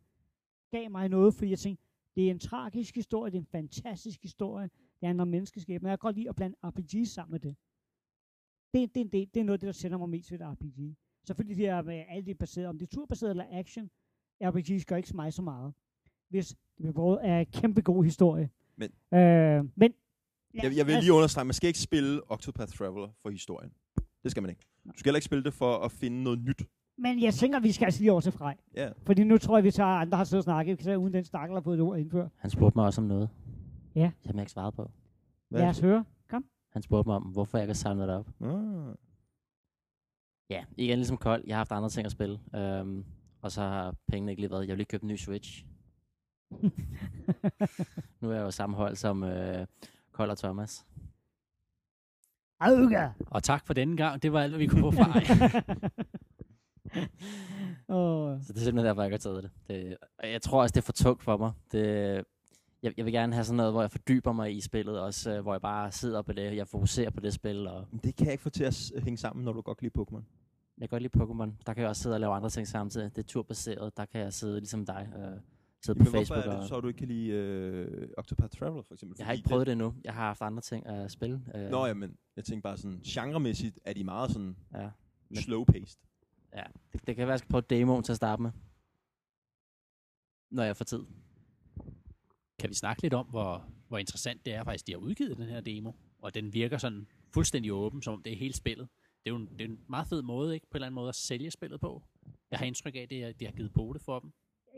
gav 0.72 0.91
mig 0.91 1.10
noget, 1.10 1.34
fordi 1.34 1.50
jeg 1.50 1.60
tænkte, 1.60 1.84
det 2.16 2.28
er 2.28 2.32
en 2.32 2.39
tragisk 2.39 2.96
historie, 2.96 3.32
det 3.32 3.38
er 3.38 3.41
en 3.41 3.46
fantastisk 3.46 4.22
historie, 4.22 4.70
det 5.00 5.08
handler 5.08 5.22
om 5.22 5.28
menneskeskab, 5.28 5.82
men 5.82 5.89
jeg 5.89 6.00
kan 6.00 6.08
godt 6.08 6.16
lide 6.16 6.30
at 6.30 6.36
blande 6.36 6.56
RPG's 6.66 7.06
sammen 7.06 7.32
med 7.32 7.39
det. 7.39 7.56
Det, 8.74 8.96
det, 8.96 9.02
er 9.06 9.10
del, 9.10 9.30
det 9.34 9.39
er 9.39 9.43
noget 9.43 9.58
af 9.58 9.60
det, 9.60 9.68
der 9.68 9.74
sender 9.74 9.98
mig 9.98 10.10
mest 10.10 10.32
ved 10.32 10.39
et 10.39 10.48
RPG. 10.48 10.96
Selvfølgelig 11.24 11.58
det 11.58 11.68
er 11.68 11.82
med 11.82 12.04
alt 12.08 12.26
det 12.26 12.38
baseret, 12.38 12.68
om 12.68 12.78
det 12.80 12.86
er 12.86 12.96
turbaseret 12.96 13.30
eller 13.30 13.46
action, 13.52 13.89
RPG's 14.43 14.84
gør 14.88 14.96
ikke 14.96 15.10
så 15.10 15.16
meget 15.16 15.34
så 15.34 15.41
meget. 15.41 15.74
Hvis 16.36 16.55
det 16.77 17.17
af 17.21 17.39
en 17.39 17.45
kæmpe 17.61 17.81
god 17.81 18.03
historie. 18.03 18.49
Men- 18.77 18.89
øh, 19.13 19.65
men 19.75 19.93
ja, 20.53 20.59
Jeg, 20.63 20.77
jeg 20.77 20.88
vil 20.88 20.95
lige 20.99 21.13
understrege, 21.13 21.45
man 21.45 21.53
skal 21.53 21.67
ikke 21.67 21.79
spille 21.79 22.31
Octopath 22.31 22.71
Traveler 22.73 23.07
for 23.21 23.29
historien. 23.29 23.71
Det 24.23 24.31
skal 24.31 24.43
man 24.43 24.49
ikke. 24.49 24.61
Du 24.86 24.91
skal 24.95 25.09
heller 25.09 25.17
ikke 25.17 25.25
spille 25.25 25.43
det 25.43 25.53
for 25.53 25.77
at 25.77 25.91
finde 25.91 26.23
noget 26.23 26.39
nyt. 26.39 26.61
Men 26.97 27.21
jeg 27.21 27.33
tænker, 27.33 27.59
vi 27.59 27.71
skal 27.71 27.86
altså 27.86 27.99
lige 28.01 28.11
over 28.11 28.21
til 28.21 28.31
Frej. 28.31 28.57
Ja. 28.75 28.89
Fordi 29.05 29.23
nu 29.23 29.38
tror 29.38 29.57
jeg, 29.57 29.63
vi 29.63 29.71
tager 29.71 29.89
andre 29.89 30.17
har 30.17 30.23
siddet 30.23 30.39
og 30.39 30.43
snakket. 30.43 30.71
Vi 30.71 30.75
kan 30.75 30.83
tage 30.86 30.99
uden 30.99 31.13
den 31.13 31.23
stakkel 31.23 31.53
har 31.55 31.61
fået 31.61 31.75
et 31.75 31.81
ord 31.81 31.99
indfør. 31.99 32.27
Han 32.36 32.49
spurgte 32.51 32.77
mig 32.77 32.86
også 32.86 33.01
om 33.01 33.07
noget. 33.07 33.29
Ja. 33.95 34.11
Som 34.21 34.36
jeg 34.36 34.41
ikke 34.41 34.51
svarede 34.51 34.71
på. 34.71 34.91
Hvad? 35.49 35.61
Lad 35.61 35.69
os 35.69 35.79
høre. 35.79 36.05
Kom. 36.29 36.45
Han 36.73 36.81
spurgte 36.81 37.09
mig 37.09 37.15
om, 37.15 37.23
hvorfor 37.23 37.57
jeg 37.57 37.63
ikke 37.63 37.69
har 37.69 37.75
samlet 37.75 38.07
det 38.07 38.15
op. 38.15 38.27
Ah. 38.41 38.95
Ja, 40.49 40.65
igen 40.77 40.97
ligesom 40.97 41.17
Kold. 41.17 41.43
Jeg 41.47 41.55
har 41.55 41.59
haft 41.59 41.71
andre 41.71 41.89
ting 41.89 42.05
at 42.05 42.11
spille. 42.11 42.39
Um, 42.81 43.05
og 43.41 43.51
så 43.51 43.61
har 43.61 43.95
pengene 44.07 44.31
ikke 44.31 44.41
lige 44.41 44.51
været. 44.51 44.61
Jeg 44.61 44.69
vil 44.69 44.77
lige 44.77 44.86
købe 44.86 45.03
en 45.03 45.07
ny 45.09 45.15
Switch. 45.15 45.65
nu 48.22 48.30
er 48.30 48.36
jeg 48.36 48.41
jo 48.43 48.52
samme 48.52 48.76
hold 48.76 48.96
som 48.96 49.24
uh, 49.24 49.66
Kold 50.12 50.30
og 50.30 50.38
Thomas. 50.38 50.86
Auga! 52.60 53.10
Og 53.26 53.43
tak 53.43 53.66
for 53.68 53.74
denne 53.74 53.98
gang. 53.98 54.24
Det 54.24 54.34
var 54.34 54.41
alt, 54.41 54.52
hvad 54.52 54.60
vi 54.60 54.68
kunne 54.68 54.82
få 54.82 54.91
fra. 54.91 55.20
Åh, 57.89 58.41
Så 58.41 58.54
det 58.54 58.60
er 58.60 58.64
simpelthen 58.64 58.86
derfor, 58.86 59.02
jeg 59.02 59.08
ikke 59.08 59.14
har 59.14 59.18
taget 59.32 59.43
det. 59.43 59.52
det 59.68 59.98
jeg 60.24 60.41
tror 60.41 60.62
også, 60.62 60.74
det 60.74 60.78
er 60.82 60.86
for 60.86 60.91
tungt 60.93 61.24
for 61.24 61.38
mig. 61.38 61.52
Det, 61.72 62.24
jeg, 62.84 62.93
jeg 62.98 63.06
vil 63.06 63.14
gerne 63.14 63.34
have 63.34 63.43
sådan 63.43 63.58
noget, 63.58 63.72
hvor 63.74 63.82
jeg 63.82 63.91
fordyber 63.91 64.32
mig 64.32 64.56
i 64.56 64.62
spillet, 64.62 65.00
også 65.00 65.32
øh, 65.32 65.41
hvor 65.41 65.54
jeg 65.54 65.62
bare 65.62 65.91
sidder 65.91 66.22
på 66.22 66.34
det, 66.34 66.56
jeg 66.56 66.68
fokuserer 66.68 67.10
på 67.10 67.20
det 67.20 67.34
spil, 67.34 67.68
og 67.68 67.88
Men 67.91 68.00
Det 68.04 68.16
kan 68.16 68.26
jeg 68.26 68.32
ikke 68.34 68.43
få 68.43 68.50
til 68.50 68.64
at 68.64 68.91
hænge 69.04 69.18
sammen, 69.18 69.46
når 69.46 69.54
du 69.54 69.62
godt 69.62 69.78
kan 69.78 69.86
lide 69.86 70.02
Pokémon. 70.02 70.24
jeg 70.78 70.89
kan 70.89 71.00
godt 71.00 71.02
lide 71.02 71.18
Pokémon. 71.24 71.52
Der 71.66 71.74
kan 71.74 71.82
jeg 71.82 71.89
også 71.89 72.02
sidde 72.02 72.16
og 72.16 72.20
lave 72.20 72.34
andre 72.34 72.50
ting 72.50 72.68
samtidig. 72.68 73.16
Det 73.16 73.24
er 73.24 73.28
turbaseret, 73.28 73.98
der 73.98 74.06
kan 74.06 74.22
jeg 74.22 74.34
sidde 74.34 74.60
ligesom 74.60 74.86
dig, 74.86 75.10
øh, 75.18 75.39
sidde 75.86 75.99
Men 75.99 76.05
på 76.05 76.11
hvorfor 76.11 76.36
Facebook. 76.36 76.55
er 76.55 76.59
det 76.59 76.67
så, 76.69 76.75
at 76.77 76.83
du 76.83 76.88
ikke 76.88 76.97
kan 76.97 77.07
lide 77.07 77.29
øh, 77.31 78.09
Octopath 78.17 78.57
Traveler, 78.59 78.81
for 78.83 78.93
eksempel? 78.93 79.15
jeg 79.19 79.25
har 79.27 79.33
ikke 79.33 79.47
prøvet 79.49 79.67
det 79.67 79.71
endnu. 79.71 79.93
Jeg 80.03 80.13
har 80.13 80.21
haft 80.25 80.41
andre 80.41 80.61
ting 80.61 80.86
at 80.88 81.11
spille. 81.11 81.41
Øh, 81.55 81.61
Det... 81.61 81.71
Nå 81.71 81.86
ja, 81.86 81.93
men 81.93 82.17
jeg 82.36 82.45
tænker 82.45 82.61
bare 82.61 82.77
sådan, 82.77 82.99
genremæssigt 83.05 83.79
er 83.86 83.93
de 83.93 84.03
meget 84.03 84.31
sådan 84.31 84.55
ja. 84.73 84.89
Men- 85.29 85.38
slow-paced. 85.38 85.97
ja. 86.55 86.63
Det, 86.93 87.07
det 87.07 87.15
kan 87.15 87.27
være, 87.27 87.31
jeg 87.31 87.39
skal 87.39 87.49
prøve 87.49 87.63
demoen 87.69 88.03
til 88.03 88.11
at 88.11 88.15
starte 88.15 88.41
med. 88.41 88.51
Når 90.51 90.63
jeg 90.63 90.77
får 90.77 90.86
tid. 90.86 91.03
Kan 92.59 92.69
vi 92.69 92.73
snakke 92.75 93.01
lidt 93.01 93.13
om, 93.13 93.25
hvor, 93.25 93.65
hvor 93.88 93.97
interessant 93.97 94.45
det 94.45 94.53
er 94.53 94.63
faktisk, 94.63 94.88
de 94.88 94.91
har 94.91 94.99
udgivet 94.99 95.38
den 95.38 95.45
her 95.45 95.61
demo, 95.61 95.91
og 96.19 96.36
den 96.36 96.53
virker 96.53 96.77
sådan 96.77 97.07
fuldstændig 97.33 97.73
åben, 97.73 98.01
som 98.01 98.13
om 98.13 98.23
det 98.23 98.33
er 98.33 98.38
hele 98.38 98.53
spillet. 98.53 98.88
Det 99.23 99.31
er 99.31 99.36
jo 99.36 99.41
en, 99.41 99.47
det 99.47 99.61
er 99.61 99.65
en 99.65 99.79
meget 99.89 100.07
fed 100.07 100.21
måde, 100.21 100.53
ikke, 100.53 100.67
på 100.67 100.69
en 100.71 100.77
eller 100.77 100.86
anden 100.86 100.95
måde, 100.95 101.09
at 101.09 101.15
sælge 101.15 101.51
spillet 101.51 101.79
på. 101.79 102.03
Jeg 102.51 102.59
har 102.59 102.65
indtryk 102.65 102.95
af, 102.95 102.99
at 102.99 103.09
det, 103.09 103.23
er- 103.23 103.31
de 103.33 103.45
har 103.45 103.51
givet 103.51 103.73
på 103.73 103.91
det 103.93 104.01
for 104.01 104.19
dem. 104.19 104.31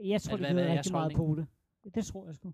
Jeg 0.04 0.22
tror, 0.22 0.38
Hvad- 0.38 0.48
det 0.48 0.54
hvad 0.56 0.64
er 0.64 0.68
rigtig 0.68 0.76
jeres 0.76 0.92
meget 0.92 1.14
på 1.14 1.36
det. 1.38 1.48
Det 1.96 2.06
tror 2.06 2.26
jeg 2.26 2.36
sgu. 2.36 2.54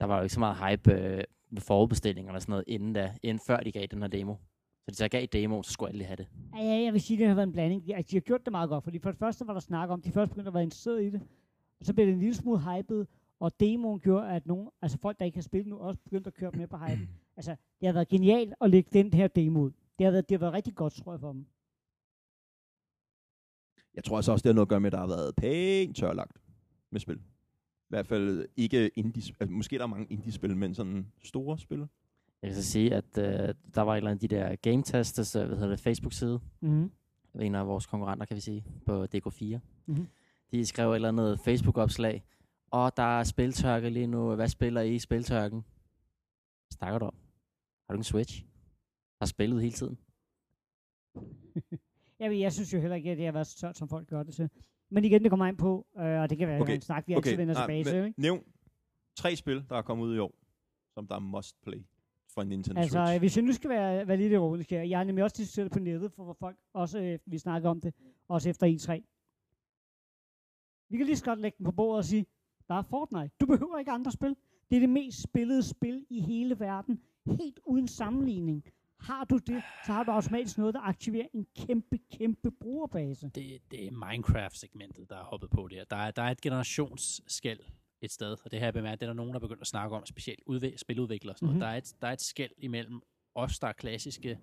Der 0.00 0.06
var 0.06 0.16
jo 0.16 0.22
ikke 0.22 0.34
så 0.34 0.40
meget 0.40 0.56
hype 0.70 0.92
øh, 0.92 1.24
med 1.50 1.60
forudbestillinger 1.60 2.30
eller 2.32 2.40
sådan 2.40 2.52
noget, 2.52 2.64
inden, 2.66 2.92
da, 2.92 3.14
inden 3.22 3.40
før 3.46 3.56
de 3.60 3.72
gav 3.72 3.86
den 3.86 4.02
her 4.02 4.08
demo. 4.08 4.34
Så 4.34 4.84
hvis 4.86 5.00
jeg 5.00 5.10
gav 5.10 5.26
demo, 5.26 5.62
så 5.62 5.72
skulle 5.72 5.90
alle 5.92 6.04
have 6.04 6.16
det. 6.16 6.28
Ja, 6.56 6.62
ja, 6.64 6.82
jeg 6.84 6.92
vil 6.92 7.00
sige, 7.00 7.16
at 7.16 7.18
det 7.20 7.28
har 7.28 7.34
været 7.34 7.46
en 7.46 7.52
blanding. 7.52 7.86
De, 7.86 7.94
altså, 7.96 8.10
de 8.10 8.16
har 8.16 8.20
gjort 8.20 8.44
det 8.44 8.50
meget 8.52 8.68
godt, 8.68 8.84
fordi 8.84 8.98
for 8.98 9.10
det 9.10 9.18
første 9.18 9.46
var 9.46 9.52
der 9.52 9.60
snak 9.60 9.90
om, 9.90 10.02
de 10.02 10.12
først 10.12 10.30
begyndte 10.30 10.48
at 10.48 10.54
være 10.54 10.62
interesseret 10.62 11.02
i 11.02 11.10
det, 11.10 11.20
og 11.80 11.86
så 11.86 11.94
blev 11.94 12.06
det 12.06 12.12
en 12.12 12.18
lille 12.20 12.34
smule 12.34 12.60
hypet, 12.60 13.06
og 13.40 13.60
demoen 13.60 14.00
gjorde, 14.00 14.28
at 14.30 14.46
nogen, 14.46 14.68
altså 14.82 14.98
folk, 14.98 15.18
der 15.18 15.24
ikke 15.24 15.36
har 15.36 15.42
spillet 15.42 15.66
nu, 15.68 15.78
også 15.78 16.00
begyndte 16.04 16.28
at 16.28 16.34
køre 16.34 16.50
med 16.54 16.66
på 16.66 16.76
hypen. 16.76 17.08
altså, 17.36 17.56
det 17.80 17.86
har 17.88 17.92
været 17.92 18.08
genialt 18.08 18.54
at 18.60 18.70
lægge 18.70 18.90
den 18.92 19.12
her 19.14 19.28
demo 19.28 19.60
ud. 19.60 19.70
Det 19.98 20.04
har 20.04 20.10
været, 20.10 20.28
det 20.28 20.34
har 20.34 20.38
været 20.40 20.52
rigtig 20.52 20.74
godt, 20.74 20.92
tror 20.92 21.12
jeg, 21.12 21.20
for 21.20 21.32
dem. 21.32 21.46
Jeg 23.94 24.04
tror 24.04 24.16
altså 24.16 24.32
også, 24.32 24.42
det 24.42 24.48
har 24.48 24.54
noget 24.54 24.66
at 24.66 24.68
gøre 24.68 24.80
med, 24.80 24.86
at 24.86 24.92
der 24.92 24.98
har 24.98 25.06
været 25.06 25.36
pænt 25.36 25.96
tørlagt 25.96 26.36
med 26.90 27.00
spil. 27.00 27.16
I 27.16 27.20
hvert 27.88 28.06
fald 28.06 28.46
ikke 28.56 28.90
indie 28.94 29.34
altså, 29.40 29.52
Måske 29.52 29.76
der 29.78 29.82
er 29.82 29.86
mange 29.86 30.06
indie-spil, 30.10 30.56
men 30.56 30.74
sådan 30.74 31.12
store 31.24 31.58
spil. 31.58 31.78
Jeg 32.42 32.50
kan 32.50 32.54
så 32.54 32.70
sige, 32.70 32.94
at 32.94 33.18
øh, 33.18 33.54
der 33.74 33.80
var 33.80 33.92
et 33.92 33.96
eller 33.96 34.10
andet 34.10 34.22
af 34.22 34.28
de 34.28 34.36
der 34.36 34.56
game 34.56 34.82
testers, 34.82 35.36
øh, 35.36 35.46
hvad 35.46 35.56
hedder 35.56 35.70
det, 35.70 35.80
Facebook-side, 35.80 36.40
Mm-hmm. 36.60 36.90
en 37.40 37.54
af 37.54 37.66
vores 37.66 37.86
konkurrenter, 37.86 38.26
kan 38.26 38.34
vi 38.36 38.40
sige, 38.40 38.64
på 38.86 39.04
DK4. 39.04 39.58
Mhm. 39.86 40.06
De 40.52 40.66
skrev 40.66 40.90
et 40.90 40.94
eller 40.94 41.08
andet 41.08 41.40
Facebook-opslag, 41.40 42.24
og 42.70 42.96
der 42.96 43.18
er 43.18 43.24
spiltørke 43.24 43.90
lige 43.90 44.06
nu. 44.06 44.34
Hvad 44.34 44.48
spiller 44.48 44.80
I 44.80 44.94
i 44.94 44.98
spiltørken? 44.98 45.64
Snakker 46.70 46.98
du 46.98 47.04
om? 47.04 47.14
Har 47.88 47.94
du 47.94 47.98
en 47.98 48.04
Switch? 48.04 48.44
Har 49.20 49.26
spillet 49.26 49.60
hele 49.62 49.72
tiden? 49.72 49.98
Jeg, 52.22 52.40
jeg 52.40 52.52
synes 52.52 52.72
jo 52.74 52.80
heller 52.80 52.96
ikke, 52.96 53.10
at 53.10 53.16
det 53.18 53.24
har 53.24 53.32
været 53.32 53.46
så 53.46 53.56
tørt, 53.58 53.76
som 53.76 53.88
folk 53.88 54.08
gør 54.08 54.22
det 54.22 54.34
til. 54.34 54.50
Men 54.90 55.04
igen, 55.04 55.22
det 55.22 55.30
kommer 55.30 55.46
ind 55.46 55.58
på, 55.58 55.86
øh, 55.98 56.20
og 56.20 56.30
det 56.30 56.38
kan 56.38 56.48
være 56.48 56.60
Okay, 56.60 56.74
en 56.74 56.80
snak, 56.80 57.08
vi 57.08 57.12
altid 57.12 57.36
vender 57.36 57.54
tilbage 57.54 57.84
til. 57.84 58.04
Ikke? 58.04 58.20
Nævn 58.20 58.44
tre 59.16 59.36
spil, 59.36 59.64
der 59.68 59.76
er 59.76 59.82
kommet 59.82 60.06
ud 60.06 60.16
i 60.16 60.18
år, 60.18 60.34
som 60.94 61.06
der 61.06 61.14
er 61.14 61.18
must 61.20 61.62
play 61.62 61.84
for 62.34 62.42
en 62.42 62.48
Nintendo 62.48 62.80
Altså, 62.80 63.06
Switch. 63.06 63.18
hvis 63.18 63.36
jeg 63.36 63.44
nu 63.44 63.52
skal 63.52 63.70
være, 63.70 64.08
være 64.08 64.16
lidt 64.16 64.32
ironisk 64.32 64.70
her, 64.70 64.82
jeg 64.82 64.98
har 64.98 65.04
nemlig 65.04 65.24
også 65.24 65.36
diskuteret 65.38 65.64
det 65.64 65.72
på 65.72 65.78
nettet, 65.78 66.12
for 66.12 66.24
hvor 66.24 66.32
folk 66.32 66.56
også, 66.72 67.00
øh, 67.00 67.18
vi 67.26 67.38
snakker 67.38 67.68
om 67.70 67.80
det, 67.80 67.94
også 68.28 68.50
efter 68.50 68.66
E3. 68.66 69.02
Vi 70.88 70.96
kan 70.96 71.06
lige 71.06 71.16
så 71.16 71.24
godt 71.24 71.40
lægge 71.40 71.58
den 71.58 71.64
på 71.64 71.72
bordet 71.72 71.98
og 71.98 72.04
sige, 72.04 72.26
der 72.68 72.74
er 72.74 72.82
Fortnite. 72.82 73.34
Du 73.40 73.46
behøver 73.46 73.78
ikke 73.78 73.90
andre 73.90 74.12
spil. 74.12 74.36
Det 74.70 74.76
er 74.76 74.80
det 74.80 74.88
mest 74.90 75.22
spillede 75.22 75.62
spil 75.62 76.06
i 76.10 76.20
hele 76.20 76.60
verden. 76.60 77.00
Helt 77.26 77.60
uden 77.66 77.88
sammenligning. 77.88 78.64
Har 79.02 79.24
du 79.24 79.38
det, 79.38 79.62
så 79.86 79.92
har 79.92 80.04
du 80.04 80.10
automatisk 80.10 80.58
noget, 80.58 80.74
der 80.74 80.80
aktiverer 80.80 81.26
en 81.34 81.46
kæmpe, 81.66 81.98
kæmpe 82.12 82.50
brugerbase. 82.50 83.28
Det, 83.34 83.62
det 83.70 83.86
er 83.86 83.90
Minecraft-segmentet, 83.90 85.10
der 85.10 85.16
er 85.16 85.24
hoppet 85.24 85.50
på 85.50 85.68
der. 85.70 85.84
Der 85.84 85.96
er, 85.96 86.10
der 86.10 86.22
er 86.22 86.30
et 86.30 86.40
generationsskæld 86.40 87.60
et 88.00 88.10
sted, 88.10 88.36
og 88.44 88.50
det 88.50 88.60
her 88.60 88.70
bemærket, 88.70 89.00
det 89.00 89.06
er 89.06 89.10
der 89.10 89.14
nogen, 89.14 89.30
der 89.32 89.36
er 89.36 89.40
begyndt 89.40 89.60
at 89.60 89.66
snakke 89.66 89.96
om, 89.96 90.06
specielt 90.06 90.40
udve- 90.46 90.76
spiludviklere. 90.78 91.34
og 91.34 91.38
Sådan 91.38 91.46
Mhm. 91.48 91.52
mm-hmm. 91.54 91.60
Der, 91.60 91.66
er 91.66 91.76
et, 91.76 91.94
der 92.02 92.08
er 92.08 92.12
et 92.12 92.20
skæld 92.20 92.50
imellem 92.58 93.00
os, 93.34 93.58
der 93.58 93.68
er 93.68 93.72
klassiske 93.72 94.38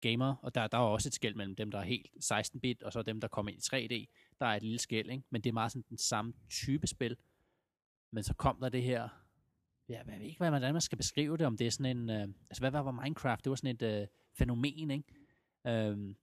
gamer, 0.00 0.34
og 0.42 0.54
der, 0.54 0.66
der 0.66 0.78
er 0.78 0.82
også 0.82 1.08
et 1.08 1.14
skæld 1.14 1.34
mellem 1.34 1.56
dem, 1.56 1.70
der 1.70 1.78
er 1.78 1.82
helt 1.84 2.06
16-bit, 2.24 2.82
og 2.82 2.92
så 2.92 3.02
dem, 3.02 3.20
der 3.20 3.28
kommer 3.28 3.52
ind 3.52 3.58
i 3.72 3.76
3D. 4.06 4.34
Der 4.40 4.46
er 4.46 4.56
et 4.56 4.62
lille 4.62 4.78
skæld, 4.78 5.10
ikke? 5.10 5.24
men 5.30 5.40
det 5.40 5.48
er 5.50 5.54
meget 5.54 5.72
sådan 5.72 5.84
den 5.88 5.98
samme 5.98 6.32
type 6.50 6.86
spil. 6.86 7.16
Men 8.12 8.22
så 8.22 8.34
kom 8.34 8.58
der 8.60 8.68
det 8.68 8.82
her, 8.82 9.08
ja, 9.92 9.98
jeg 10.06 10.18
ved 10.20 10.26
ikke, 10.26 10.38
hvad 10.38 10.50
man, 10.50 10.60
hvordan 10.60 10.74
man 10.74 10.80
skal 10.80 10.98
beskrive 10.98 11.36
det, 11.36 11.46
om 11.46 11.56
det 11.56 11.66
er 11.66 11.70
sådan 11.70 11.96
en, 11.96 12.10
øh, 12.10 12.20
altså 12.50 12.60
hvad 12.60 12.70
var 12.70 12.90
Minecraft? 13.02 13.44
Det 13.44 13.50
var 13.50 13.56
sådan 13.56 13.74
et 13.76 13.82
øh, 13.82 14.06
fænomen, 14.38 14.90
ikke? 14.90 15.04
Øhm, 15.66 16.14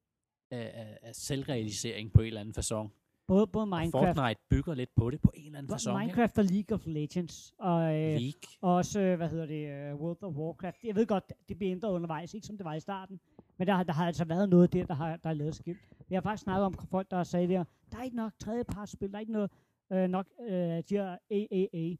af, 0.51 1.15
selvrealisering 1.15 2.13
på 2.13 2.21
en 2.21 2.27
eller 2.27 2.41
anden 2.41 2.53
façon. 2.57 2.89
Både, 3.27 3.47
både 3.47 3.63
Og 3.63 3.67
Minecraft, 3.67 3.91
Fortnite 4.17 4.41
bygger 4.49 4.73
lidt 4.73 4.89
på 4.95 5.09
det 5.09 5.21
på 5.21 5.31
en 5.33 5.45
eller 5.45 5.59
anden 5.59 5.73
façon. 5.73 5.97
Minecraft 5.99 6.37
og 6.37 6.43
League 6.45 6.75
of 6.75 6.83
Legends. 6.85 7.53
Og, 7.59 7.81
øh, 7.81 7.99
League. 8.19 8.41
Også, 8.61 8.99
øh, 9.01 9.17
hvad 9.17 9.29
hedder 9.29 9.45
det, 9.45 9.93
uh, 9.93 10.01
World 10.01 10.23
of 10.23 10.33
Warcraft. 10.35 10.77
Jeg 10.83 10.95
ved 10.95 11.05
godt, 11.05 11.23
det 11.49 11.57
bliver 11.57 11.71
ændret 11.71 11.91
undervejs, 11.91 12.33
ikke 12.33 12.47
som 12.47 12.57
det 12.57 12.63
var 12.65 12.73
i 12.73 12.79
starten. 12.79 13.19
Men 13.57 13.67
der, 13.67 13.73
har- 13.75 13.83
der 13.83 13.93
har 13.93 14.07
altså 14.07 14.25
været 14.25 14.49
noget 14.49 14.73
der, 14.73 14.85
der 14.85 14.93
har, 14.93 15.15
der 15.17 15.27
har 15.29 15.33
lavet 15.33 15.55
skilt. 15.55 15.79
Vi 16.09 16.15
har 16.15 16.21
faktisk 16.21 16.43
snakket 16.43 16.65
om 16.65 16.73
folk, 16.73 17.11
der 17.11 17.23
sagt 17.23 17.49
der, 17.49 17.63
der 17.91 17.97
er 17.97 18.03
ikke 18.03 18.15
nok 18.17 18.31
tredjepartsspil, 18.39 19.09
der 19.11 19.15
er 19.15 19.19
ikke 19.19 19.31
noget, 19.31 19.51
øh, 19.91 20.07
nok 20.07 20.27
øh, 20.49 20.53
de 20.55 20.83
her 20.89 21.17
AAA. 21.31 21.95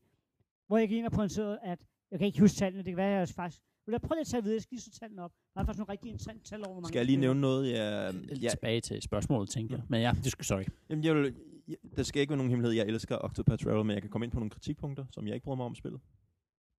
Hvor 0.69 0.77
jeg 0.77 0.87
gik 0.89 0.97
ind 0.97 1.05
og 1.05 1.11
pointerede, 1.11 1.59
at, 1.63 1.79
jeg 2.11 2.19
kan 2.19 2.25
ikke 2.25 2.39
huske 2.39 2.55
tallene, 2.57 2.83
det 2.83 2.91
kan 2.91 2.97
være, 2.97 3.13
at 3.13 3.19
jeg 3.19 3.29
faktisk, 3.29 3.61
vil 3.85 3.91
jeg 3.93 4.01
prøve 4.01 4.15
lige 4.15 4.21
at 4.21 4.27
tage 4.27 4.43
videre, 4.43 4.55
jeg 4.55 4.61
skal 4.61 4.75
lige 4.75 4.81
så 4.81 4.91
tallene 4.99 5.23
op. 5.23 5.31
Der 5.53 5.61
er 5.61 5.65
faktisk 5.65 5.79
nogle 5.79 5.91
rigtig 5.91 6.09
interessante 6.09 6.43
tal 6.43 6.59
over, 6.59 6.73
hvor 6.73 6.81
mange 6.81 6.87
Skal 6.87 6.99
jeg 6.99 7.05
lige 7.05 7.17
nævne 7.17 7.41
noget? 7.41 7.71
Jeg, 7.71 8.13
Ja. 8.29 8.35
jeg, 8.41 8.51
Tilbage 8.51 8.81
til 8.81 9.01
spørgsmålet, 9.01 9.49
tænkte 9.49 9.75
jeg. 9.75 9.83
Men 9.89 10.01
ja, 10.01 10.11
det 10.23 10.31
skal, 10.31 10.45
sorry. 10.45 10.63
jamen, 10.89 11.03
jeg 11.03 11.15
vil, 11.15 11.35
jeg, 11.67 11.77
der 11.95 12.03
skal 12.03 12.19
ikke 12.21 12.29
være 12.31 12.37
nogen 12.37 12.49
hemmelighed. 12.49 12.75
Jeg 12.77 12.87
elsker 12.87 13.17
Octopath 13.21 13.63
Traveler, 13.63 13.83
men 13.83 13.93
jeg 13.93 14.01
kan 14.01 14.11
komme 14.11 14.25
ind 14.25 14.31
på 14.31 14.39
nogle 14.39 14.49
kritikpunkter, 14.49 15.05
som 15.11 15.27
jeg 15.27 15.33
ikke 15.35 15.43
bryder 15.43 15.55
mig 15.57 15.65
om 15.65 15.75
spillet. 15.75 16.01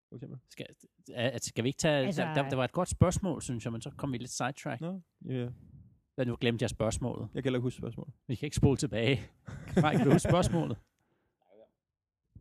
For 0.09 0.15
eksempel. 0.15 0.39
Skal, 0.49 0.65
er, 1.13 1.37
skal 1.41 1.63
vi 1.63 1.69
ikke 1.69 1.77
tage... 1.77 2.05
Altså- 2.05 2.21
Altså, 2.23 2.41
der, 2.43 2.49
der, 2.49 2.55
var 2.55 2.63
et 2.63 2.71
godt 2.71 2.89
spørgsmål, 2.89 3.41
synes 3.41 3.65
jeg, 3.65 3.71
men 3.71 3.81
så 3.81 3.89
kom 3.97 4.13
vi 4.13 4.17
lidt 4.17 4.31
sidetrack. 4.31 4.81
Nå, 4.81 5.01
ja, 5.25 5.49
Men 6.17 6.27
nu 6.27 6.37
glemte 6.41 6.63
jeg 6.63 6.69
spørgsmålet. 6.69 7.29
jeg 7.33 7.43
kan 7.43 7.53
ikke 7.55 7.61
huske 7.63 7.77
spørgsmålet. 7.77 8.13
Vi 8.27 8.35
kan 8.35 8.45
ikke 8.47 8.55
spole 8.55 8.77
tilbage. 8.77 9.21
Nej, 9.75 9.95
kan 9.95 10.05
du 10.05 10.11
huske 10.11 10.29
spørgsmålet? 10.29 10.77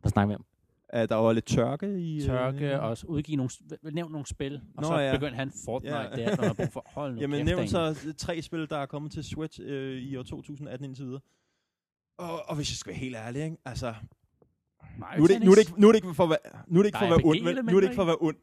Hvad 0.01 0.09
snakker 0.11 0.27
vi 0.27 0.35
om? 0.35 0.45
Uh, 0.93 0.99
der 0.99 1.15
var 1.15 1.33
lidt 1.33 1.45
tørke 1.45 1.99
i... 1.99 2.21
Tørke 2.21 2.73
øh, 2.73 2.83
og 2.83 2.97
udgive 3.07 3.35
nogle... 3.37 3.49
Nævn 3.83 4.11
nogle 4.11 4.25
spil, 4.25 4.61
og 4.75 4.81
Nå, 4.81 4.87
så 4.87 4.97
ja. 4.97 5.15
begyndte 5.15 5.35
han 5.35 5.51
Fortnite 5.65 5.95
Ja. 5.95 6.05
der, 6.05 6.47
når 6.47 6.53
brug 6.53 6.71
for... 6.73 6.85
Hold 6.85 7.13
nu 7.15 7.21
Jamen, 7.21 7.45
nævn 7.45 7.67
så 7.67 8.13
tre 8.17 8.41
spil, 8.41 8.69
der 8.69 8.77
er 8.77 8.85
kommet 8.85 9.11
til 9.11 9.23
Switch 9.23 9.59
øh, 9.63 10.01
i 10.01 10.15
år 10.15 10.23
2018 10.23 10.85
indtil 10.85 11.05
videre. 11.05 11.21
Og, 12.17 12.49
og 12.49 12.55
hvis 12.55 12.71
jeg 12.71 12.75
skal 12.75 12.89
være 12.89 12.99
helt 12.99 13.15
ærlig, 13.15 13.43
ikke? 13.43 13.57
altså, 13.65 13.95
Mario 14.97 15.17
nu 15.17 15.23
er, 15.23 15.27
det, 15.27 15.43
nu, 15.43 15.51
er 15.51 15.55
det 15.55 15.61
ikke, 15.61 15.81
nu 15.81 15.87
er 15.87 15.91
det 15.91 15.97
ikke 15.97 16.13
for 16.13 16.23
at 16.23 16.29
være, 16.29 16.63
nu 16.67 16.79
er 16.79 16.83
det 16.83 16.87
ikke 16.87 16.93
Der 16.93 16.99
for 16.99 17.05
er 17.05 17.15
at 17.15 17.23
være 17.23 17.29
ond, 17.29 17.71
nu 17.71 17.77
er 17.77 17.81
det 17.81 17.87
ikke 17.87 17.95
for 17.95 18.01
at 18.01 18.07
være 18.07 18.21
ond. 18.21 18.37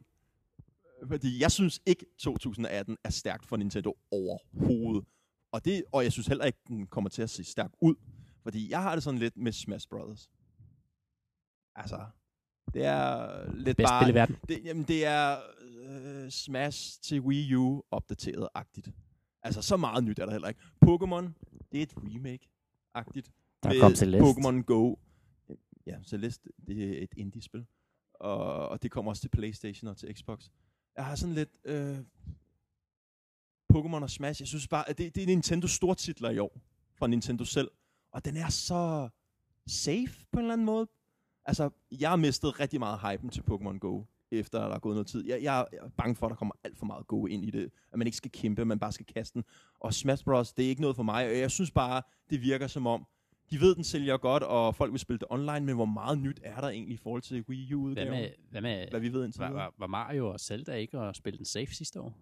Fordi 1.07 1.41
jeg 1.41 1.51
synes 1.51 1.81
ikke, 1.85 2.05
2018 2.19 2.97
er 3.03 3.09
stærkt 3.09 3.45
for 3.45 3.57
Nintendo 3.57 3.97
overhovedet. 4.11 5.05
Og, 5.51 5.65
det, 5.65 5.83
og 5.91 6.03
jeg 6.03 6.11
synes 6.11 6.27
heller 6.27 6.45
ikke, 6.45 6.59
den 6.67 6.87
kommer 6.87 7.09
til 7.09 7.21
at 7.21 7.29
se 7.29 7.43
stærk 7.43 7.71
ud. 7.81 7.95
Fordi 8.43 8.71
jeg 8.71 8.81
har 8.81 8.93
det 8.93 9.03
sådan 9.03 9.19
lidt 9.19 9.37
med 9.37 9.51
Smash 9.51 9.87
Brothers. 9.89 10.29
Altså, 11.75 12.05
det 12.73 12.85
er 12.85 13.51
lidt 13.53 13.77
Bedste 13.77 13.91
bare... 13.91 14.09
i 14.09 14.13
verden. 14.13 14.37
Det, 14.49 14.65
jamen, 14.65 14.83
det 14.83 15.05
er 15.05 15.37
øh, 15.71 16.29
Smash 16.31 17.01
til 17.01 17.21
Wii 17.21 17.55
U 17.55 17.83
opdateret-agtigt. 17.91 18.91
Altså, 19.43 19.61
så 19.61 19.77
meget 19.77 20.03
nyt 20.03 20.19
er 20.19 20.25
der 20.25 20.31
heller 20.31 20.47
ikke. 20.47 20.61
Pokémon, 20.85 21.31
det 21.71 21.77
er 21.77 21.83
et 21.83 21.93
remake-agtigt. 21.97 23.31
Der 23.63 23.79
kom 23.79 23.95
Celeste. 23.95 24.29
Pokémon 24.29 24.61
Go. 24.61 24.95
Ja, 25.85 25.97
Celeste, 26.03 26.49
det 26.67 26.83
er 26.83 27.03
et 27.03 27.13
indie-spil. 27.17 27.65
Og, 28.13 28.69
og 28.69 28.83
det 28.83 28.91
kommer 28.91 29.11
også 29.11 29.21
til 29.21 29.29
Playstation 29.29 29.87
og 29.87 29.97
til 29.97 30.15
Xbox. 30.15 30.49
Jeg 30.95 31.05
har 31.05 31.15
sådan 31.15 31.35
lidt... 31.35 31.57
Øh, 31.65 31.97
Pokémon 33.73 34.03
og 34.03 34.09
Smash, 34.09 34.41
jeg 34.41 34.47
synes 34.47 34.67
bare, 34.67 34.89
at 34.89 34.97
det, 34.97 35.15
det 35.15 35.23
er 35.23 35.27
Nintendo 35.27 35.67
stortitler 35.67 36.29
i 36.29 36.37
år. 36.37 36.61
Fra 36.95 37.07
Nintendo 37.07 37.43
selv. 37.43 37.71
Og 38.11 38.25
den 38.25 38.37
er 38.37 38.49
så 38.49 39.09
safe 39.67 40.25
på 40.31 40.39
en 40.39 40.45
eller 40.45 40.53
anden 40.53 40.65
måde. 40.65 40.87
Altså, 41.47 41.69
jeg 41.99 42.09
har 42.09 42.15
mistet 42.15 42.59
rigtig 42.59 42.79
meget 42.79 42.99
hypen 42.99 43.29
til 43.29 43.41
Pokémon 43.41 43.77
Go, 43.77 44.03
efter 44.31 44.59
der 44.59 44.75
er 44.75 44.79
gået 44.79 44.95
noget 44.95 45.07
tid. 45.07 45.25
Jeg, 45.27 45.43
jeg, 45.43 45.65
jeg 45.71 45.79
er 45.83 45.89
bange 45.97 46.15
for, 46.15 46.25
at 46.25 46.29
der 46.29 46.35
kommer 46.35 46.55
alt 46.63 46.77
for 46.77 46.85
meget 46.85 47.07
Go 47.07 47.25
ind 47.25 47.45
i 47.45 47.49
det. 47.49 47.71
At 47.91 47.97
man 47.99 48.07
ikke 48.07 48.17
skal 48.17 48.31
kæmpe, 48.31 48.65
man 48.65 48.79
bare 48.79 48.91
skal 48.91 49.05
kaste 49.05 49.33
den. 49.33 49.43
Og 49.79 49.93
Smash 49.93 50.23
Bros, 50.23 50.53
det 50.53 50.65
er 50.65 50.69
ikke 50.69 50.81
noget 50.81 50.95
for 50.95 51.03
mig. 51.03 51.25
Og 51.29 51.37
jeg 51.37 51.51
synes 51.51 51.71
bare, 51.71 52.01
det 52.29 52.41
virker 52.41 52.67
som 52.67 52.87
om, 52.87 53.05
de 53.51 53.59
ved, 53.61 53.75
den 53.75 53.83
sælger 53.83 54.17
godt, 54.17 54.43
og 54.43 54.75
folk 54.75 54.91
vil 54.91 54.99
spille 54.99 55.19
det 55.19 55.27
online, 55.29 55.59
men 55.59 55.75
hvor 55.75 55.85
meget 55.85 56.17
nyt 56.17 56.39
er 56.43 56.61
der 56.61 56.69
egentlig 56.69 56.93
i 56.93 56.97
forhold 56.97 57.21
til 57.21 57.45
Wii 57.49 57.67
Hvad 57.67 57.77
U-udgaven? 57.77 58.11
med, 58.11 58.29
hvad 58.51 58.61
med 58.61 58.87
Hvad 58.89 58.99
vi 58.99 59.13
ved 59.13 59.25
indtil 59.25 59.39
var, 59.39 59.51
var, 59.51 59.73
var 59.77 59.87
Mario 59.87 60.29
og 60.29 60.39
Zelda 60.39 60.73
ikke 60.73 60.99
og 60.99 61.15
spille 61.15 61.37
den 61.37 61.45
safe 61.45 61.75
sidste 61.75 62.01
år? 62.01 62.13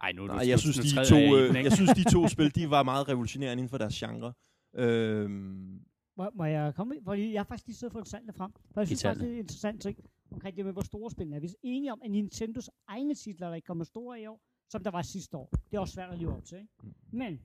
Ej, 0.00 0.12
nu, 0.12 0.26
Nej, 0.26 0.36
nu, 0.36 0.48
jeg 0.48 0.54
nu, 0.54 0.58
synes, 0.58 0.94
nu 0.94 1.00
de 1.00 1.08
to, 1.08 1.16
jeg 1.16 1.56
øh, 1.56 1.64
jeg 1.64 1.72
synes, 1.72 1.90
de 1.90 2.12
to 2.12 2.28
spil, 2.34 2.54
de 2.54 2.70
var 2.70 2.82
meget 2.82 3.08
revolutionerende 3.08 3.60
inden 3.60 3.68
for 3.68 3.78
deres 3.78 3.94
genre. 3.94 4.32
Øhm, 4.74 5.80
Må, 6.16 6.30
må 6.34 6.44
jeg 6.44 6.74
komme 6.74 6.96
ind? 6.96 7.04
Fordi 7.04 7.32
jeg 7.32 7.40
har 7.40 7.44
faktisk 7.44 7.66
lige 7.66 7.76
siddet 7.76 7.90
og 7.94 7.98
fået 7.98 8.06
tallene 8.06 8.32
frem. 8.32 8.52
For 8.70 8.80
jeg 8.80 8.86
synes 8.88 9.02
faktisk, 9.02 9.24
det 9.26 9.34
er 9.34 9.38
interessant 9.38 9.82
ting 9.82 9.98
omkring 10.30 10.56
det 10.56 10.64
med, 10.64 10.72
hvor 10.72 10.82
store 10.82 11.10
spillene 11.10 11.36
er. 11.36 11.40
Vi 11.40 11.46
er 11.46 11.54
enige 11.62 11.92
om, 11.92 12.00
at 12.04 12.10
Nintendos 12.10 12.70
egne 12.86 13.14
titler, 13.14 13.48
der 13.48 13.54
ikke 13.54 13.66
kommer 13.66 13.84
store 13.84 14.20
i 14.20 14.26
år, 14.26 14.40
som 14.70 14.84
der 14.84 14.90
var 14.90 15.02
sidste 15.02 15.36
år. 15.36 15.50
Det 15.70 15.76
er 15.76 15.80
også 15.80 15.94
svært 15.94 16.10
at 16.12 16.18
leve 16.18 16.36
op 16.36 16.44
til, 16.44 16.58
ikke? 16.58 16.72
Men 17.12 17.40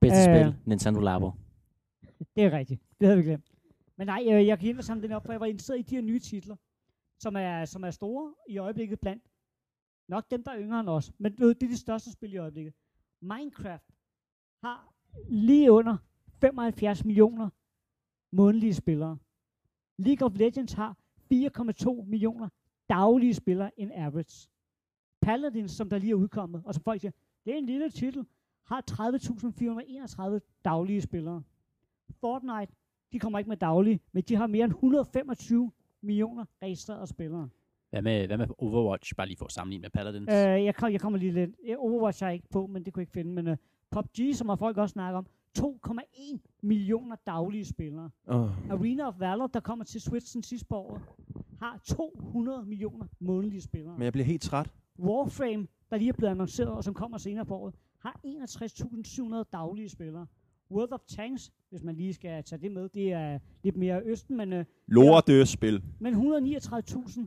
Bedste 0.00 0.30
Øh. 0.30 0.36
spil, 0.36 0.54
Nintendo 0.66 1.00
Labo. 1.00 1.30
det 2.36 2.44
er 2.44 2.50
rigtigt. 2.58 2.82
Det 3.00 3.08
havde 3.08 3.18
vi 3.18 3.24
glemt. 3.24 3.52
Men 3.96 4.06
nej, 4.06 4.22
øh, 4.32 4.46
jeg 4.46 4.58
kan 4.58 4.68
ikke 4.68 4.82
samle 4.82 5.02
den 5.02 5.12
op, 5.12 5.24
for 5.24 5.32
jeg 5.32 5.40
var 5.40 5.46
interesseret 5.46 5.78
i 5.78 5.82
de 5.82 5.94
her 5.94 6.02
nye 6.02 6.18
titler, 6.20 6.56
som 7.20 7.36
er, 7.36 7.64
som 7.64 7.84
er 7.84 7.90
store 7.90 8.34
i 8.48 8.58
øjeblikket 8.58 9.00
blandt 9.00 9.22
nok 10.08 10.30
dem, 10.30 10.44
der 10.44 10.50
er 10.50 10.60
yngre 10.60 10.80
end 10.80 10.88
os. 10.88 11.12
Men 11.18 11.34
ved, 11.38 11.54
det 11.54 11.62
er 11.62 11.70
de 11.70 11.76
største 11.76 12.12
spil 12.12 12.32
i 12.32 12.36
øjeblikket. 12.36 12.74
Minecraft 13.22 13.90
har 14.64 14.94
lige 15.28 15.72
under 15.72 15.96
75 16.40 17.04
millioner 17.04 17.48
månedlige 18.34 18.74
spillere. 18.74 19.18
League 19.98 20.26
of 20.26 20.36
Legends 20.36 20.72
har 20.72 20.96
4,2 21.32 22.04
millioner 22.04 22.48
daglige 22.88 23.34
spillere 23.34 23.70
in 23.76 23.90
average. 23.92 24.48
Paladins, 25.22 25.72
som 25.72 25.90
der 25.90 25.98
lige 25.98 26.10
er 26.10 26.14
udkommet, 26.14 26.62
og 26.64 26.74
som 26.74 26.82
folk 26.82 27.00
siger, 27.00 27.12
det 27.44 27.54
er 27.54 27.58
en 27.58 27.66
lille 27.66 27.90
titel, 27.90 28.26
har 28.66 28.82
30.431 28.90 30.60
daglige 30.64 31.00
spillere. 31.00 31.42
Fortnite, 32.20 32.72
de 33.12 33.18
kommer 33.18 33.38
ikke 33.38 33.48
med 33.48 33.56
daglige, 33.56 34.00
men 34.12 34.22
de 34.22 34.36
har 34.36 34.46
mere 34.46 34.64
end 34.64 34.72
125 34.72 35.70
millioner 36.00 36.44
registrerede 36.62 37.06
spillere. 37.06 37.48
Hvad 37.90 38.02
med, 38.02 38.26
hvad 38.26 38.38
med 38.38 38.46
Overwatch? 38.58 39.14
Bare 39.14 39.26
lige 39.26 39.36
for 39.36 39.44
at 39.44 39.52
sammenligne 39.52 39.82
med 39.82 39.90
Paladins. 39.90 40.28
Øh, 40.28 40.64
jeg, 40.64 40.74
kom, 40.74 40.92
jeg 40.92 41.00
kommer 41.00 41.18
lige 41.18 41.32
lidt. 41.32 41.50
Overwatch 41.78 42.22
er 42.22 42.26
jeg 42.26 42.34
ikke 42.34 42.48
på, 42.48 42.66
men 42.66 42.84
det 42.84 42.92
kunne 42.92 43.00
jeg 43.00 43.02
ikke 43.02 43.12
finde. 43.12 43.32
Men 43.32 43.48
uh, 43.48 43.56
PUBG, 43.90 44.34
som 44.34 44.48
har 44.48 44.56
folk 44.56 44.76
også 44.76 44.92
snakket 44.92 45.18
om, 45.18 45.26
2,1 45.58 46.38
millioner 46.62 47.16
daglige 47.26 47.64
spillere. 47.64 48.10
åh. 48.28 48.70
Arena 48.70 49.06
of 49.08 49.14
Valor, 49.20 49.46
der 49.46 49.60
kommer 49.60 49.84
til 49.84 50.00
Switch 50.00 50.34
den 50.34 50.42
sidste 50.42 50.66
på 50.66 50.76
året, 50.76 51.02
har 51.60 51.80
200 51.84 52.64
millioner 52.66 53.06
månedlige 53.20 53.62
spillere. 53.62 53.94
Men 53.98 54.04
jeg 54.04 54.12
bliver 54.12 54.26
helt 54.26 54.42
træt. 54.42 54.70
Warframe, 54.98 55.66
der 55.90 55.96
lige 55.96 56.08
er 56.08 56.12
blevet 56.12 56.30
annonceret, 56.30 56.70
og 56.70 56.84
som 56.84 56.94
kommer 56.94 57.18
senere 57.18 57.46
på 57.46 57.54
året, 57.56 57.74
har 57.98 58.20
61.700 58.26 59.48
daglige 59.52 59.88
spillere. 59.88 60.26
World 60.70 60.92
of 60.92 61.00
Tanks, 61.08 61.52
hvis 61.70 61.82
man 61.82 61.94
lige 61.94 62.14
skal 62.14 62.44
tage 62.44 62.62
det 62.62 62.72
med, 62.72 62.88
det 62.88 63.12
er 63.12 63.38
lidt 63.62 63.76
mere 63.76 64.02
østen, 64.04 64.36
men, 64.36 64.52
øh, 64.52 64.64
Lortespil. 64.86 65.82
men 66.00 66.14
139.000 66.14 67.26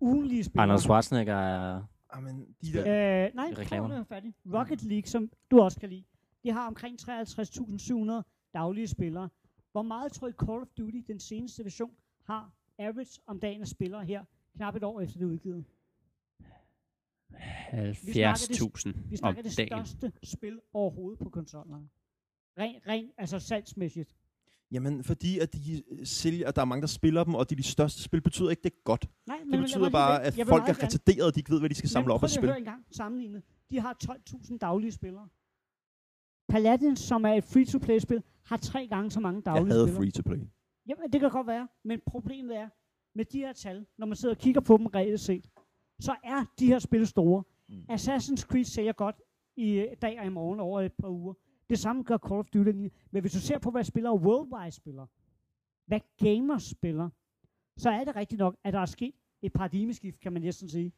ugenlige 0.00 0.44
spillere. 0.44 0.62
Arnold 0.62 0.78
Schwarzenegger 0.80 1.34
er... 1.34 1.82
Jamen, 2.16 2.46
de 2.62 2.72
der... 2.72 2.80
Øh, 3.26 3.34
nej, 3.34 3.44
Reklamer. 3.46 3.58
reklamer. 3.58 3.94
er 3.94 4.04
færdig. 4.04 4.34
Rocket 4.54 4.82
League, 4.82 5.06
som 5.06 5.30
du 5.50 5.60
også 5.60 5.80
kan 5.80 5.88
lide, 5.88 6.04
de 6.46 6.52
har 6.52 6.66
omkring 6.66 6.98
53.700 7.00 8.50
daglige 8.54 8.86
spillere. 8.86 9.28
Hvor 9.72 9.82
meget 9.82 10.12
tror 10.12 10.28
I 10.28 10.32
Call 10.32 10.60
of 10.60 10.68
Duty, 10.78 10.98
den 11.06 11.20
seneste 11.20 11.64
version, 11.64 11.90
har 12.24 12.52
average 12.78 13.20
om 13.26 13.40
dagen 13.40 13.60
af 13.60 13.66
spillere 13.68 14.04
her, 14.04 14.24
knap 14.56 14.76
et 14.76 14.84
år 14.84 15.00
efter 15.00 15.18
det 15.18 15.24
er 15.24 15.28
udgivet? 15.28 15.64
70.000 17.32 18.92
Vi 19.08 19.12
om 19.12 19.16
snakker 19.16 19.42
det 19.42 19.56
dagen. 19.56 19.86
største 19.86 20.12
spil 20.22 20.60
overhovedet 20.72 21.18
på 21.18 21.30
konsollerne. 21.30 21.88
Ren, 22.58 22.74
ren, 22.88 23.10
altså 23.18 23.38
salgsmæssigt. 23.38 24.16
Jamen, 24.70 25.04
fordi 25.04 25.38
at 25.38 25.52
de 25.54 25.82
sælger, 26.04 26.48
at 26.48 26.56
der 26.56 26.62
er 26.62 26.66
mange, 26.66 26.80
der 26.80 26.86
spiller 26.86 27.24
dem, 27.24 27.34
og 27.34 27.50
de 27.50 27.54
er 27.54 27.56
de 27.56 27.62
største 27.62 28.02
spil, 28.02 28.20
betyder 28.20 28.50
ikke, 28.50 28.62
det 28.62 28.72
er 28.72 28.82
godt. 28.84 29.08
Nej, 29.26 29.38
men 29.44 29.52
Det 29.52 29.60
betyder 29.60 29.90
bare, 29.90 30.22
at 30.22 30.34
folk 30.46 30.68
er 30.68 30.82
retarderede, 30.82 31.32
de 31.32 31.40
ikke 31.40 31.50
ved, 31.50 31.58
hvad 31.58 31.68
de 31.68 31.74
skal 31.74 31.90
samle 31.90 32.12
op 32.12 32.18
og 32.18 32.22
og 32.22 32.30
spille. 32.30 32.40
spille. 32.40 32.52
Hør 32.52 32.58
engang 32.58 32.86
sammenlignet. 32.90 33.42
De 33.70 33.80
har 33.80 33.96
12.000 34.04 34.58
daglige 34.58 34.92
spillere. 34.92 35.28
Paladins, 36.48 37.00
som 37.00 37.24
er 37.24 37.32
et 37.32 37.44
free-to-play-spil, 37.44 38.22
har 38.44 38.56
tre 38.56 38.86
gange 38.86 39.10
så 39.10 39.20
mange 39.20 39.36
Jeg 39.36 39.44
daglige 39.44 39.72
havde 39.72 39.86
spillere. 39.86 40.00
free 40.02 40.10
to 40.10 40.22
play. 40.22 40.40
Jamen, 40.88 41.12
det 41.12 41.20
kan 41.20 41.30
godt 41.30 41.46
være, 41.46 41.68
men 41.84 42.00
problemet 42.06 42.56
er, 42.56 42.68
med 43.14 43.24
de 43.24 43.38
her 43.38 43.52
tal, 43.52 43.86
når 43.98 44.06
man 44.06 44.16
sidder 44.16 44.34
og 44.34 44.38
kigger 44.38 44.60
på 44.60 44.76
dem 44.76 44.86
reelt 44.86 45.20
set, 45.20 45.50
så 46.00 46.14
er 46.24 46.44
de 46.58 46.66
her 46.66 46.78
spil 46.78 47.06
store. 47.06 47.42
Mm. 47.68 47.82
Assassin's 47.90 48.42
Creed 48.42 48.64
sælger 48.64 48.92
godt 48.92 49.16
i 49.56 49.72
øh, 49.72 49.86
dag 50.02 50.20
og 50.20 50.26
i 50.26 50.28
morgen 50.28 50.60
over 50.60 50.80
et 50.80 50.92
par 50.92 51.08
uger. 51.08 51.34
Det 51.70 51.78
samme 51.78 52.02
gør 52.02 52.18
Call 52.18 52.38
of 52.38 52.46
Duty. 52.46 52.70
Men 53.10 53.20
hvis 53.20 53.32
du 53.32 53.40
ser 53.40 53.58
på, 53.58 53.70
hvad 53.70 53.84
spillere 53.84 54.14
worldwide 54.14 54.70
spiller, 54.72 55.06
hvad 55.86 56.00
gamers 56.18 56.62
spiller, 56.62 57.08
så 57.76 57.90
er 57.90 58.04
det 58.04 58.16
rigtigt 58.16 58.38
nok, 58.38 58.56
at 58.64 58.72
der 58.72 58.80
er 58.80 58.86
sket 58.86 59.14
et 59.42 59.52
paradigmeskift, 59.52 60.20
kan 60.20 60.32
man 60.32 60.42
næsten 60.42 60.68
sige. 60.68 60.92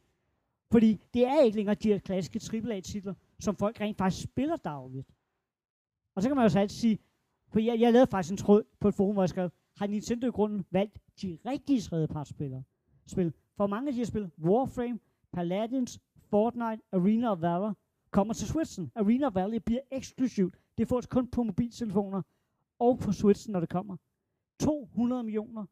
Fordi 0.71 0.99
det 1.13 1.25
er 1.27 1.41
ikke 1.41 1.55
længere 1.57 1.75
de 1.75 1.87
her 1.87 1.99
klassiske 1.99 2.57
AAA-titler, 2.57 3.13
som 3.39 3.55
folk 3.55 3.81
rent 3.81 3.97
faktisk 3.97 4.23
spiller 4.23 4.55
dagligt. 4.55 5.07
Og 6.19 6.23
så 6.23 6.29
kan 6.29 6.35
man 6.35 6.45
jo 6.45 6.49
så 6.49 6.59
altid 6.59 6.77
sige, 6.77 6.99
for 7.47 7.59
jeg, 7.59 7.79
jeg 7.79 7.93
lavede 7.93 8.07
faktisk 8.11 8.31
en 8.31 8.37
tråd 8.37 8.63
på 8.79 8.87
et 8.87 8.93
forum, 8.93 9.13
hvor 9.13 9.21
jeg 9.21 9.29
skrev, 9.29 9.49
har 9.77 9.87
Nintendo 9.87 10.27
i 10.27 10.29
grunden 10.29 10.65
valgt 10.71 10.99
de 11.21 11.37
rigtige 11.45 11.81
tredjepartsspillere? 11.81 12.63
Spil. 13.05 13.33
For 13.57 13.67
mange 13.67 13.87
af 13.87 13.93
de 13.93 13.97
her 13.97 14.05
spil, 14.05 14.31
Warframe, 14.41 14.99
Paladins, 15.33 15.99
Fortnite, 16.29 16.81
Arena 16.91 17.31
of 17.31 17.41
Valor, 17.41 17.77
kommer 18.11 18.33
til 18.33 18.47
Switchen. 18.47 18.91
Arena 18.95 19.27
of 19.27 19.35
Valor 19.35 19.59
bliver 19.59 19.79
eksklusivt. 19.91 20.55
Det 20.77 20.87
fås 20.87 21.05
kun 21.05 21.27
på 21.27 21.43
mobiltelefoner 21.43 22.21
og 22.79 22.99
på 22.99 23.11
Switchen, 23.11 23.51
når 23.51 23.59
det 23.59 23.69
kommer. 23.69 23.97
200 24.59 25.23
millioner 25.23 25.65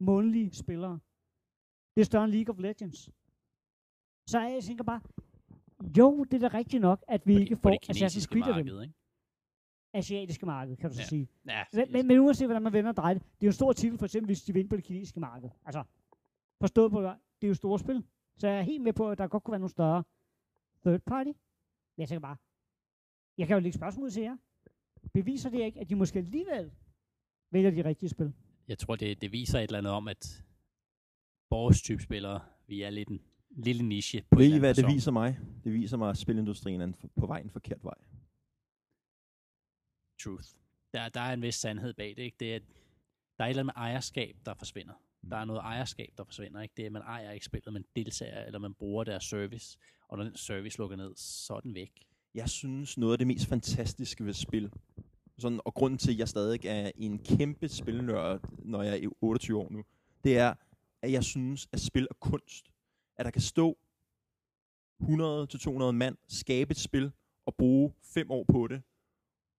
månedlige 0.00 0.52
spillere. 0.52 0.98
Det 1.94 2.00
er 2.00 2.04
større 2.04 2.24
end 2.24 2.32
League 2.32 2.54
of 2.54 2.60
Legends. 2.60 3.10
Så 4.26 4.40
jeg 4.40 4.62
tænker 4.64 4.84
bare, 4.84 5.00
jo, 5.98 6.24
det 6.24 6.42
er 6.42 6.48
da 6.48 6.58
rigtigt 6.58 6.80
nok, 6.80 7.04
at 7.08 7.26
vi 7.26 7.34
På 7.34 7.40
ikke 7.40 7.56
får 7.56 7.70
Assassin's 7.70 8.26
Creed 8.26 8.56
af 8.56 8.64
dem. 8.64 8.82
ikke? 8.82 8.94
Asiatiske 9.94 10.46
marked, 10.46 10.76
kan 10.76 10.90
du 10.90 10.94
så 10.96 11.00
Ja. 11.02 11.06
sige. 11.06 11.28
Ja, 11.46 11.64
Men, 11.72 11.92
men, 11.92 12.06
men 12.06 12.18
uanset 12.18 12.46
hvordan 12.46 12.62
man 12.62 12.72
vender 12.72 12.90
og 12.90 12.96
drejer 12.96 13.14
det, 13.14 13.22
det 13.22 13.30
er 13.30 13.46
jo 13.46 13.48
en 13.48 13.52
stor 13.52 13.72
titel, 13.72 13.98
for 13.98 14.04
eksempel 14.06 14.26
hvis 14.26 14.42
de 14.42 14.52
vinder 14.52 14.68
på 14.68 14.76
det 14.76 14.84
kinesiske 14.84 15.20
marked. 15.20 15.50
Altså, 15.64 15.82
forstået 16.60 16.90
på, 16.92 17.02
det 17.02 17.08
er 17.42 17.48
jo 17.48 17.54
store 17.54 17.78
spil. 17.78 18.04
Så 18.38 18.48
jeg 18.48 18.58
er 18.58 18.62
helt 18.62 18.82
med 18.82 18.92
på, 18.92 19.10
at 19.10 19.18
der 19.18 19.26
godt 19.28 19.42
kunne 19.42 19.52
være 19.52 19.58
nogle 19.60 19.70
større 19.70 20.04
third 20.86 21.00
party. 21.00 21.28
Men 21.28 21.98
jeg 21.98 22.08
tænker 22.08 22.20
bare, 22.20 22.36
jeg 23.38 23.46
kan 23.46 23.54
jo 23.54 23.60
lægge 23.60 23.78
spørgsmål 23.78 24.10
til 24.10 24.22
jer. 24.22 24.36
Beviser 25.14 25.50
det 25.50 25.60
ikke, 25.60 25.80
at 25.80 25.88
de 25.88 25.94
måske 25.94 26.18
alligevel 26.18 26.70
vælger 27.50 27.70
de 27.70 27.84
rigtige 27.84 28.08
spil? 28.10 28.32
jeg 28.68 28.78
tror, 28.78 28.96
det, 28.96 29.20
det 29.22 29.32
viser 29.32 29.58
et 29.58 29.62
eller 29.62 29.78
andet 29.78 29.92
om, 29.92 30.08
at 30.08 30.44
vores 31.50 31.82
type 31.82 32.02
spillere, 32.02 32.40
vi 32.66 32.82
er 32.82 32.90
lidt 32.90 33.08
en 33.08 33.20
lille 33.50 33.82
niche. 33.82 34.22
På 34.30 34.38
Ved 34.38 34.54
I, 34.54 34.58
hvad 34.58 34.74
det 34.74 34.84
facon. 34.84 34.94
viser 34.94 35.10
mig? 35.10 35.38
Det 35.64 35.72
viser 35.72 35.96
mig, 35.96 36.10
at 36.10 36.16
spilindustrien 36.18 36.80
er 36.80 36.92
på 37.16 37.26
vej 37.26 37.38
en 37.40 37.50
forkert 37.50 37.84
vej. 37.84 37.94
Truth. 40.24 40.48
Der, 40.94 41.08
der 41.08 41.20
er 41.20 41.32
en 41.32 41.42
vis 41.42 41.54
sandhed 41.54 41.94
bag 41.94 42.08
det. 42.16 42.18
Ikke? 42.18 42.36
det 42.40 42.54
er, 42.54 42.58
der 43.38 43.44
er 43.44 43.48
et 43.48 43.50
eller 43.50 43.62
andet 43.62 43.64
med 43.64 43.82
ejerskab, 43.82 44.36
der 44.46 44.54
forsvinder. 44.54 44.94
Der 45.30 45.36
er 45.36 45.44
noget 45.44 45.60
ejerskab, 45.60 46.12
der 46.18 46.24
forsvinder. 46.24 46.62
Ikke? 46.62 46.74
Det 46.76 46.82
er, 46.82 46.86
at 46.86 46.92
man 46.92 47.02
ejer 47.02 47.30
ikke 47.30 47.46
spillet, 47.46 47.72
man 47.72 47.84
deltager, 47.96 48.44
eller 48.44 48.58
man 48.58 48.74
bruger 48.74 49.04
deres 49.04 49.24
service. 49.24 49.78
Og 50.08 50.18
når 50.18 50.24
den 50.24 50.36
service 50.36 50.78
lukker 50.78 50.96
ned, 50.96 51.12
så 51.16 51.54
er 51.54 51.60
den 51.60 51.74
væk. 51.74 51.92
Jeg 52.34 52.48
synes, 52.48 52.98
noget 52.98 53.12
af 53.12 53.18
det 53.18 53.26
mest 53.26 53.46
fantastiske 53.46 54.24
ved 54.24 54.32
spil, 54.32 54.72
sådan, 55.38 55.60
og 55.64 55.74
grunden 55.74 55.98
til, 55.98 56.12
at 56.12 56.18
jeg 56.18 56.28
stadig 56.28 56.66
er 56.66 56.90
en 56.96 57.18
kæmpe 57.18 57.68
spilnørd, 57.68 58.40
når 58.64 58.82
jeg 58.82 59.04
er 59.04 59.08
28 59.20 59.58
år 59.58 59.70
nu, 59.70 59.84
det 60.24 60.38
er, 60.38 60.54
at 61.02 61.12
jeg 61.12 61.24
synes, 61.24 61.68
at 61.72 61.80
spil 61.80 62.06
er 62.10 62.14
kunst. 62.20 62.72
At 63.16 63.24
der 63.24 63.30
kan 63.30 63.42
stå 63.42 63.78
100-200 65.02 65.90
mand, 65.90 66.16
skabe 66.28 66.70
et 66.70 66.76
spil 66.76 67.12
og 67.46 67.54
bruge 67.54 67.92
fem 68.02 68.30
år 68.30 68.44
på 68.44 68.66
det, 68.66 68.82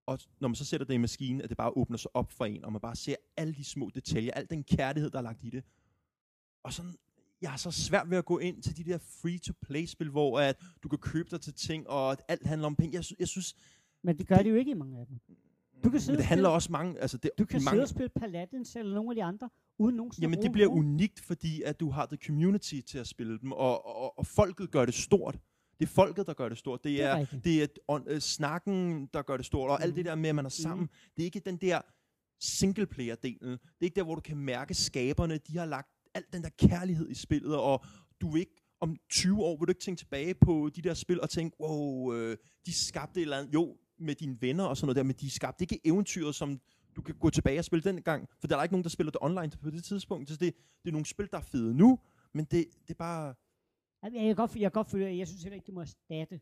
og 0.06 0.20
når 0.39 0.47
man 0.47 0.56
så 0.56 0.66
sætter 0.66 0.86
det 0.88 0.93
i 0.93 0.97
maskinen, 0.97 1.41
at 1.41 1.49
det 1.49 1.58
bare 1.58 1.78
åbner 1.78 1.97
sig 1.97 2.16
op 2.16 2.32
for 2.32 2.45
en, 2.45 2.66
og 2.66 2.72
man 2.72 2.82
bare 2.82 2.95
ser 2.95 3.16
alle 3.38 3.54
de 3.54 3.64
små 3.64 3.89
detaljer, 3.95 4.32
al 4.32 4.47
den 4.49 4.64
kærlighed, 4.64 5.10
der 5.12 5.18
er 5.18 5.22
lagt 5.22 5.43
i 5.43 5.49
det. 5.49 5.64
Og 6.64 6.74
sådan, 6.74 6.93
jeg 7.41 7.49
har 7.49 7.58
så 7.58 7.72
svært 7.72 8.10
ved 8.10 8.18
at 8.18 8.26
gå 8.26 8.38
ind 8.39 8.62
til 8.62 8.78
de 8.78 8.84
der 8.84 8.97
free-to-play-spil, 8.97 10.10
hvor 10.10 10.39
at 10.39 10.62
du 10.84 10.89
kan 10.89 10.99
købe 10.99 11.30
dig 11.32 11.41
til 11.41 11.54
ting, 11.54 11.89
og 11.89 12.12
at 12.12 12.22
alt 12.28 12.47
handler 12.47 12.66
om 12.68 12.76
penge. 12.76 12.95
Jeg, 12.95 13.04
sy- 13.04 13.14
jeg 13.20 13.28
synes, 13.28 13.56
Men 14.04 14.18
det 14.18 14.28
gør 14.28 14.38
de 14.38 14.49
jo 14.49 14.56
ikke 14.56 14.72
i 14.72 14.74
mange 14.74 14.99
af 14.99 15.08
dem. 15.08 15.20
Du 15.84 15.89
kan 15.89 16.01
sidde 16.01 16.12
men 16.14 16.18
det 16.18 16.26
handler 16.26 16.49
spille- 16.49 16.54
også 16.56 16.72
mange... 16.72 16.99
Altså 16.99 17.18
det, 17.18 17.32
Du 17.38 17.45
kan 17.45 17.58
i 17.58 17.60
sidde 17.60 17.66
mange, 17.66 17.82
og 17.82 17.88
spille 17.89 18.10
Paladins 18.10 18.76
eller 18.76 18.95
nogle 18.95 19.12
af 19.12 19.16
de 19.16 19.24
andre, 19.24 19.49
uden 19.78 19.95
nogen 19.95 20.12
Jamen 20.22 20.41
det 20.41 20.51
bliver 20.51 20.68
unikt, 20.68 21.20
fordi 21.20 21.62
at 21.62 21.80
du 21.80 21.89
har 21.89 22.06
the 22.06 22.18
community 22.26 22.82
til 22.82 22.97
at 22.97 23.08
spille 23.08 23.39
dem, 23.39 23.51
og, 23.51 23.86
og, 23.86 24.18
og 24.20 24.26
folket 24.26 24.72
gør 24.72 24.86
det 24.86 24.93
stort. 24.93 25.39
Det 25.84 25.89
er 25.89 25.93
folket, 25.93 26.27
der 26.27 26.34
gør 26.34 26.49
det 26.49 26.57
stort. 26.57 26.84
Det 26.84 26.89
Det 26.91 27.01
er 27.03 27.07
er, 27.07 27.19
rigtigt. 27.19 27.43
det 27.43 27.63
er 27.63 27.67
on, 27.88 28.03
øh, 28.07 28.19
snakken, 28.19 29.05
der 29.13 29.21
gør 29.21 29.38
det 29.38 29.45
stort, 29.45 29.69
og 29.69 29.81
alt 29.84 29.89
Mhm. 29.89 29.95
det 29.95 30.05
der 30.05 30.15
med, 30.15 30.29
at 30.29 30.36
man 30.36 30.45
er 30.45 30.49
sammen. 30.49 30.89
Det 31.17 31.23
er 31.23 31.25
ikke 31.25 31.39
den 31.39 31.57
der 31.57 31.81
singleplayer-delen. 32.43 33.49
Det 33.51 33.59
er 33.81 33.86
ikke 33.86 33.95
der, 33.95 34.03
hvor 34.03 34.15
du 34.15 34.21
kan 34.21 34.38
mærke 34.38 34.73
skaberne. 34.73 35.38
De 35.38 35.57
har 35.57 35.65
lagt 35.65 35.89
al 36.13 36.23
den 36.34 36.43
der 36.43 36.49
kærlighed 36.49 37.09
i 37.09 37.13
spillet, 37.13 37.55
og 37.55 37.86
du 38.21 38.36
ikke 38.36 38.51
om 38.81 38.95
20 39.09 39.43
år 39.43 39.57
vil 39.59 39.67
du 39.67 39.71
ikke 39.71 39.81
tænke 39.81 39.99
tilbage 39.99 40.34
på 40.34 40.69
de 40.75 40.81
der 40.81 40.93
spil 40.93 41.21
og 41.21 41.29
tænke, 41.29 41.55
wow, 41.59 42.13
øh, 42.13 42.38
de 42.65 42.73
skabte 42.73 43.19
et 43.19 43.21
eller 43.21 43.38
andet. 43.38 43.53
Jo, 43.53 43.77
med 43.99 44.15
dine 44.15 44.38
venner 44.41 44.63
og 44.63 44.77
sådan 44.77 44.86
noget 44.86 44.95
der, 44.95 45.03
men 45.03 45.15
de 45.19 45.29
skabte 45.29 45.63
ikke 45.63 45.79
eventyret, 45.88 46.36
som 46.36 46.59
du 46.95 47.01
kan 47.01 47.15
gå 47.15 47.29
tilbage 47.29 47.59
og 47.59 47.65
spille 47.65 47.84
den 47.84 48.01
gang. 48.01 48.27
For 48.39 48.47
der 48.47 48.57
er 48.57 48.63
ikke 48.63 48.73
nogen, 48.73 48.84
der 48.84 48.89
spiller 48.89 49.11
det 49.11 49.19
online 49.21 49.51
på 49.61 49.69
det 49.69 49.84
tidspunkt. 49.84 50.29
Så 50.29 50.36
det, 50.36 50.55
det 50.84 50.88
er 50.89 50.91
nogle 50.91 51.05
spil, 51.05 51.27
der 51.31 51.38
er 51.38 51.41
fede 51.41 51.73
nu, 51.73 51.99
men 52.34 52.45
det, 52.45 52.65
det 52.88 52.89
er 52.89 52.97
bare... 52.97 53.34
Jeg 54.04 54.12
kan 54.12 54.36
godt, 54.36 54.56
jeg 54.56 54.62
kan 54.62 54.72
godt 54.72 54.89
følge, 54.89 55.18
jeg 55.18 55.28
synes 55.28 55.43
heller 55.43 55.56
ikke, 55.56 55.66
det 55.66 55.74
må 55.74 55.82
erstatte 55.82 56.39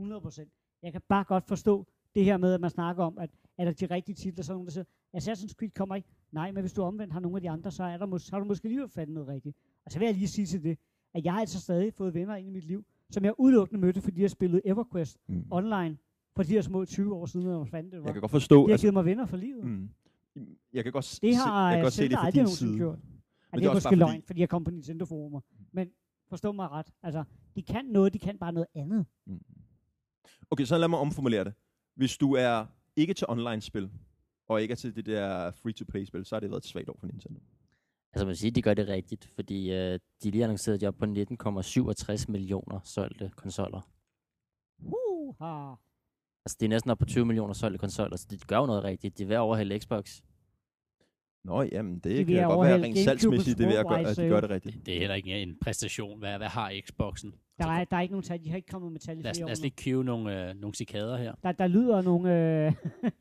100%. 0.00 0.78
Jeg 0.82 0.92
kan 0.92 1.00
bare 1.08 1.24
godt 1.24 1.44
forstå 1.48 1.86
det 2.14 2.24
her 2.24 2.36
med, 2.36 2.54
at 2.54 2.60
man 2.60 2.70
snakker 2.70 3.04
om, 3.04 3.18
at 3.18 3.30
er 3.58 3.64
der 3.64 3.72
de 3.72 3.86
rigtige 3.86 4.14
titler, 4.14 4.44
så 4.44 4.52
er 4.52 4.54
der 4.54 4.58
nogen, 4.58 4.66
der 4.66 4.72
siger, 4.72 4.84
Assassin's 5.16 5.54
Creed 5.54 5.70
kommer 5.70 5.94
ikke. 5.94 6.08
Nej, 6.32 6.52
men 6.52 6.60
hvis 6.60 6.72
du 6.72 6.82
omvendt 6.82 7.12
har 7.12 7.20
nogle 7.20 7.36
af 7.36 7.40
de 7.42 7.50
andre, 7.50 7.70
så, 7.70 7.84
er 7.84 7.96
der 7.96 8.06
mås- 8.06 8.18
så 8.18 8.30
har 8.32 8.38
du 8.38 8.44
måske 8.44 8.68
lige 8.68 8.88
fandt 8.88 9.12
noget 9.12 9.28
rigtigt. 9.28 9.56
Og 9.84 9.92
så 9.92 9.98
vil 9.98 10.06
jeg 10.06 10.14
lige 10.14 10.28
sige 10.28 10.46
til 10.46 10.62
det, 10.62 10.78
at 11.14 11.24
jeg 11.24 11.32
har 11.32 11.40
altså 11.40 11.60
stadig 11.60 11.94
fået 11.94 12.14
venner 12.14 12.36
ind 12.36 12.48
i 12.48 12.50
mit 12.50 12.64
liv, 12.64 12.84
som 13.10 13.24
jeg 13.24 13.34
udelukkende 13.38 13.80
mødte, 13.80 14.00
fordi 14.00 14.22
jeg 14.22 14.30
spillede 14.30 14.62
EverQuest 14.64 15.18
Mm. 15.26 15.44
online 15.50 15.98
for 16.36 16.42
de 16.42 16.48
her 16.52 16.62
små 16.62 16.84
20 16.84 17.14
år 17.14 17.26
siden, 17.26 17.58
jeg 17.58 17.68
fandt 17.68 17.92
det. 17.92 17.96
Jeg 17.96 18.04
Var. 18.04 18.12
kan 18.12 18.20
godt 18.20 18.30
forstå... 18.30 18.66
De 18.66 18.70
har 18.70 18.78
givet 18.78 18.94
mig 18.94 19.04
venner 19.04 19.26
for 19.26 19.36
livet. 19.36 19.64
mm, 19.64 19.88
jeg 20.72 20.84
kan 20.84 20.92
godt, 20.92 21.04
Det 21.22 21.34
se, 21.34 21.34
har 21.34 21.68
jeg 21.68 21.72
kan 21.72 21.78
jeg 21.78 21.84
godt 21.84 21.92
se 21.92 22.02
det 22.08 22.12
fra 22.18 22.30
din 22.30 22.46
side. 22.48 22.76
gjort. 22.76 22.98
Og 22.98 22.98
det 23.52 23.62
det 23.62 23.66
er 23.66 23.70
også 23.70 23.74
måske 23.76 23.88
fordi- 23.88 23.98
løgn, 23.98 24.22
fordi 24.22 24.40
jeg 24.40 24.48
kom 24.48 24.64
på 24.64 24.70
Nintendo-forumer. 24.70 25.40
Men 25.72 25.90
forstå 26.32 26.52
mig 26.52 26.70
ret. 26.70 26.92
Altså, 27.02 27.24
de 27.56 27.62
kan 27.62 27.84
noget, 27.84 28.12
de 28.14 28.18
kan 28.18 28.38
bare 28.38 28.52
noget 28.52 28.66
andet. 28.74 29.06
Mm. 29.26 29.44
Okay, 30.50 30.64
så 30.64 30.78
lad 30.78 30.88
mig 30.88 30.98
omformulere 30.98 31.44
det. 31.44 31.54
Hvis 31.94 32.16
du 32.16 32.34
er 32.34 32.66
ikke 32.96 33.14
til 33.14 33.26
online-spil, 33.28 33.90
og 34.48 34.62
ikke 34.62 34.72
er 34.72 34.76
til 34.76 34.96
det 34.96 35.06
der 35.06 35.50
free-to-play-spil, 35.50 36.24
så 36.24 36.34
har 36.34 36.40
det 36.40 36.50
været 36.50 36.60
et 36.60 36.66
svagt 36.66 36.88
år 36.88 36.96
for 37.00 37.06
Nintendo. 37.06 37.40
Altså 38.12 38.24
man 38.24 38.28
vil 38.28 38.36
sige, 38.36 38.48
at 38.48 38.54
de 38.54 38.62
gør 38.62 38.74
det 38.74 38.88
rigtigt, 38.88 39.24
fordi 39.34 39.72
øh, 39.72 40.00
de 40.22 40.30
lige 40.30 40.44
annoncerede, 40.44 40.74
at 40.74 40.80
de 40.80 40.86
er 40.86 40.90
på 40.90 41.04
19,67 42.24 42.24
millioner 42.28 42.80
solgte 42.84 43.30
konsoller. 43.36 43.80
Uh-ha. 44.78 45.74
Altså 46.44 46.56
det 46.60 46.66
er 46.66 46.68
næsten 46.68 46.90
op 46.90 46.98
på 46.98 47.06
20 47.06 47.24
millioner 47.24 47.54
solgte 47.54 47.78
konsoller, 47.78 48.16
så 48.16 48.26
de 48.30 48.38
gør 48.38 48.58
jo 48.58 48.66
noget 48.66 48.84
rigtigt. 48.84 49.18
De 49.18 49.22
er 49.22 49.26
ved 49.26 49.36
at 49.36 49.40
overhælde 49.40 49.80
Xbox. 49.80 50.20
Nå, 51.44 51.62
jamen, 51.62 51.94
det 51.94 52.04
De 52.04 52.24
kan 52.24 52.36
da 52.36 52.42
godt 52.42 52.68
være 52.68 52.82
rent 52.82 52.98
salgsmæssigt, 52.98 53.58
det 53.58 53.68
ved 53.68 53.76
at, 53.76 53.86
gøre, 53.86 54.00
at 54.00 54.16
de 54.16 54.28
gør 54.28 54.40
det 54.40 54.50
rigtigt. 54.50 54.76
Det, 54.76 54.86
det 54.86 54.94
er 54.94 54.98
heller 54.98 55.14
ikke 55.14 55.42
en 55.42 55.58
præstation. 55.60 56.18
Hvad, 56.18 56.36
hvad 56.38 56.48
har 56.48 56.72
Xboxen? 56.86 57.34
Der 57.58 57.66
er, 57.66 57.84
der 57.84 57.96
er 57.96 58.00
ikke 58.00 58.12
nogen 58.12 58.22
tal. 58.22 58.44
De 58.44 58.48
har 58.50 58.56
ikke 58.56 58.68
kommet 58.68 58.92
med 58.92 59.00
tal 59.00 59.18
i 59.18 59.22
Lad 59.22 59.30
os, 59.30 59.36
flere 59.36 59.46
lad 59.46 59.52
os 59.52 59.60
lige 59.60 59.74
cue 59.84 60.04
nogle, 60.04 60.48
øh, 60.48 60.54
nogle 60.54 60.74
cikader 60.74 61.16
her. 61.16 61.34
Der, 61.42 61.52
der 61.52 61.66
lyder 61.66 62.02
nogle... 62.02 62.66
Øh, 62.66 62.72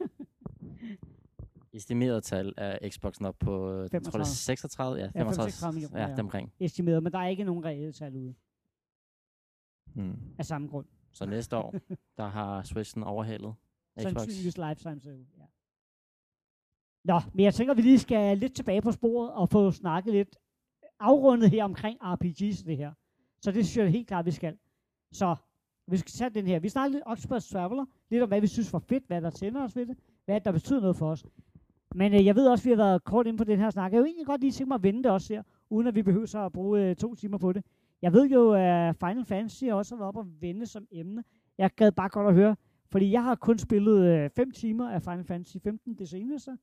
Estimeret 1.74 2.24
tal 2.24 2.54
er 2.58 2.90
Xboxen 2.90 3.26
op 3.26 3.36
på, 3.40 3.72
øh, 3.72 3.90
jeg 3.92 3.92
tror 3.92 4.00
det 4.00 4.06
35. 4.06 4.22
er 4.22 4.26
36, 4.26 5.00
ja, 5.00 5.06
35 5.06 5.52
35, 5.52 5.74
millioner, 5.74 6.02
ja, 6.02 6.40
ja. 6.40 6.66
estimeret, 6.66 7.04
men 7.04 7.12
der 7.12 7.20
er 7.20 7.28
ikke 7.28 7.44
nogen 7.44 7.66
reelle 7.66 7.92
tal 7.92 8.16
ude 8.16 8.34
Hmm. 9.94 10.16
af 10.38 10.46
samme 10.46 10.68
grund. 10.68 10.86
Så 11.14 11.26
næste 11.26 11.58
år, 11.58 11.76
der 12.18 12.28
har 12.28 12.64
Switchen 12.64 13.04
overhalet 13.04 13.54
Xbox. 14.00 14.04
Sandsynligvis 14.04 14.58
lifetime 14.58 15.02
sale, 15.02 15.26
ja. 15.38 15.44
Nå, 17.04 17.20
men 17.34 17.46
jeg 17.46 17.54
tænker, 17.54 17.72
at 17.72 17.78
vi 17.78 17.82
lige 17.82 18.00
skal 18.00 18.38
lidt 18.38 18.56
tilbage 18.56 18.82
på 18.82 18.92
sporet 18.92 19.32
og 19.32 19.50
få 19.50 19.72
snakket 19.72 20.14
lidt 20.14 20.36
afrundet 21.00 21.50
her 21.50 21.64
omkring 21.64 21.98
RPG's 22.02 22.66
det 22.66 22.78
her. 22.78 22.92
Så 23.42 23.52
det 23.52 23.66
synes 23.66 23.78
jeg 23.78 23.92
helt 23.92 24.08
klart, 24.08 24.26
vi 24.26 24.32
skal. 24.32 24.58
Så 25.12 25.36
vi 25.88 25.98
skal 25.98 26.12
tage 26.12 26.30
den 26.30 26.48
her. 26.48 26.60
Vi 26.60 26.70
snakker 26.70 26.92
lidt 26.92 27.04
Oxford 27.06 27.42
Traveler, 27.42 27.86
lidt 28.10 28.24
om 28.24 28.30
hvad 28.30 28.42
vi 28.42 28.48
synes 28.48 28.74
var 28.74 28.80
fedt, 28.80 29.04
hvad 29.08 29.22
der 29.22 29.30
tænder 29.30 29.64
os 29.64 29.76
ved 29.76 29.86
det, 29.86 29.98
hvad 30.26 30.42
der 30.42 30.52
betyder 30.52 30.82
noget 30.82 30.96
for 30.96 31.10
os. 31.10 31.26
Men 31.96 32.14
øh, 32.14 32.26
jeg 32.26 32.36
ved 32.36 32.48
også, 32.48 32.62
at 32.62 32.66
vi 32.66 32.70
har 32.70 32.78
været 32.78 33.04
kort 33.04 33.28
inde 33.28 33.38
på 33.38 33.44
den 33.44 33.60
her 33.60 33.70
snak. 33.70 33.92
Jeg 33.92 34.00
vil 34.00 34.08
egentlig 34.08 34.26
godt 34.26 34.42
lige 34.42 34.52
tænke 34.52 34.68
mig 34.68 34.76
at 34.76 34.84
vente 34.84 35.12
også 35.12 35.34
her, 35.34 35.44
uden 35.70 35.88
at 35.88 35.96
vi 35.96 36.04
behøver 36.04 36.26
så 36.26 36.46
at 36.46 36.52
bruge 36.52 36.82
øh, 36.82 36.96
to 36.96 37.16
timer 37.16 37.38
på 37.38 37.54
det. 37.54 37.66
Jeg 38.02 38.14
ved 38.14 38.30
jo, 38.30 38.52
at 38.54 38.96
Final 38.96 39.26
Fantasy 39.26 39.64
også 39.64 39.96
har 39.96 40.00
været 40.00 40.08
op 40.08 40.18
og 40.18 40.42
vende 40.42 40.66
som 40.66 40.88
emne. 40.92 41.24
Jeg 41.58 41.72
gad 41.76 41.92
bare 41.92 42.10
godt 42.10 42.28
at 42.28 42.34
høre, 42.34 42.56
fordi 42.92 43.12
jeg 43.12 43.24
har 43.24 43.36
kun 43.36 43.58
spillet 43.58 44.06
øh, 44.06 44.30
5 44.30 44.52
timer 44.52 44.90
af 44.90 45.02
Final 45.02 45.24
Fantasy 45.24 45.58
15, 45.64 45.94
det 45.94 46.10
seneste, 46.10 46.58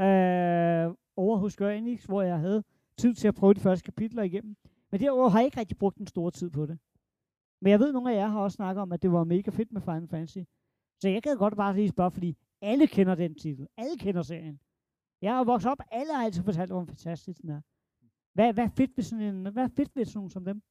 øh, 0.00 0.94
over 1.16 1.36
hos 1.36 1.56
Gørenix, 1.56 1.82
Enix, 1.82 2.04
hvor 2.04 2.22
jeg 2.22 2.38
havde 2.38 2.64
tid 2.96 3.14
til 3.14 3.28
at 3.28 3.34
prøve 3.34 3.54
de 3.54 3.60
første 3.60 3.84
kapitler 3.84 4.22
igennem. 4.22 4.56
Men 4.90 5.00
derudover 5.00 5.28
har 5.28 5.38
jeg 5.38 5.44
ikke 5.44 5.60
rigtig 5.60 5.78
brugt 5.78 5.98
en 5.98 6.06
stor 6.06 6.30
tid 6.30 6.50
på 6.50 6.66
det. 6.66 6.78
Men 7.62 7.70
jeg 7.70 7.80
ved, 7.80 7.88
at 7.88 7.94
nogle 7.94 8.12
af 8.12 8.16
jer 8.16 8.28
har 8.28 8.40
også 8.40 8.56
snakket 8.56 8.82
om, 8.82 8.92
at 8.92 9.02
det 9.02 9.12
var 9.12 9.24
mega 9.24 9.50
fedt 9.50 9.72
med 9.72 9.80
Final 9.80 10.08
Fantasy. 10.08 10.38
Så 11.00 11.08
jeg 11.08 11.22
kan 11.22 11.36
godt 11.36 11.56
bare 11.56 11.74
lige 11.74 11.88
spørge, 11.88 12.10
fordi 12.10 12.36
alle 12.60 12.86
kender 12.86 13.14
den 13.14 13.34
titel. 13.34 13.66
Alle 13.76 13.98
kender 13.98 14.22
serien. 14.22 14.60
Jeg 15.22 15.34
har 15.34 15.44
vokset 15.44 15.70
op, 15.70 15.78
alle 15.90 16.14
har 16.14 16.24
altid 16.24 16.42
fortalt, 16.42 16.70
hvor 16.70 16.84
fantastisk 16.84 17.42
den 17.42 17.50
er. 17.50 17.60
Hvad, 18.34 18.52
hvad 18.52 18.64
er 18.64 18.68
fedt 18.68 18.96
ved 18.96 19.04
sådan 19.04 19.24
en, 19.24 19.52
hvad 19.52 19.64
er 19.64 19.68
fedt 19.76 19.96
ved 19.96 20.04
sådan 20.04 20.18
nogen 20.18 20.30
som 20.30 20.44
dem? 20.44 20.62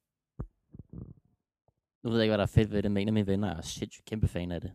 Nu 2.02 2.10
ved 2.10 2.18
jeg 2.18 2.24
ikke, 2.24 2.30
hvad 2.30 2.38
der 2.38 2.42
er 2.42 2.56
fedt 2.58 2.70
ved 2.70 2.82
det, 2.82 2.90
men 2.90 3.02
en 3.02 3.08
af 3.08 3.14
mine 3.14 3.26
venner 3.26 3.48
er 3.48 3.60
sindssygt 3.60 4.04
kæmpe 4.04 4.28
fan 4.28 4.52
af 4.52 4.60
det. 4.60 4.72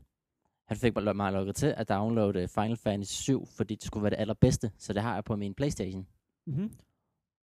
Han 0.68 0.78
fik 0.78 0.96
mig 0.96 1.16
mig 1.16 1.34
lukket 1.34 1.56
til 1.56 1.74
at 1.78 1.90
downloade 1.90 2.48
Final 2.48 2.78
Fantasy 2.78 3.14
7, 3.22 3.46
fordi 3.46 3.76
det 3.76 3.84
skulle 3.84 4.04
være 4.04 4.10
det 4.10 4.18
allerbedste, 4.20 4.72
så 4.78 4.94
det 4.94 5.02
har 5.02 5.14
jeg 5.14 5.24
på 5.24 5.36
min 5.36 5.54
Playstation. 5.54 6.08
Mm-hmm. 6.48 6.72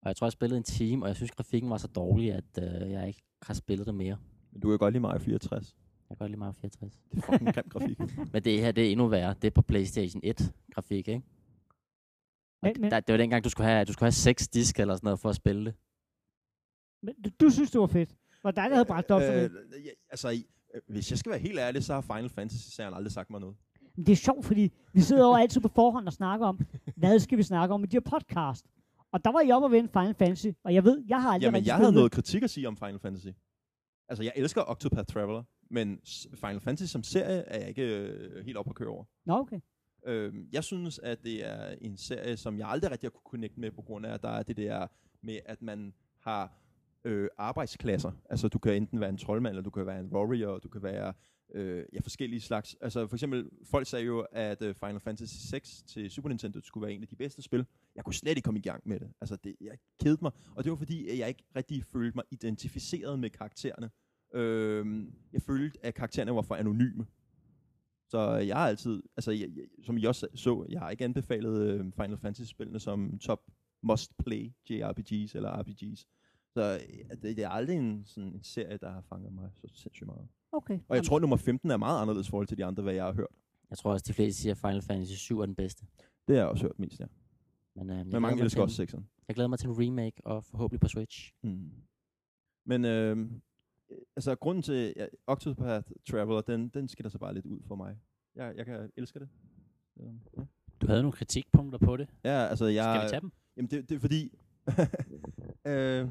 Og 0.02 0.08
jeg 0.08 0.16
tror, 0.16 0.26
jeg 0.26 0.32
spillede 0.32 0.56
en 0.58 0.64
time, 0.64 1.04
og 1.04 1.08
jeg 1.08 1.16
synes, 1.16 1.30
grafikken 1.30 1.70
var 1.70 1.76
så 1.76 1.86
dårlig, 1.88 2.32
at 2.32 2.44
øh, 2.58 2.90
jeg 2.90 3.08
ikke 3.08 3.22
har 3.42 3.54
spillet 3.54 3.86
det 3.86 3.94
mere. 3.94 4.18
Men 4.52 4.60
du 4.60 4.68
kan 4.68 4.78
godt 4.78 4.92
lide 4.92 5.00
Mario 5.02 5.18
64. 5.18 5.76
Jeg 6.10 6.16
kan 6.16 6.16
godt 6.16 6.30
lide 6.30 6.38
Mario 6.38 6.52
64. 6.52 6.98
Det 7.12 7.18
er 7.18 7.22
fucking 7.32 7.54
grim 7.54 7.68
grafik. 7.68 7.98
Men 8.32 8.44
det 8.44 8.60
her, 8.60 8.72
det 8.72 8.86
er 8.86 8.90
endnu 8.92 9.06
værre. 9.08 9.34
Det 9.42 9.46
er 9.46 9.50
på 9.50 9.62
Playstation 9.62 10.20
1 10.24 10.52
grafik, 10.74 11.08
ikke? 11.08 11.22
Og 12.62 12.68
Men- 12.68 12.80
men- 12.80 12.90
der, 12.90 13.00
det 13.00 13.12
var 13.12 13.16
dengang, 13.16 13.44
du 13.44 13.48
skulle 13.50 13.66
have, 13.68 13.84
du 13.84 13.92
skulle 13.92 14.06
have 14.06 14.12
seks 14.12 14.48
disk 14.48 14.78
eller 14.80 14.94
sådan 14.94 15.06
noget 15.06 15.20
for 15.20 15.28
at 15.28 15.36
spille 15.36 15.64
det. 15.64 15.74
Men 17.02 17.14
du, 17.22 17.30
du 17.40 17.50
synes, 17.50 17.70
det 17.70 17.80
var 17.80 17.86
fedt. 17.86 18.16
Var 18.42 18.50
dig, 18.50 18.64
der 18.64 18.74
havde 18.74 18.84
bragt 18.84 19.10
op 19.10 19.20
for 19.22 19.32
det? 19.32 19.52
ja, 19.84 19.90
altså, 20.10 20.28
i- 20.28 20.36
øh, 20.36 20.44
hvis 20.86 21.10
jeg 21.10 21.18
skal 21.18 21.30
være 21.30 21.40
helt 21.40 21.58
ærlig, 21.58 21.84
så 21.84 21.94
har 21.94 22.00
Final 22.00 22.28
Fantasy-serien 22.28 22.94
aldrig 22.94 23.12
sagt 23.12 23.30
mig 23.30 23.40
noget. 23.40 23.56
Men 23.96 24.06
det 24.06 24.12
er 24.12 24.16
sjovt, 24.16 24.46
fordi 24.46 24.72
vi 24.92 25.00
sidder 25.00 25.26
jo 25.26 25.34
altid 25.34 25.60
på 25.60 25.68
forhånd 25.68 26.06
og 26.06 26.12
snakker 26.12 26.46
om, 26.46 26.60
hvad 26.96 27.18
skal 27.18 27.38
vi 27.38 27.42
snakke 27.42 27.74
om 27.74 27.84
i 27.84 27.86
de 27.86 27.96
her 27.96 28.00
podcast. 28.18 28.66
Og 29.12 29.24
der 29.24 29.32
var 29.32 29.40
I 29.40 29.50
oppe 29.50 29.66
og 29.66 29.72
vende 29.72 29.88
Final 29.88 30.14
Fantasy, 30.14 30.46
og 30.64 30.74
jeg 30.74 30.84
ved, 30.84 31.02
jeg 31.08 31.22
har 31.22 31.30
aldrig 31.30 31.46
Jamen, 31.46 31.66
jeg 31.66 31.76
havde 31.76 31.92
noget 31.92 32.12
kritik 32.12 32.42
at 32.42 32.50
sige 32.50 32.68
om 32.68 32.76
Final 32.76 32.98
Fantasy. 32.98 33.28
Altså, 34.08 34.22
jeg 34.22 34.32
elsker 34.36 34.62
Octopath 34.70 35.06
Traveler, 35.06 35.42
men 35.70 36.00
Final 36.34 36.60
Fantasy 36.60 36.92
som 36.92 37.02
serie 37.02 37.38
er 37.38 37.58
jeg 37.58 37.68
ikke 37.68 37.98
øh, 37.98 38.44
helt 38.44 38.56
op 38.56 38.68
at 38.68 38.74
køre 38.74 38.88
over. 38.88 39.04
Nå, 39.26 39.34
okay. 39.34 39.60
Øhm, 40.06 40.48
jeg 40.52 40.64
synes, 40.64 40.98
at 40.98 41.24
det 41.24 41.46
er 41.46 41.74
en 41.80 41.96
serie, 41.96 42.36
som 42.36 42.58
jeg 42.58 42.68
aldrig 42.68 42.90
rigtig 42.90 43.06
har 43.06 43.10
kunne 43.10 43.30
connecte 43.30 43.60
med, 43.60 43.70
på 43.70 43.82
grund 43.82 44.06
af, 44.06 44.14
at 44.14 44.22
der 44.22 44.28
er 44.28 44.42
det 44.42 44.56
der 44.56 44.86
med, 45.22 45.38
at 45.46 45.62
man 45.62 45.94
har 46.20 46.52
øh, 47.04 47.28
arbejdsklasser. 47.38 48.12
Altså, 48.30 48.48
du 48.48 48.58
kan 48.58 48.74
enten 48.74 49.00
være 49.00 49.10
en 49.10 49.16
troldmand, 49.18 49.52
eller 49.52 49.62
du 49.62 49.70
kan 49.70 49.86
være 49.86 50.00
en 50.00 50.06
warrior, 50.06 50.58
du 50.58 50.68
kan 50.68 50.82
være 50.82 51.12
øh, 51.54 51.84
ja, 51.92 52.00
forskellige 52.00 52.40
slags. 52.40 52.76
Altså, 52.80 53.06
for 53.06 53.16
eksempel, 53.16 53.50
folk 53.64 53.86
sagde 53.86 54.04
jo, 54.04 54.26
at 54.32 54.62
øh, 54.62 54.74
Final 54.74 55.00
Fantasy 55.00 55.34
6 55.50 55.82
til 55.82 56.10
Super 56.10 56.28
Nintendo 56.28 56.60
skulle 56.60 56.86
være 56.86 56.92
en 56.94 57.02
af 57.02 57.08
de 57.08 57.16
bedste 57.16 57.42
spil. 57.42 57.66
Jeg 57.96 58.04
kunne 58.04 58.14
slet 58.14 58.30
ikke 58.30 58.42
komme 58.42 58.58
i 58.58 58.62
gang 58.62 58.82
med 58.86 59.00
det. 59.00 59.12
Altså, 59.20 59.36
det, 59.44 59.56
jeg 59.60 59.78
kedede 60.00 60.18
mig. 60.22 60.32
Og 60.56 60.64
det 60.64 60.70
var 60.70 60.76
fordi, 60.76 61.08
at 61.08 61.18
jeg 61.18 61.28
ikke 61.28 61.44
rigtig 61.56 61.84
følte 61.84 62.16
mig 62.16 62.24
identificeret 62.30 63.18
med 63.18 63.30
karaktererne. 63.30 63.90
Øh, 64.34 65.06
jeg 65.32 65.42
følte, 65.42 65.78
at 65.86 65.94
karaktererne 65.94 66.34
var 66.34 66.42
for 66.42 66.54
anonyme. 66.54 67.06
Så 68.08 68.30
jeg 68.34 68.56
har 68.56 68.68
altid, 68.68 69.02
altså 69.16 69.30
jeg, 69.32 69.48
jeg, 69.56 69.64
som 69.84 69.98
I 69.98 70.04
også 70.04 70.28
så, 70.34 70.66
jeg 70.68 70.80
har 70.80 70.90
ikke 70.90 71.04
anbefalet 71.04 71.60
øh, 71.60 71.92
Final 71.92 72.18
Fantasy-spillene 72.18 72.80
som 72.80 73.18
top 73.18 73.40
must-play 73.82 74.52
JRPGs 74.70 75.34
eller 75.34 75.60
RPGs. 75.60 76.06
Så 76.54 76.78
det, 77.22 77.36
det 77.36 77.38
er 77.38 77.48
aldrig 77.48 77.76
en, 77.76 78.02
sådan 78.06 78.28
en 78.32 78.42
serie, 78.42 78.76
der 78.76 78.90
har 78.90 79.00
fanget 79.00 79.32
mig 79.32 79.50
så 79.54 79.68
sindssygt 79.74 80.06
meget. 80.06 80.28
okay. 80.52 80.78
Og 80.88 80.96
jeg 80.96 81.04
tror, 81.04 81.16
at 81.16 81.20
nummer 81.20 81.36
15 81.36 81.70
er 81.70 81.76
meget 81.76 82.02
anderledes 82.02 82.28
i 82.28 82.30
forhold 82.30 82.46
til 82.46 82.58
de 82.58 82.64
andre, 82.64 82.82
hvad 82.82 82.94
jeg 82.94 83.04
har 83.04 83.12
hørt. 83.12 83.28
Jeg 83.70 83.78
tror 83.78 83.92
også, 83.92 84.04
de 84.08 84.12
fleste 84.12 84.42
siger, 84.42 84.52
at 84.52 84.58
Final 84.58 84.82
Fantasy 84.82 85.12
7 85.14 85.38
er 85.40 85.46
den 85.46 85.54
bedste. 85.54 85.86
Det 86.28 86.36
har 86.36 86.42
jeg 86.42 86.48
også 86.50 86.64
hørt 86.64 86.78
mest, 86.78 87.00
ja. 87.00 87.06
Men, 87.74 87.90
øh, 87.90 87.96
jeg, 87.96 88.06
Men 88.06 88.22
mange 88.22 88.42
elsker 88.42 88.62
også 88.62 88.82
en- 88.82 88.88
6'eren. 88.88 89.02
jeg 89.28 89.34
glæder 89.34 89.48
mig 89.48 89.58
til 89.58 89.68
en 89.68 89.74
remake, 89.78 90.20
og 90.26 90.44
forhåbentlig 90.44 90.80
på 90.80 90.88
Switch. 90.88 91.32
Mm. 91.42 91.70
Men 92.66 92.84
øh, 92.84 93.30
altså, 94.16 94.34
grunden 94.34 94.62
til 94.62 94.94
ja, 94.96 95.06
Octopath 95.26 95.90
Traveler, 96.10 96.40
den, 96.40 96.68
den 96.68 96.88
skiller 96.88 97.10
sig 97.10 97.20
bare 97.20 97.34
lidt 97.34 97.46
ud 97.46 97.60
for 97.66 97.74
mig. 97.74 97.96
Jeg, 98.34 98.54
jeg 98.56 98.66
kan 98.66 98.90
elske 98.96 99.18
det. 99.20 99.28
Så, 99.96 100.02
ja. 100.36 100.42
Du 100.80 100.86
havde 100.86 101.02
nogle 101.02 101.12
kritikpunkter 101.12 101.78
på 101.78 101.96
det. 101.96 102.08
ja, 102.24 102.46
altså 102.46 102.66
jeg... 102.66 102.84
Skal 102.94 103.04
vi 103.06 103.10
tage 103.10 103.20
dem? 103.20 103.32
Jamen, 103.56 103.70
det, 103.70 103.88
det 103.88 103.94
er 103.94 104.00
fordi... 104.00 104.38
øh, 105.66 106.08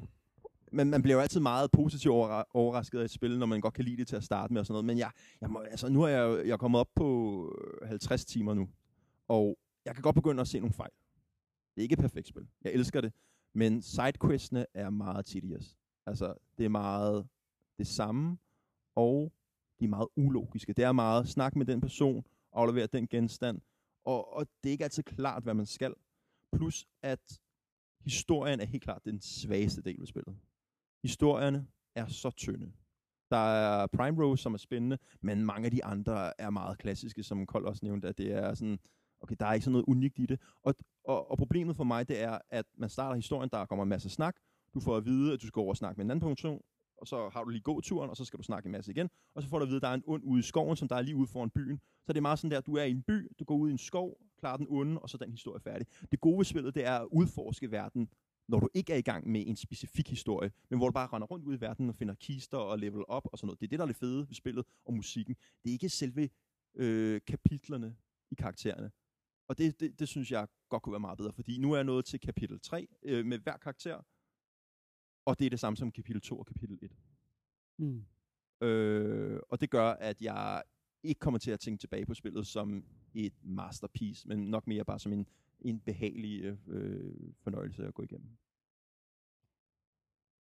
men 0.74 0.90
man 0.90 1.02
bliver 1.02 1.16
jo 1.16 1.22
altid 1.22 1.40
meget 1.40 1.72
positivt 1.72 2.14
overra- 2.14 2.46
overrasket 2.54 3.00
af 3.00 3.04
et 3.04 3.12
spil, 3.12 3.40
når 3.40 3.46
man 3.46 3.62
godt 3.62 3.74
kan 3.74 3.86
lide 3.86 3.98
det 3.98 4.08
til 4.08 4.16
at 4.16 4.24
starte 4.24 4.54
med 4.54 4.60
og 4.60 4.66
sådan 4.66 4.74
noget. 4.74 4.86
Men 4.86 4.98
jeg, 4.98 5.12
jeg 5.42 5.50
må, 5.50 5.60
altså, 5.60 5.90
nu 5.90 6.02
er 6.04 6.08
jeg, 6.08 6.46
jeg 6.46 6.54
er 6.54 6.58
kommet 6.58 6.80
op 6.80 6.90
på 6.96 7.50
øh, 7.82 7.88
50 7.88 8.26
timer 8.26 8.54
nu, 8.54 8.70
og 9.28 9.58
jeg 9.86 9.94
kan 9.94 10.02
godt 10.02 10.16
begynde 10.16 10.42
at 10.42 10.48
se 10.48 10.60
nogle 10.60 10.74
fejl. 10.74 10.92
Det 11.76 11.82
er 11.82 11.84
ikke 11.84 11.94
et 11.94 12.00
perfekt 12.00 12.28
spil. 12.28 12.48
Jeg 12.64 12.74
elsker 12.74 13.02
det. 13.02 13.14
Men 13.54 13.82
sidequestene 13.82 14.66
er 14.74 14.90
meget 14.90 15.26
tedious. 15.26 15.78
Altså, 16.06 16.34
det 16.58 16.66
er 16.66 16.70
meget 16.70 17.28
det 17.78 17.88
samme, 17.88 18.38
og 18.96 19.32
de 19.80 19.86
er 19.86 19.90
meget 19.90 20.08
ulogiske. 20.16 20.74
Det 20.74 20.86
er 20.86 20.92
meget 20.92 21.30
snak 21.30 21.56
med 21.56 21.66
den 21.66 21.82
person, 21.82 22.26
aflevere 22.54 22.88
den 22.88 23.08
genstand, 23.08 23.62
og, 24.06 24.34
og 24.34 24.48
det 24.64 24.70
er 24.70 24.72
ikke 24.72 24.84
altid 24.84 25.04
klart, 25.04 25.44
hvad 25.44 25.54
man 25.54 25.66
skal. 25.66 25.94
Plus, 26.56 26.88
at 27.02 27.40
historien 28.06 28.60
er 28.60 28.66
helt 28.66 28.84
klart 28.84 29.06
den 29.06 29.22
svageste 29.22 29.82
del 29.82 30.02
af 30.02 30.08
spillet. 30.08 30.36
Historierne 31.04 31.68
er 31.96 32.08
så 32.08 32.32
tynde. 32.32 32.72
Der 33.32 33.38
er 33.38 33.88
Prime 33.88 34.24
Rose, 34.24 34.44
som 34.44 34.54
er 34.54 34.58
spændende, 34.58 34.98
men 35.22 35.46
mange 35.46 35.66
af 35.66 35.72
de 35.72 35.86
andre 35.86 36.42
er 36.42 36.50
meget 36.50 36.78
klassiske, 36.78 37.24
som 37.24 37.46
Kold 37.46 37.66
også 37.66 37.86
nævnte, 37.86 38.08
at 38.08 38.18
det 38.18 38.32
er 38.32 38.54
sådan, 38.54 38.80
okay, 39.22 39.36
der 39.40 39.46
er 39.46 39.54
ikke 39.54 39.64
sådan 39.64 39.72
noget 39.72 39.86
unikt 39.88 40.20
i 40.20 40.26
det. 40.26 40.40
Og, 40.64 40.76
og, 41.06 41.32
og 41.32 41.38
problemet 41.38 41.76
for 41.76 41.84
mig, 41.84 42.08
det 42.08 42.22
er, 42.22 42.38
at 42.50 42.66
man 42.78 42.90
starter 42.90 43.16
historien, 43.16 43.50
der 43.54 43.66
kommer 43.66 43.84
en 43.84 43.90
masse 43.90 44.10
snak, 44.10 44.36
du 44.74 44.80
får 44.80 44.98
at 44.98 45.06
vide, 45.06 45.34
at 45.34 45.42
du 45.42 45.48
skal 45.48 45.60
over 45.60 45.70
og 45.70 45.78
snakke 45.78 45.98
med 45.98 46.06
en 46.06 46.12
anden 46.12 46.28
person, 46.30 46.62
og 46.98 47.08
så 47.08 47.30
har 47.30 47.44
du 47.44 47.50
lige 47.50 47.62
gåturen, 47.62 48.10
og 48.10 48.18
så 48.18 48.26
skal 48.26 48.38
du 48.38 48.44
snakke 48.44 48.68
en 48.68 48.72
masse 48.72 48.92
igen, 48.92 49.10
og 49.36 49.44
så 49.44 49.50
får 49.50 49.60
du 49.60 49.64
at 49.64 49.70
vide, 49.70 49.76
at 49.76 49.82
der 49.82 49.88
er 49.88 49.94
en 49.94 50.04
ond 50.08 50.24
ude 50.24 50.40
i 50.40 50.44
skoven, 50.44 50.76
som 50.76 50.88
der 50.88 50.96
er 50.96 51.02
lige 51.02 51.16
ude 51.16 51.28
foran 51.28 51.50
byen. 51.50 51.80
Så 52.06 52.14
det 52.14 52.18
er 52.18 52.22
meget 52.22 52.40
sådan 52.40 52.52
der, 52.52 52.62
du 52.62 52.76
er 52.76 52.84
i 52.84 52.92
en 52.92 53.04
by, 53.04 53.32
du 53.40 53.44
går 53.44 53.56
ud 53.56 53.70
i 53.70 53.72
en 53.72 53.78
skov, 53.78 54.18
klarer 54.40 54.58
den 54.58 54.68
onde, 54.70 55.00
og 55.00 55.10
så 55.10 55.18
er 55.18 55.26
den 55.26 55.32
historie 55.32 55.60
færdig. 55.60 55.88
Det 56.12 56.22
gode 56.22 56.38
ved 56.38 56.46
spillet, 56.46 56.76
det 56.76 56.86
er 56.86 57.00
at 57.00 57.08
udforske 57.12 57.72
verden, 57.72 58.10
når 58.48 58.60
du 58.60 58.70
ikke 58.74 58.94
er 58.94 58.98
i 58.98 59.02
gang 59.02 59.30
med 59.30 59.48
en 59.48 59.56
specifik 59.56 60.10
historie, 60.10 60.52
men 60.70 60.80
hvor 60.80 60.88
du 60.88 60.94
bare 60.94 61.08
render 61.08 61.28
rundt 61.28 61.46
ud 61.46 61.58
i 61.58 61.62
verden 61.62 61.90
og 61.90 61.96
finder 61.96 62.16
kister 62.16 62.58
og 62.58 62.80
level 62.80 63.04
op 63.08 63.28
og 63.32 63.38
sådan 63.38 63.48
noget. 63.48 63.60
Det 63.60 63.66
er 63.66 63.70
det, 63.70 63.80
der 63.80 63.86
er 63.86 63.88
det 63.88 63.96
fede 63.96 64.28
ved 64.28 64.36
spillet 64.36 64.66
og 64.86 64.94
musikken. 64.94 65.36
Det 65.64 65.70
er 65.70 65.74
ikke 65.74 65.90
selve 65.90 66.30
øh, 66.76 67.22
kapitlerne 67.28 67.96
i 68.32 68.36
karaktererne. 68.36 68.92
Og 69.48 69.58
det, 69.58 69.80
det, 69.80 70.00
det 70.00 70.08
synes 70.08 70.32
jeg 70.32 70.48
godt 70.70 70.84
kunne 70.84 70.94
være 70.94 71.00
meget 71.00 71.18
bedre, 71.18 71.34
fordi 71.34 71.58
nu 71.58 71.72
er 71.72 71.76
jeg 71.76 71.84
nået 71.84 72.06
til 72.06 72.20
kapitel 72.20 72.60
3 72.60 72.88
øh, 73.04 73.26
med 73.26 73.40
hver 73.40 73.58
karakter, 73.58 74.02
og 75.26 75.40
det 75.40 75.46
er 75.46 75.50
det 75.50 75.60
samme 75.60 75.78
som 75.78 75.92
kapitel 75.92 76.22
2 76.22 76.40
og 76.40 76.46
kapitel 76.46 76.80
1. 76.82 76.96
Mm. 77.78 78.06
Øh, 78.68 79.40
og 79.50 79.62
det 79.62 79.70
gør, 79.70 79.90
at 79.90 80.22
jeg 80.22 80.64
ikke 81.04 81.20
kommer 81.20 81.38
til 81.38 81.52
at 81.52 81.60
tænke 81.60 81.82
tilbage 81.82 82.06
på 82.06 82.14
spillet 82.14 82.48
som 82.48 82.86
et 83.14 83.34
masterpiece, 83.44 84.28
men 84.28 84.40
nok 84.40 84.68
mere 84.68 84.86
bare 84.86 85.00
som 85.00 85.14
en, 85.14 85.28
en 85.64 85.80
behagelig 85.80 86.58
øh, 86.68 87.14
fornøjelse 87.44 87.88
at 87.88 87.94
gå 87.94 88.04
igennem. 88.04 88.30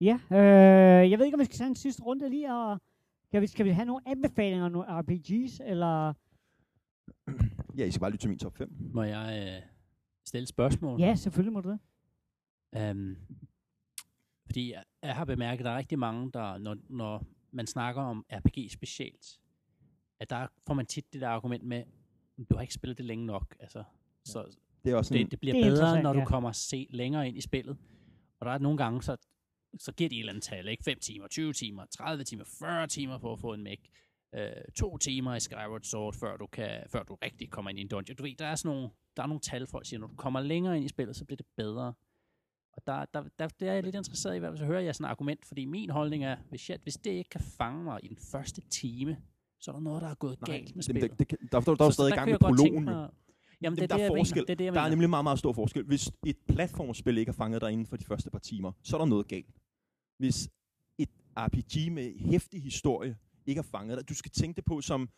Ja, 0.02 0.20
øh, 0.32 1.12
jeg 1.12 1.20
ved 1.20 1.26
ikke, 1.26 1.36
om 1.36 1.40
vi 1.40 1.46
skal 1.46 1.58
tage 1.58 1.68
en 1.68 1.76
sidste 1.76 2.04
runde 2.04 2.30
lige, 2.30 2.54
og 2.54 2.82
skal 3.24 3.42
vi, 3.42 3.48
skal 3.48 3.66
vi 3.66 3.70
have 3.72 3.86
nogle 3.86 4.08
anbefalinger 4.08 4.66
af 4.66 4.72
nogle 4.72 5.00
RPG's, 5.00 5.64
eller... 5.70 6.14
Ja, 7.78 7.86
I 7.86 7.92
skal 7.92 8.00
bare 8.00 8.12
lytte 8.12 8.24
til 8.24 8.30
min 8.30 8.40
top 8.40 8.58
5. 8.58 8.72
Må 8.94 9.04
jeg 9.04 9.54
øh, 9.56 9.70
stille 10.26 10.44
et 10.44 10.50
spørgsmål? 10.50 11.00
Ja, 11.00 11.16
selvfølgelig 11.16 11.54
må 11.54 11.62
du 11.62 11.70
det. 11.70 11.80
Um, 12.92 13.18
fordi 14.46 14.72
jeg, 14.72 14.84
jeg 15.04 15.16
har 15.16 15.26
bemærket, 15.26 15.60
at 15.60 15.66
der 15.66 15.72
er 15.72 15.78
rigtig 15.78 16.00
mange, 16.00 16.32
der, 16.32 16.58
når, 16.58 16.78
når 16.90 17.26
man 17.52 17.68
snakker 17.68 18.02
om 18.02 18.26
RPG 18.32 18.72
specielt, 18.72 19.40
at 20.20 20.30
der 20.30 20.48
får 20.68 20.74
man 20.74 20.86
tit 20.86 21.14
det 21.14 21.22
der 21.22 21.30
argument 21.30 21.64
med, 21.64 21.84
du 22.50 22.56
har 22.56 22.62
ikke 22.62 22.74
spillet 22.74 22.98
det 22.98 23.06
længe 23.06 23.26
nok. 23.26 23.56
Altså, 23.60 23.84
så 24.26 24.58
Det 24.86 24.92
er 24.92 24.96
også 24.96 25.10
sådan, 25.10 25.24
det, 25.24 25.32
det 25.32 25.40
bliver 25.40 25.54
Det 25.56 25.66
er 25.66 25.70
bedre, 25.70 26.04
når 26.04 26.14
du 26.14 26.20
ja. 26.20 26.26
kommer 26.26 26.52
se 26.52 26.88
længere 26.90 27.28
ind 27.28 27.38
i 27.38 27.42
spillet. 27.42 27.78
Og 28.40 28.46
der 28.46 28.52
er 28.52 28.58
nogle 28.58 28.78
gange, 28.78 29.02
så, 29.04 29.18
så 29.80 29.92
giver 29.92 30.10
de 30.10 30.16
et 30.16 30.20
eller 30.20 30.32
andet 30.32 30.44
tal, 30.44 30.68
ikke? 30.68 30.84
5 30.84 31.00
timer, 31.00 31.28
20 31.28 31.54
timer, 31.54 31.86
30 31.92 32.24
timer, 32.24 32.44
40 32.60 32.88
timer 32.88 33.18
for 33.18 33.34
at 33.34 33.40
få 33.40 33.54
en 33.54 33.64
mæk. 33.64 33.90
øh, 34.36 34.50
to 34.76 34.98
timer 34.98 35.36
i 35.36 35.40
Skyward 35.40 35.82
Sword, 35.84 36.14
før 36.14 36.38
du, 36.38 36.48
kan, 36.48 36.84
før 36.90 37.04
du 37.04 37.16
rigtig 37.16 37.50
kommer 37.50 37.70
ind 37.70 37.80
i 37.80 37.82
en 37.82 37.88
dungeon. 37.88 38.16
Du 38.16 38.24
ved, 38.24 38.36
der 38.36 38.46
er 38.46 38.56
sådan 38.56 38.76
nogle, 38.76 38.90
der 39.18 39.24
er 39.24 39.28
nogle 39.28 39.40
tal, 39.42 39.68
folk 39.68 39.86
siger, 39.86 40.00
når 40.00 40.08
du 40.08 40.16
kommer 40.16 40.40
længere 40.40 40.76
ind 40.78 40.86
i 40.86 40.90
spillet, 40.90 41.16
så 41.16 41.26
bliver 41.26 41.38
det 41.38 41.46
bedre. 41.58 41.94
Og 42.74 42.82
der, 42.88 43.06
der, 43.14 43.24
der, 43.40 43.48
der 43.48 43.70
er 43.70 43.74
jeg 43.74 43.84
lidt 43.84 43.96
interesseret 43.96 44.36
i, 44.36 44.40
hvad 44.40 44.58
så 44.58 44.66
hører 44.66 44.82
jeg 44.82 44.96
sådan 44.96 45.06
et 45.06 45.10
argument, 45.10 45.46
fordi 45.46 45.66
min 45.66 45.90
holdning 45.90 46.24
er, 46.24 46.38
hvis, 46.50 46.70
jeg, 46.70 46.80
hvis 46.84 46.96
det 46.98 47.12
ikke 47.12 47.30
kan 47.30 47.42
fange 47.42 47.84
mig 47.84 48.00
i 48.04 48.08
den 48.08 48.18
første 48.32 48.62
time, 48.70 49.18
så 49.60 49.72
er 49.72 49.76
der 49.76 49.82
noget, 49.82 50.02
der 50.02 50.08
er 50.10 50.16
gået 50.16 50.42
Nej, 50.42 50.58
galt 50.58 50.76
med 50.76 50.84
spillet. 50.84 51.12
det, 51.12 51.20
det, 51.20 51.28
kan- 51.28 51.38
der, 51.52 51.60
der, 51.60 51.76
der 51.76 51.82
er 51.84 51.86
jo 51.88 51.92
stadig 51.92 52.08
i 52.08 52.12
der 52.12 52.16
gang 52.18 52.32
med 52.32 52.40
prologen. 52.40 52.84
mig- 52.86 53.10
Jamen, 53.62 53.78
det 53.78 53.84
er 53.84 53.88
der 53.88 53.98
det, 53.98 54.06
er 54.06 54.10
forskel. 54.10 54.48
Det 54.48 54.60
det, 54.60 54.74
Der 54.74 54.82
er 54.82 54.90
nemlig 54.90 55.10
meget, 55.10 55.24
meget 55.26 55.40
stor 55.40 55.54
forskel. 55.54 55.84
Hvis 55.84 56.12
et 56.26 56.38
platformspil 56.48 57.18
ikke 57.18 57.32
har 57.32 57.38
fanget 57.38 57.62
dig 57.62 57.72
inden 57.72 57.86
for 57.86 57.98
de 57.98 58.06
første 58.06 58.30
par 58.30 58.40
timer, 58.40 58.72
så 58.84 58.96
er 58.96 59.00
der 59.00 59.06
noget 59.06 59.28
galt. 59.28 59.56
Hvis 60.18 60.50
et 60.98 61.10
RPG 61.38 61.92
med 61.92 62.20
hæftig 62.20 62.64
historie 62.64 63.18
ikke 63.46 63.62
har 63.62 63.68
fanget 63.72 63.98
dig, 63.98 64.10
du 64.10 64.14
skal 64.14 64.32
tænke 64.32 64.56
det 64.56 64.66
på 64.66 64.82
som, 64.82 65.10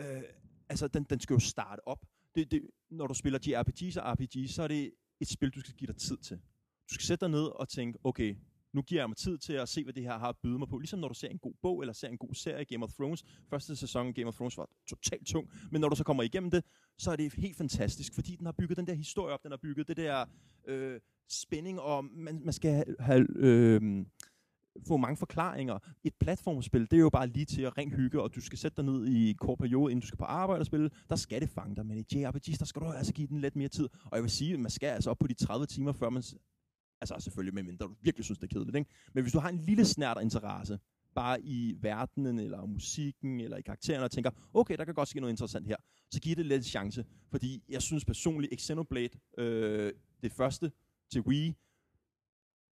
øh, 0.00 0.22
altså 0.68 0.88
den, 0.88 1.04
den 1.04 1.20
skal 1.20 1.34
jo 1.34 1.40
starte 1.40 1.88
op. 1.88 2.06
Det, 2.34 2.50
det, 2.50 2.62
når 2.90 3.06
du 3.06 3.14
spiller 3.14 3.38
JRPGs 3.46 3.96
og 3.96 4.12
RPGs, 4.12 4.54
så 4.54 4.62
er 4.62 4.68
det 4.68 4.92
et 5.20 5.28
spil, 5.28 5.50
du 5.50 5.60
skal 5.60 5.74
give 5.74 5.86
dig 5.86 5.96
tid 5.96 6.16
til. 6.16 6.36
Du 6.90 6.94
skal 6.94 7.04
sætte 7.06 7.24
dig 7.24 7.30
ned 7.30 7.44
og 7.44 7.68
tænke, 7.68 7.98
okay, 8.04 8.36
nu 8.72 8.82
giver 8.82 9.00
jeg 9.00 9.08
mig 9.08 9.16
tid 9.16 9.38
til 9.38 9.52
at 9.52 9.68
se, 9.68 9.84
hvad 9.84 9.94
det 9.94 10.02
her 10.02 10.18
har 10.18 10.28
at 10.28 10.36
byde 10.42 10.58
mig 10.58 10.68
på. 10.68 10.78
Ligesom 10.78 10.98
når 10.98 11.08
du 11.08 11.14
ser 11.14 11.28
en 11.28 11.38
god 11.38 11.54
bog, 11.62 11.80
eller 11.80 11.92
ser 11.92 12.08
en 12.08 12.18
god 12.18 12.34
serie, 12.34 12.64
Game 12.64 12.84
of 12.84 12.92
Thrones. 12.92 13.24
Første 13.50 13.76
sæson 13.76 14.06
af 14.06 14.14
Game 14.14 14.28
of 14.28 14.34
Thrones 14.34 14.58
var 14.58 14.68
totalt 14.88 15.26
tung, 15.26 15.50
men 15.70 15.80
når 15.80 15.88
du 15.88 15.96
så 15.96 16.04
kommer 16.04 16.22
igennem 16.22 16.50
det, 16.50 16.64
så 16.98 17.12
er 17.12 17.16
det 17.16 17.34
helt 17.34 17.56
fantastisk, 17.56 18.14
fordi 18.14 18.36
den 18.36 18.46
har 18.46 18.52
bygget 18.52 18.76
den 18.76 18.86
der 18.86 18.94
historie 18.94 19.34
op, 19.34 19.42
den 19.42 19.50
har 19.52 19.58
bygget 19.62 19.88
det 19.88 19.96
der 19.96 20.26
øh, 20.68 21.00
spænding, 21.28 21.80
og 21.80 22.04
man, 22.04 22.40
man 22.44 22.52
skal 22.52 22.84
have, 23.00 23.26
øh, 23.36 24.04
få 24.86 24.96
mange 24.96 25.16
forklaringer. 25.16 25.78
Et 26.04 26.14
platformspil, 26.20 26.80
det 26.90 26.92
er 26.92 27.00
jo 27.00 27.10
bare 27.10 27.26
lige 27.26 27.44
til 27.44 27.62
at 27.62 27.78
ring 27.78 27.94
hygge, 27.94 28.22
og 28.22 28.34
du 28.34 28.40
skal 28.40 28.58
sætte 28.58 28.76
dig 28.76 28.84
ned 28.84 29.06
i 29.06 29.30
en 29.30 29.36
kort 29.36 29.58
periode, 29.58 29.92
inden 29.92 30.00
du 30.00 30.06
skal 30.06 30.18
på 30.18 30.24
arbejde 30.24 30.60
og 30.60 30.66
spille. 30.66 30.90
Der 31.08 31.16
skal 31.16 31.40
det 31.40 31.50
fange 31.50 31.76
dig, 31.76 31.86
men 31.86 31.98
i 31.98 32.04
JRPGs, 32.14 32.58
der 32.58 32.64
skal 32.64 32.82
du 32.82 32.86
altså 32.86 33.12
give 33.12 33.28
den 33.28 33.40
lidt 33.40 33.56
mere 33.56 33.68
tid. 33.68 33.88
Og 34.04 34.10
jeg 34.14 34.22
vil 34.22 34.30
sige, 34.30 34.54
at 34.54 34.60
man 34.60 34.70
skal 34.70 34.86
altså 34.86 35.10
op 35.10 35.18
på 35.18 35.26
de 35.26 35.34
30 35.34 35.66
timer, 35.66 35.92
før 35.92 36.10
man... 36.10 36.22
Altså 37.00 37.14
selvfølgelig, 37.20 37.54
med 37.54 37.62
mindre 37.62 37.86
du 37.86 37.94
virkelig 38.02 38.24
synes, 38.24 38.38
det 38.38 38.44
er 38.44 38.54
kedeligt, 38.54 38.76
ikke? 38.76 38.90
Men 39.14 39.24
hvis 39.24 39.32
du 39.32 39.38
har 39.38 39.48
en 39.48 39.58
lille 39.58 39.84
snært 39.84 40.16
af 40.18 40.22
interesse, 40.22 40.78
bare 41.14 41.42
i 41.42 41.76
verdenen, 41.80 42.38
eller 42.38 42.66
musikken, 42.66 43.40
eller 43.40 43.56
i 43.56 43.62
karaktererne, 43.62 44.04
og 44.04 44.10
tænker, 44.10 44.30
okay, 44.54 44.76
der 44.76 44.84
kan 44.84 44.94
godt 44.94 45.08
ske 45.08 45.20
noget 45.20 45.32
interessant 45.32 45.66
her, 45.66 45.76
så 46.10 46.20
giv 46.20 46.36
det 46.36 46.46
lidt 46.46 46.64
chance. 46.64 47.04
Fordi 47.30 47.62
jeg 47.68 47.82
synes 47.82 48.04
personligt, 48.04 48.60
Xenoblade, 48.60 49.08
øh, 49.38 49.92
det 50.22 50.32
første 50.32 50.72
til 51.12 51.20
Wii, 51.20 51.54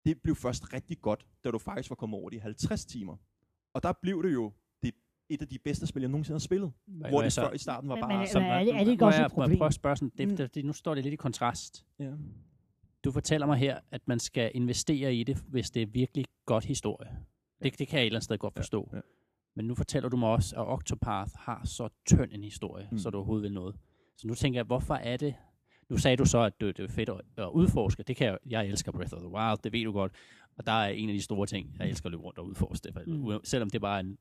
det 0.04 0.22
blev 0.22 0.36
først 0.36 0.72
rigtig 0.72 1.00
godt, 1.00 1.26
da 1.44 1.50
du 1.50 1.58
faktisk 1.58 1.90
var 1.90 1.96
kommet 1.96 2.18
over 2.20 2.30
de 2.30 2.40
50 2.40 2.84
timer. 2.86 3.16
Og 3.74 3.82
der 3.82 3.92
blev 4.02 4.22
det 4.22 4.32
jo 4.32 4.52
det, 4.82 4.94
et 5.28 5.42
af 5.42 5.48
de 5.48 5.58
bedste 5.58 5.86
spil, 5.86 6.00
jeg 6.02 6.08
nogensinde 6.10 6.34
har 6.34 6.38
spillet. 6.40 6.72
Hvad- 6.86 7.10
Hvor 7.10 7.22
det 7.22 7.32
så? 7.32 7.40
før 7.40 7.52
i 7.52 7.58
starten 7.58 7.88
var 7.88 7.94
Men- 7.94 8.02
bare... 8.02 8.18
men- 8.18 8.28
Så 8.28 8.38
men 8.40 8.48
er 8.48 8.64
det- 8.64 8.74
er 8.74 8.84
det 8.84 8.90
ikke 8.90 9.06
også 9.06 9.18
jeg- 9.18 9.26
et 9.26 9.32
problem? 9.32 9.58
prøve 9.58 9.66
at 9.68 9.74
spørge 9.74 9.96
sådan, 9.96 10.12
det, 10.18 10.28
Mm. 10.28 10.36
det, 10.36 10.54
det, 10.54 10.64
nu 10.64 10.72
står 10.72 10.94
det 10.94 11.04
lidt 11.04 11.12
i 11.12 11.16
kontrast. 11.16 11.86
ja. 11.98 12.12
Du 13.06 13.12
fortæller 13.12 13.46
mig 13.46 13.58
her, 13.58 13.78
at 13.90 14.00
man 14.08 14.18
skal 14.18 14.50
investere 14.54 15.14
i 15.14 15.24
det, 15.24 15.36
hvis 15.48 15.70
det 15.70 15.82
er 15.82 15.86
virkelig 15.86 16.24
godt 16.46 16.64
historie. 16.64 17.10
Det, 17.62 17.78
det 17.78 17.88
kan 17.88 17.96
jeg 17.98 18.02
et 18.02 18.06
eller 18.06 18.16
andet 18.18 18.24
sted 18.24 18.38
godt 18.38 18.54
Ja, 18.56 18.60
forstå. 18.60 18.90
ja. 18.94 19.00
Men 19.56 19.64
nu 19.64 19.74
fortæller 19.74 20.08
du 20.08 20.16
mig 20.16 20.28
også, 20.28 20.56
at 20.56 20.66
Octopath 20.68 21.30
har 21.36 21.60
så 21.64 21.88
tynd 22.06 22.32
en 22.32 22.44
historie, 22.44 22.88
Mm. 22.92 22.98
så 22.98 23.10
du 23.10 23.16
overhovedet 23.18 23.42
vil 23.42 23.52
noget. 23.52 23.74
Så 24.16 24.26
nu 24.28 24.34
tænker 24.34 24.58
jeg, 24.58 24.64
hvorfor 24.64 24.94
er 24.94 25.16
det... 25.16 25.34
Nu 25.88 25.98
sagde 25.98 26.16
du 26.16 26.24
så, 26.24 26.38
at 26.38 26.60
det, 26.60 26.76
det 26.76 26.84
er 26.84 26.88
fedt 26.88 27.08
at, 27.38 27.48
udforske. 27.52 28.02
Det 28.02 28.16
kan 28.16 28.26
jeg, 28.26 28.38
jeg 28.46 28.66
elsker 28.66 28.92
Breath 28.92 29.14
of 29.14 29.18
the 29.20 29.28
Wild, 29.28 29.58
det 29.64 29.72
ved 29.72 29.84
du 29.84 29.92
godt. 29.92 30.12
Og 30.58 30.66
der 30.66 30.72
er 30.72 30.88
en 30.88 31.08
af 31.08 31.14
de 31.14 31.22
store 31.22 31.46
ting, 31.46 31.76
jeg 31.78 31.88
elsker 31.88 32.06
at 32.06 32.10
løbe 32.10 32.22
rundt 32.22 32.38
og 32.38 32.46
udforske 32.46 32.88
det. 32.92 33.06
Mm. 33.06 33.26
Selvom 33.44 33.70
det 33.70 33.80
bare 33.80 33.96
er 33.96 34.00
en 34.00 34.18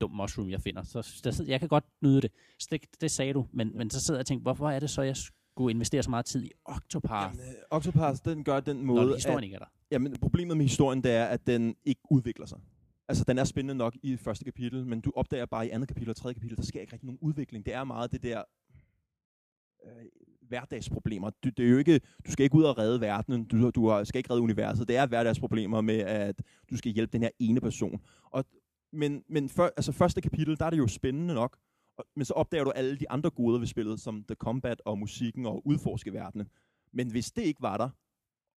dum 0.00 0.10
mushroom, 0.10 0.50
jeg 0.50 0.60
finder. 0.60 0.82
Så 0.82 1.20
der, 1.24 1.30
sidder- 1.30 1.50
jeg 1.52 1.60
kan 1.60 1.68
godt 1.68 1.84
nyde 2.02 2.20
det. 2.20 2.30
Så 2.58 2.68
det, 2.70 2.80
det 3.00 3.10
sagde 3.10 3.32
du. 3.32 3.46
Men, 3.52 3.76
men 3.76 3.90
så 3.90 4.00
sidder 4.00 4.18
jeg 4.18 4.22
og 4.22 4.26
tænker, 4.26 4.42
hvorfor 4.42 4.70
er 4.70 4.80
det 4.80 4.90
så, 4.90 5.02
jeg 5.02 5.16
skulle 5.58 5.70
investere 5.74 6.02
så 6.02 6.10
meget 6.10 6.26
tid 6.26 6.44
i 6.44 6.50
Octopath, 6.64 7.12
Jamen, 7.36 7.40
øh, 7.40 7.54
Octopath, 7.70 8.18
den 8.24 8.44
gør 8.44 8.60
den 8.60 8.84
måde, 8.86 9.06
når 9.06 9.14
historien 9.14 9.38
at, 9.38 9.44
ikke 9.44 9.54
er 9.54 9.58
der? 9.58 9.66
jamen, 9.90 10.16
problemet 10.20 10.56
med 10.56 10.64
historien, 10.64 11.02
det 11.02 11.12
er, 11.12 11.24
at 11.24 11.46
den 11.46 11.76
ikke 11.84 12.00
udvikler 12.10 12.46
sig. 12.46 12.58
Altså, 13.08 13.24
den 13.28 13.38
er 13.38 13.44
spændende 13.44 13.74
nok 13.74 13.96
i 14.02 14.16
første 14.16 14.44
kapitel, 14.44 14.86
men 14.86 15.00
du 15.00 15.12
opdager 15.16 15.46
bare 15.46 15.66
i 15.66 15.70
andet 15.70 15.88
kapitel 15.88 16.10
og 16.10 16.16
tredje 16.16 16.34
kapitel, 16.34 16.56
der 16.56 16.62
sker 16.62 16.80
ikke 16.80 16.92
rigtig 16.92 17.06
nogen 17.06 17.18
udvikling. 17.22 17.66
Det 17.66 17.74
er 17.74 17.84
meget 17.84 18.12
det 18.12 18.22
der 18.22 18.42
øh, 19.86 19.90
hverdagsproblemer. 20.48 21.30
Du, 21.44 21.48
det 21.56 21.66
er 21.66 21.70
jo 21.70 21.78
ikke, 21.78 22.00
du 22.26 22.30
skal 22.32 22.44
ikke 22.44 22.56
ud 22.56 22.62
og 22.62 22.78
redde 22.78 23.00
verdenen, 23.00 23.44
du, 23.44 23.70
du 23.70 23.88
har- 23.88 24.04
skal 24.04 24.18
ikke 24.18 24.30
redde 24.30 24.42
universet. 24.42 24.88
Det 24.88 24.96
er 24.96 25.06
hverdagsproblemer 25.06 25.80
med, 25.80 25.98
at 25.98 26.42
du 26.70 26.76
skal 26.76 26.92
hjælpe 26.92 27.12
den 27.12 27.22
her 27.22 27.30
ene 27.38 27.60
person. 27.60 28.00
Og, 28.24 28.44
men 28.92 29.22
men 29.28 29.48
for, 29.48 29.64
altså, 29.76 29.92
første 29.92 30.20
kapitel, 30.20 30.58
der 30.58 30.66
er 30.66 30.70
det 30.70 30.78
jo 30.78 30.86
spændende 30.86 31.34
nok, 31.34 31.58
men 32.16 32.24
så 32.24 32.32
opdager 32.34 32.64
du 32.64 32.70
alle 32.70 32.96
de 32.96 33.10
andre 33.10 33.30
goder 33.30 33.58
ved 33.58 33.66
spillet, 33.66 34.00
som 34.00 34.24
The 34.24 34.34
Combat 34.34 34.82
og 34.84 34.98
musikken 34.98 35.46
og 35.46 35.66
udforske 35.66 36.12
verdenen. 36.12 36.48
Men 36.92 37.10
hvis 37.10 37.30
det 37.30 37.42
ikke 37.42 37.62
var 37.62 37.76
der, 37.76 37.88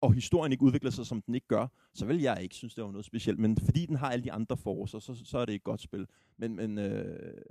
og 0.01 0.13
historien 0.13 0.51
ikke 0.51 0.63
udvikler 0.63 0.91
sig, 0.91 1.05
som 1.05 1.21
den 1.21 1.35
ikke 1.35 1.47
gør, 1.47 1.67
så 1.93 2.05
vil 2.05 2.21
jeg 2.21 2.37
ikke 2.41 2.55
synes, 2.55 2.75
det 2.75 2.83
var 2.83 2.91
noget 2.91 3.05
specielt. 3.05 3.39
Men 3.39 3.57
fordi 3.57 3.85
den 3.85 3.95
har 3.95 4.09
alle 4.09 4.23
de 4.23 4.31
andre 4.31 4.57
forcer, 4.57 4.99
så, 4.99 5.21
så 5.25 5.37
er 5.37 5.45
det 5.45 5.55
et 5.55 5.63
godt 5.63 5.81
spil. 5.81 6.07
Men, 6.37 6.55
men 6.55 6.77
øh, 6.77 7.41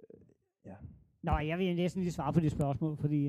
Nå, 1.22 1.38
jeg 1.38 1.58
vil 1.58 1.76
næsten 1.76 2.02
lige 2.02 2.12
svare 2.12 2.32
på 2.32 2.40
det 2.40 2.52
spørgsmål, 2.52 2.96
fordi 2.96 3.26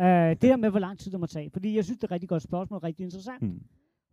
øh, 0.00 0.30
det 0.30 0.42
der 0.42 0.56
med, 0.56 0.70
hvor 0.70 0.78
lang 0.78 0.98
tid 0.98 1.12
det 1.12 1.20
må 1.20 1.26
tage, 1.26 1.50
fordi 1.50 1.76
jeg 1.76 1.84
synes, 1.84 1.98
det 1.98 2.04
er 2.04 2.08
et 2.08 2.12
rigtig 2.12 2.28
godt 2.28 2.42
spørgsmål, 2.42 2.80
rigtig 2.80 3.04
interessant. 3.04 3.42
hmm. 3.42 3.62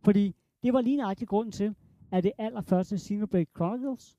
Fordi 0.03 0.35
det 0.63 0.73
var 0.73 0.81
lige 0.81 0.97
nøjagtigt 0.97 1.29
grunden 1.29 1.51
til, 1.51 1.75
at 2.11 2.23
det 2.23 2.31
allerførste 2.37 2.97
Xenoblade 2.97 3.45
Chronicles, 3.55 4.16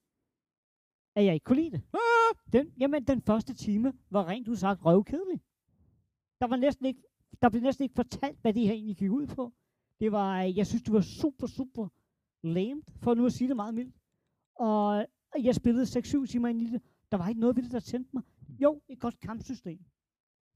at 1.18 1.24
jeg 1.24 1.34
ikke 1.34 1.44
kunne 1.44 1.62
lide 1.62 1.70
det. 1.70 1.82
Den, 2.52 2.72
jamen, 2.80 3.04
den 3.04 3.22
første 3.22 3.54
time 3.54 3.92
var 4.10 4.28
rent 4.28 4.48
udsagt 4.48 4.84
røvkedelig. 4.84 5.40
Der 6.40 6.46
var 6.46 6.56
næsten 6.56 6.86
ikke, 6.86 7.02
der 7.42 7.48
blev 7.48 7.62
næsten 7.62 7.82
ikke 7.82 7.94
fortalt, 7.94 8.38
hvad 8.42 8.54
det 8.54 8.62
her 8.62 8.72
egentlig 8.72 8.96
gik 8.96 9.10
ud 9.10 9.26
på. 9.26 9.52
Det 10.00 10.12
var, 10.12 10.42
øh, 10.42 10.56
jeg 10.56 10.66
synes, 10.66 10.82
det 10.82 10.92
var 10.92 11.00
super, 11.00 11.46
super 11.46 11.88
lame, 12.42 12.82
for 13.02 13.14
nu 13.14 13.26
at 13.26 13.32
sige 13.32 13.48
det 13.48 13.56
meget 13.56 13.74
mildt. 13.74 13.96
Og 14.54 15.06
jeg 15.42 15.54
spillede 15.54 15.84
6-7 15.84 16.26
timer 16.26 16.48
ind 16.48 16.62
i 16.62 16.70
det. 16.70 16.82
Der 17.12 17.18
var 17.18 17.28
ikke 17.28 17.40
noget 17.40 17.56
ved 17.56 17.62
det, 17.62 17.72
der 17.72 17.80
tændte 17.80 18.10
mig. 18.12 18.22
Jo, 18.58 18.80
et 18.88 19.00
godt 19.00 19.20
kampsystem. 19.20 19.78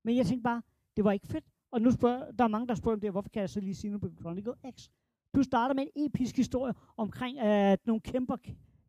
Men 0.05 0.17
jeg 0.17 0.27
tænkte 0.27 0.43
bare, 0.43 0.63
det 0.97 1.05
var 1.05 1.13
ikke 1.13 1.27
fedt. 1.27 1.45
Og 1.71 1.83
nu 1.83 1.91
spørger, 1.91 2.31
der 2.31 2.45
er 2.45 2.49
mange, 2.49 2.69
der 2.69 2.75
spørger 2.75 2.97
om 2.97 3.01
det, 3.01 3.11
hvorfor 3.11 3.29
kan 3.29 3.41
jeg 3.41 3.51
så 3.51 3.61
lige 3.61 3.75
sige 3.75 3.91
Xenoblade 3.91 4.17
Chronicle 4.17 4.55
X? 4.71 4.89
Du 5.35 5.43
starter 5.43 5.75
med 5.75 5.83
en 5.83 6.07
episk 6.07 6.37
historie 6.37 6.75
omkring, 6.97 7.39
at 7.39 7.87
nogle 7.87 8.01
kæmper 8.01 8.37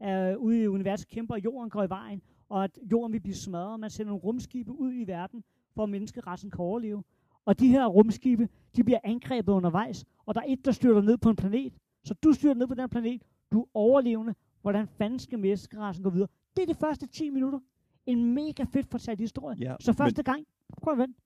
uh, 0.04 0.42
ude 0.44 0.64
i 0.64 0.68
universet 0.68 1.08
kæmper, 1.08 1.34
og 1.36 1.44
jorden 1.44 1.70
går 1.70 1.84
i 1.84 1.90
vejen, 1.90 2.22
og 2.50 2.64
at 2.64 2.80
jorden 2.92 3.14
vil 3.14 3.20
blive 3.20 3.36
smadret, 3.36 3.80
man 3.80 3.90
sender 3.90 4.10
nogle 4.10 4.24
rumskibe 4.24 4.72
ud 4.72 4.94
i 4.94 5.08
verden, 5.08 5.44
for 5.76 5.84
at 5.84 5.90
menneskerassen 5.90 6.52
kan 6.52 6.60
overleve. 6.60 7.04
Og 7.46 7.60
de 7.60 7.68
her 7.68 7.86
rumskibe, 7.86 8.50
de 8.76 8.84
bliver 8.84 9.00
angrebet 9.04 9.54
undervejs, 9.54 10.06
og 10.26 10.36
der 10.36 10.42
er 10.42 10.46
et, 10.48 10.66
der 10.66 10.72
styrter 10.72 11.02
ned 11.02 11.18
på 11.18 11.30
en 11.30 11.36
planet. 11.36 11.74
Så 12.04 12.14
du 12.14 12.34
styrter 12.34 12.56
ned 12.56 12.68
på 12.68 12.74
den 12.74 12.90
planet, 12.90 13.22
du 13.52 13.62
er 13.62 13.66
overlevende, 13.74 14.36
hvordan 14.62 14.88
fanden 14.88 15.20
skal 15.20 15.40
menneskerassen 15.40 16.04
gå 16.04 16.10
videre? 16.10 16.28
Det 16.56 16.62
er 16.62 16.66
de 16.74 16.76
første 16.76 17.08
10 17.08 17.30
minutter. 17.30 17.60
En 18.06 18.34
mega 18.34 18.64
fedt 18.64 18.88
fortalt 18.92 19.20
historie. 19.20 19.58
Ja, 19.60 19.76
Så 19.80 19.94
første 19.94 20.24
gang, 20.24 20.46
prøv 20.82 20.94
at 20.94 20.98
vente. 20.98 21.20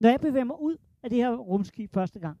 Når 0.00 0.08
jeg 0.08 0.20
bevæger 0.20 0.44
mig 0.44 0.60
ud 0.60 0.76
af 1.02 1.10
det 1.10 1.18
her 1.18 1.36
rumskib 1.36 1.92
første 1.94 2.18
gang, 2.18 2.38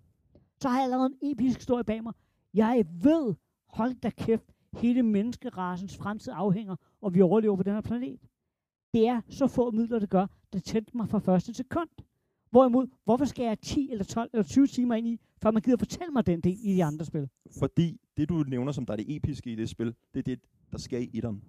så 0.60 0.68
har 0.68 0.76
jeg 0.76 0.84
allerede 0.84 1.10
en 1.22 1.30
episk 1.32 1.58
historie 1.58 1.84
bag 1.84 2.02
mig. 2.02 2.12
Jeg 2.54 2.84
ved, 3.02 3.34
hold 3.68 3.94
da 3.94 4.10
kæft, 4.10 4.52
hele 4.78 5.02
menneskerasens 5.02 5.96
fremtid 5.96 6.32
afhænger, 6.36 6.76
og 7.00 7.14
vi 7.14 7.20
overlever 7.20 7.56
på 7.56 7.62
den 7.62 7.72
her 7.72 7.80
planet. 7.80 8.20
Det 8.94 9.06
er 9.06 9.20
så 9.28 9.46
få 9.46 9.70
midler, 9.70 9.98
det 9.98 10.10
gør, 10.10 10.26
det 10.52 10.64
tændte 10.64 10.96
mig 10.96 11.08
fra 11.08 11.18
første 11.18 11.54
sekund. 11.54 11.88
Hvorimod, 12.50 12.86
hvorfor 13.04 13.24
skal 13.24 13.44
jeg 13.44 13.60
10 13.60 13.88
eller 13.90 14.04
12 14.04 14.30
eller 14.32 14.44
20 14.44 14.66
timer 14.66 14.94
ind 14.94 15.06
i, 15.06 15.20
før 15.42 15.50
man 15.50 15.62
gider 15.62 15.76
fortælle 15.76 16.12
mig 16.12 16.26
den 16.26 16.40
del 16.40 16.58
i 16.62 16.74
de 16.74 16.84
andre 16.84 17.04
spil? 17.04 17.28
Fordi 17.58 18.00
det, 18.16 18.28
du 18.28 18.34
nævner, 18.34 18.72
som 18.72 18.86
der 18.86 18.92
er 18.92 18.96
det 18.96 19.16
episke 19.16 19.52
i 19.52 19.54
det 19.54 19.68
spil, 19.68 19.94
det 20.14 20.18
er 20.18 20.22
det, 20.22 20.40
der 20.72 20.78
sker 20.78 20.98
i 20.98 21.10
etteren. 21.14 21.42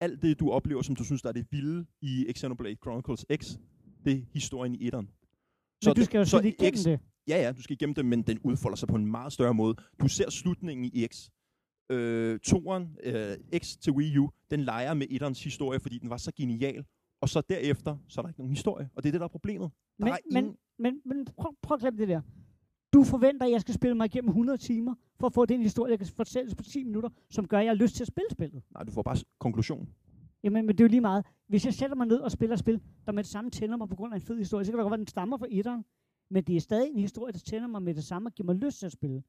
Alt 0.00 0.22
det, 0.22 0.40
du 0.40 0.50
oplever, 0.50 0.82
som 0.82 0.96
du 0.96 1.04
synes, 1.04 1.22
der 1.22 1.28
er 1.28 1.32
det 1.32 1.46
vilde 1.50 1.86
i 2.00 2.32
Xenoblade 2.36 2.74
Chronicles 2.74 3.26
X, 3.36 3.58
det 4.04 4.12
er 4.12 4.22
historien 4.32 4.74
i 4.74 4.86
etteren. 4.86 5.08
Men 5.84 5.94
du 5.96 6.04
skal 6.04 6.18
jo 6.18 6.24
sætte 6.24 6.48
igennem 6.48 6.74
X, 6.74 6.84
det. 6.84 7.00
Ja, 7.28 7.42
ja, 7.42 7.52
du 7.52 7.62
skal 7.62 7.74
igennem 7.74 7.94
det, 7.94 8.06
men 8.06 8.22
den 8.22 8.38
udfolder 8.38 8.76
sig 8.76 8.88
på 8.88 8.96
en 8.96 9.06
meget 9.06 9.32
større 9.32 9.54
måde. 9.54 9.74
Du 10.00 10.08
ser 10.08 10.30
slutningen 10.30 10.84
i 10.84 11.06
X. 11.06 11.30
Øh, 11.92 12.38
toren, 12.38 12.96
øh, 13.04 13.36
X 13.58 13.76
til 13.76 13.92
Wii 13.92 14.18
U, 14.18 14.28
den 14.50 14.60
leger 14.60 14.94
med 14.94 15.06
etterens 15.10 15.44
historie, 15.44 15.80
fordi 15.80 15.98
den 15.98 16.10
var 16.10 16.16
så 16.16 16.32
genial. 16.36 16.84
Og 17.20 17.28
så 17.28 17.40
derefter, 17.48 17.96
så 18.08 18.20
er 18.20 18.22
der 18.22 18.28
ikke 18.28 18.40
nogen 18.40 18.50
historie. 18.50 18.90
Og 18.94 19.02
det 19.02 19.08
er 19.08 19.12
det, 19.12 19.20
der 19.20 19.24
er 19.24 19.28
problemet. 19.28 19.70
Der 19.98 20.04
Men, 20.04 20.12
er 20.12 20.16
men, 20.30 20.44
ingen... 20.44 20.56
men, 20.78 21.00
men 21.04 21.26
prøv, 21.36 21.54
prøv 21.62 21.74
at 21.74 21.80
glemme 21.80 21.98
det 21.98 22.08
der. 22.08 22.20
Du 22.92 23.04
forventer, 23.04 23.46
at 23.46 23.52
jeg 23.52 23.60
skal 23.60 23.74
spille 23.74 23.96
mig 23.96 24.04
igennem 24.04 24.28
100 24.28 24.58
timer, 24.58 24.94
for 25.20 25.26
at 25.26 25.34
få 25.34 25.46
den 25.46 25.62
historie, 25.62 25.90
jeg 25.90 25.98
kan 25.98 26.08
fortælle 26.16 26.54
på 26.54 26.62
10 26.62 26.84
minutter, 26.84 27.10
som 27.30 27.48
gør, 27.48 27.58
at 27.58 27.64
jeg 27.64 27.70
har 27.70 27.76
lyst 27.76 27.94
til 27.94 28.04
at 28.04 28.08
spille 28.08 28.30
spillet. 28.30 28.62
Nej, 28.74 28.82
du 28.82 28.92
får 28.92 29.02
bare 29.02 29.16
konklusion. 29.38 29.88
Jamen, 30.44 30.66
men 30.66 30.78
det 30.78 30.80
er 30.80 30.84
jo 30.84 30.88
lige 30.88 31.00
meget. 31.00 31.26
Hvis 31.48 31.64
jeg 31.64 31.74
sætter 31.74 31.96
mig 31.96 32.06
ned 32.06 32.18
og 32.18 32.32
spiller 32.32 32.56
spil, 32.56 32.80
der 33.06 33.12
med 33.12 33.22
det 33.22 33.30
samme 33.30 33.50
tænder 33.50 33.76
mig 33.76 33.88
på 33.88 33.96
grund 33.96 34.14
af 34.14 34.16
en 34.16 34.22
fed 34.22 34.38
historie, 34.38 34.64
så 34.64 34.72
kan 34.72 34.78
det 34.78 34.82
godt 34.82 34.90
være, 34.90 34.96
at 34.96 34.98
den 34.98 35.06
stammer 35.06 35.36
fra 35.38 35.46
etteren, 35.50 35.84
men 36.30 36.44
det 36.44 36.56
er 36.56 36.60
stadig 36.60 36.90
en 36.90 36.98
historie, 36.98 37.32
der 37.32 37.38
tænder 37.38 37.68
mig 37.68 37.82
med 37.82 37.94
det 37.94 38.04
samme 38.04 38.28
og 38.28 38.32
giver 38.32 38.46
mig 38.46 38.54
lyst 38.54 38.78
til 38.78 38.86
at 38.86 38.92
spille. 38.92 39.22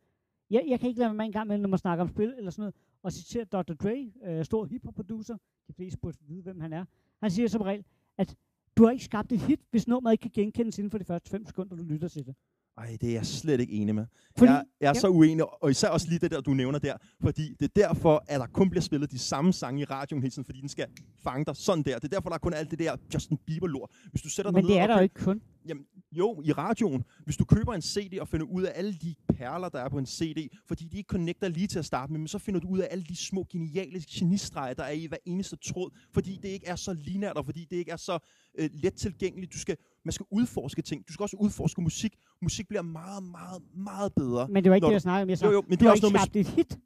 Jeg, 0.53 0.63
jeg 0.67 0.79
kan 0.79 0.89
ikke 0.89 0.99
lade 0.99 1.13
mig 1.13 1.25
en 1.25 1.31
gang 1.31 1.47
med, 1.47 1.57
når 1.57 1.69
man 1.69 1.79
snakker 1.79 2.03
om 2.03 2.09
spil 2.09 2.33
eller 2.37 2.51
sådan 2.51 2.61
noget, 2.61 2.75
og 3.03 3.11
citere 3.11 3.43
Dr. 3.43 3.73
Dre, 3.73 4.11
øh, 4.25 4.45
stor 4.45 4.65
hiphop 4.65 4.93
producer, 4.93 5.37
de 5.67 5.73
fleste 5.73 5.99
burde 6.01 6.17
vide, 6.27 6.41
hvem 6.41 6.59
han 6.59 6.73
er. 6.73 6.85
Han 7.21 7.31
siger 7.31 7.47
som 7.47 7.61
regel, 7.61 7.83
at 8.17 8.35
du 8.77 8.83
har 8.83 8.91
ikke 8.91 9.05
skabt 9.05 9.31
et 9.31 9.39
hit, 9.39 9.59
hvis 9.71 9.87
nummeret 9.87 10.13
ikke 10.13 10.21
kan 10.21 10.31
genkendes 10.43 10.77
inden 10.77 10.91
for 10.91 10.97
de 10.97 11.05
første 11.05 11.29
5 11.29 11.45
sekunder, 11.45 11.75
du 11.75 11.83
lytter 11.83 12.07
til 12.07 12.25
det. 12.25 12.35
Ej, 12.77 12.97
det 13.01 13.09
er 13.09 13.13
jeg 13.13 13.25
slet 13.25 13.59
ikke 13.59 13.73
enig 13.73 13.95
med. 13.95 14.05
Fordi, 14.37 14.51
jeg, 14.51 14.63
jeg 14.81 14.87
er 14.87 14.93
ja. 14.95 14.99
så 14.99 15.07
uenig, 15.07 15.63
og 15.63 15.71
især 15.71 15.89
også 15.89 16.09
lige 16.09 16.19
det 16.19 16.31
der, 16.31 16.41
du 16.41 16.53
nævner 16.53 16.79
der, 16.79 16.97
fordi 17.21 17.53
det 17.59 17.65
er 17.65 17.87
derfor, 17.87 18.23
at 18.27 18.39
der 18.39 18.47
kun 18.47 18.69
bliver 18.69 18.81
spillet 18.81 19.11
de 19.11 19.19
samme 19.19 19.53
sange 19.53 19.81
i 19.81 19.85
radioen 19.85 20.21
hele 20.21 20.31
tiden, 20.31 20.45
fordi 20.45 20.61
den 20.61 20.69
skal 20.69 20.87
fange 21.23 21.45
dig 21.45 21.55
sådan 21.55 21.83
der. 21.83 21.95
Det 21.95 22.03
er 22.03 22.07
derfor, 22.07 22.29
der 22.29 22.35
er 22.35 22.39
kun 22.39 22.53
alt 22.53 22.71
det 22.71 22.79
der 22.79 22.95
Justin 23.13 23.37
Bieber-lort. 23.37 23.91
Hvis 24.11 24.21
du 24.21 24.29
sætter 24.29 24.51
dig 24.51 24.57
men 24.57 24.65
ned 24.65 24.73
det 24.73 24.79
er 24.79 24.83
og 24.83 24.89
der 24.89 24.95
jo 24.95 25.01
ikke 25.03 25.15
kun. 25.15 25.41
Jamen, 25.67 25.85
jo, 26.17 26.41
i 26.45 26.51
radioen. 26.51 27.03
Hvis 27.25 27.37
du 27.37 27.45
køber 27.45 27.73
en 27.73 27.81
CD 27.81 28.19
og 28.19 28.27
finder 28.27 28.45
ud 28.45 28.63
af 28.63 28.71
alle 28.75 28.93
de 28.93 29.15
perler, 29.35 29.69
der 29.69 29.79
er 29.79 29.89
på 29.89 29.97
en 29.97 30.05
CD, 30.05 30.49
fordi 30.67 30.83
de 30.87 30.97
ikke 30.97 31.07
connecter 31.07 31.47
lige 31.47 31.67
til 31.67 31.79
at 31.79 31.85
starte 31.85 32.11
med, 32.11 32.19
men 32.19 32.27
så 32.27 32.37
finder 32.39 32.59
du 32.59 32.67
ud 32.67 32.79
af 32.79 32.87
alle 32.91 33.03
de 33.03 33.15
små, 33.15 33.47
geniale 33.51 34.01
genistreger, 34.09 34.73
der 34.73 34.83
er 34.83 34.91
i 34.91 35.05
hver 35.05 35.17
eneste 35.25 35.55
tråd, 35.55 35.89
fordi 36.13 36.39
det 36.41 36.49
ikke 36.49 36.67
er 36.67 36.75
så 36.75 36.93
linært, 36.93 37.37
og 37.37 37.45
fordi 37.45 37.65
det 37.69 37.75
ikke 37.75 37.91
er 37.91 37.97
så 37.97 38.19
øh, 38.59 38.69
let 38.73 38.93
tilgængeligt. 38.93 39.53
Du 39.53 39.59
skal, 39.59 39.77
man 40.05 40.11
skal 40.11 40.25
udforske 40.31 40.81
ting. 40.81 41.07
Du 41.07 41.13
skal 41.13 41.23
også 41.23 41.37
udforske 41.39 41.81
musik. 41.81 42.15
Musik 42.41 42.67
bliver 42.67 42.81
meget, 42.81 43.23
meget, 43.23 43.61
meget 43.75 44.13
bedre. 44.13 44.47
Men 44.47 44.63
det 44.63 44.69
var 44.69 44.75
ikke 44.75 44.87
det, 44.87 44.93
jeg 44.93 45.01
snakkede 45.01 45.23
om. 45.23 45.29
Jeg 45.29 45.35
Jo, 45.35 45.39
sagde, 45.39 45.53
jo, 45.53 45.63
men 45.67 45.79
det 45.79 45.85
er 45.85 45.91
også 45.91 46.09
noget 46.09 46.21
skabt 46.21 46.35
et 46.35 46.47
hit, 46.47 46.79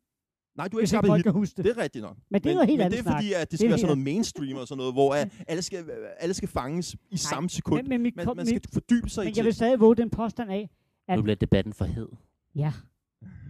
Nej, 0.58 0.68
du 0.68 0.78
har 0.78 0.82
ikke 0.82 0.88
skabt 0.88 1.16
hit. 1.16 1.24
kan 1.24 1.32
huske 1.34 1.58
det. 1.58 1.66
Det 1.66 1.78
er 1.78 1.82
rigtigt 1.84 2.04
nok. 2.04 2.18
Men 2.30 2.42
det 2.42 2.50
er 2.50 2.54
men, 2.54 2.56
noget 2.56 2.68
helt 2.70 2.78
men 2.80 2.86
andet 2.86 2.92
det 2.92 3.00
er 3.00 3.04
snak. 3.04 3.16
fordi, 3.18 3.34
at 3.34 3.40
det 3.42 3.52
Det 3.52 3.60
skal 3.60 3.66
er 3.68 3.70
være 3.70 3.78
sådan 3.80 3.88
noget 3.98 4.04
mainstream 4.04 4.58
og 4.58 4.68
sådan 4.68 4.78
noget, 4.78 4.94
hvor 4.94 5.14
at 5.16 5.32
alle, 5.48 5.62
skal, 5.62 5.86
alle 6.20 6.34
skal 6.34 6.48
fanges 6.50 6.96
i 7.10 7.18
samme 7.18 7.50
sekund. 7.50 7.82
Men, 7.82 7.90
men, 7.90 8.02
mit, 8.02 8.16
Man, 8.16 8.28
man 8.36 8.46
skal 8.46 8.56
mit, 8.56 8.68
fordybe 8.74 9.10
sig 9.10 9.24
i 9.24 9.28
men 9.28 9.36
jeg 9.38 9.46
vil 9.46 9.54
stadig 9.54 9.80
våge 9.80 9.96
den 9.96 10.10
påstand 10.10 10.52
af, 10.52 10.70
at 11.08 11.18
Nu 11.18 11.24
bliver 11.24 11.36
debatten 11.36 11.74
for 11.74 11.86
hed. 11.86 12.08
ja. 12.56 12.74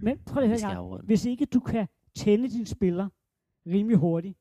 Men 0.02 0.18
prøv 0.26 0.42
lige 0.42 0.54
at 0.54 0.60
skal 0.60 0.76
høre, 0.76 1.02
hvis 1.04 1.26
ikke 1.26 1.46
du 1.46 1.60
kan 1.60 1.88
tænde 2.16 2.50
din 2.50 2.66
spiller 2.66 3.10
rimelig 3.68 3.98
hurtigt, 3.98 4.38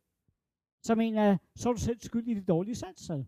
så 0.83 0.95
mener 0.95 1.23
jeg, 1.25 1.39
så 1.57 1.69
er 1.69 1.73
du 1.73 1.81
selv 1.81 1.97
skyld 2.01 2.29
i 2.29 2.35
det 2.35 2.49
dårlige 2.49 2.75
salgstal. 2.75 3.27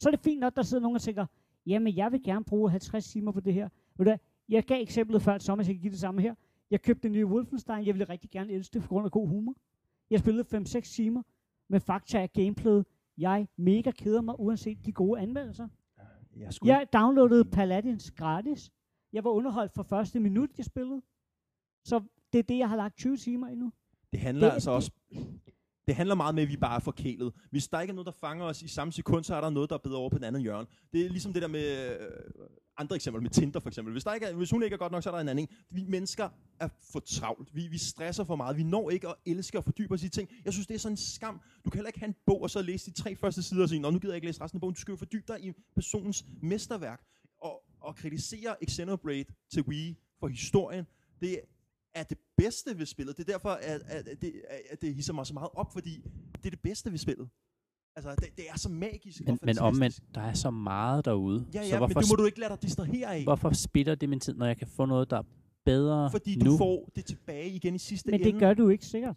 Så 0.00 0.08
er 0.08 0.10
det 0.10 0.20
fint 0.20 0.40
nok, 0.40 0.56
der 0.56 0.62
sidder 0.62 0.82
nogen 0.82 0.96
og 0.96 1.02
tænker, 1.02 1.26
jamen 1.66 1.96
jeg 1.96 2.12
vil 2.12 2.22
gerne 2.22 2.44
bruge 2.44 2.70
50 2.70 3.06
timer 3.08 3.32
på 3.32 3.40
det 3.40 3.54
her. 3.54 3.68
Ved 3.98 4.06
du 4.06 4.16
Jeg 4.48 4.62
gav 4.64 4.82
eksemplet 4.82 5.22
før 5.22 5.38
så 5.38 5.54
jeg 5.56 5.64
kan 5.66 5.78
give 5.78 5.90
det 5.90 6.00
samme 6.00 6.22
her. 6.22 6.34
Jeg 6.70 6.82
købte 6.82 7.02
den 7.02 7.12
nye 7.12 7.26
Wolfenstein, 7.26 7.86
jeg 7.86 7.94
ville 7.94 8.04
rigtig 8.08 8.30
gerne 8.30 8.52
elske 8.52 8.72
det 8.74 8.82
på 8.82 8.88
grund 8.88 9.04
af 9.04 9.10
god 9.10 9.28
humor. 9.28 9.54
Jeg 10.10 10.20
spillede 10.20 10.56
5-6 10.56 10.80
timer 10.80 11.22
med 11.68 11.80
fakta 11.80 12.18
af 12.22 12.32
gameplayet. 12.32 12.86
Jeg 13.18 13.48
mega 13.56 13.90
keder 13.90 14.20
mig, 14.20 14.34
uanset 14.40 14.78
de 14.86 14.92
gode 14.92 15.20
anmeldelser. 15.20 15.68
Jeg, 16.36 16.52
skulle 16.54 16.72
Jeg 16.74 16.86
downloadede 16.92 17.44
Paladins 17.44 18.10
gratis. 18.10 18.70
Jeg 19.12 19.24
var 19.24 19.30
underholdt 19.30 19.72
fra 19.72 19.82
første 19.82 20.20
minut, 20.20 20.50
jeg 20.58 20.64
spillede. 20.64 21.02
Så 21.84 22.02
det 22.32 22.38
er 22.38 22.42
det, 22.42 22.58
jeg 22.58 22.68
har 22.68 22.76
lagt 22.76 22.96
20 22.96 23.16
timer 23.16 23.48
i 23.48 23.54
nu. 23.54 23.72
Det 24.12 24.20
handler 24.20 24.46
Det- 24.46 24.52
altså 24.54 24.70
det- 24.70 24.76
også... 24.76 24.90
Det 25.86 25.94
handler 25.94 26.14
meget 26.14 26.34
med, 26.34 26.42
at 26.42 26.48
vi 26.48 26.56
bare 26.56 26.76
er 26.76 26.80
forkælet. 26.80 27.32
Hvis 27.50 27.68
der 27.68 27.80
ikke 27.80 27.90
er 27.90 27.94
noget, 27.94 28.06
der 28.06 28.12
fanger 28.12 28.44
os 28.44 28.62
i 28.62 28.68
samme 28.68 28.92
sekund, 28.92 29.24
så 29.24 29.34
er 29.34 29.40
der 29.40 29.50
noget, 29.50 29.70
der 29.70 29.76
er 29.76 29.80
bedre 29.80 29.96
over 29.98 30.10
på 30.10 30.16
den 30.18 30.24
anden 30.24 30.42
hjørne. 30.42 30.66
Det 30.92 31.04
er 31.06 31.08
ligesom 31.10 31.32
det 31.32 31.42
der 31.42 31.48
med 31.48 31.90
øh, 32.00 32.06
andre 32.76 32.96
eksempler, 32.96 33.20
med 33.20 33.30
Tinder 33.30 33.60
for 33.60 33.68
eksempel. 33.68 33.92
Hvis, 33.92 34.04
der 34.04 34.14
ikke 34.14 34.26
er, 34.26 34.34
hvis 34.34 34.50
hun 34.50 34.62
ikke 34.62 34.74
er 34.74 34.78
godt 34.78 34.92
nok, 34.92 35.02
så 35.02 35.10
er 35.10 35.14
der 35.14 35.20
en 35.20 35.28
anden. 35.28 35.48
Vi 35.70 35.84
mennesker 35.84 36.28
er 36.60 36.68
for 36.92 37.00
travlt. 37.00 37.54
Vi, 37.54 37.66
vi 37.66 37.78
stresser 37.78 38.24
for 38.24 38.36
meget. 38.36 38.56
Vi 38.56 38.62
når 38.62 38.90
ikke 38.90 39.08
at 39.08 39.14
elske 39.26 39.58
og 39.58 39.64
fordybe 39.64 39.94
os 39.94 40.02
i 40.02 40.08
ting. 40.08 40.30
Jeg 40.44 40.52
synes, 40.52 40.66
det 40.66 40.74
er 40.74 40.78
sådan 40.78 40.92
en 40.92 40.96
skam. 40.96 41.40
Du 41.64 41.70
kan 41.70 41.78
heller 41.78 41.88
ikke 41.88 41.98
have 41.98 42.08
en 42.08 42.16
bog 42.26 42.42
og 42.42 42.50
så 42.50 42.62
læse 42.62 42.90
de 42.90 43.02
tre 43.02 43.16
første 43.16 43.42
sider 43.42 43.62
og 43.62 43.68
sige, 43.68 43.80
Nå, 43.80 43.90
nu 43.90 43.98
gider 43.98 44.12
jeg 44.12 44.16
ikke 44.16 44.26
læse 44.26 44.40
resten 44.40 44.56
af 44.56 44.60
bogen. 44.60 44.74
Du 44.74 44.80
skal 44.80 44.92
jo 44.92 44.96
fordybe 44.96 45.24
dig 45.28 45.44
i 45.44 45.52
personens 45.74 46.24
mesterværk. 46.42 47.02
Og, 47.38 47.62
og 47.80 47.96
kritisere 47.96 48.56
Xenoblade 48.70 49.24
til 49.52 49.62
Wii 49.62 49.96
for 50.20 50.28
historien, 50.28 50.86
det 51.20 51.40
er 51.94 52.02
det 52.02 52.18
bedste 52.36 52.78
ved 52.78 52.86
spillet. 52.86 53.16
Det 53.16 53.28
er 53.28 53.32
derfor, 53.32 53.50
at, 53.50 53.82
at, 53.86 54.08
at, 54.08 54.22
det, 54.22 54.42
at 54.70 54.82
det 54.82 54.94
hisser 54.94 55.12
mig 55.12 55.26
så 55.26 55.34
meget 55.34 55.50
op, 55.54 55.72
fordi 55.72 56.00
det 56.36 56.46
er 56.46 56.50
det 56.50 56.60
bedste 56.60 56.90
ved 56.90 56.98
spillet. 56.98 57.28
Altså, 57.96 58.14
det, 58.20 58.28
det 58.36 58.44
er 58.50 58.58
så 58.58 58.68
magisk 58.68 59.20
og 59.20 59.24
Men, 59.26 59.32
men 59.32 59.38
fantastisk. 59.38 59.62
omvendt, 59.62 60.00
der 60.14 60.20
er 60.20 60.32
så 60.34 60.50
meget 60.50 61.04
derude. 61.04 61.46
Ja, 61.54 61.62
så 61.62 61.68
ja, 61.68 61.72
men 61.72 61.78
hvorfor, 61.78 62.00
det 62.00 62.08
må 62.10 62.16
du 62.16 62.24
ikke 62.24 62.40
lade 62.40 62.50
dig 62.50 62.62
distrahere 62.62 63.14
af. 63.14 63.22
hvorfor 63.22 63.50
spilder 63.52 63.94
det 63.94 64.08
min 64.08 64.20
tid, 64.20 64.34
når 64.34 64.46
jeg 64.46 64.56
kan 64.56 64.66
få 64.68 64.84
noget, 64.86 65.10
der 65.10 65.18
er 65.18 65.22
bedre 65.64 66.10
Fordi 66.10 66.38
du 66.38 66.44
nu? 66.44 66.56
får 66.58 66.90
det 66.96 67.04
tilbage 67.04 67.48
igen 67.50 67.74
i 67.74 67.78
sidste 67.78 68.10
Men 68.10 68.20
ende. 68.20 68.32
det 68.32 68.40
gør 68.40 68.54
du 68.54 68.68
ikke 68.68 68.86
sikkert. 68.86 69.16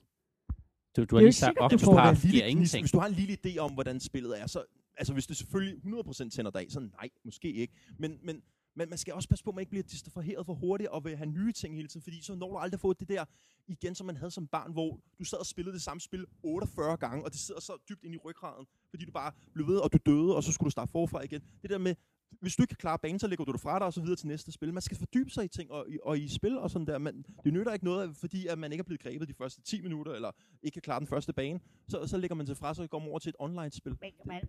Du, 0.97 1.01
du 1.01 1.05
Det 1.05 1.11
er 1.11 1.15
har 1.15 1.19
lige 1.19 1.27
ikke 1.27 1.37
sagt, 1.37 1.49
sikkert, 1.49 1.73
at 1.73 1.79
du 1.79 1.85
du, 1.85 1.91
Octopath 1.91 2.09
en 2.09 2.21
lille, 2.21 2.31
giver 2.37 2.45
ingenting. 2.45 2.83
hvis 2.83 2.91
du 2.91 2.99
har 2.99 3.07
en 3.07 3.13
lille 3.13 3.37
idé 3.45 3.57
om, 3.57 3.71
hvordan 3.73 3.99
spillet 3.99 4.41
er, 4.41 4.47
så 4.47 4.63
altså 4.97 5.13
hvis 5.13 5.27
det 5.27 5.37
selvfølgelig 5.37 5.75
100% 5.85 6.29
tænder 6.29 6.51
dig 6.51 6.61
af, 6.61 6.65
så 6.69 6.79
nej, 6.79 7.09
måske 7.25 7.53
ikke. 7.53 7.73
Men, 7.99 8.11
men, 8.23 8.41
men 8.77 8.89
man 8.89 8.97
skal 8.97 9.13
også 9.13 9.29
passe 9.29 9.43
på, 9.43 9.49
at 9.51 9.55
man 9.55 9.61
ikke 9.61 9.69
bliver 9.69 9.83
distraheret 9.83 10.45
for 10.45 10.53
hurtigt 10.53 10.89
og 10.89 11.03
vil 11.05 11.15
have 11.17 11.29
nye 11.29 11.51
ting 11.53 11.75
hele 11.75 11.87
tiden, 11.87 12.01
fordi 12.01 12.21
så 12.21 12.35
når 12.35 12.49
du 12.51 12.57
aldrig 12.57 12.79
fået 12.79 12.99
det 12.99 13.09
der 13.09 13.25
igen, 13.67 13.95
som 13.95 14.05
man 14.07 14.17
havde 14.17 14.31
som 14.31 14.47
barn, 14.47 14.71
hvor 14.71 14.99
du 15.19 15.23
sad 15.23 15.37
og 15.37 15.45
spillede 15.45 15.73
det 15.73 15.81
samme 15.81 16.01
spil 16.01 16.25
48 16.43 16.97
gange, 16.97 17.25
og 17.25 17.31
det 17.31 17.39
sidder 17.39 17.61
så 17.61 17.73
dybt 17.89 18.03
ind 18.03 18.13
i 18.13 18.17
ryggraden, 18.17 18.65
fordi 18.89 19.05
du 19.05 19.11
bare 19.11 19.31
blev 19.53 19.67
ved, 19.67 19.77
og 19.77 19.93
du 19.93 19.97
døde, 20.05 20.35
og 20.35 20.43
så 20.43 20.51
skulle 20.51 20.67
du 20.67 20.71
starte 20.71 20.91
forfra 20.91 21.21
igen. 21.23 21.41
Det 21.61 21.69
der 21.69 21.77
med, 21.77 21.95
hvis 22.41 22.55
du 22.55 22.63
ikke 22.63 22.69
kan 22.69 22.77
klare 22.77 22.99
banen, 22.99 23.19
så 23.19 23.27
lægger 23.27 23.45
du 23.45 23.51
det 23.51 23.61
fra 23.61 23.79
dig 23.79 23.85
og 23.87 23.93
så 23.93 24.01
videre 24.01 24.15
til 24.15 24.27
næste 24.27 24.51
spil. 24.51 24.73
Man 24.73 24.81
skal 24.81 24.97
fordybe 24.97 25.29
sig 25.29 25.45
i 25.45 25.47
ting 25.47 25.71
og, 25.71 25.85
i- 25.89 25.97
og 26.03 26.19
i 26.19 26.27
spil 26.27 26.57
og 26.57 26.71
sådan 26.71 26.87
der. 26.87 26.97
Men 26.97 27.25
det 27.43 27.53
nytter 27.53 27.73
ikke 27.73 27.85
noget, 27.85 28.15
fordi 28.17 28.47
at 28.47 28.59
man 28.59 28.71
ikke 28.71 28.81
er 28.81 28.85
blevet 28.85 29.01
grebet 29.01 29.27
de 29.27 29.33
første 29.33 29.61
10 29.61 29.81
minutter, 29.81 30.11
eller 30.13 30.31
ikke 30.63 30.73
kan 30.75 30.81
klare 30.81 30.99
den 30.99 31.07
første 31.07 31.33
bane. 31.33 31.59
Så, 31.87 32.07
så 32.07 32.17
lægger 32.17 32.35
man 32.35 32.45
til 32.45 32.55
fra, 32.55 32.73
så 32.73 32.87
går 32.87 32.99
man 32.99 33.09
over 33.09 33.19
til 33.19 33.29
et 33.29 33.35
online-spil. 33.39 33.91
Men, 34.01 34.11
man, 34.25 34.41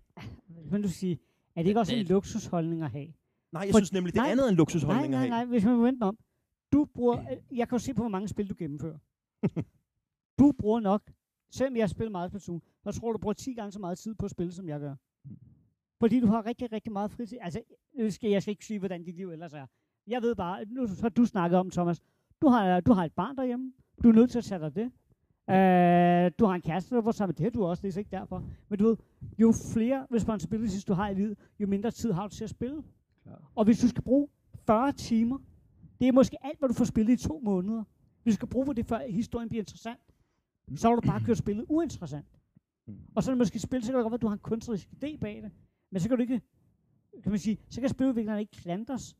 men 0.71 0.81
du 0.87 0.89
sige, 0.89 1.19
er 1.55 1.61
det 1.61 1.67
ikke 1.69 1.79
også 1.79 1.95
en 1.95 2.05
luksusholdning 2.05 2.83
at 2.83 2.91
have? 2.91 3.13
Nej, 3.51 3.61
jeg 3.65 3.71
For- 3.71 3.79
synes 3.79 3.93
nemlig, 3.93 4.13
det 4.13 4.19
er 4.19 4.23
nej, 4.23 4.31
andet 4.31 4.49
end 4.49 4.55
Nej, 4.55 4.57
luksusholdning 4.57 5.09
nej, 5.11 5.19
have. 5.19 5.29
nej, 5.29 5.45
hvis 5.45 5.65
man 5.65 5.83
venter 5.83 6.07
om. 6.07 6.17
Du 6.73 6.85
bruger, 6.85 7.25
jeg 7.51 7.67
kan 7.69 7.75
jo 7.75 7.79
se 7.79 7.93
på, 7.93 8.01
hvor 8.01 8.09
mange 8.09 8.27
spil 8.27 8.49
du 8.49 8.55
gennemfører. 8.57 8.97
du 10.39 10.51
bruger 10.59 10.79
nok, 10.79 11.01
selvom 11.51 11.75
jeg 11.75 11.83
har 11.83 11.87
spillet 11.87 12.11
meget 12.11 12.29
Splatoon, 12.31 12.61
så 12.83 12.91
tror 12.99 13.11
du, 13.11 13.17
bruger 13.17 13.33
10 13.33 13.53
gange 13.53 13.71
så 13.71 13.79
meget 13.79 13.97
tid 13.97 14.15
på 14.15 14.25
at 14.25 14.31
spille, 14.31 14.51
som 14.51 14.67
jeg 14.67 14.79
gør. 14.79 14.95
Fordi 15.99 16.19
du 16.19 16.27
har 16.27 16.45
rigtig, 16.45 16.71
rigtig 16.71 16.91
meget 16.91 17.11
fritid. 17.11 17.37
Altså, 17.41 17.61
nu 17.97 18.11
skal, 18.11 18.29
jeg 18.29 18.41
skal 18.41 18.51
ikke 18.51 18.65
sige, 18.65 18.79
hvordan 18.79 19.03
dit 19.03 19.15
liv 19.15 19.29
ellers 19.31 19.53
er. 19.53 19.65
Jeg 20.07 20.21
ved 20.21 20.35
bare, 20.35 20.65
nu 20.65 20.87
har 21.01 21.09
du 21.09 21.25
snakket 21.25 21.59
om, 21.59 21.69
Thomas, 21.69 21.99
du 22.41 22.47
har, 22.47 22.79
du 22.79 22.93
har 22.93 23.05
et 23.05 23.13
barn 23.13 23.37
derhjemme. 23.37 23.73
Du 24.03 24.09
er 24.09 24.13
nødt 24.13 24.31
til 24.31 24.37
at 24.37 24.43
tage 24.43 24.59
dig 24.61 24.75
det. 24.75 24.85
Uh, 25.47 26.31
du 26.39 26.45
har 26.45 26.55
en 26.55 26.61
kæreste, 26.61 26.95
var 27.05 27.11
sammen 27.11 27.35
det 27.35 27.43
her, 27.43 27.49
du 27.49 27.65
også, 27.65 27.81
det 27.81 27.93
er 27.95 27.99
ikke 27.99 28.11
derfor. 28.11 28.43
Men 28.69 28.79
du 28.79 28.87
ved, 28.87 28.97
jo 29.37 29.53
flere 29.73 30.07
responsibilities 30.13 30.85
du 30.85 30.93
har 30.93 31.09
i 31.09 31.13
livet, 31.13 31.37
jo 31.59 31.67
mindre 31.67 31.91
tid 31.91 32.11
har 32.11 32.27
du 32.27 32.35
til 32.35 32.43
at 32.43 32.49
spille. 32.49 32.83
Og 33.55 33.65
hvis 33.65 33.79
du 33.79 33.87
skal 33.87 34.03
bruge 34.03 34.27
40 34.65 34.91
timer, 34.91 35.37
det 35.99 36.07
er 36.07 36.11
måske 36.11 36.45
alt, 36.45 36.59
hvad 36.59 36.69
du 36.69 36.73
får 36.73 36.85
spillet 36.85 37.21
i 37.21 37.27
to 37.27 37.41
måneder. 37.43 37.83
Hvis 38.23 38.33
du 38.33 38.35
skal 38.35 38.47
bruge 38.47 38.65
på 38.65 38.73
det, 38.73 38.85
før 38.85 39.07
historien 39.09 39.49
bliver 39.49 39.61
interessant, 39.61 39.99
så 40.75 40.87
har 40.87 40.95
du 40.95 41.01
bare 41.01 41.23
gjort 41.25 41.37
spillet 41.37 41.65
uinteressant. 41.69 42.39
Og 43.15 43.23
så 43.23 43.31
er 43.31 43.33
det 43.33 43.37
måske 43.37 43.59
spil, 43.59 43.83
så 43.83 43.91
kan 43.91 43.97
det 43.97 44.03
godt 44.03 44.11
være, 44.11 44.17
at 44.17 44.21
du 44.21 44.27
har 44.27 44.33
en 44.33 44.39
kunstnerisk 44.39 44.87
idé 44.87 45.17
bag 45.17 45.41
det. 45.43 45.51
Men 45.91 45.99
så 45.99 46.09
kan 46.09 46.17
du 46.17 46.21
ikke, 46.21 46.41
kan 47.23 47.31
man 47.31 47.39
sige, 47.39 47.57
så 47.69 47.81
kan 47.81 47.89
spiludviklerne 47.89 48.39
ikke 48.39 48.51
klandres, 48.51 49.17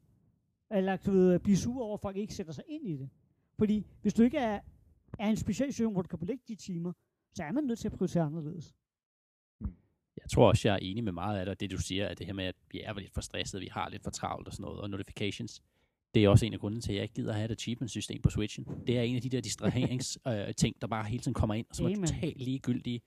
eller 0.72 0.96
du 0.96 1.12
ved, 1.12 1.40
blive 1.40 1.58
sur 1.58 1.84
over, 1.84 1.94
at 1.94 2.02
folk 2.02 2.18
ikke 2.18 2.34
sætter 2.34 2.54
sig 2.54 2.64
ind 2.68 2.88
i 2.88 2.98
det. 2.98 3.10
Fordi 3.58 3.86
hvis 4.02 4.14
du 4.14 4.24
ikke 4.24 4.38
er, 4.38 4.60
er 5.20 5.30
en 5.30 5.38
speciel 5.38 5.74
situation, 5.74 5.94
hvor 5.94 6.02
du 6.02 6.08
kan 6.08 6.20
belægge 6.20 6.44
de 6.48 6.56
timer, 6.56 6.94
så 7.34 7.44
er 7.44 7.52
man 7.52 7.64
nødt 7.64 7.80
til 7.80 7.88
at 7.88 7.92
prioritere 7.92 8.24
anderledes. 8.24 8.76
Jeg 10.24 10.30
tror 10.30 10.48
også, 10.48 10.68
jeg 10.68 10.74
er 10.76 10.80
enig 10.82 11.04
med 11.04 11.12
meget 11.12 11.40
af 11.40 11.46
det, 11.46 11.52
og 11.52 11.60
det 11.60 11.72
du 11.72 11.78
siger, 11.78 12.08
at 12.08 12.18
det 12.20 12.26
her 12.26 12.34
med, 12.34 12.46
at 12.46 12.56
vi 12.72 12.82
er 12.82 12.94
lidt 12.94 13.14
for 13.14 13.22
stressede, 13.22 13.62
vi 13.62 13.68
har 13.72 13.90
lidt 13.90 14.04
for 14.04 14.12
travlt 14.12 14.48
og 14.48 14.54
sådan 14.54 14.64
noget, 14.64 14.80
og 14.82 14.90
notifications, 14.90 15.62
det 16.14 16.24
er 16.24 16.30
også 16.30 16.46
en 16.46 16.54
af 16.54 16.60
grunden 16.60 16.82
til, 16.82 16.92
at 16.92 16.96
jeg 16.96 17.04
ikke 17.04 17.14
gider 17.16 17.30
at 17.30 17.36
have 17.36 17.46
et 17.46 17.52
achievement-system 17.52 18.22
på 18.22 18.30
Switchen. 18.30 18.66
Det 18.88 18.98
er 18.98 19.02
en 19.02 19.16
af 19.16 19.22
de 19.22 19.30
der 19.30 19.42
distraherings 19.42 20.20
øh, 20.28 20.54
ting, 20.56 20.82
der 20.82 20.88
bare 20.88 21.06
hele 21.06 21.22
tiden 21.24 21.34
kommer 21.34 21.56
ind, 21.56 21.66
og 21.70 21.76
som 21.76 21.86
er 21.86 21.90
Amen. 21.90 22.08
totalt 22.08 22.38
ligegyldige. 22.42 23.02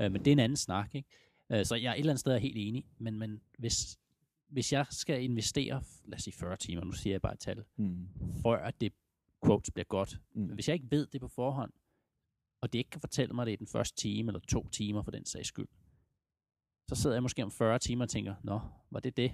Øh, 0.00 0.12
men 0.12 0.20
det 0.20 0.26
er 0.26 0.32
en 0.32 0.38
anden 0.38 0.56
snak, 0.56 0.94
ikke? 0.94 1.08
Øh, 1.50 1.64
så 1.66 1.74
jeg 1.74 1.90
er 1.90 1.94
et 1.94 1.98
eller 1.98 2.12
andet 2.12 2.20
sted 2.20 2.38
helt 2.38 2.56
enig, 2.58 2.84
men, 2.98 3.18
men 3.18 3.40
hvis, 3.58 3.98
hvis 4.48 4.72
jeg 4.72 4.86
skal 4.90 5.22
investere, 5.24 5.82
lad 6.04 6.16
os 6.18 6.22
sige 6.22 6.34
40 6.34 6.56
timer, 6.56 6.84
nu 6.84 6.92
siger 6.92 7.14
jeg 7.14 7.22
bare 7.22 7.32
et 7.32 7.38
tal, 7.40 7.64
Mm. 7.76 8.08
før 8.42 8.56
at 8.66 8.80
det 8.80 8.92
quotes 9.46 9.70
bliver 9.70 9.84
godt. 9.84 10.18
Mm. 10.34 10.40
Men 10.40 10.54
hvis 10.54 10.68
jeg 10.68 10.74
ikke 10.74 10.90
ved 10.90 11.06
det 11.06 11.20
på 11.20 11.28
forhånd, 11.28 11.72
og 12.60 12.72
det 12.72 12.78
ikke 12.78 12.90
kan 12.90 13.00
fortælle 13.00 13.34
mig 13.34 13.46
det 13.46 13.52
i 13.52 13.56
den 13.56 13.66
første 13.66 13.96
time 13.96 14.28
eller 14.28 14.40
to 14.40 14.68
timer 14.68 15.02
for 15.02 15.10
den 15.10 15.24
sags 15.24 15.48
skyld, 15.48 15.68
så 16.88 16.94
sidder 16.94 17.16
jeg 17.16 17.22
måske 17.22 17.42
om 17.44 17.50
40 17.50 17.78
timer 17.78 18.04
og 18.04 18.08
tænker, 18.08 18.34
nå, 18.42 18.60
var 18.90 19.00
det 19.00 19.16
det, 19.16 19.32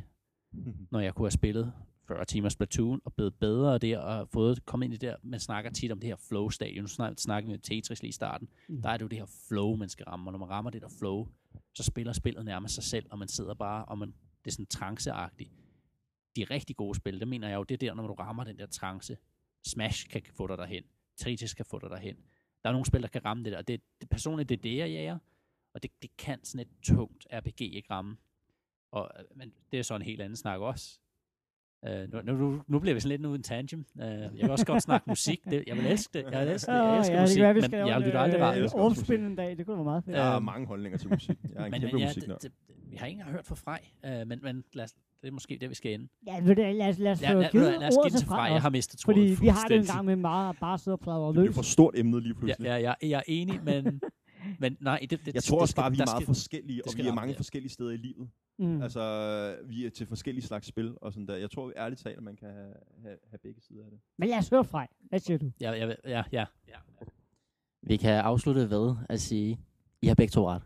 når 0.92 1.00
jeg 1.00 1.14
kunne 1.14 1.24
have 1.26 1.30
spillet 1.30 1.72
40 2.08 2.24
timer 2.24 2.48
Splatoon 2.48 3.00
og 3.04 3.12
blevet 3.14 3.34
bedre 3.34 3.78
der 3.78 3.98
og 3.98 4.28
fået 4.28 4.64
kommet 4.66 4.84
ind 4.84 4.94
i 4.94 4.96
der, 4.96 5.16
man 5.22 5.40
snakker 5.40 5.70
tit 5.70 5.92
om 5.92 6.00
det 6.00 6.08
her 6.08 6.16
flow-stadion, 6.16 6.82
nu 6.82 6.88
snak- 6.88 7.14
snakker 7.18 7.46
vi 7.46 7.52
med 7.52 7.58
Tetris 7.58 8.02
lige 8.02 8.08
i 8.08 8.12
starten, 8.12 8.48
Mm. 8.68 8.82
der 8.82 8.88
er 8.88 8.96
det 8.96 9.02
jo 9.02 9.08
det 9.08 9.18
her 9.18 9.26
flow, 9.48 9.76
man 9.76 9.88
skal 9.88 10.04
ramme, 10.04 10.28
og 10.28 10.32
når 10.32 10.38
man 10.38 10.48
rammer 10.50 10.70
det 10.70 10.82
der 10.82 10.88
flow, 10.98 11.28
så 11.74 11.82
spiller 11.82 12.12
spillet 12.12 12.44
nærmest 12.44 12.74
sig 12.74 12.84
selv, 12.84 13.06
og 13.10 13.18
man 13.18 13.28
sidder 13.28 13.54
bare, 13.54 13.84
og 13.84 13.98
man, 13.98 14.08
det 14.44 14.50
er 14.50 14.52
sådan 14.52 14.66
tranceagtigt. 14.66 15.50
De 16.36 16.44
rigtig 16.44 16.76
gode 16.76 16.94
spil, 16.94 17.20
det 17.20 17.28
mener 17.28 17.48
jeg 17.48 17.56
jo, 17.56 17.62
det 17.62 17.74
er 17.74 17.78
der, 17.78 17.94
når 17.94 18.06
du 18.06 18.12
rammer 18.14 18.44
den 18.44 18.58
der 18.58 18.66
trance. 18.66 19.16
Smash 19.66 20.08
kan 20.08 20.22
få 20.36 20.46
dig 20.46 20.58
derhen. 20.58 20.82
Tetris 21.16 21.54
kan 21.54 21.64
få 21.64 21.78
dig 21.78 21.90
derhen. 21.90 22.16
Der 22.62 22.68
er 22.68 22.72
nogle 22.72 22.86
spil, 22.86 23.02
der 23.02 23.08
kan 23.08 23.24
ramme 23.24 23.44
det 23.44 23.52
der. 23.52 23.62
Det, 23.62 23.80
det 24.00 24.08
personligt, 24.08 24.48
det 24.48 24.58
er 24.58 24.62
det, 24.62 24.76
jeg 24.76 24.88
jager. 24.90 25.18
Og 25.74 25.82
det, 25.82 25.90
det 26.02 26.16
kan 26.16 26.44
sådan 26.44 26.60
et 26.60 26.68
tungt 26.82 27.26
RPG 27.32 27.60
ikke 27.60 27.90
ramme. 27.90 28.16
Og, 28.92 29.10
øh, 29.18 29.24
men 29.38 29.52
det 29.72 29.78
er 29.78 29.82
så 29.82 29.96
en 29.96 30.02
helt 30.02 30.20
anden 30.22 30.36
snak 30.36 30.60
også. 30.60 30.98
Uh, 31.88 32.12
nu, 32.26 32.34
nu, 32.34 32.62
nu 32.68 32.78
bliver 32.78 32.94
vi 32.94 33.00
sådan 33.00 33.08
lidt 33.10 33.20
nu 33.22 33.34
en 33.34 33.42
tangent. 33.42 33.88
Uh, 33.94 34.02
jeg 34.04 34.30
vil 34.32 34.50
også 34.50 34.66
godt 34.66 34.82
snakke 34.82 35.04
musik. 35.10 35.40
Det, 35.50 35.64
jeg 35.66 35.76
vil 35.76 35.86
elske 35.86 36.10
det. 36.18 36.24
Jeg 36.32 36.40
vil 36.46 36.52
elske 36.52 36.72
det. 36.72 36.78
Jeg 36.78 36.98
elsker 36.98 37.14
ja, 37.14 37.20
det 37.20 37.24
musik, 37.24 37.36
kan 37.40 37.42
være, 37.44 37.54
vi 37.54 37.60
men 37.60 37.88
jeg 37.88 38.00
lytter 38.00 38.20
aldrig 38.20 38.40
radio. 38.40 38.58
øh, 38.58 38.64
også 38.64 38.76
omspil 38.76 39.20
en 39.20 39.36
dag. 39.36 39.56
Det 39.58 39.66
kunne 39.66 39.76
være 39.76 39.84
meget 39.84 40.04
fedt. 40.04 40.16
Jeg 40.16 40.24
har 40.24 40.38
mange 40.38 40.66
holdninger 40.66 40.98
til 40.98 41.08
musik. 41.10 41.36
Jeg 41.54 41.60
er 41.60 41.64
en 41.64 41.70
Men, 41.70 41.80
kæmpe 41.80 41.92
men 41.96 42.00
ja, 42.02 42.06
musik. 42.08 42.22
det, 42.22 42.42
det, 42.42 42.52
vi 42.90 42.96
har 42.96 43.06
ikke 43.06 43.16
engang 43.18 43.32
hørt 43.32 43.46
fra 43.46 43.54
Frej, 43.54 43.80
uh, 44.04 44.26
men, 44.28 44.38
men 44.42 44.64
lad 44.72 44.84
os, 44.84 44.92
det 45.22 45.28
er 45.28 45.32
måske 45.32 45.58
det, 45.60 45.70
vi 45.70 45.74
skal 45.74 45.94
ende. 45.94 46.08
Ja, 46.26 46.40
du, 46.40 46.52
lad 46.52 46.88
os, 46.88 46.98
lad 46.98 47.12
os 47.12 47.20
Lad, 47.20 47.32
få 47.32 47.40
lad, 47.40 47.50
givet 47.50 47.64
lad, 47.64 47.78
lad 47.80 47.88
os 47.88 47.94
give 48.04 48.18
til 48.18 48.26
Frej. 48.26 48.36
Frej 48.36 48.52
Jeg 48.52 48.62
har 48.62 48.70
mistet 48.70 48.98
tråden 49.00 49.18
Fordi 49.36 49.44
vi 49.44 49.48
har 49.48 49.68
det 49.68 49.76
en 49.76 49.84
gang 49.84 50.04
med 50.04 50.16
meget 50.16 50.56
bare 50.60 50.78
sidde 50.78 50.94
og 50.94 51.00
pladre 51.00 51.26
Det 51.26 51.34
bliver 51.34 51.46
løs. 51.46 51.54
for 51.54 51.62
stort 51.62 51.94
emne 51.98 52.20
lige 52.20 52.28
Ja, 52.34 52.38
pludselig. 52.40 52.66
ja, 52.66 52.74
jeg, 52.74 52.96
jeg 53.02 53.10
er 53.18 53.22
enig, 53.26 53.60
men, 53.64 53.84
men 54.58 54.76
nej, 54.80 55.06
det, 55.10 55.26
det, 55.26 55.34
Jeg 55.34 55.42
tror 55.42 55.56
det 55.56 55.62
også 55.62 55.72
skal, 55.72 55.82
bare, 55.82 55.90
vi 55.90 55.96
er 55.96 56.04
meget 56.06 56.22
skal, 56.22 56.26
forskellige, 56.26 56.86
og 56.86 56.92
vi 56.96 57.06
er 57.06 57.12
mange 57.12 57.32
ja. 57.32 57.38
forskellige 57.38 57.72
steder 57.72 57.90
i 57.90 57.96
livet. 57.96 58.28
Mm. 58.58 58.82
Altså, 58.82 59.56
vi 59.64 59.86
er 59.86 59.90
til 59.90 60.06
forskellige 60.06 60.46
slags 60.46 60.66
spil 60.66 60.94
og 61.02 61.12
sådan 61.12 61.26
der. 61.26 61.36
Jeg 61.36 61.50
tror 61.50 61.72
ærligt 61.76 62.00
talt, 62.00 62.16
at 62.16 62.22
man 62.22 62.36
kan 62.36 62.48
have, 62.48 62.74
have, 63.02 63.16
have 63.30 63.38
begge 63.42 63.60
sider 63.60 63.84
af 63.84 63.90
det. 63.90 64.00
Men 64.18 64.28
lad 64.28 64.38
os 64.38 64.48
høre 64.48 64.64
Frej. 64.64 64.88
Hvad 65.08 65.20
siger 65.20 65.38
du? 65.38 65.50
Ja, 65.60 65.72
ja, 65.72 65.86
ja, 65.86 66.22
ja, 66.32 66.44
ja. 66.68 66.76
Vi 67.82 67.96
kan 67.96 68.10
afslutte 68.20 68.70
ved 68.70 68.94
at 69.08 69.20
sige, 69.20 69.60
I 70.02 70.06
har 70.06 70.14
begge 70.14 70.30
to 70.30 70.50
ret. 70.50 70.62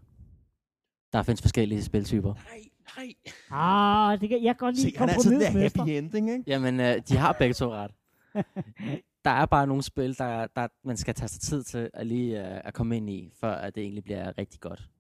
Der 1.13 1.23
findes 1.23 1.43
forskellige 1.43 1.83
spiltyper. 1.83 2.35
Nej, 2.35 2.63
nej. 2.97 3.15
Ah, 3.51 4.21
det 4.21 4.29
kan, 4.29 4.45
jeg 4.45 4.55
kan 4.55 4.67
godt 4.67 4.75
lide 4.75 4.91
Se, 4.91 4.99
han 4.99 5.09
er 5.09 5.13
altid 5.13 5.31
kompromismester. 5.31 5.81
happy 5.81 5.91
ending, 5.91 6.31
ikke? 6.31 6.45
Jamen, 6.47 6.81
øh, 6.81 7.03
de 7.09 7.17
har 7.17 7.33
begge 7.33 7.55
to 7.55 7.73
ret. 7.73 7.91
der 9.27 9.33
er 9.33 9.47
bare 9.47 9.67
nogle 9.67 9.83
spil, 9.83 10.19
der, 10.19 10.47
der 10.57 10.69
man 10.83 10.97
skal 10.97 11.15
tage 11.15 11.29
sig 11.29 11.41
tid 11.41 11.63
til 11.63 11.91
at 11.95 12.07
lige 12.07 12.49
øh, 12.49 12.61
at 12.65 12.75
komme 12.75 12.97
ind 12.97 13.11
i, 13.11 13.31
før 13.33 13.55
at 13.55 13.75
det 13.75 13.83
egentlig 13.83 14.05
bliver 14.05 14.39
rigtig 14.39 14.61
godt. 14.61 14.91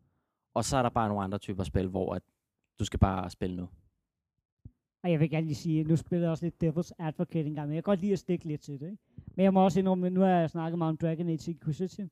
Og 0.54 0.64
så 0.64 0.76
er 0.76 0.82
der 0.82 0.90
bare 0.90 1.08
nogle 1.08 1.24
andre 1.24 1.38
typer 1.38 1.64
spil, 1.64 1.88
hvor 1.88 2.14
at 2.14 2.22
du 2.78 2.84
skal 2.84 2.98
bare 2.98 3.30
spille 3.30 3.56
nu. 3.56 3.68
Og 5.02 5.10
jeg 5.10 5.20
vil 5.20 5.30
gerne 5.30 5.46
lige 5.46 5.56
sige, 5.56 5.84
nu 5.84 5.96
spiller 5.96 6.26
jeg 6.26 6.30
også 6.30 6.46
lidt 6.46 6.64
Devil's 6.64 6.90
Advocate 6.98 7.48
engang, 7.48 7.68
men 7.68 7.74
jeg 7.74 7.84
kan 7.84 7.90
godt 7.90 8.00
lide 8.00 8.12
at 8.12 8.18
stikke 8.18 8.44
lidt 8.44 8.60
til 8.60 8.80
det. 8.80 8.90
Ikke? 8.90 9.02
Men 9.36 9.44
jeg 9.44 9.52
må 9.52 9.64
også 9.64 9.78
indrømme, 9.78 10.10
nu 10.10 10.20
har 10.20 10.28
jeg 10.28 10.50
snakket 10.50 10.78
meget 10.78 10.90
om 10.90 10.96
Dragon 10.96 11.28
Age 11.28 11.50
Inquisition. 11.50 12.10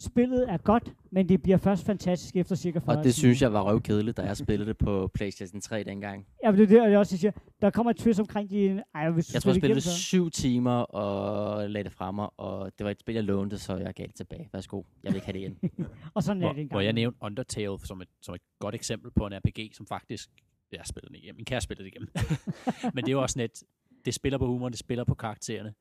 Spillet 0.00 0.50
er 0.50 0.56
godt, 0.56 0.94
men 1.10 1.28
det 1.28 1.42
bliver 1.42 1.56
først 1.58 1.84
fantastisk 1.86 2.36
efter 2.36 2.56
cirka 2.56 2.78
40 2.78 2.96
Og 2.98 3.04
det 3.04 3.14
synes 3.14 3.42
jeg 3.42 3.52
var 3.52 3.62
røvkedeligt, 3.62 4.16
da 4.16 4.22
jeg 4.22 4.36
spillede 4.36 4.68
det 4.68 4.78
på 4.78 5.10
PlayStation 5.14 5.60
3 5.60 5.82
dengang. 5.84 6.26
Ja, 6.44 6.50
men 6.50 6.60
det 6.60 6.72
er 6.72 6.82
det, 6.82 6.90
jeg 6.90 6.98
også 6.98 7.16
siger. 7.18 7.32
Der 7.62 7.70
kommer 7.70 7.90
et 7.90 7.96
twist 7.96 8.20
omkring 8.20 8.50
de... 8.50 8.68
Ej, 8.68 9.00
jeg, 9.00 9.16
vil 9.16 9.24
Jeg 9.34 9.42
tror, 9.42 9.50
jeg 9.50 9.60
spillede 9.60 9.80
så. 9.80 9.90
syv 9.98 10.30
timer 10.30 10.72
og 10.80 11.70
lagde 11.70 11.84
det 11.84 11.92
fra 11.92 12.10
mig, 12.10 12.28
og 12.36 12.72
det 12.78 12.84
var 12.84 12.90
et 12.90 13.00
spil, 13.00 13.14
jeg 13.14 13.24
lånte, 13.24 13.58
så 13.58 13.76
jeg 13.76 13.94
gav 13.94 14.06
det 14.06 14.14
tilbage. 14.14 14.48
Værsgo, 14.52 14.82
jeg 15.02 15.12
vil 15.12 15.16
ikke 15.16 15.26
have 15.26 15.32
det 15.32 15.40
igen. 15.40 15.86
Og 16.14 16.22
sådan 16.22 16.42
er 16.42 16.46
Hvor, 16.46 16.52
det 16.52 16.60
en 16.60 16.68
gang. 16.68 16.74
hvor 16.74 16.80
jeg 16.80 16.92
nævnte 16.92 17.18
Undertale 17.22 17.78
som 17.84 18.00
et, 18.00 18.08
som 18.22 18.34
et 18.34 18.40
godt 18.58 18.74
eksempel 18.74 19.10
på 19.10 19.26
en 19.26 19.32
RPG, 19.34 19.70
som 19.76 19.86
faktisk... 19.86 20.30
Jeg 20.72 20.80
spillede 20.84 21.08
den 21.08 21.16
igennem. 21.22 21.36
Min 21.36 21.44
kære 21.44 21.60
spillede 21.60 21.84
det 21.84 21.94
igennem. 21.94 22.08
Men 22.94 23.04
det 23.04 23.08
er 23.08 23.12
jo 23.12 23.22
også 23.22 23.32
sådan 23.32 23.44
et... 23.44 23.62
Det 24.04 24.14
spiller 24.14 24.38
på 24.38 24.46
humoren, 24.46 24.72
det 24.72 24.78
spiller 24.80 25.04
på 25.04 25.14
karaktererne. 25.14 25.74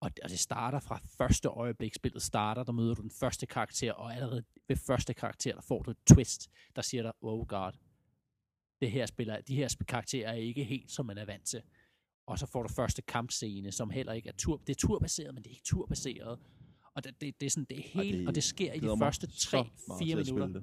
Og 0.00 0.16
det, 0.16 0.24
og 0.24 0.30
det 0.30 0.38
starter 0.38 0.80
fra 0.80 1.00
første 1.18 1.48
øjeblik, 1.48 1.94
spillet 1.94 2.22
starter, 2.22 2.62
der 2.64 2.72
møder 2.72 2.94
du 2.94 3.02
den 3.02 3.10
første 3.10 3.46
karakter, 3.46 3.92
og 3.92 4.14
allerede 4.14 4.44
ved 4.68 4.76
første 4.76 5.14
karakter, 5.14 5.54
der 5.54 5.60
får 5.60 5.82
du 5.82 5.90
et 5.90 5.96
twist, 6.06 6.50
der 6.76 6.82
siger 6.82 7.02
dig, 7.02 7.12
oh 7.20 7.46
god, 7.46 7.72
det 8.80 8.90
her 8.90 9.06
spiller, 9.06 9.40
de 9.40 9.56
her 9.56 9.76
karakterer 9.88 10.28
er 10.30 10.34
ikke 10.34 10.64
helt, 10.64 10.90
som 10.90 11.06
man 11.06 11.18
er 11.18 11.24
vant 11.24 11.44
til. 11.46 11.62
Og 12.26 12.38
så 12.38 12.46
får 12.46 12.62
du 12.62 12.68
første 12.68 13.02
kampscene, 13.02 13.72
som 13.72 13.90
heller 13.90 14.12
ikke 14.12 14.28
er 14.28 14.32
tur, 14.38 14.56
det 14.66 14.70
er 14.70 14.78
turbaseret, 14.78 15.34
men 15.34 15.42
det 15.42 15.50
er 15.50 15.54
ikke 15.54 15.64
turbaseret. 15.64 16.38
Og 16.94 17.04
det, 17.04 17.20
det, 17.20 17.40
det 17.40 17.46
er 17.46 17.50
sådan, 17.50 17.66
det 17.70 17.78
er 17.78 17.82
Og 17.94 18.02
helt, 18.02 18.18
det 18.18 18.28
og 18.28 18.34
det 18.34 18.44
sker 18.44 18.72
i 18.72 18.78
de 18.78 18.98
første 18.98 19.30
så 19.30 19.56
meget 19.88 19.98
3-4 20.00 20.04
til 20.04 20.18
at 20.18 20.26
spille 20.26 20.46
minutter. 20.46 20.62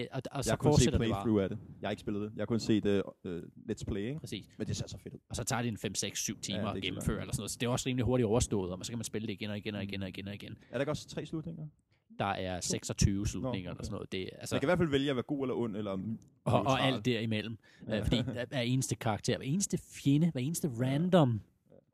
Det. 0.00 0.08
Og, 0.12 0.22
og 0.30 0.36
Jeg 0.36 0.44
så 0.44 0.50
har 0.50 0.56
kun 0.56 0.72
set 0.72 0.74
fortsætter 0.74 0.98
det 0.98 1.08
bare. 1.10 1.22
playthrough 1.24 1.42
af 1.42 1.48
det. 1.48 1.58
Jeg 1.80 1.86
har 1.86 1.90
ikke 1.90 2.00
spillet 2.00 2.22
det. 2.22 2.32
Jeg 2.36 2.40
har 2.40 2.46
kun 2.46 2.60
set 2.60 2.86
uh, 2.86 3.30
uh, 3.32 3.38
Let's 3.70 3.84
Play, 3.84 4.00
ikke? 4.08 4.20
Præcis. 4.20 4.46
Men 4.58 4.66
det 4.66 4.76
ser 4.76 4.86
så 4.88 4.98
fedt 4.98 5.14
ud. 5.14 5.20
Og 5.28 5.36
så 5.36 5.44
tager 5.44 5.62
det 5.62 5.68
en 5.68 5.78
5, 5.78 5.94
6, 5.94 6.18
7 6.18 6.40
timer 6.40 6.58
er 6.60 6.66
at 6.66 6.82
gennemføre, 6.82 7.20
eller 7.20 7.32
sådan 7.32 7.40
noget. 7.40 7.50
Så 7.50 7.56
det 7.60 7.66
er 7.66 7.70
også 7.70 7.88
rimelig 7.88 8.04
hurtigt 8.04 8.26
overstået, 8.26 8.72
og 8.72 8.84
så 8.86 8.92
kan 8.92 8.98
man 8.98 9.04
spille 9.04 9.26
det 9.26 9.32
igen 9.32 9.50
og 9.50 9.56
igen 9.58 9.74
og 9.74 9.82
igen 9.82 10.02
og 10.02 10.08
igen 10.08 10.28
og 10.28 10.34
igen. 10.34 10.52
Er 10.70 10.72
der 10.72 10.80
ikke 10.80 10.92
også 10.92 11.08
tre 11.08 11.26
slutninger? 11.26 11.66
Der 12.18 12.24
er 12.24 12.60
26 12.60 13.26
slutninger 13.26 13.70
okay. 13.70 13.76
eller 13.76 13.84
sådan 13.84 13.94
noget. 13.94 14.12
Det, 14.12 14.28
Så 14.32 14.36
altså, 14.40 14.54
jeg 14.56 14.60
kan 14.60 14.66
i 14.66 14.68
hvert 14.68 14.78
fald 14.78 14.88
vælge 14.88 15.10
at 15.10 15.16
være 15.16 15.22
god 15.22 15.42
eller 15.42 15.54
ond, 15.54 15.76
eller 15.76 15.90
og, 16.44 16.60
og 16.66 16.80
alt 16.80 17.04
derimellem. 17.04 17.58
Ja. 17.88 17.96
Ja. 17.96 18.02
Fordi 18.02 18.20
hver 18.50 18.60
eneste 18.60 18.94
karakter, 18.96 19.36
hver 19.36 19.46
eneste 19.46 19.78
fjende, 19.78 20.30
hver 20.30 20.40
eneste 20.40 20.68
random 20.80 21.40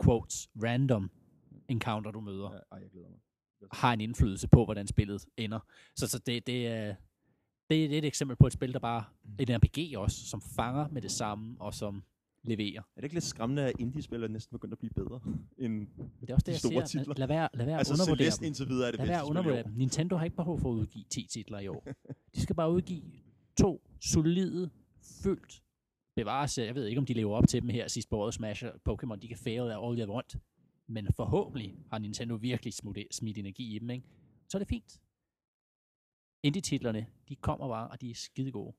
quotes, 0.04 0.48
random 0.62 1.10
encounter, 1.68 2.10
du 2.10 2.20
møder, 2.20 2.50
Ja, 2.52 2.58
ej, 2.76 2.82
jeg 2.82 2.90
glæder 2.90 3.08
mig. 3.08 3.18
har 3.72 3.92
en 3.92 4.00
indflydelse 4.00 4.48
på, 4.48 4.64
hvordan 4.64 4.86
spillet 4.86 5.24
ender. 5.36 5.60
Så, 5.96 6.08
så 6.08 6.18
det, 6.18 6.46
det, 6.46 6.66
er, 6.66 6.94
det, 7.70 7.94
er 7.94 7.98
et 7.98 8.04
eksempel 8.04 8.36
på 8.36 8.46
et 8.46 8.52
spil, 8.52 8.72
der 8.72 8.78
bare, 8.78 9.04
et 9.38 9.50
RPG 9.50 9.98
også, 9.98 10.26
som 10.26 10.40
fanger 10.56 10.88
med 10.88 11.02
det 11.02 11.10
samme, 11.10 11.56
og 11.60 11.74
som 11.74 12.02
leverer. 12.44 12.80
Er 12.80 12.84
det 12.96 13.04
ikke 13.04 13.14
lidt 13.14 13.24
skræmmende, 13.24 13.62
at 13.62 13.72
indie-spil 13.78 14.22
er 14.22 14.28
næsten 14.28 14.54
begyndt 14.54 14.72
at 14.72 14.78
blive 14.78 14.90
bedre 14.90 15.20
end 15.58 15.86
det 16.20 16.30
er 16.30 16.34
også 16.34 16.44
det, 16.44 16.46
De 16.46 16.50
jeg 16.52 16.58
store 16.58 16.86
siger. 16.86 17.02
titler. 17.02 17.14
Lad 17.18 17.26
være, 17.26 17.48
lad 17.54 17.66
være 17.66 17.78
Altså 17.78 17.92
undervurdere 17.94 18.24
Celeste 18.24 18.40
dem. 18.40 18.46
indtil 18.46 18.68
videre 18.68 18.86
er 18.86 18.90
det 18.90 18.98
Lad 18.98 19.06
være 19.06 19.24
undervurdere 19.28 19.62
dem. 19.62 19.72
Nintendo 19.72 20.16
har 20.16 20.24
ikke 20.24 20.36
behov 20.36 20.60
for 20.60 20.70
at 20.70 20.74
udgive 20.74 21.04
10 21.10 21.26
titler 21.26 21.58
i 21.58 21.68
år. 21.68 21.86
De 22.34 22.40
skal 22.40 22.56
bare 22.56 22.72
udgive 22.72 23.02
to 23.58 23.82
solide, 24.00 24.70
fyldt 25.22 25.62
bevares. 26.16 26.58
Jeg 26.58 26.74
ved 26.74 26.86
ikke, 26.86 26.98
om 26.98 27.06
de 27.06 27.12
lever 27.12 27.36
op 27.36 27.48
til 27.48 27.62
dem 27.62 27.68
her 27.68 27.88
sidst 27.88 28.10
på 28.10 28.16
året. 28.16 28.34
Smash 28.34 28.64
og 28.64 28.72
Pokémon, 28.92 29.16
de 29.16 29.28
kan 29.28 29.36
fail 29.36 29.60
af 29.60 29.88
all 29.88 30.00
you 30.00 30.14
want. 30.14 30.36
Men 30.86 31.06
forhåbentlig 31.16 31.74
har 31.90 31.98
Nintendo 31.98 32.34
virkelig 32.34 32.74
smidt, 32.74 33.14
smidt 33.14 33.38
energi 33.38 33.76
i 33.76 33.78
dem, 33.78 33.90
ikke? 33.90 34.04
Så 34.48 34.56
er 34.56 34.58
det 34.58 34.68
fint. 34.68 35.00
Indie-titlerne, 36.42 37.06
de 37.28 37.36
kommer 37.36 37.68
bare, 37.68 37.88
og 37.88 38.00
de 38.00 38.10
er 38.10 38.14
skide 38.14 38.52
gode. 38.52 38.72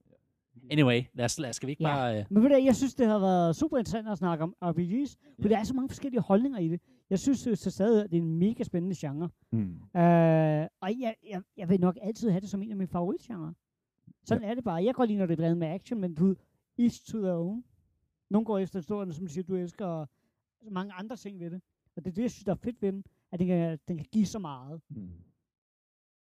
Anyway, 0.72 1.02
lad 1.14 1.26
os, 1.26 1.40
lad 1.40 1.50
os, 1.50 1.56
skal 1.56 1.68
vi 1.68 1.72
ikke 1.72 1.84
Ja. 1.84 1.90
bare... 1.96 2.20
Øh, 2.20 2.26
Men 2.30 2.44
ved 2.44 2.50
du, 2.50 2.56
jeg 2.56 2.76
synes, 2.76 2.96
det 2.96 3.08
har 3.08 3.20
været 3.20 3.56
super 3.56 3.78
interessant 3.78 4.08
at 4.10 4.18
snakke 4.18 4.44
om 4.44 4.56
RPGs, 4.62 5.18
for 5.42 5.50
der 5.50 5.58
er 5.58 5.64
så 5.64 5.74
mange 5.74 5.90
forskellige 5.90 6.22
holdninger 6.22 6.60
i 6.60 6.68
det. 6.68 6.82
Jeg 7.10 7.20
synes 7.20 7.44
det 7.44 7.58
så 7.60 7.72
stadig, 7.72 8.04
at 8.04 8.12
det 8.12 8.18
er 8.18 8.22
en 8.22 8.38
mega 8.40 8.64
spændende 8.64 8.96
genre. 9.00 9.30
Mm. 9.52 9.60
Øh, 10.00 10.68
og 10.82 11.00
jeg, 11.00 11.16
jeg, 11.30 11.42
jeg 11.58 11.70
vil 11.70 11.80
nok 11.80 11.98
altid 12.02 12.30
have 12.30 12.42
det 12.42 12.50
som 12.50 12.62
en 12.62 12.72
af 12.72 12.78
mine 12.78 12.88
favoritgenre. 12.88 13.54
Sådan 14.26 14.44
er 14.44 14.54
det 14.56 14.64
bare. 14.64 14.76
Jeg 14.76 14.86
kan 14.86 14.94
godt 14.94 15.08
lide, 15.10 15.20
når 15.20 15.26
det 15.26 15.34
er 15.34 15.38
blandet 15.38 15.58
med 15.58 15.68
action, 15.68 16.02
men 16.02 16.16
du 16.16 16.36
each 16.80 17.12
to 17.12 17.18
their 17.22 17.34
own. 17.34 17.64
Nogle 18.30 18.46
går 18.46 18.58
efter 18.58 18.80
historien, 18.80 19.14
som 19.14 19.26
du 19.28 19.32
siger, 19.34 19.44
du 19.44 19.56
elsker, 19.56 19.86
og 19.86 20.10
så 20.64 20.70
mange 20.70 20.94
andre 20.94 21.16
ting 21.16 21.40
ved 21.40 21.52
det. 21.52 21.62
Og 21.96 22.06
det 22.06 22.12
er 22.12 22.16
det, 22.16 22.22
jeg 22.22 22.32
synes, 22.32 22.44
der 22.46 22.52
er 22.52 22.56
fedt 22.56 22.82
ved 22.82 22.92
den, 22.92 23.04
at 23.32 23.40
den 23.40 23.48
kan, 23.48 23.80
den 23.88 23.98
kan 23.98 24.06
give 24.12 24.26
så 24.26 24.40
meget. 24.40 24.82
Mm. 24.90 25.10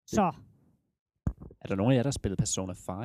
Så, 0.05 0.31
er 1.65 1.67
der 1.67 1.75
nogen 1.75 1.91
af 1.91 1.95
jer, 1.95 2.03
der 2.03 2.07
har 2.07 2.11
spillet 2.11 2.37
Persona 2.39 2.73
5? 2.73 2.95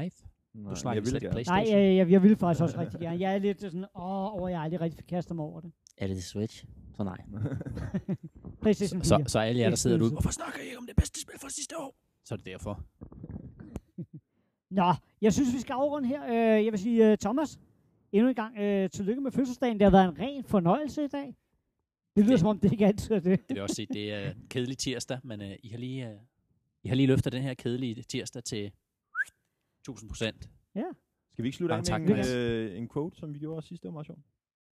Nej, 0.55 0.75
snakker 0.75 1.03
jeg 1.03 1.13
vil 1.13 1.21
gerne. 1.21 1.33
PlayStation. 1.33 1.65
nej, 1.67 1.79
jeg, 1.87 1.97
jeg, 1.97 2.11
jeg 2.11 2.23
vil 2.23 2.37
faktisk 2.37 2.63
også 2.63 2.79
rigtig 2.81 3.01
gerne. 3.01 3.21
Jeg 3.21 3.35
er 3.35 3.39
lidt 3.39 3.61
sådan, 3.61 3.85
åh, 3.85 4.35
over, 4.35 4.49
jeg 4.49 4.59
har 4.59 4.65
aldrig 4.65 4.81
rigtig 4.81 5.07
kastet 5.07 5.37
mig 5.37 5.45
over 5.45 5.61
det. 5.61 5.73
Er 5.99 6.07
det 6.07 6.25
Switch? 6.25 6.65
Så 6.97 7.05
nej. 7.05 7.17
PlayStation 8.63 9.01
4. 9.01 9.05
Så, 9.05 9.25
så 9.27 9.39
alle 9.39 9.61
jer, 9.61 9.69
der 9.69 9.77
sidder 9.77 9.97
derude, 9.97 10.13
hvorfor 10.13 10.31
snakker 10.31 10.61
I 10.61 10.65
ikke 10.65 10.79
om 10.79 10.87
det 10.87 10.97
bedste 10.97 11.21
spil 11.21 11.39
fra 11.41 11.49
sidste 11.51 11.79
år? 11.79 11.95
Så 12.25 12.35
er 12.35 12.37
det 12.37 12.47
derfor. 12.47 12.85
Nå, 14.71 14.93
jeg 15.21 15.33
synes, 15.33 15.55
vi 15.55 15.61
skal 15.61 15.73
afrunde 15.73 16.09
her. 16.09 16.25
Øh, 16.27 16.65
jeg 16.65 16.73
vil 16.73 16.79
sige, 16.81 17.13
uh, 17.13 17.19
Thomas, 17.19 17.59
endnu 18.13 18.29
en 18.29 18.35
gang 18.35 18.55
uh, 18.55 18.91
tillykke 18.91 19.21
med 19.21 19.33
fødselsdagen. 19.33 19.75
Det 19.79 19.83
har 19.83 19.91
været 19.91 20.05
en 20.09 20.19
ren 20.19 20.45
fornøjelse 20.45 21.05
i 21.05 21.09
dag. 21.09 21.35
Det 22.17 22.25
lyder 22.25 22.31
Det- 22.33 22.41
som 22.41 22.49
om, 22.49 22.59
det 22.59 22.73
ikke 22.73 22.87
altid 22.87 23.15
er 23.15 23.21
det. 23.21 23.49
Det 23.49 23.55
vil 23.55 23.63
også 23.63 23.75
sige, 23.75 23.87
det 23.93 24.13
er 24.13 24.33
kedelig 24.51 24.79
tirsdag, 24.79 25.19
men 25.25 25.41
uh, 25.41 25.47
I, 25.63 25.69
har 25.69 25.79
lige, 25.79 26.07
uh, 26.07 26.13
I 26.83 26.89
har 26.89 26.95
lige 26.97 27.07
løftet 27.07 27.33
den 27.33 27.43
her 27.43 27.55
kedelige 27.55 28.03
tirsdag 28.03 28.45
til 28.45 28.73
1000 29.81 30.11
procent. 30.11 30.51
Skal 31.31 31.43
vi 31.43 31.49
ikke 31.49 31.57
slutte 31.57 31.75
af 31.75 31.79
med 31.79 31.85
tak, 31.85 32.03
en, 32.03 32.11
øh, 32.37 32.79
en 32.79 32.89
quote, 32.89 33.17
som 33.17 33.35
vi 33.35 33.39
gjorde 33.39 33.57
også 33.57 33.69
sidste? 33.69 33.91
Meget 33.91 34.07
sjovt. 34.07 34.21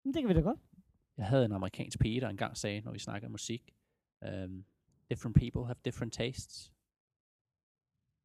Men 0.04 0.14
det 0.14 0.22
kan 0.22 0.28
vi 0.28 0.34
da 0.34 0.40
godt. 0.40 0.58
Jeg 1.16 1.26
havde 1.26 1.44
en 1.44 1.52
amerikansk 1.52 1.98
pige, 1.98 2.20
der 2.20 2.28
engang 2.28 2.56
sagde, 2.56 2.80
når 2.80 2.92
vi 2.92 2.98
snakker 2.98 3.28
musik, 3.28 3.74
um, 4.26 4.64
different 5.10 5.36
people 5.36 5.66
have 5.66 5.74
different 5.84 6.12
tastes. 6.12 6.72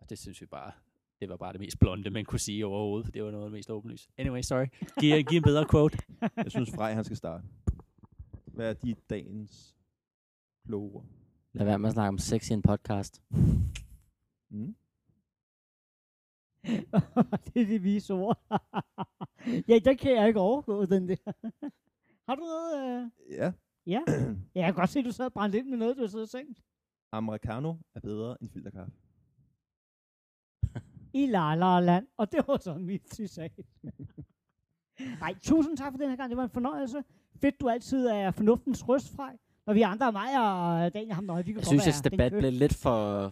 Og 0.02 0.10
det 0.10 0.20
synes 0.20 0.42
vi 0.42 0.46
bare, 0.46 0.72
det 1.20 1.30
var 1.30 1.38
bare 1.38 1.54
det 1.54 1.60
mest 1.60 1.80
blonde, 1.80 2.10
man 2.10 2.26
kunne 2.26 2.40
sige 2.40 2.66
overhovedet, 2.66 3.06
for 3.06 3.12
det 3.12 3.24
var 3.24 3.32
noget 3.32 3.46
af 3.46 3.50
det 3.50 3.58
mest 3.58 3.70
åbenlyst. 3.70 4.10
Anyway, 4.18 4.42
sorry. 4.42 4.68
Giv, 5.00 5.24
giv 5.24 5.38
en 5.38 5.44
bedre 5.52 5.66
quote. 5.72 5.98
Jeg 6.36 6.52
synes, 6.52 6.72
Frej, 6.72 6.94
han 6.94 7.04
skal 7.04 7.18
starte. 7.18 7.44
Hvad 8.46 8.70
er 8.70 8.74
de 8.74 8.96
dagens 9.10 9.76
kloge? 10.66 11.04
Lad 11.54 11.66
være 11.66 11.80
med 11.80 11.88
at 11.88 11.94
snakke 11.94 12.10
om 12.10 12.18
sex 12.18 12.50
i 12.50 12.54
en 12.54 12.62
podcast. 12.62 13.24
Mm? 14.50 14.76
det 17.46 17.62
er 17.62 17.66
det 17.66 17.84
vise 17.84 18.14
ord. 18.14 18.40
ja, 19.70 19.80
der 19.86 19.94
kan 19.94 20.12
jeg 20.16 20.28
ikke 20.28 20.40
overgå, 20.40 20.86
den 20.86 21.08
der. 21.08 21.16
Har 22.28 22.36
du 22.36 22.42
noget? 22.42 23.02
Øh? 23.04 23.10
Ja. 23.30 23.52
Ja. 23.86 24.02
ja, 24.08 24.36
jeg 24.56 24.66
kan 24.66 24.74
godt 24.74 24.90
se, 24.90 25.00
at 25.00 25.06
du 25.06 25.12
sad 25.12 25.26
og 25.26 25.34
brændte 25.34 25.58
ind 25.58 25.68
med 25.68 25.78
noget, 25.78 25.98
du 25.98 26.22
og 26.22 26.30
tænkt. 26.30 26.62
Americano 27.12 27.76
er 27.96 28.00
bedre 28.00 28.38
end 28.42 28.50
filterkaffe. 28.50 28.94
I 31.14 31.26
La 31.26 31.56
La 31.56 31.80
Land. 31.80 32.08
Og 32.18 32.32
det 32.32 32.48
var 32.48 32.58
så 32.58 32.74
mit 32.74 33.16
citat. 33.16 33.52
Nej, 35.20 35.36
tusind 35.42 35.78
tak 35.78 35.94
for 35.94 35.98
den 35.98 36.10
her 36.10 36.16
gang. 36.16 36.30
Det 36.30 36.38
var 36.38 36.44
en 36.44 36.50
fornøjelse. 36.50 37.04
Fedt, 37.36 37.62
du 37.62 37.70
altid 37.70 38.06
er 38.06 38.32
fornuftens 38.32 38.88
røst 38.88 39.16
fra. 39.16 39.32
Når 39.68 39.74
vi 39.74 39.82
andre 39.82 40.08
er 40.08 40.12
mig 40.12 40.30
og 40.86 40.94
Daniel 40.94 41.14
ham, 41.14 41.24
vi 41.38 41.44
kan 41.44 41.56
Jeg 41.56 41.66
synes, 41.66 42.00
at 42.06 42.12
debat 42.12 42.32
blev 42.32 42.52
lidt 42.52 42.74
for... 42.74 43.26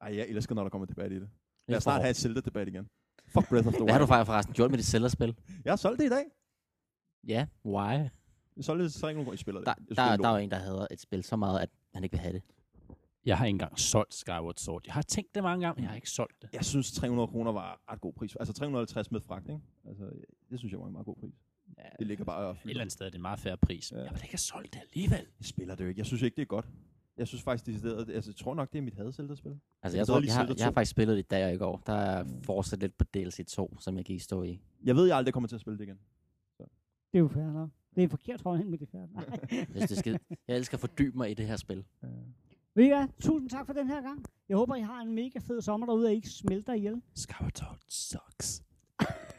Ej, 0.00 0.16
jeg 0.16 0.26
elsker, 0.28 0.54
når 0.54 0.62
der 0.62 0.70
kommer 0.70 0.86
debat 0.86 1.12
i 1.12 1.14
det. 1.20 1.28
Lad 1.68 1.76
os 1.76 1.82
snart 1.82 2.00
have 2.00 2.10
et 2.10 2.16
Zelda-debat 2.16 2.68
igen. 2.68 2.88
Fuck 3.26 3.48
Breath 3.48 3.66
of 3.68 3.74
the 3.74 3.82
Hvad 3.84 3.92
har 3.92 3.98
du 3.98 4.02
Wild. 4.04 4.08
faktisk 4.08 4.26
forresten 4.26 4.54
gjort 4.54 4.70
med 4.70 4.78
dit 4.78 4.86
Zelda-spil? 4.86 5.34
Jeg 5.64 5.70
har 5.72 5.76
solgt 5.76 5.98
det 6.00 6.06
i 6.06 6.08
dag. 6.08 6.24
Ja, 7.28 7.46
why? 7.64 8.08
Så 8.60 8.72
er 8.72 8.76
det 8.76 8.92
så 8.92 9.08
ikke 9.08 9.16
nogen 9.16 9.24
grund, 9.24 9.34
I 9.34 9.38
spiller 9.40 9.60
det. 9.60 9.66
Der, 9.66 9.74
Jeg 9.88 9.96
der, 9.96 10.02
det 10.02 10.12
er 10.12 10.16
der 10.16 10.28
er 10.28 10.30
jo 10.30 10.34
lort. 10.36 10.42
en, 10.42 10.50
der 10.50 10.56
hader 10.58 10.86
et 10.90 11.00
spil 11.00 11.22
så 11.24 11.36
meget, 11.36 11.60
at 11.60 11.68
han 11.94 12.04
ikke 12.04 12.12
vil 12.12 12.20
have 12.20 12.32
det. 12.32 12.42
Jeg 13.24 13.38
har 13.38 13.44
ikke 13.46 13.54
engang 13.54 13.78
solgt 13.78 14.14
Skyward 14.14 14.54
Sword. 14.56 14.82
Jeg 14.86 14.94
har 14.94 15.02
tænkt 15.02 15.34
det 15.34 15.42
mange 15.42 15.66
gange, 15.66 15.74
men 15.76 15.82
jeg 15.82 15.90
har 15.90 15.96
ikke 15.96 16.10
solgt 16.10 16.42
det. 16.42 16.50
Jeg 16.52 16.64
synes, 16.64 16.92
300 16.92 17.28
kroner 17.28 17.52
var 17.52 17.80
ret 17.92 18.00
god 18.00 18.12
pris. 18.12 18.36
Altså 18.36 18.52
350 18.54 19.10
med 19.10 19.20
fragt, 19.20 19.48
ikke? 19.48 19.60
Altså, 19.88 20.04
det 20.50 20.58
synes 20.58 20.72
jeg 20.72 20.80
var 20.80 20.86
en 20.86 20.92
meget 20.92 21.06
god 21.06 21.16
pris. 21.16 21.34
Ja, 21.78 21.82
Det 21.98 22.06
ligger 22.06 22.24
bare 22.24 22.46
og 22.46 22.50
et 22.50 22.58
eller 22.64 22.80
andet 22.80 22.92
sted 22.92 23.06
er 23.06 23.10
det 23.10 23.16
en 23.16 23.22
meget 23.22 23.38
færre 23.38 23.56
pris. 23.56 23.92
Ja. 23.92 23.96
Ja. 23.96 24.02
Jeg 24.02 24.10
vil 24.12 24.18
ikke 24.22 24.32
have 24.32 24.38
solgt 24.38 24.74
det 24.74 24.80
alligevel. 24.80 25.26
Jeg 25.40 25.46
spiller 25.46 25.74
det 25.74 25.84
jo 25.84 25.88
ikke. 25.88 25.98
Jeg 25.98 26.06
synes 26.06 26.22
ikke, 26.22 26.36
det 26.36 26.42
er 26.42 26.46
godt. 26.46 26.68
Jeg 27.16 27.28
synes 27.28 27.42
faktisk, 27.42 27.82
det 27.82 27.92
er 27.92 27.98
altså, 27.98 28.30
jeg 28.30 28.36
tror 28.36 28.54
nok, 28.54 28.72
det 28.72 28.78
er 28.78 28.82
mit 28.82 28.94
had 28.94 29.12
spil 29.12 29.30
Altså, 29.30 29.40
Jeg 29.82 29.94
jeg, 29.96 30.06
tror, 30.06 30.20
jeg, 30.20 30.34
har, 30.34 30.46
jeg 30.56 30.64
har 30.64 30.70
2. 30.70 30.74
faktisk 30.74 30.90
spillet 30.90 31.16
det 31.16 31.22
i 31.22 31.26
dag 31.30 31.44
og 31.46 31.54
i 31.54 31.56
går. 31.56 31.82
Der 31.86 31.92
er 31.92 32.24
fortsat 32.44 32.78
lidt 32.80 32.98
på 32.98 33.04
DLC 33.04 33.46
2, 33.46 33.76
som 33.80 33.96
jeg 33.96 34.04
gik 34.04 34.20
stå 34.20 34.42
i. 34.42 34.60
Jeg 34.84 34.96
ved, 34.96 35.06
jeg 35.06 35.16
aldrig 35.16 35.32
kommer 35.34 35.48
til 35.48 35.54
at 35.54 35.60
spille 35.60 35.78
det 35.78 35.84
igen. 35.84 35.98
Det 36.58 37.18
er 37.18 37.18
jo 37.18 37.28
fair 37.28 37.52
nok. 37.52 37.70
Det 37.96 38.04
er 38.04 38.08
forkert 38.08 38.40
holdning, 38.42 38.70
men 38.70 38.78
det 38.78 38.86
er 38.86 38.90
fair. 38.90 39.06
Nej. 39.14 39.38
Jeg, 39.50 39.66
det 39.74 39.90
er 39.90 39.96
skide. 39.96 40.18
jeg 40.48 40.56
elsker 40.56 40.76
at 40.76 40.80
fordybe 40.80 41.16
mig 41.16 41.30
i 41.30 41.34
det 41.34 41.46
her 41.46 41.56
spil. 41.56 41.84
Ved 42.74 42.84
I 42.84 42.88
hvad? 42.88 43.08
Tusind 43.20 43.50
tak 43.50 43.66
for 43.66 43.72
den 43.72 43.86
her 43.86 44.02
gang. 44.02 44.24
Jeg 44.48 44.56
håber, 44.56 44.74
I 44.74 44.80
har 44.80 45.00
en 45.00 45.14
mega 45.14 45.38
fed 45.38 45.60
sommer 45.60 45.86
derude, 45.86 46.06
og 46.06 46.12
I 46.12 46.14
ikke 46.14 46.28
smelter 46.28 46.72
ihjel. 46.72 47.02
Skyward 47.14 47.52
Sword 47.54 47.78
sucks. 47.88 48.62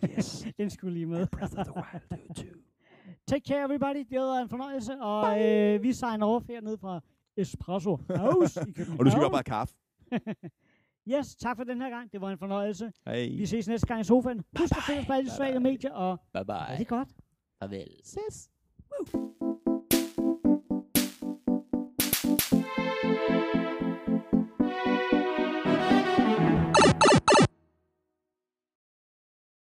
Yes. 0.10 0.46
Den 0.58 0.70
skulle 0.70 0.94
lige 0.94 1.06
med. 1.06 1.28
Breath 1.28 1.60
of 1.60 1.66
the 1.66 1.76
Wild 1.76 2.28
do 2.28 2.34
too. 2.34 2.60
Take 3.28 3.44
care, 3.48 3.64
everybody. 3.64 3.98
Det 4.10 4.20
har 4.20 4.26
været 4.26 4.42
en 4.42 4.50
fornøjelse, 4.50 5.02
og 5.02 5.42
øh, 5.44 5.84
vi 5.84 5.94
signer 5.94 6.26
over 6.26 6.62
ned 6.62 6.78
fra 6.78 7.02
Espresso 7.38 7.96
House 8.16 8.62
i 8.68 8.72
København. 8.72 9.00
Og 9.00 9.06
du 9.06 9.12
skal 9.12 9.22
bare 9.32 9.44
kaffe. 9.44 9.76
Yes, 11.08 11.36
tak 11.36 11.58
for 11.58 11.64
den 11.64 11.82
her 11.82 11.90
gang. 11.90 12.12
Det 12.12 12.22
var 12.22 12.30
en 12.32 12.38
fornøjelse. 12.38 12.92
Hey. 13.08 13.38
Vi 13.38 13.46
ses 13.46 13.68
næste 13.68 13.88
gang 13.88 14.02
i 14.02 14.04
sofaen. 14.04 14.44
Husk 14.60 14.78
at 14.78 14.84
følge 14.84 15.00
os 15.00 15.06
på 15.06 15.14
alle 15.14 15.30
sociale 15.30 15.60
medier, 15.60 15.92
og 15.92 16.18
Bye 16.34 16.46
bye. 16.46 16.78
det 16.78 16.88
godt. 16.88 17.10
Farvel. 17.60 17.88
Ses. 18.04 18.50